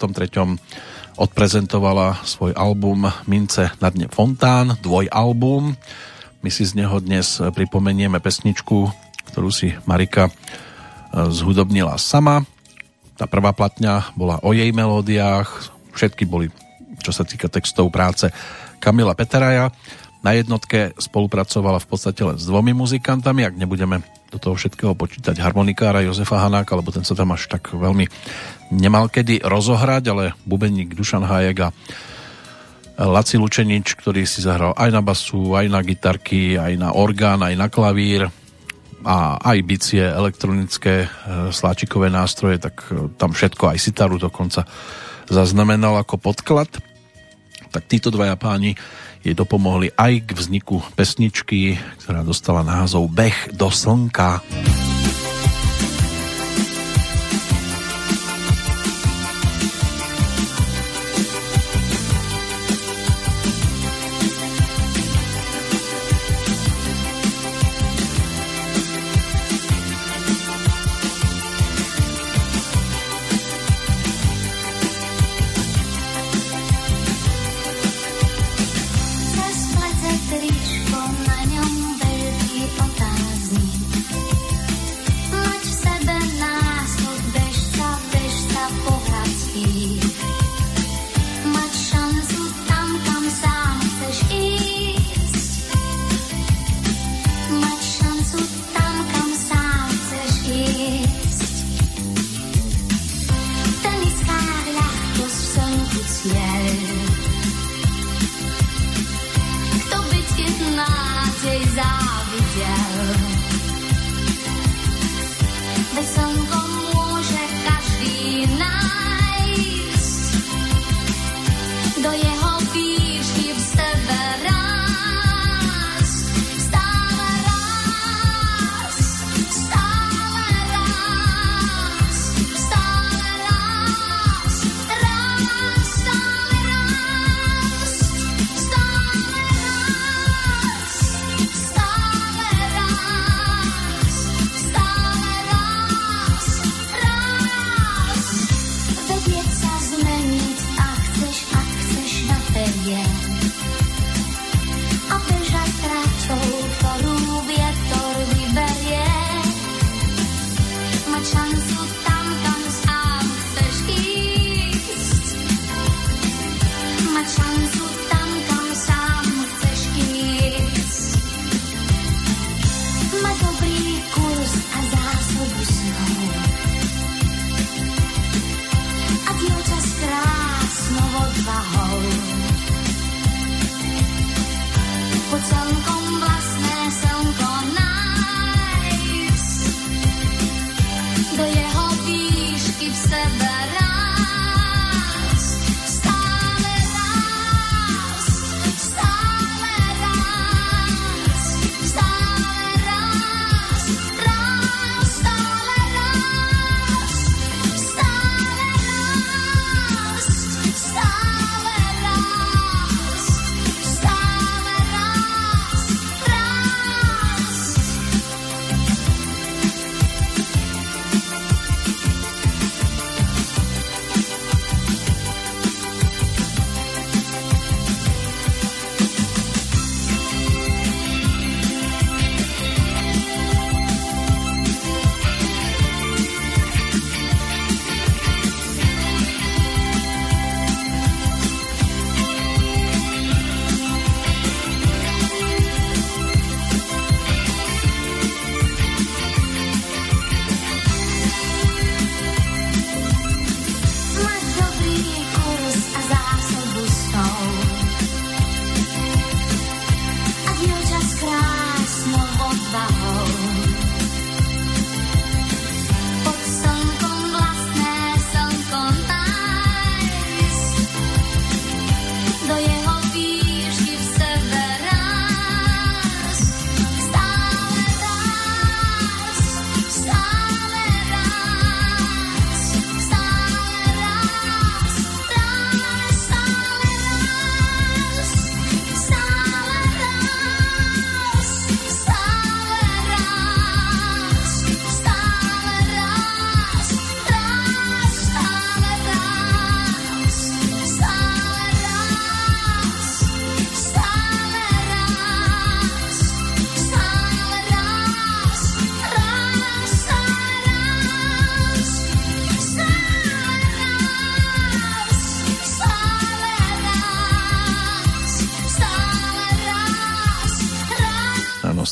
odprezentovala 1.18 2.22
svoj 2.22 2.54
album 2.54 3.10
Mince 3.26 3.74
na 3.82 3.90
dne 3.90 4.06
Fontán, 4.12 4.78
dvojalbum. 4.84 5.74
My 6.42 6.50
si 6.50 6.66
z 6.66 6.78
neho 6.78 6.98
dnes 7.02 7.42
pripomenieme 7.42 8.22
pesničku, 8.22 8.90
ktorú 9.34 9.50
si 9.50 9.74
Marika 9.86 10.30
e, 10.30 10.32
zhudobnila 11.12 12.00
sama. 12.00 12.48
Tá 13.20 13.28
prvá 13.28 13.52
platňa 13.54 14.16
bola 14.16 14.40
o 14.42 14.56
jej 14.56 14.72
melódiách, 14.72 15.48
všetky 15.94 16.26
boli, 16.26 16.50
čo 17.04 17.12
sa 17.14 17.28
týka 17.28 17.52
textov 17.52 17.92
práce 17.92 18.32
Kamila 18.82 19.14
Peteraja. 19.14 19.70
Na 20.22 20.38
jednotke 20.38 20.94
spolupracovala 21.02 21.82
v 21.82 21.88
podstate 21.90 22.22
len 22.22 22.38
s 22.38 22.46
dvomi 22.46 22.78
muzikantami, 22.78 23.42
ak 23.42 23.58
nebudeme 23.58 24.06
do 24.32 24.38
toho 24.38 24.56
všetkého 24.56 24.94
počítať 24.96 25.36
harmonikára 25.42 26.06
Jozefa 26.06 26.40
Hanáka, 26.40 26.78
lebo 26.78 26.94
ten 26.94 27.04
sa 27.04 27.18
tam 27.18 27.36
až 27.36 27.52
tak 27.52 27.74
veľmi 27.74 28.08
nemal 28.72 29.12
kedy 29.12 29.44
rozohrať, 29.44 30.04
ale 30.14 30.24
bubeník 30.48 30.96
Dušan 30.96 31.28
Hájek 31.28 31.68
a 31.68 31.70
Laci 33.02 33.42
Lučenič, 33.42 33.98
ktorý 33.98 34.24
si 34.30 34.46
zahral 34.46 34.78
aj 34.78 34.90
na 34.94 35.02
basu, 35.02 35.58
aj 35.58 35.68
na 35.68 35.82
gitarky, 35.82 36.56
aj 36.56 36.78
na 36.78 36.94
orgán, 36.94 37.42
aj 37.42 37.58
na 37.58 37.68
klavír 37.68 38.30
a 39.02 39.42
aj 39.42 39.58
bicie, 39.66 40.04
elektronické 40.04 41.06
e, 41.06 41.08
sláčikové 41.50 42.14
nástroje, 42.14 42.62
tak 42.62 42.86
e, 42.90 43.10
tam 43.18 43.34
všetko, 43.34 43.74
aj 43.74 43.80
sitaru 43.80 44.22
dokonca 44.22 44.66
zaznamenal 45.32 45.96
ako 46.02 46.20
podklad 46.20 46.70
tak 47.72 47.88
títo 47.88 48.12
dvaja 48.12 48.36
páni 48.36 48.76
jej 49.24 49.32
dopomohli 49.32 49.96
aj 49.96 50.28
k 50.28 50.30
vzniku 50.36 50.84
pesničky, 50.94 51.80
ktorá 52.04 52.22
dostala 52.22 52.68
názov 52.68 53.08
Beh 53.08 53.56
do 53.56 53.72
slnka. 53.72 54.44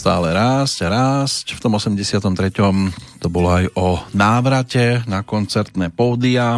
Stále 0.09 0.33
rásť 0.33 0.89
rásť. 0.89 1.45
V 1.53 1.61
tom 1.61 1.77
83. 1.77 2.33
to 3.21 3.27
bolo 3.29 3.53
aj 3.53 3.69
o 3.77 4.01
návrate 4.17 5.05
na 5.05 5.21
koncertné 5.21 5.93
pódia 5.93 6.57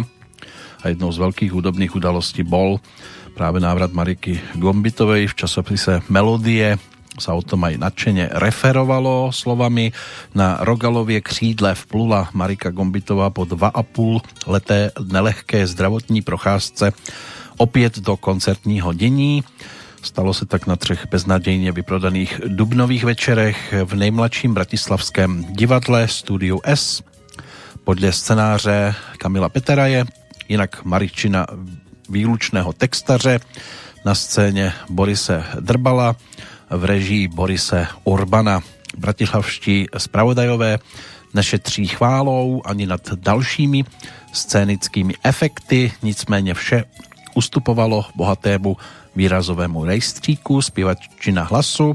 a 0.80 0.84
jednou 0.88 1.12
z 1.12 1.20
veľkých 1.20 1.52
hudobných 1.52 1.92
udalostí 1.92 2.48
bol 2.48 2.80
práve 3.36 3.60
návrat 3.60 3.92
Mariky 3.92 4.40
Gombitovej 4.56 5.28
v 5.28 5.36
časopise 5.36 6.00
Melodie 6.08 6.80
sa 7.20 7.36
o 7.36 7.44
tom 7.44 7.68
aj 7.68 7.76
nadšene 7.76 8.32
referovalo 8.40 9.28
slovami. 9.28 9.92
Na 10.32 10.64
Rogalovie 10.64 11.20
křídle 11.20 11.76
vplula 11.76 12.32
Marika 12.32 12.72
Gombitová 12.72 13.28
po 13.28 13.44
2,5 13.44 14.48
leté 14.48 14.96
nelehké 14.96 15.68
zdravotní 15.68 16.24
procházce 16.24 16.96
opět 17.60 18.00
do 18.00 18.16
koncertního 18.16 18.96
dění. 18.96 19.44
Stalo 20.02 20.34
se 20.34 20.46
tak 20.46 20.66
na 20.66 20.76
třech 20.76 21.06
beznadějně 21.10 21.72
vyprodaných 21.72 22.40
dubnových 22.46 23.04
večerech 23.04 23.74
v 23.84 23.94
nejmladším 23.94 24.54
bratislavském 24.54 25.44
divadle 25.44 26.08
Studiu 26.08 26.60
S 26.64 27.02
podle 27.84 28.12
scénáře 28.12 28.94
Kamila 29.18 29.48
Peteraje, 29.48 30.04
jinak 30.48 30.84
Maričina 30.84 31.46
výlučného 32.08 32.72
textaře, 32.72 33.40
na 34.04 34.14
scéně 34.14 34.72
Borise 34.90 35.44
Drbala, 35.60 36.16
v 36.70 36.84
režii 36.84 37.28
Borise 37.28 37.86
Urbana. 38.04 38.60
Bratislavští 38.98 39.86
spravodajové 39.98 40.78
nešetří 41.34 41.86
chválou 41.86 42.62
ani 42.64 42.86
nad 42.86 43.12
dalšími 43.12 43.84
scénickými 44.32 45.14
efekty, 45.24 45.92
nicméně 46.02 46.54
vše 46.54 46.84
ustupovalo 47.34 48.04
bohatému 48.14 48.76
výrazovému 49.16 49.84
rejstříku 49.84 50.62
zpěvačina 50.62 51.42
hlasu, 51.42 51.94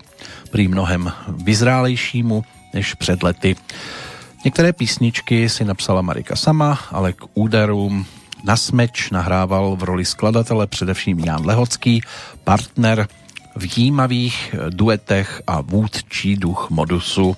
pri 0.52 0.68
mnohem 0.68 1.12
vyzrálejšímu 1.28 2.44
než 2.74 2.94
před 2.94 3.24
lety. 3.24 3.56
Některé 4.46 4.74
písničky 4.74 5.50
si 5.50 5.66
napsala 5.66 6.02
Marika 6.02 6.36
sama, 6.36 6.80
ale 6.92 7.14
k 7.14 7.26
úderům 7.34 8.06
na 8.44 8.58
smeč 8.58 9.10
nahrával 9.10 9.76
v 9.76 9.84
roli 9.84 10.06
skladatele 10.06 10.68
především 10.68 11.20
Jan 11.20 11.46
Lehocký, 11.46 12.02
partner 12.44 13.08
v 13.56 13.78
jímavých 13.78 14.56
duetech 14.70 15.42
a 15.48 15.62
vůdčí 15.62 16.36
duch 16.36 16.68
modusu. 16.70 17.36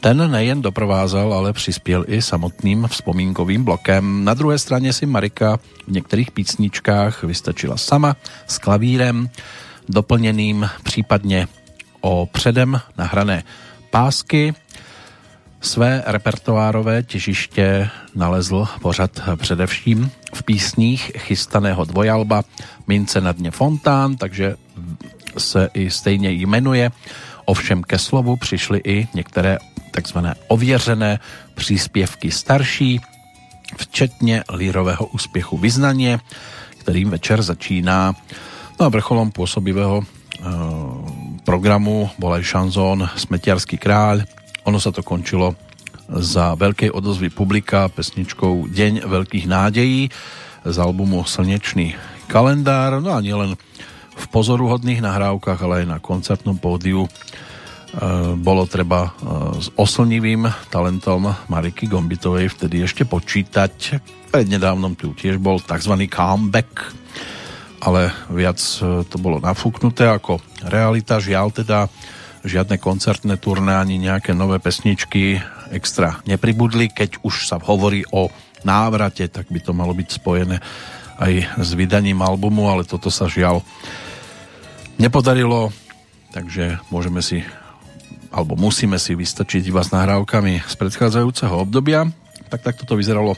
Ten 0.00 0.30
nejen 0.30 0.62
doprovázal, 0.62 1.34
ale 1.34 1.52
přispěl 1.52 2.04
i 2.08 2.22
samotným 2.22 2.86
vzpomínkovým 2.90 3.64
blokem. 3.64 4.24
Na 4.24 4.34
druhé 4.34 4.58
straně 4.58 4.92
si 4.92 5.06
Marika 5.06 5.56
v 5.86 5.92
některých 5.92 6.30
písničkách 6.30 7.22
vystačila 7.22 7.76
sama 7.76 8.16
s 8.46 8.58
klavírem, 8.58 9.30
doplněným 9.88 10.68
případně 10.82 11.48
o 12.00 12.28
předem 12.32 12.80
nahrané 12.98 13.44
pásky. 13.90 14.54
Své 15.60 16.02
repertoárové 16.06 17.02
těžiště 17.02 17.90
nalezl 18.14 18.66
pořad 18.82 19.10
především 19.36 20.10
v 20.34 20.42
písních 20.42 21.12
chystaného 21.18 21.84
dvojalba 21.84 22.42
Mince 22.86 23.20
na 23.20 23.32
dně 23.32 23.50
Fontán, 23.50 24.16
takže 24.16 24.56
se 25.38 25.68
i 25.74 25.90
stejně 25.90 26.30
jmenuje. 26.30 26.90
Ovšem 27.44 27.82
ke 27.82 27.98
slovu 27.98 28.36
přišly 28.36 28.80
i 28.84 29.08
některé 29.14 29.58
takzvané 29.96 30.36
ověřené 30.52 31.18
příspěvky 31.56 32.28
starší, 32.30 33.00
včetně 33.76 34.44
lírového 34.52 35.06
úspěchu 35.06 35.56
Vyznaně, 35.56 36.20
kterým 36.84 37.10
večer 37.10 37.42
začíná. 37.42 38.12
No 38.76 38.86
a 38.86 38.92
vrcholom 38.92 39.32
pôsobivého 39.32 40.04
e, 40.04 40.06
programu 41.48 42.12
bol 42.20 42.36
aj 42.36 42.44
šanzón 42.44 43.08
Smetiarský 43.16 43.80
kráľ. 43.80 44.28
Ono 44.68 44.76
sa 44.76 44.92
to 44.92 45.00
končilo 45.00 45.56
za 46.12 46.52
veľkej 46.54 46.92
odozvy 46.92 47.32
publika 47.32 47.88
pesničkou 47.88 48.68
Deň 48.68 49.08
veľkých 49.08 49.48
nádejí 49.48 50.12
z 50.68 50.76
albumu 50.76 51.24
Slnečný 51.24 51.96
kalendár. 52.28 53.00
No 53.00 53.16
a 53.16 53.24
nielen 53.24 53.56
v 54.16 54.24
pozoruhodných 54.28 55.00
nahrávkach, 55.00 55.58
ale 55.64 55.82
aj 55.82 55.86
na 55.88 55.98
koncertnom 55.98 56.60
pódiu 56.60 57.08
bolo 58.36 58.68
treba 58.68 59.08
e, 59.08 59.10
s 59.56 59.72
oslnivým 59.72 60.44
talentom 60.68 61.32
Mariky 61.48 61.88
Gombitovej 61.88 62.52
vtedy 62.52 62.84
ešte 62.84 63.08
počítať. 63.08 63.96
Prednedávnom 64.28 64.92
tu 64.92 65.16
tiež 65.16 65.40
bol 65.40 65.64
tzv. 65.64 66.04
comeback, 66.04 66.92
ale 67.80 68.12
viac 68.28 68.60
e, 68.60 69.00
to 69.08 69.16
bolo 69.16 69.40
nafúknuté 69.40 70.12
ako 70.12 70.44
realita. 70.68 71.16
Žiaľ 71.16 71.46
teda 71.56 71.88
žiadne 72.44 72.76
koncertné 72.76 73.40
turné 73.40 73.80
ani 73.80 73.96
nejaké 73.96 74.36
nové 74.36 74.60
pesničky 74.60 75.40
extra 75.72 76.20
nepribudli. 76.28 76.92
Keď 76.92 77.24
už 77.24 77.48
sa 77.48 77.56
hovorí 77.56 78.04
o 78.12 78.28
návrate, 78.60 79.24
tak 79.32 79.48
by 79.48 79.60
to 79.64 79.72
malo 79.72 79.96
byť 79.96 80.08
spojené 80.20 80.60
aj 81.16 81.32
s 81.64 81.70
vydaním 81.72 82.20
albumu, 82.20 82.68
ale 82.68 82.84
toto 82.84 83.08
sa 83.08 83.24
žiaľ 83.24 83.64
nepodarilo, 85.00 85.72
takže 86.36 86.76
môžeme 86.92 87.24
si 87.24 87.40
alebo 88.36 88.52
musíme 88.52 89.00
si 89.00 89.16
vystačiť 89.16 89.72
iba 89.72 89.80
s 89.80 89.96
nahrávkami 89.96 90.60
z 90.68 90.74
predchádzajúceho 90.76 91.56
obdobia. 91.56 92.04
Tak 92.52 92.60
takto 92.60 92.84
to 92.84 93.00
vyzeralo 93.00 93.32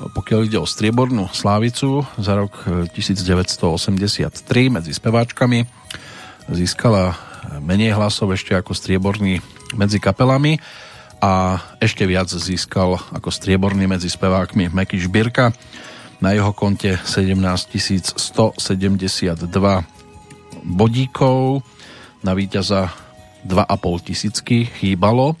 pokiaľ 0.00 0.40
ide 0.48 0.56
o 0.56 0.64
striebornú 0.64 1.28
slávicu 1.28 2.08
za 2.16 2.32
rok 2.32 2.64
1983 2.96 4.72
medzi 4.72 4.96
speváčkami 4.96 5.68
získala 6.48 7.20
menej 7.60 7.92
hlasov 7.92 8.32
ešte 8.32 8.56
ako 8.56 8.72
strieborný 8.72 9.44
medzi 9.76 10.00
kapelami 10.00 10.56
a 11.20 11.60
ešte 11.84 12.08
viac 12.08 12.32
získal 12.32 12.96
ako 13.12 13.28
strieborný 13.28 13.84
medzi 13.84 14.08
spevákmi 14.08 14.72
Meky 14.72 14.96
Žbírka 14.96 15.52
na 16.24 16.32
jeho 16.32 16.56
konte 16.56 16.96
17 16.96 17.36
172 18.16 19.36
bodíkov 20.64 21.60
na 22.24 22.32
víťaza 22.32 22.88
2,5 23.44 24.06
tisícky 24.06 24.68
chýbalo, 24.68 25.36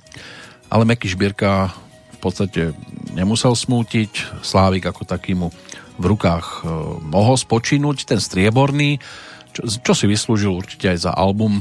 ale 0.70 0.82
Meky 0.86 1.10
Šbírka 1.10 1.74
v 2.16 2.18
podstate 2.18 2.60
nemusel 3.16 3.56
smútiť, 3.56 4.42
Slávik 4.44 4.86
ako 4.88 5.08
takýmu 5.08 5.48
v 6.00 6.04
rukách 6.04 6.46
e, 6.46 6.56
mohol 7.04 7.36
spočinúť, 7.36 8.08
ten 8.08 8.20
strieborný, 8.20 9.00
čo, 9.52 9.68
čo 9.68 9.92
si 9.92 10.08
vyslúžil 10.08 10.52
určite 10.52 10.88
aj 10.88 11.10
za 11.10 11.12
album 11.12 11.60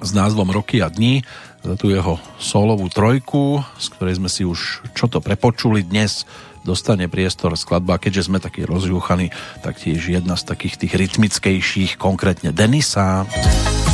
s 0.00 0.10
názvom 0.12 0.52
Roky 0.52 0.84
a 0.84 0.92
dní, 0.92 1.24
za 1.64 1.80
tú 1.80 1.88
jeho 1.88 2.20
solovú 2.36 2.92
trojku, 2.92 3.64
z 3.80 3.86
ktorej 3.96 4.20
sme 4.20 4.28
si 4.28 4.44
už 4.44 4.84
čo 4.92 5.08
to 5.08 5.24
prepočuli 5.24 5.80
dnes, 5.80 6.28
dostane 6.64 7.08
priestor 7.08 7.56
skladba, 7.56 8.00
keďže 8.00 8.28
sme 8.28 8.40
takí 8.40 8.64
rozjúchaní, 8.64 9.32
tak 9.64 9.80
tiež 9.80 10.00
jedna 10.20 10.36
z 10.36 10.44
takých 10.48 10.80
tých 10.80 10.92
rytmickejších, 10.96 12.00
konkrétne 12.00 12.52
Denisa. 12.52 13.28
Denisa. 13.28 13.93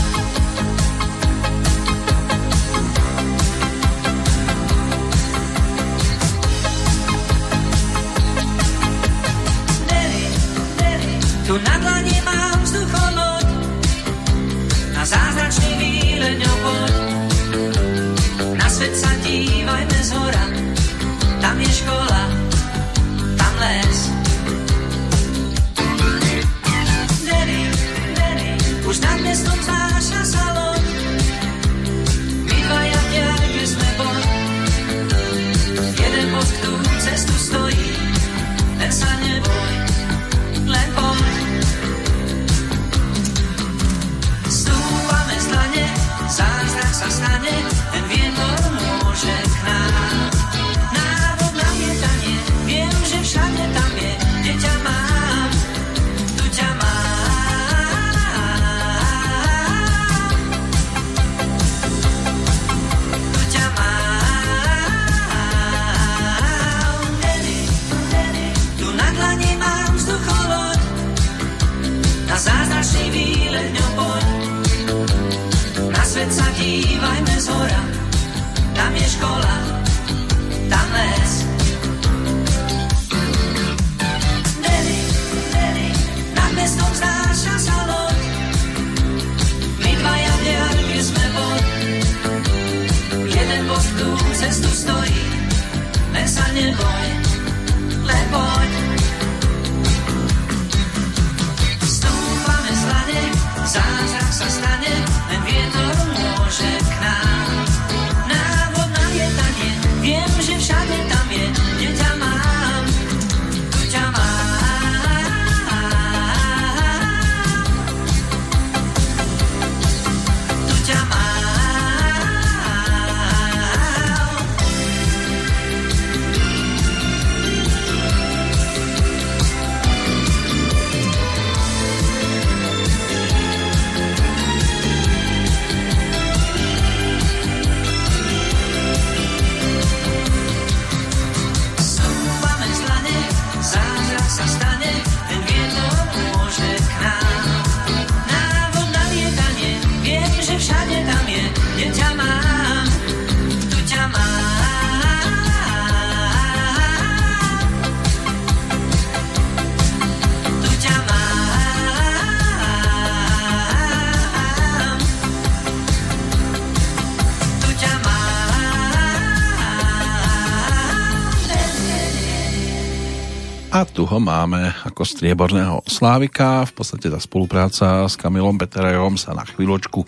Ho 174.11 174.19
máme 174.19 174.75
ako 174.83 175.07
strieborného 175.07 175.87
slávika. 175.87 176.67
V 176.67 176.83
podstate 176.83 177.07
tá 177.07 177.23
spolupráca 177.23 178.11
s 178.11 178.19
Kamilom 178.19 178.59
Peterajom 178.59 179.15
sa 179.15 179.39
na 179.39 179.47
chvíľočku 179.47 180.03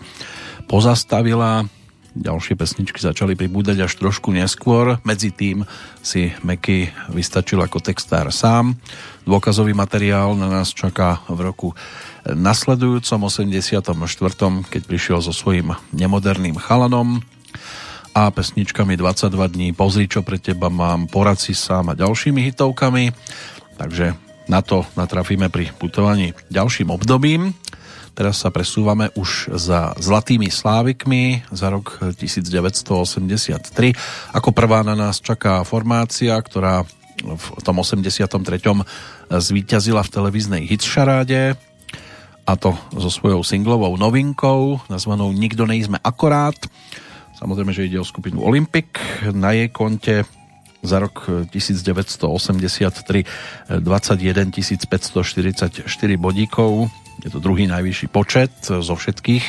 pozastavila. 0.67 1.63
Ďalšie 2.11 2.59
pesničky 2.59 2.99
začali 2.99 3.33
pribúdať 3.39 3.87
až 3.87 3.95
trošku 3.95 4.35
neskôr. 4.35 4.99
Medzi 5.07 5.31
tým 5.31 5.63
si 6.03 6.35
Meky 6.43 6.91
vystačil 7.15 7.63
ako 7.63 7.79
textár 7.79 8.27
sám. 8.29 8.75
Dôkazový 9.23 9.71
materiál 9.71 10.35
na 10.35 10.51
nás 10.51 10.75
čaká 10.75 11.23
v 11.31 11.39
roku 11.39 11.71
nasledujúcom 12.27 13.31
84., 13.31 13.71
keď 14.67 14.81
prišiel 14.83 15.23
so 15.23 15.31
svojím 15.31 15.79
nemoderným 15.95 16.59
chalanom 16.59 17.23
a 18.13 18.29
pesničkami 18.29 18.93
22 18.99 19.31
dní 19.49 19.67
Pozri, 19.73 20.05
čo 20.05 20.21
pre 20.21 20.37
teba 20.37 20.69
mám, 20.69 21.09
Porad 21.09 21.41
si 21.41 21.57
sám 21.57 21.89
a 21.89 21.97
ďalšími 21.97 22.51
hitovkami. 22.51 23.09
Takže 23.77 24.13
na 24.47 24.59
to 24.61 24.83
natrafíme 24.99 25.47
pri 25.47 25.71
putovaní 25.75 26.35
ďalším 26.51 26.91
obdobím. 26.91 27.55
Teraz 28.13 28.45
sa 28.45 28.53
presúvame 28.53 29.09
už 29.17 29.49
za 29.57 29.97
Zlatými 29.97 30.45
Slávikmi 30.53 31.41
za 31.49 31.73
rok 31.73 31.97
1983. 32.13 33.65
Ako 34.37 34.49
prvá 34.53 34.85
na 34.85 34.93
nás 34.93 35.17
čaká 35.17 35.65
formácia, 35.65 36.37
ktorá 36.37 36.85
v 37.23 37.61
tom 37.65 37.81
83. 37.81 38.29
zvíťazila 39.33 40.05
v 40.05 40.13
televíznej 40.13 40.61
hitšaráde 40.69 41.57
a 42.43 42.53
to 42.59 42.75
so 42.99 43.09
svojou 43.09 43.41
singlovou 43.41 43.95
novinkou 43.95 44.83
nazvanou 44.91 45.31
Nikdo 45.31 45.63
nejsme 45.65 45.97
akorát. 46.03 46.59
Samozrejme, 47.39 47.71
že 47.73 47.87
ide 47.87 47.97
o 47.97 48.05
skupinu 48.05 48.43
Olympic. 48.43 48.99
Na 49.31 49.55
jej 49.55 49.71
konte 49.71 50.27
za 50.83 50.99
rok 50.99 51.47
1983 51.49 53.79
21 53.79 54.51
544 54.51 55.87
bodíkov. 56.19 56.91
Je 57.23 57.31
to 57.31 57.39
druhý 57.39 57.71
najvyšší 57.71 58.11
počet 58.11 58.51
zo 58.67 58.93
všetkých. 58.93 59.45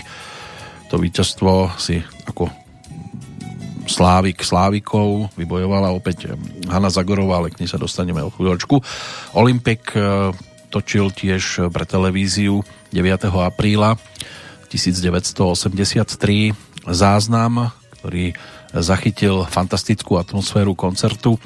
To 0.94 1.02
víťazstvo 1.02 1.74
si 1.74 2.06
ako 2.30 2.46
Slávik 3.84 4.40
Slávikov 4.40 5.36
vybojovala 5.36 5.92
opäť 5.92 6.32
Hanna 6.72 6.88
Zagorová, 6.88 7.44
ale 7.44 7.52
k 7.52 7.60
nej 7.60 7.68
sa 7.68 7.76
dostaneme 7.76 8.24
o 8.24 8.32
chvíľočku. 8.32 8.80
Olympik 9.36 9.92
e, 9.92 10.32
točil 10.72 11.12
tiež 11.12 11.68
pre 11.68 11.84
televíziu 11.84 12.64
9. 12.96 13.28
apríla 13.28 14.00
1983 14.72 16.56
záznam, 16.88 17.76
ktorý 18.00 18.32
zachytil 18.74 19.46
fantastickú 19.46 20.18
atmosféru 20.18 20.74
koncertu 20.74 21.36
e, 21.36 21.40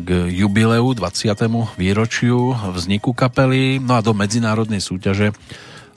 k 0.00 0.08
jubileu 0.32 0.96
20. 0.96 1.36
výročiu 1.76 2.56
vzniku 2.72 3.12
kapely, 3.12 3.76
no 3.82 3.98
a 3.98 4.04
do 4.04 4.16
medzinárodnej 4.16 4.80
súťaže 4.80 5.36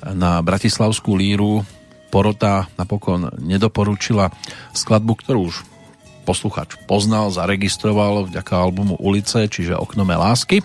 na 0.03 0.43
Bratislavskú 0.43 1.15
líru 1.15 1.63
porota 2.11 2.67
napokon 2.75 3.31
nedoporučila 3.39 4.29
skladbu, 4.75 5.13
ktorú 5.23 5.49
už 5.49 5.63
posluchač 6.23 6.79
poznal, 6.87 7.31
zaregistroval 7.31 8.27
vďaka 8.27 8.53
albumu 8.55 8.95
Ulice, 8.99 9.47
čiže 9.47 9.75
Oknome 9.75 10.15
lásky. 10.15 10.63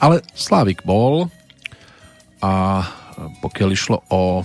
Ale 0.00 0.24
Slávik 0.32 0.82
bol 0.82 1.28
a 2.40 2.82
pokiaľ 3.44 3.68
išlo 3.68 4.00
o 4.08 4.42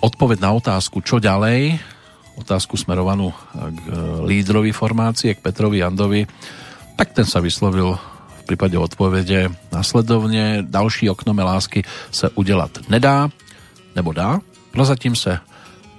odpoveď 0.00 0.38
na 0.40 0.50
otázku, 0.56 1.04
čo 1.04 1.20
ďalej, 1.20 1.76
otázku 2.36 2.76
smerovanú 2.76 3.32
k 3.52 3.80
e, 3.88 3.92
lídrovi 4.24 4.70
formácie, 4.72 5.34
k 5.34 5.42
Petrovi 5.42 5.80
Jandovi, 5.80 6.28
tak 6.96 7.12
ten 7.12 7.28
sa 7.28 7.40
vyslovil 7.44 7.96
v 7.96 8.42
prípade 8.44 8.78
odpovede 8.78 9.52
nasledovne. 9.74 10.64
Další 10.64 11.10
oknome 11.10 11.42
lásky 11.42 11.84
sa 12.14 12.30
udelať 12.32 12.88
nedá, 12.88 13.28
nebo 13.96 14.12
dá. 14.14 14.40
Prozatím 14.70 15.16
sa 15.16 15.42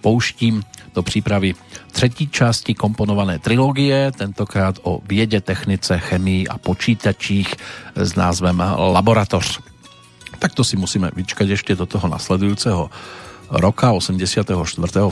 pouštím 0.02 0.64
do 0.94 1.04
přípravy 1.04 1.54
třetí 1.92 2.30
části 2.30 2.74
komponované 2.74 3.40
trilógie, 3.40 4.10
tentokrát 4.14 4.82
o 4.82 5.02
viede, 5.06 5.42
technice, 5.42 5.98
chemii 5.98 6.48
a 6.48 6.58
počítačích 6.58 7.50
s 7.94 8.12
názvem 8.16 8.58
Laboratoř. 8.78 9.60
Takto 10.38 10.62
si 10.62 10.78
musíme 10.78 11.10
vyčkať 11.14 11.58
ešte 11.58 11.74
do 11.74 11.90
toho 11.90 12.06
nasledujúceho 12.06 12.90
roka 13.50 13.96
84. 13.96 14.44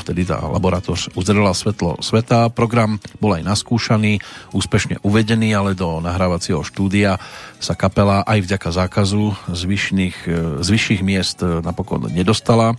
vtedy 0.02 0.28
tá 0.28 0.44
laboratoř 0.44 1.16
uzrela 1.16 1.56
svetlo 1.56 2.00
sveta. 2.04 2.52
Program 2.52 3.00
bol 3.24 3.36
aj 3.40 3.44
naskúšaný, 3.48 4.20
úspešne 4.52 5.00
uvedený, 5.02 5.56
ale 5.56 5.72
do 5.74 6.04
nahrávacieho 6.04 6.64
štúdia 6.64 7.18
sa 7.64 7.74
kapela 7.74 8.28
aj 8.28 8.44
vďaka 8.44 8.70
zákazu 8.72 9.36
z, 9.52 9.62
vyšších, 9.64 10.18
z 10.62 10.68
vyšších 10.68 11.02
miest 11.02 11.40
napokon 11.42 12.12
nedostala. 12.12 12.76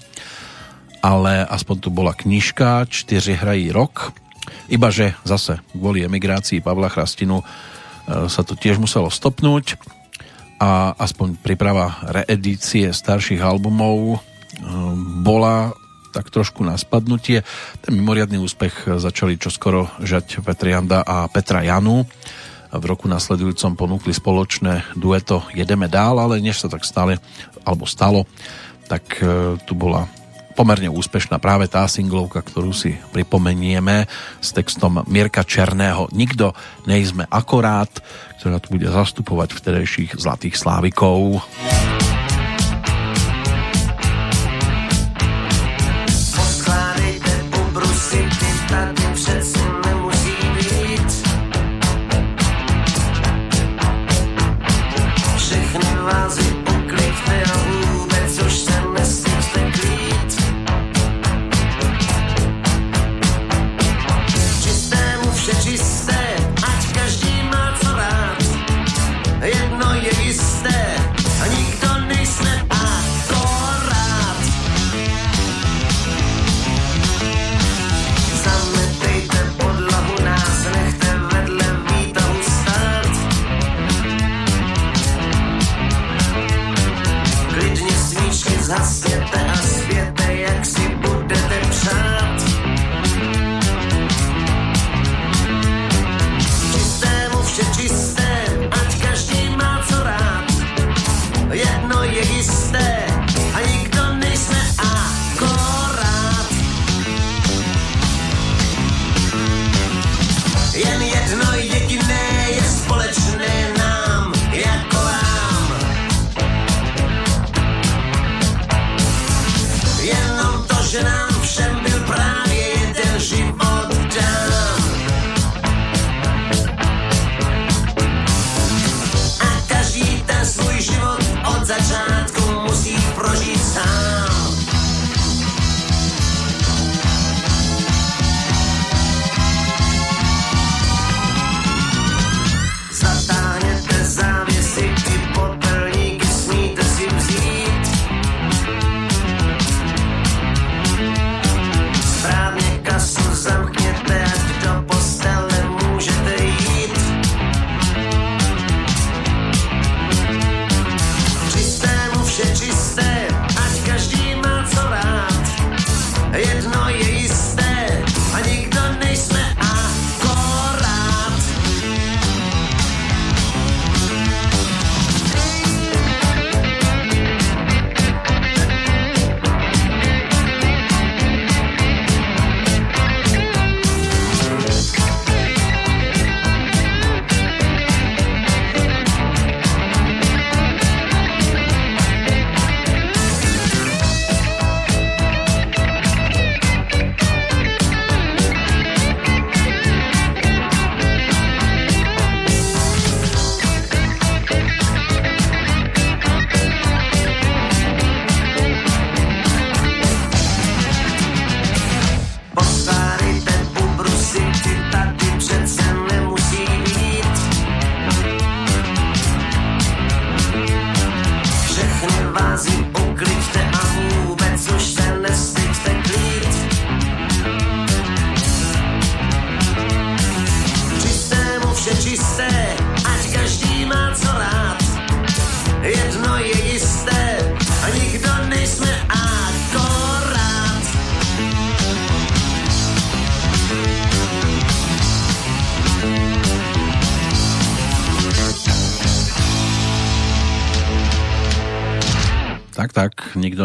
Ale 1.00 1.46
aspoň 1.46 1.76
tu 1.80 1.88
bola 1.92 2.12
knižka 2.12 2.88
4 2.88 3.40
hrají 3.40 3.70
rok. 3.70 4.12
Ibaže 4.66 5.14
zase 5.22 5.62
kvôli 5.70 6.02
emigrácii 6.02 6.62
Pavla 6.62 6.90
Chrastinu 6.90 7.42
e, 7.42 7.44
sa 8.26 8.42
to 8.42 8.58
tiež 8.58 8.78
muselo 8.78 9.10
stopnúť 9.10 9.78
a 10.56 10.96
aspoň 10.96 11.36
príprava 11.36 12.00
reedície 12.02 12.88
starších 12.88 13.42
albumov 13.44 14.24
bola 15.20 15.74
tak 16.16 16.32
trošku 16.32 16.64
na 16.64 16.80
spadnutie. 16.80 17.44
Ten 17.84 17.92
mimoriadný 17.92 18.40
úspech 18.40 18.88
začali 18.96 19.36
čoskoro 19.36 19.92
žať 20.00 20.40
Petrianda 20.40 21.04
a 21.04 21.28
Petra 21.28 21.60
Janu. 21.60 22.08
V 22.72 22.84
roku 22.88 23.04
nasledujúcom 23.04 23.76
ponúkli 23.76 24.16
spoločné 24.16 24.96
dueto 24.96 25.44
Jedeme 25.52 25.92
dál, 25.92 26.16
ale 26.16 26.40
než 26.40 26.64
sa 26.64 26.72
tak 26.72 26.88
stali, 26.88 27.20
alebo 27.62 27.84
stalo, 27.84 28.24
tak 28.88 29.20
e, 29.20 29.60
tu 29.64 29.72
bola 29.76 30.08
pomerne 30.56 30.88
úspešná 30.88 31.36
práve 31.36 31.68
tá 31.68 31.84
singlovka, 31.84 32.40
ktorú 32.40 32.72
si 32.72 32.96
pripomenieme 33.12 34.08
s 34.40 34.56
textom 34.56 35.04
Mirka 35.04 35.44
Černého 35.44 36.08
Nikto 36.16 36.56
nejsme 36.88 37.28
akorát, 37.28 37.92
ktorá 38.40 38.56
tu 38.56 38.72
bude 38.72 38.88
zastupovať 38.88 39.52
vtedejších 39.52 40.16
zlatých 40.16 40.56
slávikov. 40.56 41.44
Jedno 41.44 42.00
je 42.00 42.05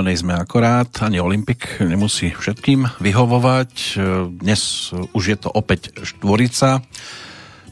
tak, 0.02 0.10
nikto 0.10 0.18
nejsme 0.18 0.34
akorát, 0.34 0.90
ani 1.06 1.22
Olympik 1.22 1.78
nemusí 1.86 2.34
všetkým 2.34 2.90
vyhovovať. 3.06 4.02
Dnes 4.42 4.90
už 5.14 5.24
je 5.30 5.38
to 5.38 5.54
opäť 5.54 5.94
štvorica. 6.02 6.82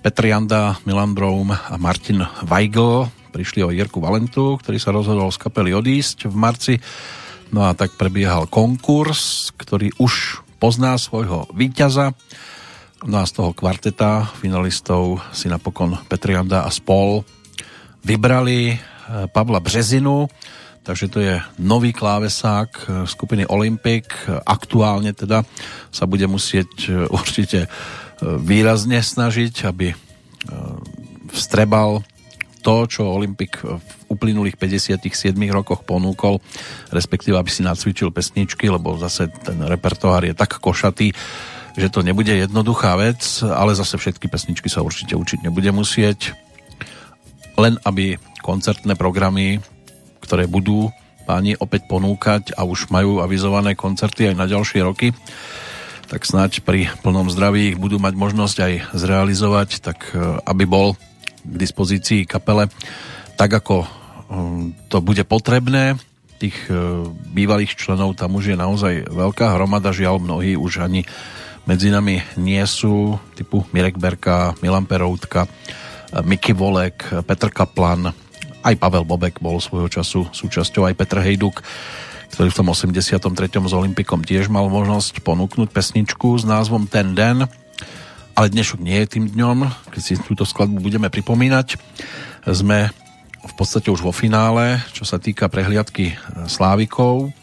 Petr 0.06 0.30
Janda, 0.30 0.78
Milan 0.86 1.18
Broum 1.18 1.50
a 1.50 1.74
Martin 1.82 2.22
Weigl 2.46 3.10
prišli 3.34 3.66
o 3.66 3.74
Jirku 3.74 3.98
Valentu, 3.98 4.62
ktorý 4.62 4.78
sa 4.78 4.94
rozhodol 4.94 5.34
z 5.34 5.42
kapely 5.42 5.74
odísť 5.74 6.30
v 6.30 6.36
marci. 6.38 6.74
No 7.50 7.66
a 7.66 7.74
tak 7.74 7.98
prebiehal 7.98 8.46
konkurs, 8.46 9.50
ktorý 9.58 9.90
už 9.98 10.46
pozná 10.62 11.02
svojho 11.02 11.50
víťaza. 11.58 12.14
No 13.10 13.26
a 13.26 13.26
z 13.26 13.42
toho 13.42 13.58
kvarteta 13.58 14.30
finalistov 14.38 15.18
si 15.34 15.50
napokon 15.50 15.98
Petr 16.06 16.38
a 16.38 16.70
spol 16.70 17.26
vybrali 18.06 18.78
eh, 18.78 18.78
Pavla 19.34 19.58
Březinu, 19.58 20.30
takže 20.84 21.06
to 21.08 21.20
je 21.20 21.36
nový 21.60 21.92
klávesák 21.96 22.70
eh, 22.70 22.86
skupiny 23.08 23.46
Olympic. 23.48 24.10
Aktuálne 24.46 25.14
teda 25.14 25.44
sa 25.90 26.06
bude 26.06 26.26
musieť 26.30 26.72
eh, 26.88 27.06
určite 27.10 27.72
výrazne 28.20 29.00
snažiť, 29.00 29.64
aby 29.64 29.96
vstrebal 31.32 32.04
to, 32.60 32.86
čo 32.86 33.08
Olympik 33.08 33.64
v 33.64 33.92
uplynulých 34.12 34.60
57 34.60 35.00
rokoch 35.56 35.88
ponúkol, 35.88 36.44
respektíve 36.92 37.40
aby 37.40 37.48
si 37.48 37.64
nacvičil 37.64 38.12
pesničky, 38.12 38.68
lebo 38.68 39.00
zase 39.00 39.32
ten 39.32 39.58
repertoár 39.64 40.28
je 40.28 40.36
tak 40.36 40.60
košatý, 40.60 41.16
že 41.80 41.88
to 41.88 42.04
nebude 42.04 42.30
jednoduchá 42.30 43.00
vec, 43.00 43.24
ale 43.48 43.78
zase 43.78 43.96
všetky 43.96 44.28
pesničky 44.28 44.68
sa 44.68 44.84
určite 44.84 45.16
učiť 45.16 45.48
nebude 45.48 45.72
musieť. 45.72 46.36
Len 47.56 47.80
aby 47.88 48.20
koncertné 48.44 49.00
programy, 49.00 49.64
ktoré 50.30 50.46
budú 50.46 50.94
páni 51.26 51.58
opäť 51.58 51.90
ponúkať 51.90 52.54
a 52.54 52.70
už 52.70 52.94
majú 52.94 53.18
avizované 53.18 53.74
koncerty 53.74 54.30
aj 54.30 54.36
na 54.38 54.46
ďalšie 54.46 54.86
roky, 54.86 55.10
tak 56.06 56.26
snáď 56.26 56.62
pri 56.62 56.90
plnom 57.06 57.30
zdraví 57.30 57.74
ich 57.74 57.78
budú 57.78 57.98
mať 57.98 58.14
možnosť 58.14 58.58
aj 58.62 58.74
zrealizovať, 58.94 59.70
tak 59.82 60.14
e, 60.14 60.42
aby 60.46 60.66
bol 60.70 60.98
k 61.46 61.54
dispozícii 61.54 62.26
kapele 62.26 62.70
tak, 63.38 63.54
ako 63.54 63.86
e, 63.86 63.88
to 64.90 65.06
bude 65.06 65.22
potrebné. 65.30 66.02
Tých 66.42 66.58
e, 66.66 67.06
bývalých 67.30 67.78
členov 67.78 68.18
tam 68.18 68.38
už 68.38 68.54
je 68.54 68.58
naozaj 68.58 68.94
veľká 69.14 69.54
hromada, 69.54 69.94
žiaľ 69.94 70.18
mnohí 70.18 70.58
už 70.58 70.82
ani 70.82 71.06
medzi 71.70 71.94
nami 71.94 72.26
nie 72.42 72.62
sú, 72.66 73.22
typu 73.38 73.66
Mirek 73.70 74.02
Berka, 74.02 74.58
Milan 74.66 74.90
Peroutka, 74.90 75.46
Miky 76.26 76.58
Volek, 76.58 77.22
Petr 77.22 77.54
Kaplan, 77.54 78.10
aj 78.64 78.76
Pavel 78.76 79.08
Bobek 79.08 79.40
bol 79.40 79.58
svojho 79.64 79.88
času 79.88 80.28
súčasťou, 80.32 80.88
aj 80.88 80.98
Petr 80.98 81.20
Hejduk 81.24 81.64
ktorý 82.30 82.54
v 82.54 82.58
tom 82.62 82.70
83. 82.70 83.26
s 83.58 83.74
Olympikom 83.74 84.22
tiež 84.22 84.54
mal 84.54 84.70
možnosť 84.70 85.26
ponúknuť 85.26 85.74
pesničku 85.74 86.38
s 86.38 86.46
názvom 86.46 86.86
Ten 86.86 87.18
den, 87.18 87.50
ale 88.38 88.48
dnešok 88.54 88.80
nie 88.80 89.02
je 89.04 89.18
tým 89.20 89.26
dňom, 89.34 89.66
keď 89.92 90.02
si 90.02 90.14
túto 90.16 90.46
skladbu 90.46 90.80
budeme 90.80 91.10
pripomínať. 91.10 91.76
Sme 92.48 92.94
v 93.44 93.54
podstate 93.58 93.90
už 93.90 94.06
vo 94.06 94.14
finále, 94.14 94.80
čo 94.94 95.04
sa 95.04 95.18
týka 95.20 95.50
prehliadky 95.50 96.14
e, 96.14 96.16
Slávikov. 96.48 97.34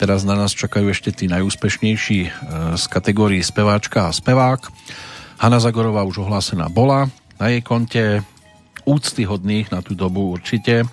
Teraz 0.00 0.26
na 0.26 0.34
nás 0.34 0.50
čakajú 0.50 0.90
ešte 0.90 1.14
tí 1.14 1.30
najúspešnejší 1.30 2.20
e, 2.26 2.30
z 2.74 2.84
kategórií 2.90 3.44
speváčka 3.44 4.10
a 4.10 4.14
spevák. 4.16 4.66
Hanna 5.38 5.62
Zagorová 5.62 6.02
už 6.02 6.26
ohlásená 6.26 6.66
bola 6.66 7.06
na 7.38 7.54
jej 7.54 7.62
konte 7.62 8.02
úctyhodných 8.84 9.72
na 9.72 9.80
tú 9.80 9.96
dobu 9.96 10.32
určite 10.32 10.84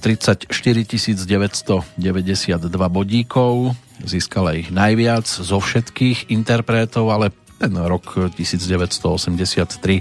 34 0.00 0.48
992 0.48 2.00
bodíkov, 2.88 3.76
získala 4.00 4.56
ich 4.56 4.72
najviac 4.72 5.28
zo 5.28 5.60
všetkých 5.60 6.32
interpretov, 6.32 7.12
ale 7.12 7.36
ten 7.60 7.76
rok 7.76 8.32
1983 8.32 10.00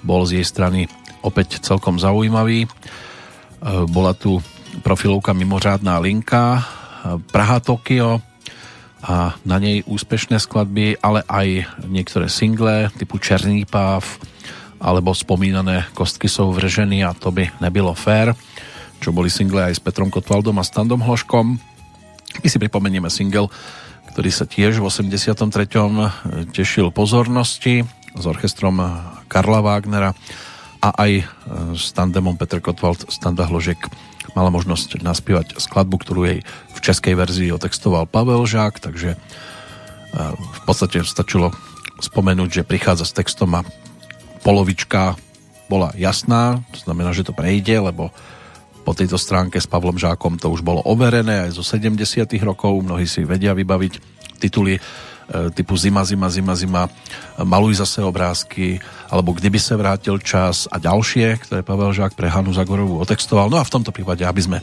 bol 0.00 0.24
z 0.24 0.40
jej 0.40 0.46
strany 0.48 0.88
opäť 1.20 1.60
celkom 1.60 2.00
zaujímavý. 2.00 2.64
E, 2.64 2.68
bola 3.88 4.16
tu 4.16 4.40
profilovka 4.80 5.36
Mimořádná 5.36 6.00
linka, 6.00 6.60
e, 6.60 6.62
Praha 7.28 7.60
Tokio 7.60 8.24
a 9.04 9.36
na 9.44 9.56
nej 9.60 9.84
úspešné 9.84 10.40
skladby, 10.40 10.96
ale 11.04 11.20
aj 11.28 11.68
niektoré 11.84 12.32
single 12.32 12.88
typu 12.96 13.20
Černý 13.20 13.68
páv 13.68 14.04
alebo 14.84 15.16
spomínané 15.16 15.88
Kostky 15.96 16.28
jsou 16.28 16.52
vrženy 16.52 17.00
a 17.04 17.16
to 17.16 17.32
by 17.32 17.48
nebylo 17.60 17.96
fér 17.96 18.36
čo 19.04 19.12
boli 19.12 19.28
single 19.28 19.68
aj 19.68 19.76
s 19.76 19.84
Petrom 19.84 20.08
Kotvaldom 20.08 20.56
a 20.56 20.64
Standom 20.64 21.04
Hloškom. 21.04 21.60
My 22.40 22.48
si 22.48 22.56
pripomenieme 22.56 23.12
single, 23.12 23.52
ktorý 24.16 24.32
sa 24.32 24.48
tiež 24.48 24.80
v 24.80 24.88
83. 24.88 25.44
tešil 26.56 26.88
pozornosti 26.88 27.84
s 28.16 28.24
orchestrom 28.24 28.80
Karla 29.28 29.60
Wagnera 29.60 30.16
a 30.80 30.88
aj 30.96 31.28
s 31.76 31.92
tandemom 31.92 32.40
Petr 32.40 32.64
Kotwald, 32.64 33.12
Standa 33.12 33.44
Hložek 33.44 33.92
mala 34.32 34.48
možnosť 34.48 35.04
naspievať 35.04 35.60
skladbu, 35.60 36.00
ktorú 36.00 36.24
jej 36.24 36.40
v 36.72 36.78
českej 36.80 37.12
verzii 37.12 37.52
otextoval 37.52 38.08
Pavel 38.08 38.48
Žák, 38.48 38.80
takže 38.80 39.20
v 40.32 40.60
podstate 40.64 41.04
stačilo 41.04 41.52
spomenúť, 42.00 42.62
že 42.62 42.62
prichádza 42.64 43.04
s 43.04 43.12
textom 43.12 43.52
a 43.52 43.68
polovička 44.44 45.16
bola 45.66 45.90
jasná, 45.96 46.60
to 46.70 46.84
znamená, 46.84 47.16
že 47.16 47.24
to 47.24 47.32
prejde, 47.32 47.80
lebo 47.80 48.12
po 48.84 48.92
tejto 48.92 49.16
stránke 49.16 49.56
s 49.56 49.64
Pavlom 49.64 49.96
Žákom 49.96 50.36
to 50.36 50.52
už 50.52 50.60
bolo 50.60 50.84
overené 50.84 51.48
aj 51.48 51.56
zo 51.56 51.64
70 51.64 51.96
rokov, 52.44 52.84
mnohí 52.84 53.08
si 53.08 53.24
vedia 53.24 53.56
vybaviť 53.56 53.92
tituly 54.36 54.76
e, 54.76 54.80
typu 55.56 55.72
Zima, 55.80 56.04
zima, 56.04 56.28
zima, 56.28 56.52
zima, 56.52 56.82
Maluj 57.40 57.80
zase 57.80 58.04
obrázky, 58.04 58.76
alebo 59.08 59.32
Kdyby 59.32 59.56
se 59.56 59.72
vrátil 59.72 60.20
čas 60.20 60.68
a 60.68 60.76
ďalšie, 60.76 61.40
ktoré 61.48 61.64
Pavel 61.64 61.96
Žák 61.96 62.12
pre 62.12 62.28
Hanu 62.28 62.52
Zagorovú 62.52 63.00
otextoval. 63.00 63.48
No 63.48 63.56
a 63.56 63.64
v 63.64 63.72
tomto 63.72 63.88
prípade, 63.88 64.28
aby 64.28 64.44
sme 64.44 64.58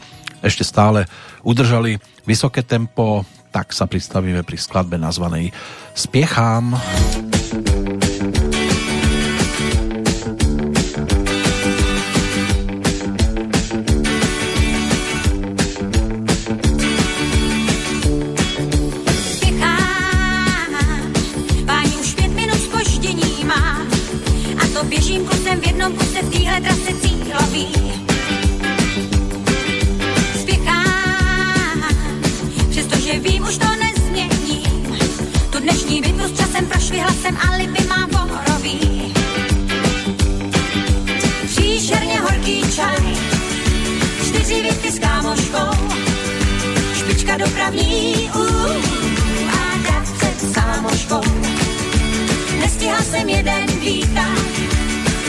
ešte 0.46 0.62
stále 0.62 1.10
udržali 1.42 1.98
vysoké 2.30 2.62
tempo, 2.62 3.26
tak 3.50 3.74
sa 3.74 3.90
pristavíme 3.90 4.46
pri 4.46 4.58
skladbe 4.62 5.02
nazvanej 5.02 5.50
Spiechám. 5.98 6.78
Spiechám. 6.78 7.31
Jsem 53.22 53.30
jeden 53.30 53.68
výtah, 53.80 54.46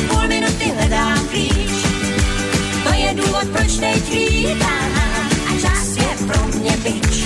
půl 0.08 0.28
minuty 0.28 0.72
hledám 0.76 1.28
klíč. 1.28 1.86
To 2.84 2.92
je 2.94 3.14
důvod, 3.14 3.48
proč 3.52 3.76
teď 3.76 4.10
vítám 4.10 4.92
a 5.48 5.60
čas 5.60 5.96
je 5.96 6.26
pro 6.26 6.46
mě 6.46 6.76
byč. 6.76 7.24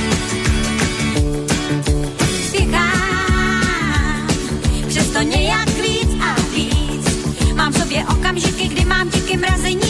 Spěchám, 2.48 4.28
přesto 4.88 5.22
nějak 5.22 5.68
víc 5.68 6.10
a 6.20 6.36
víc. 6.54 7.26
Mám 7.54 7.72
v 7.72 7.78
sobě 7.78 8.04
okamžiky, 8.06 8.68
kdy 8.68 8.84
mám 8.84 9.10
díky 9.10 9.36
mrazení 9.36 9.85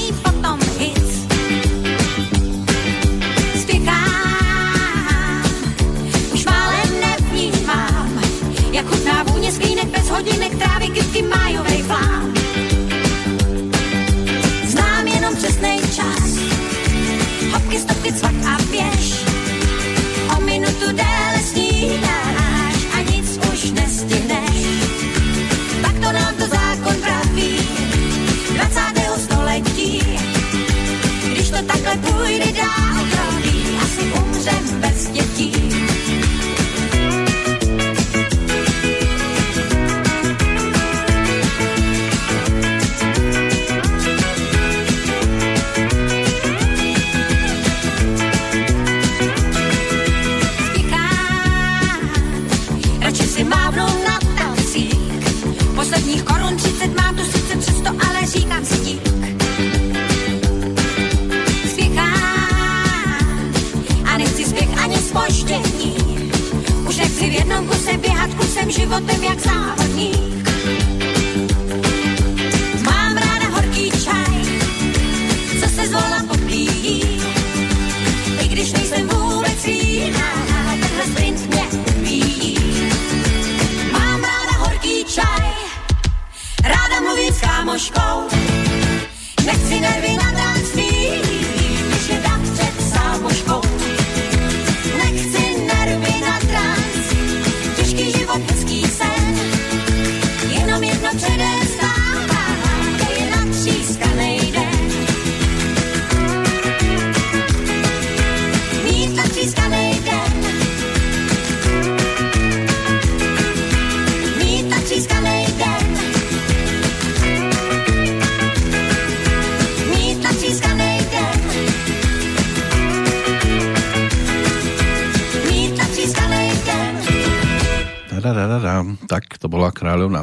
hodinek 10.17 10.57
trávy 10.57 10.85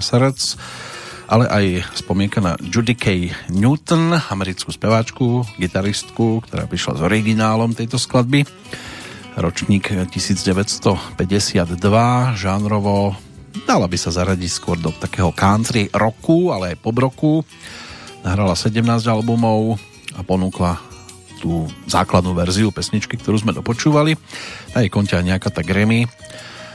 srdc, 0.03 0.59
ale 1.31 1.47
aj 1.47 1.65
spomienka 2.03 2.43
na 2.43 2.59
Judy 2.59 2.99
K. 2.99 3.31
Newton, 3.47 4.11
americkú 4.27 4.75
speváčku, 4.75 5.47
gitaristku, 5.55 6.43
ktorá 6.43 6.67
prišla 6.67 6.99
s 6.99 7.01
originálom 7.07 7.71
tejto 7.71 7.95
skladby. 7.95 8.43
Ročník 9.39 9.89
1952, 10.11 11.15
žánrovo 12.35 13.15
dala 13.65 13.87
by 13.87 13.97
sa 13.97 14.11
zaradiť 14.11 14.51
skôr 14.51 14.77
do 14.77 14.91
takého 14.93 15.31
country 15.33 15.89
roku, 15.89 16.51
ale 16.51 16.75
aj 16.75 16.81
pop 16.83 16.97
roku. 16.99 17.33
Nahrala 18.21 18.53
17 18.53 18.83
albumov 19.07 19.81
a 20.13 20.21
ponúkla 20.21 20.77
tú 21.43 21.67
základnú 21.91 22.31
verziu 22.31 22.71
pesničky, 22.71 23.19
ktorú 23.19 23.43
sme 23.43 23.51
dopočúvali. 23.51 24.15
Na 24.71 24.85
jej 24.85 24.91
konte 24.93 25.19
nejaká 25.19 25.51
tá 25.51 25.59
Grammy 25.59 26.07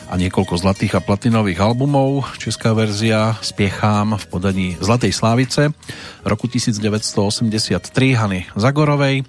a 0.08 0.16
niekoľko 0.16 0.56
zlatých 0.56 0.96
a 0.96 1.04
platinových 1.04 1.60
albumov. 1.60 2.24
Česká 2.40 2.72
verzia 2.72 3.36
Spiechám 3.44 4.16
v 4.16 4.24
podaní 4.32 4.68
Zlatej 4.80 5.12
Slávice 5.12 5.76
roku 6.24 6.48
1983 6.48 8.16
Hany 8.16 8.48
Zagorovej. 8.56 9.28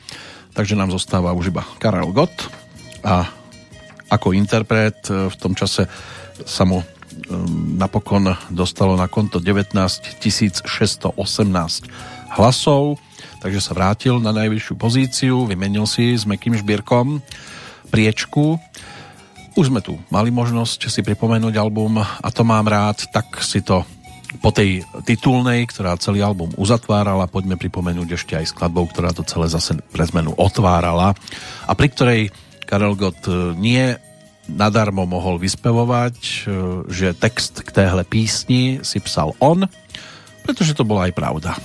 Takže 0.56 0.80
nám 0.80 0.96
zostáva 0.96 1.36
už 1.36 1.52
iba 1.52 1.68
Karel 1.84 2.16
Gott 2.16 2.48
a 3.04 3.28
ako 4.08 4.32
interpret 4.32 5.04
v 5.06 5.36
tom 5.36 5.54
čase 5.54 5.86
sa 6.48 6.64
mu 6.64 6.80
um, 6.80 6.86
napokon 7.76 8.32
dostalo 8.48 8.96
na 8.96 9.12
konto 9.12 9.44
19 9.44 9.76
618 9.76 11.14
hlasov, 12.40 12.98
takže 13.44 13.60
sa 13.62 13.76
vrátil 13.76 14.18
na 14.24 14.32
najvyššiu 14.32 14.76
pozíciu, 14.80 15.36
vymenil 15.46 15.86
si 15.86 16.16
s 16.16 16.24
Mekým 16.24 16.56
Žbírkom 16.56 17.22
priečku 17.90 18.62
už 19.58 19.74
sme 19.74 19.82
tu 19.82 19.98
mali 20.14 20.30
možnosť 20.30 20.90
si 20.90 21.02
pripomenúť 21.02 21.56
album 21.58 22.02
A 22.02 22.28
to 22.34 22.46
mám 22.46 22.68
rád, 22.70 23.06
tak 23.10 23.42
si 23.42 23.64
to 23.64 23.86
po 24.46 24.54
tej 24.54 24.86
titulnej, 25.10 25.66
ktorá 25.66 25.98
celý 25.98 26.22
album 26.22 26.54
uzatvárala, 26.54 27.26
poďme 27.26 27.58
pripomenúť 27.58 28.10
ešte 28.14 28.34
aj 28.38 28.54
skladbou, 28.54 28.86
ktorá 28.86 29.10
to 29.10 29.26
celé 29.26 29.50
zase 29.50 29.82
pre 29.90 30.06
zmenu 30.06 30.38
otvárala 30.38 31.18
a 31.66 31.72
pri 31.74 31.88
ktorej 31.90 32.22
Karel 32.70 32.94
Gott 32.94 33.26
nie 33.58 33.98
nadarmo 34.46 35.10
mohol 35.10 35.42
vyspevovať, 35.42 36.46
že 36.90 37.18
text 37.18 37.66
k 37.66 37.70
téhle 37.74 38.06
písni 38.06 38.86
si 38.86 39.02
psal 39.02 39.34
on, 39.42 39.66
pretože 40.46 40.78
to 40.78 40.86
bola 40.86 41.10
aj 41.10 41.14
pravda. 41.18 41.58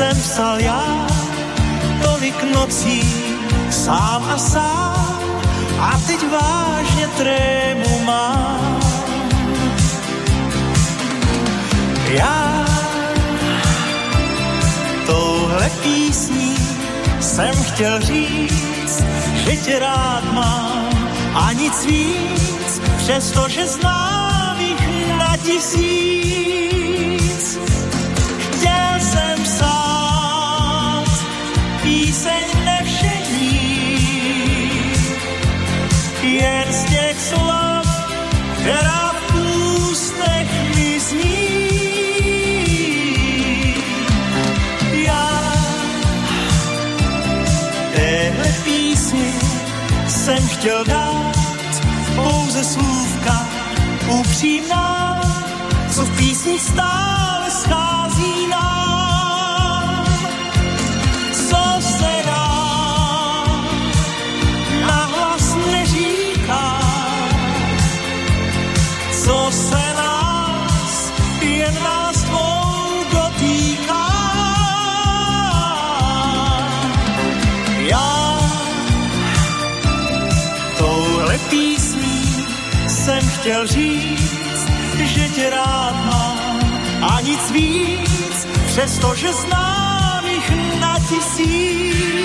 Jsem 0.00 0.22
psal 0.22 0.60
já 0.60 1.06
tolik 2.02 2.42
nocí 2.54 3.02
sám 3.70 4.24
a 4.34 4.38
sám 4.38 5.20
a 5.80 6.00
teď 6.06 6.20
vážně 6.30 7.06
trému 7.08 7.98
mám. 8.04 8.80
Já 12.08 12.66
touhle 15.06 15.70
písní 15.82 16.56
jsem 17.20 17.54
chtěl 17.64 18.00
říct, 18.00 19.04
že 19.44 19.56
tě 19.56 19.78
rád 19.78 20.32
mám 20.32 20.88
a 21.34 21.52
nic 21.52 21.84
víc, 21.84 22.80
přestože 22.96 23.66
znám 23.66 24.60
jich 24.60 25.16
na 25.18 25.36
tisíc. 25.36 26.89
Píseň 31.90 32.46
nevšední, 32.64 33.58
jen 36.22 36.72
z 36.72 36.84
těch 36.84 37.20
slov, 37.20 37.86
která 38.54 39.12
v 39.12 39.34
ústech 39.34 40.48
mi 40.76 41.00
zní. 41.00 41.50
Já 44.92 45.30
téhle 47.94 48.54
písni 48.64 49.32
jsem 50.08 50.48
chtěl 50.48 50.84
dát 50.84 51.34
pouze 52.16 52.64
slůvka 52.64 53.48
upřímná, 54.08 55.20
co 55.94 56.02
v 56.02 56.16
písni 56.16 56.58
stále 56.58 57.19
chtěl 83.50 83.66
říct, 83.66 84.68
že 84.96 85.28
tě 85.28 85.50
rád 85.50 86.04
mám 86.04 86.60
a 87.02 87.20
nic 87.20 87.50
víc, 87.50 88.46
přestože 88.66 89.32
znám 89.32 90.26
jich 90.26 90.50
na 90.80 90.98
tisíc. 91.08 92.19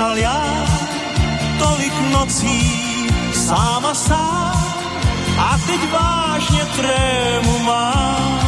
Psal 0.00 0.16
já 0.16 0.66
tolik 1.58 1.92
nocí 2.12 2.60
sám 3.32 3.86
a 3.86 3.94
sám 3.94 4.74
a 5.38 5.58
teď 5.66 5.80
vážně 5.92 6.64
trému 6.64 7.58
mám. 7.58 8.40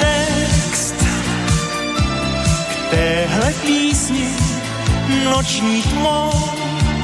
Text 0.00 0.94
k 2.68 2.90
téhle 2.90 3.52
písni 3.52 4.28
noční 5.24 5.82
tmou 5.82 6.30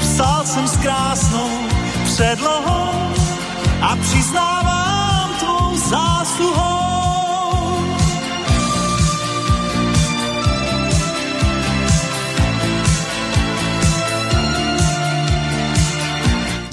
psal 0.01 0.47
jsem 0.47 0.69
s 0.69 0.77
krásnou 0.77 1.51
předlohou 2.05 2.91
a 3.83 3.97
přiznávám 3.97 5.31
tvou 5.39 5.77
zásluhou. 5.77 6.78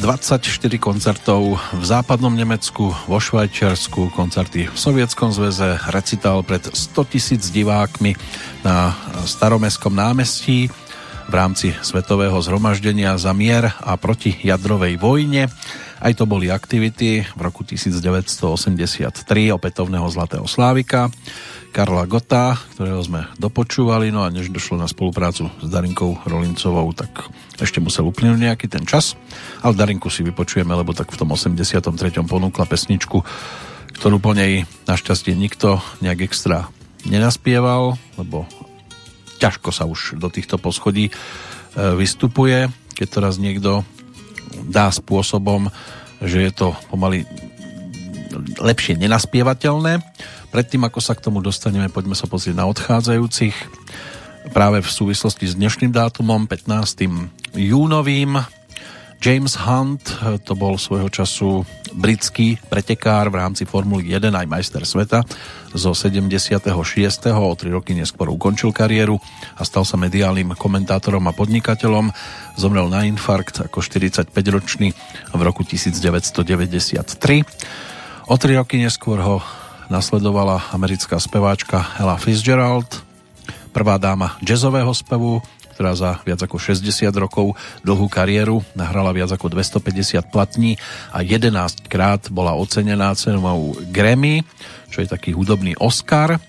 24 0.05 0.77
koncertov 0.77 1.57
v 1.57 1.81
západnom 1.81 2.29
Nemecku, 2.29 2.93
vo 3.09 3.17
Švajčiarsku, 3.17 4.13
koncerty 4.13 4.69
v 4.69 4.77
Sovietskom 4.77 5.33
zväze, 5.33 5.81
recitál 5.89 6.45
pred 6.45 6.61
100 6.61 7.09
tisíc 7.09 7.49
divákmi 7.49 8.13
na 8.61 8.93
staromestskom 9.25 9.89
námestí 9.89 10.69
v 11.25 11.33
rámci 11.33 11.73
Svetového 11.81 12.37
zhromaždenia 12.37 13.17
za 13.17 13.33
mier 13.33 13.73
a 13.81 13.97
proti 13.97 14.37
jadrovej 14.45 15.01
vojne. 15.01 15.49
Aj 15.95 16.11
to 16.11 16.27
boli 16.27 16.51
aktivity 16.51 17.23
v 17.23 17.39
roku 17.39 17.63
1983 17.63 19.15
opätovného 19.55 20.07
Zlatého 20.11 20.43
Slávika. 20.43 21.07
Karla 21.71 22.07
Gota, 22.07 22.55
ktorého 22.75 23.03
sme 23.03 23.27
dopočúvali, 23.35 24.07
no 24.07 24.23
a 24.23 24.31
než 24.31 24.47
došlo 24.47 24.79
na 24.79 24.87
spoluprácu 24.87 25.51
s 25.51 25.67
Darinkou 25.67 26.23
Rolincovou, 26.23 26.87
tak 26.95 27.27
ešte 27.59 27.83
musel 27.83 28.07
uplynúť 28.07 28.47
nejaký 28.47 28.71
ten 28.71 28.87
čas, 28.87 29.19
ale 29.59 29.75
Darinku 29.75 30.07
si 30.07 30.23
vypočujeme, 30.23 30.71
lebo 30.71 30.95
tak 30.95 31.11
v 31.11 31.19
tom 31.19 31.35
83. 31.35 31.83
ponúkla 32.23 32.63
pesničku, 32.63 33.27
ktorú 33.99 34.23
po 34.23 34.31
nej 34.31 34.63
našťastie 34.87 35.35
nikto 35.35 35.83
nejak 35.99 36.31
extra 36.31 36.71
nenaspieval, 37.07 37.99
lebo 38.15 38.47
ťažko 39.39 39.69
sa 39.75 39.83
už 39.83 40.15
do 40.15 40.31
týchto 40.31 40.55
poschodí 40.55 41.11
e, 41.11 41.13
vystupuje, 41.99 42.71
keď 42.95 43.07
to 43.11 43.17
raz 43.19 43.35
niekto 43.35 43.83
dá 44.63 44.87
spôsobom, 44.91 45.67
že 46.23 46.47
je 46.47 46.51
to 46.51 46.67
pomaly 46.87 47.27
lepšie 48.59 48.99
nenaspievateľné. 48.99 49.99
Predtým, 50.51 50.87
ako 50.87 50.99
sa 51.03 51.15
k 51.15 51.23
tomu 51.23 51.43
dostaneme, 51.43 51.91
poďme 51.91 52.15
sa 52.15 52.27
pozrieť 52.31 52.55
na 52.55 52.65
odchádzajúcich. 52.71 53.55
Práve 54.55 54.79
v 54.79 54.89
súvislosti 54.89 55.49
s 55.49 55.57
dnešným 55.57 55.91
dátumom, 55.91 56.47
15. 56.47 57.57
júnovým, 57.57 58.39
James 59.23 59.57
Hunt, 59.57 60.03
to 60.45 60.53
bol 60.53 60.77
svojho 60.77 61.09
času 61.09 61.65
britský 61.95 62.59
pretekár 62.67 63.31
v 63.31 63.39
rámci 63.41 63.63
Formuly 63.63 64.11
1 64.11 64.35
aj 64.35 64.45
majster 64.45 64.83
sveta 64.83 65.23
zo 65.71 65.95
76. 65.95 66.67
O 67.33 67.55
tri 67.55 67.71
roky 67.71 67.95
neskôr 67.95 68.27
ukončil 68.29 68.75
kariéru 68.75 69.17
a 69.55 69.63
stal 69.63 69.87
sa 69.87 69.95
mediálnym 69.95 70.53
komentátorom 70.59 71.23
a 71.25 71.33
podnikateľom. 71.33 72.11
Zomrel 72.59 72.91
na 72.91 73.07
infarkt 73.07 73.63
ako 73.63 73.81
45-ročný 73.81 74.91
v 75.31 75.41
roku 75.41 75.63
1993. 75.63 78.27
O 78.27 78.35
tri 78.35 78.59
roky 78.59 78.75
neskôr 78.79 79.19
ho 79.23 79.39
nasledovala 79.87 80.73
americká 80.73 81.21
speváčka 81.21 81.93
Ella 82.01 82.17
Fitzgerald, 82.17 83.05
prvá 83.69 84.01
dáma 84.01 84.33
jazzového 84.41 84.89
spevu, 84.95 85.43
ktorá 85.75 85.91
za 85.91 86.23
viac 86.23 86.39
ako 86.39 86.55
60 86.55 87.11
rokov 87.19 87.59
dlhú 87.83 88.07
kariéru 88.07 88.63
nahrala 88.79 89.11
viac 89.11 89.35
ako 89.35 89.51
250 89.51 90.23
platní 90.31 90.79
a 91.11 91.19
11 91.19 91.91
krát 91.91 92.31
bola 92.31 92.55
ocenená 92.55 93.11
cenou 93.19 93.75
Grammy, 93.91 94.47
čo 94.87 95.03
je 95.03 95.11
taký 95.11 95.35
hudobný 95.35 95.75
Oscar. 95.83 96.39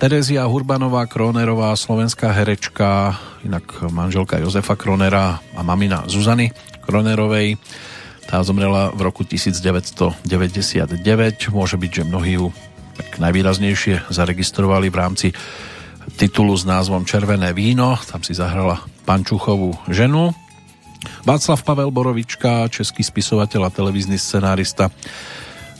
Terezia 0.00 0.48
Hurbanová 0.48 1.04
Kronerová, 1.04 1.76
slovenská 1.76 2.32
herečka, 2.32 3.16
inak 3.44 3.92
manželka 3.92 4.40
Jozefa 4.40 4.76
Kronera 4.76 5.40
a 5.56 5.60
mamina 5.60 6.08
Zuzany 6.08 6.52
Kronerovej, 6.84 7.60
tá 8.24 8.40
zomrela 8.40 8.90
v 8.92 9.00
roku 9.04 9.24
1999. 9.24 10.96
Môže 11.52 11.76
byť, 11.76 11.90
že 11.92 12.02
mnohí 12.08 12.40
ju 12.40 12.52
tak 12.96 13.20
najvýraznejšie 13.20 14.08
zaregistrovali 14.08 14.88
v 14.88 14.96
rámci 14.96 15.28
titulu 16.14 16.54
s 16.54 16.62
názvom 16.62 17.02
Červené 17.02 17.50
víno. 17.50 17.98
Tam 18.06 18.22
si 18.22 18.38
zahrala 18.38 18.86
Pančuchovú 19.02 19.74
ženu. 19.90 20.30
Václav 21.26 21.62
Pavel 21.66 21.90
Borovička, 21.90 22.70
český 22.70 23.02
spisovateľ 23.02 23.66
a 23.66 23.74
televízny 23.74 24.18
scenárista. 24.18 24.90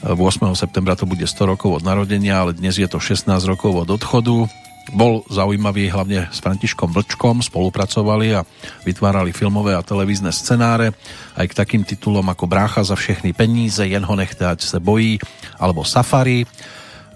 8. 0.02 0.18
septembra 0.54 0.94
to 0.94 1.08
bude 1.08 1.24
100 1.24 1.52
rokov 1.56 1.80
od 1.80 1.82
narodenia, 1.82 2.42
ale 2.42 2.54
dnes 2.54 2.78
je 2.78 2.86
to 2.86 2.98
16 3.02 3.30
rokov 3.46 3.86
od 3.86 3.88
odchodu. 3.90 4.46
Bol 4.94 5.26
zaujímavý 5.26 5.90
hlavne 5.90 6.30
s 6.30 6.38
Františkom 6.38 6.94
Vlčkom, 6.94 7.42
spolupracovali 7.42 8.38
a 8.38 8.46
vytvárali 8.86 9.34
filmové 9.34 9.74
a 9.74 9.82
televízne 9.82 10.30
scenáre 10.30 10.94
aj 11.34 11.46
k 11.50 11.58
takým 11.58 11.82
titulom 11.82 12.22
ako 12.30 12.46
Brácha 12.46 12.86
za 12.86 12.94
všechny 12.94 13.34
peníze, 13.34 13.82
Jen 13.82 14.06
ho 14.06 14.14
nechtáť 14.14 14.62
se 14.62 14.78
bojí 14.78 15.18
alebo 15.58 15.82
Safari. 15.82 16.46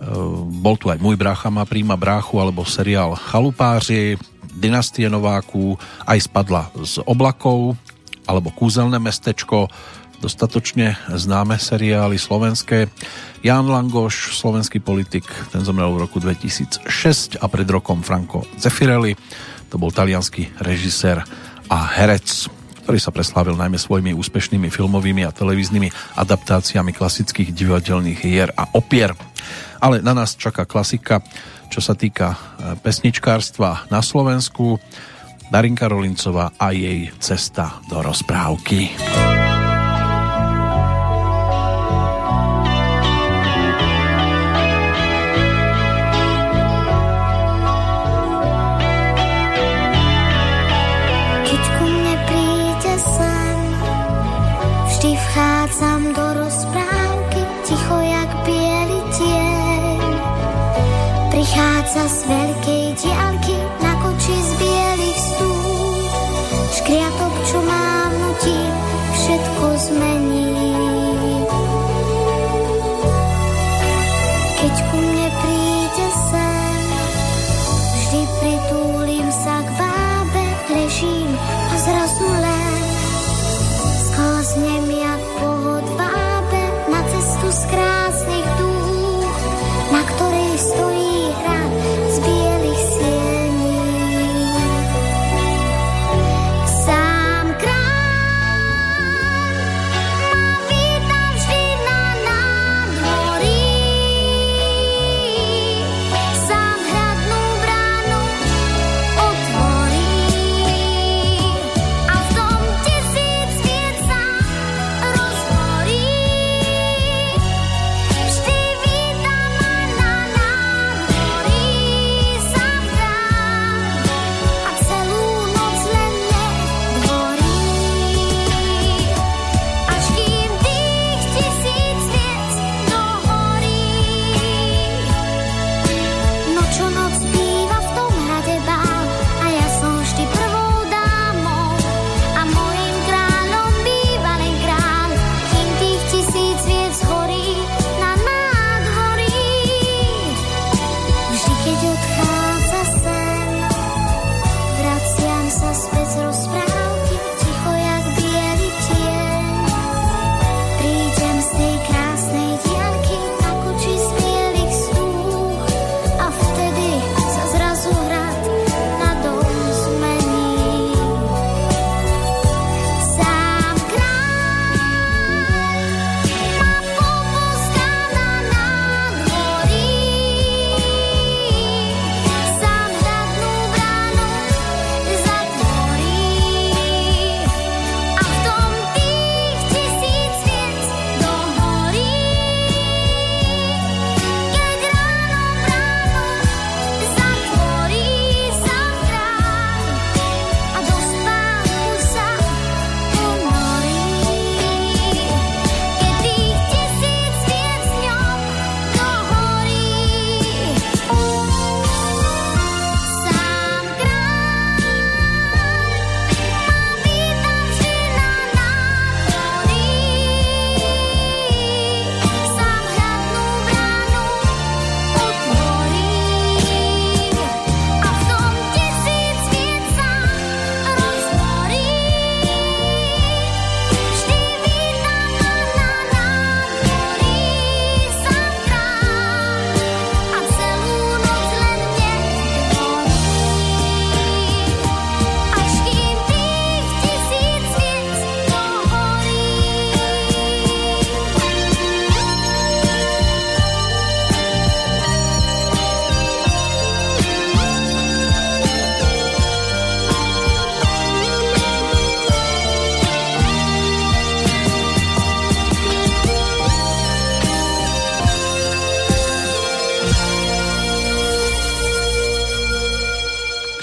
E, 0.01 0.09
bol 0.65 0.81
tu 0.81 0.89
aj 0.89 0.97
Môj 0.97 1.20
brácha 1.20 1.53
má 1.53 1.69
príjma 1.69 2.01
bráchu 2.01 2.41
alebo 2.41 2.65
seriál 2.65 3.12
Chalupáři, 3.15 4.17
Dynastie 4.51 5.07
Nováků, 5.07 5.79
aj 6.09 6.19
spadla 6.27 6.73
z 6.81 7.05
oblakov 7.07 7.77
alebo 8.27 8.51
Kúzelné 8.51 8.99
mestečko, 8.99 9.69
dostatočne 10.20 11.01
známe 11.09 11.57
seriály 11.57 12.20
slovenské. 12.20 12.93
Jan 13.41 13.67
Langoš, 13.67 14.37
slovenský 14.37 14.79
politik, 14.79 15.25
ten 15.51 15.65
zomrel 15.65 15.89
v 15.97 16.03
roku 16.05 16.20
2006 16.20 17.41
a 17.41 17.47
pred 17.49 17.67
rokom 17.67 18.05
Franco 18.05 18.45
Zeffirelli, 18.61 19.17
to 19.73 19.81
bol 19.81 19.89
talianský 19.89 20.53
režisér 20.61 21.25
a 21.73 21.79
herec, 21.97 22.51
ktorý 22.85 22.99
sa 23.01 23.15
preslávil 23.15 23.57
najmä 23.57 23.79
svojimi 23.81 24.12
úspešnými 24.12 24.69
filmovými 24.69 25.25
a 25.25 25.33
televíznymi 25.33 26.19
adaptáciami 26.20 26.93
klasických 26.93 27.55
divadelných 27.55 28.20
hier 28.20 28.51
a 28.53 28.67
opier. 28.77 29.17
Ale 29.81 30.05
na 30.05 30.12
nás 30.12 30.36
čaká 30.36 30.68
klasika, 30.68 31.25
čo 31.73 31.81
sa 31.81 31.97
týka 31.97 32.36
e, 32.36 32.36
pesničkárstva 32.78 33.89
na 33.89 34.05
Slovensku. 34.05 34.76
Darinka 35.50 35.91
Rolincová 35.91 36.55
a 36.55 36.70
jej 36.70 37.10
cesta 37.18 37.83
do 37.91 37.99
rozprávky. 37.99 39.50
Prichádza 62.10 62.36
z 62.36 62.40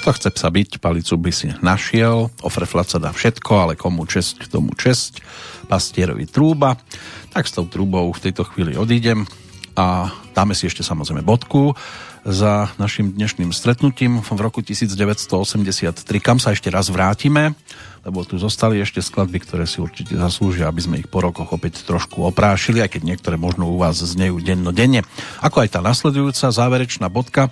Kto 0.08 0.24
chce 0.24 0.40
psa 0.40 0.48
byť, 0.48 0.80
palicu 0.80 1.20
by 1.20 1.32
si 1.36 1.52
našiel. 1.60 2.32
Ofreflať 2.40 2.96
sa 2.96 2.98
dá 3.04 3.12
všetko, 3.12 3.52
ale 3.60 3.74
komu 3.76 4.08
česť, 4.08 4.48
tomu 4.48 4.72
česť. 4.72 5.20
Pastierovi 5.68 6.24
trúba. 6.24 6.80
Tak 7.36 7.44
s 7.44 7.52
tou 7.52 7.68
trúbou 7.68 8.08
v 8.16 8.24
tejto 8.24 8.48
chvíli 8.48 8.80
odídem 8.80 9.28
a 9.76 10.08
dáme 10.32 10.56
si 10.56 10.64
ešte 10.64 10.80
samozrejme 10.80 11.28
bodku 11.28 11.76
za 12.24 12.72
našim 12.80 13.20
dnešným 13.20 13.52
stretnutím 13.52 14.24
v 14.24 14.40
roku 14.40 14.64
1983, 14.64 16.00
kam 16.24 16.40
sa 16.40 16.56
ešte 16.56 16.72
raz 16.72 16.88
vrátime, 16.88 17.52
lebo 18.08 18.24
tu 18.24 18.40
zostali 18.40 18.80
ešte 18.80 19.04
skladby, 19.04 19.44
ktoré 19.44 19.68
si 19.68 19.84
určite 19.84 20.16
zaslúžia, 20.16 20.72
aby 20.72 20.82
sme 20.84 21.00
ich 21.04 21.12
po 21.12 21.20
rokoch 21.20 21.52
opäť 21.52 21.84
trošku 21.84 22.24
oprášili, 22.24 22.80
aj 22.80 22.96
keď 22.96 23.02
niektoré 23.04 23.36
možno 23.36 23.68
u 23.68 23.76
vás 23.76 24.00
znejú 24.00 24.40
dennodenne. 24.40 25.04
Ako 25.44 25.68
aj 25.68 25.76
tá 25.76 25.80
nasledujúca 25.84 26.48
záverečná 26.48 27.12
bodka, 27.12 27.52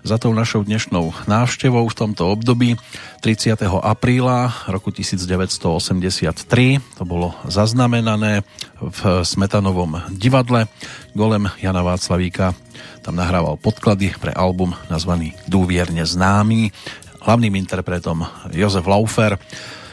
za 0.00 0.16
tou 0.16 0.32
našou 0.32 0.64
dnešnou 0.64 1.12
návštevou 1.28 1.84
v 1.84 1.94
tomto 1.94 2.32
období 2.32 2.76
30. 3.20 3.60
apríla 3.84 4.52
roku 4.68 4.88
1983. 4.88 6.80
To 6.96 7.04
bolo 7.04 7.36
zaznamenané 7.44 8.42
v 8.80 9.00
Smetanovom 9.24 10.00
divadle. 10.12 10.72
Golem 11.12 11.52
Jana 11.60 11.84
Václavíka 11.84 12.56
tam 13.04 13.16
nahrával 13.16 13.60
podklady 13.60 14.16
pre 14.16 14.32
album 14.32 14.72
nazvaný 14.88 15.36
Dúvierne 15.44 16.04
známy. 16.04 16.72
Hlavným 17.20 17.52
interpretom 17.60 18.24
Jozef 18.56 18.88
Laufer 18.88 19.36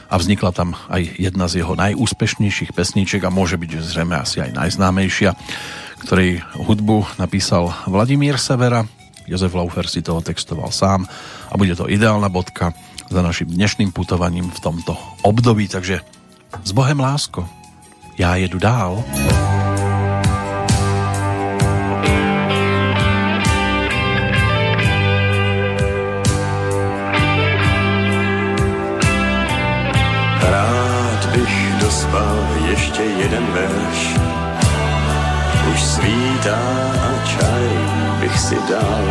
a 0.08 0.16
vznikla 0.16 0.52
tam 0.56 0.72
aj 0.88 1.20
jedna 1.20 1.52
z 1.52 1.64
jeho 1.64 1.76
najúspešnejších 1.76 2.72
pesníček 2.72 3.28
a 3.28 3.34
môže 3.34 3.60
byť 3.60 3.72
zrejme 3.84 4.16
asi 4.16 4.40
aj 4.40 4.56
najznámejšia, 4.56 5.36
ktorej 6.08 6.40
hudbu 6.56 7.20
napísal 7.20 7.76
Vladimír 7.84 8.40
Severa 8.40 8.88
Jozef 9.28 9.54
Laufer 9.54 9.88
si 9.88 10.00
toho 10.02 10.24
textoval 10.24 10.72
sám 10.72 11.04
a 11.52 11.54
bude 11.60 11.76
to 11.76 11.92
ideálna 11.92 12.32
bodka 12.32 12.72
za 13.12 13.20
našim 13.20 13.48
dnešným 13.52 13.92
putovaním 13.92 14.48
v 14.52 14.60
tomto 14.60 14.96
období, 15.22 15.68
takže 15.68 16.00
s 16.64 16.72
Bohem 16.72 17.00
lásko, 17.00 17.44
já 18.18 18.36
jedu 18.36 18.60
dál. 18.60 19.04
Rád 30.42 31.22
bych 31.36 31.74
dospal 31.80 32.48
ještě 32.70 33.04
jeden 33.04 33.46
verš, 33.46 34.00
už 35.72 35.84
svítá 35.84 36.60
a 36.96 37.28
čaj 37.28 37.77
bych 38.28 38.40
si 38.40 38.56
dal. 38.70 39.08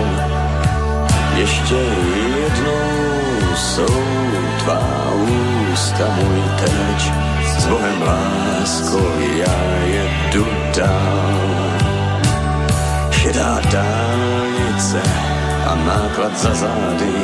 Ještě 1.37 1.75
jednou 1.75 3.57
jsou 3.57 4.03
tvá 4.59 5.13
ústa 5.73 6.05
můj 6.17 6.43
teč, 6.61 7.11
s 7.59 7.67
Bohem 7.67 8.03
lásko 8.03 9.01
já 9.37 9.61
jedu 9.85 10.47
dál. 10.77 11.41
Šedá 13.11 13.61
dálnice 13.73 15.03
a 15.67 15.75
náklad 15.75 16.39
za 16.39 16.55
zády 16.55 17.17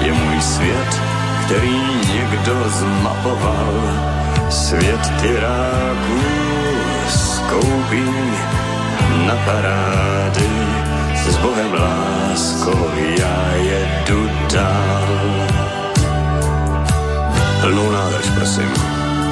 je 0.00 0.12
můj 0.12 0.40
svět, 0.40 1.00
který 1.44 1.78
někdo 2.14 2.68
zmapoval. 2.68 3.74
Svět 4.50 5.12
tyráků 5.20 6.20
skoupí 7.08 8.04
na 9.26 9.36
parády. 9.44 10.48
S 11.28 11.36
Bohem 11.36 11.74
lásko, 11.74 12.72
já 13.18 13.54
jedu 13.54 14.30
dál. 14.52 15.08
Plnou 17.60 17.90
nádrž, 17.90 18.30
prosím. 18.34 18.72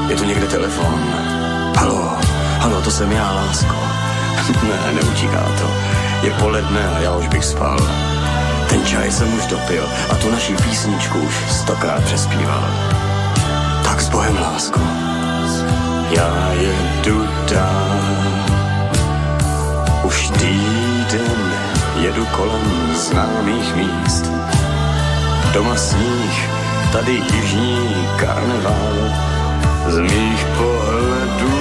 Je 0.08 0.16
tu 0.16 0.24
někde 0.24 0.46
telefon? 0.46 1.00
Halo, 1.76 2.16
halo, 2.58 2.82
to 2.82 2.90
jsem 2.90 3.12
já, 3.12 3.32
lásko. 3.32 3.76
ne, 4.68 4.92
neutíká 4.92 5.42
to. 5.58 5.70
Je 6.22 6.30
poledne 6.30 6.88
a 6.88 6.98
já 6.98 7.16
už 7.16 7.28
bych 7.28 7.44
spal. 7.44 7.78
Ten 8.68 8.86
čaj 8.86 9.10
jsem 9.10 9.34
už 9.34 9.46
dopil 9.46 9.88
a 10.10 10.14
tu 10.14 10.30
naší 10.30 10.55
písničku 10.55 11.18
už 11.18 11.34
stokrát 11.50 12.05
přespíval. 12.05 12.64
Tak 13.84 14.00
s 14.00 14.08
Bohem, 14.08 14.38
lásko, 14.40 14.80
já 16.10 16.52
jedu 16.52 17.28
dál. 17.50 18.56
Už 20.07 20.31
týden 20.39 21.39
jedu 21.99 22.26
kolem 22.26 22.94
známých 22.94 23.75
míst. 23.75 24.31
Doma 25.52 25.76
sníh, 25.76 26.51
tady 26.93 27.12
jižní 27.35 28.07
karneval. 28.17 28.94
Z 29.89 29.99
mých 29.99 30.47
pohledů 30.59 31.59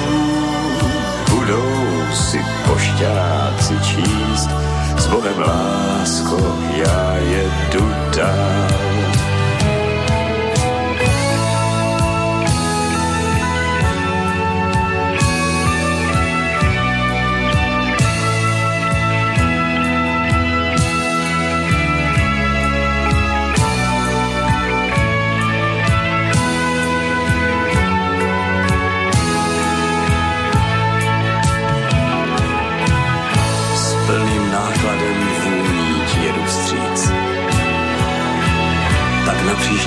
budou 1.29 2.05
si 2.13 2.45
pošťáci 2.67 3.73
číst. 3.81 4.49
S 4.97 5.07
Bohem 5.07 5.39
lásko, 5.39 6.37
já 6.77 7.15
jedu 7.15 7.93
dál. 8.17 9.04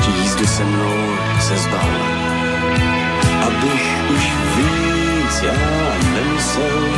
Příští 0.08 0.22
jízdu 0.22 0.46
se 0.46 0.64
mnou 0.64 1.16
se 1.40 1.56
zbal, 1.56 1.90
abych 3.46 4.10
už 4.10 4.32
víc 4.56 5.42
já 5.42 5.52
nemusel 6.14 6.88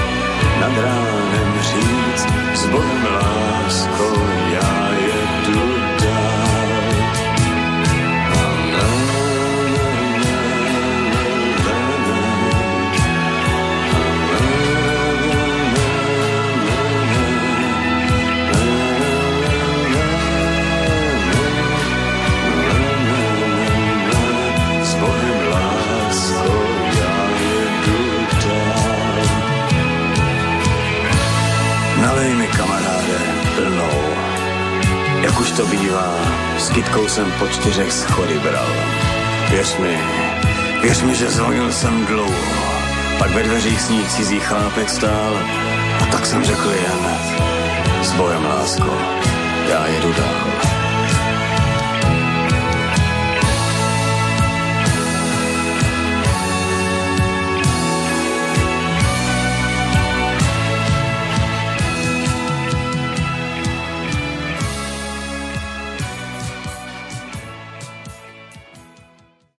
nad 0.60 0.72
ránem 0.84 1.62
říct. 1.62 2.26
S 2.54 2.66
Bohem 2.66 3.06
lásko 3.12 4.12
já 4.52 4.90
jedu 4.92 5.79
už 35.40 35.50
to 35.50 35.66
bývá, 35.66 36.14
s 36.58 36.68
kytkou 36.68 37.08
jsem 37.08 37.32
po 37.38 37.48
čtyřech 37.48 37.92
schody 37.92 38.38
bral. 38.38 38.66
Věř 39.50 39.76
mi, 39.76 39.98
věř 40.82 41.02
mi, 41.02 41.14
že 41.14 41.30
zvonil 41.30 41.72
jsem 41.72 42.06
dlouho, 42.06 42.72
pak 43.18 43.30
ve 43.30 43.42
dveřích 43.42 43.80
sníh 43.80 44.08
cizí 44.10 44.40
chlápek 44.40 44.90
stál 44.90 45.38
a 46.02 46.06
tak 46.12 46.26
jsem 46.26 46.44
řekl 46.44 46.70
jen, 46.70 47.18
s 48.02 48.12
Bohem 48.12 48.44
lásko, 48.44 48.98
já 49.68 49.86
jedu 49.86 50.12
dál. 50.12 50.69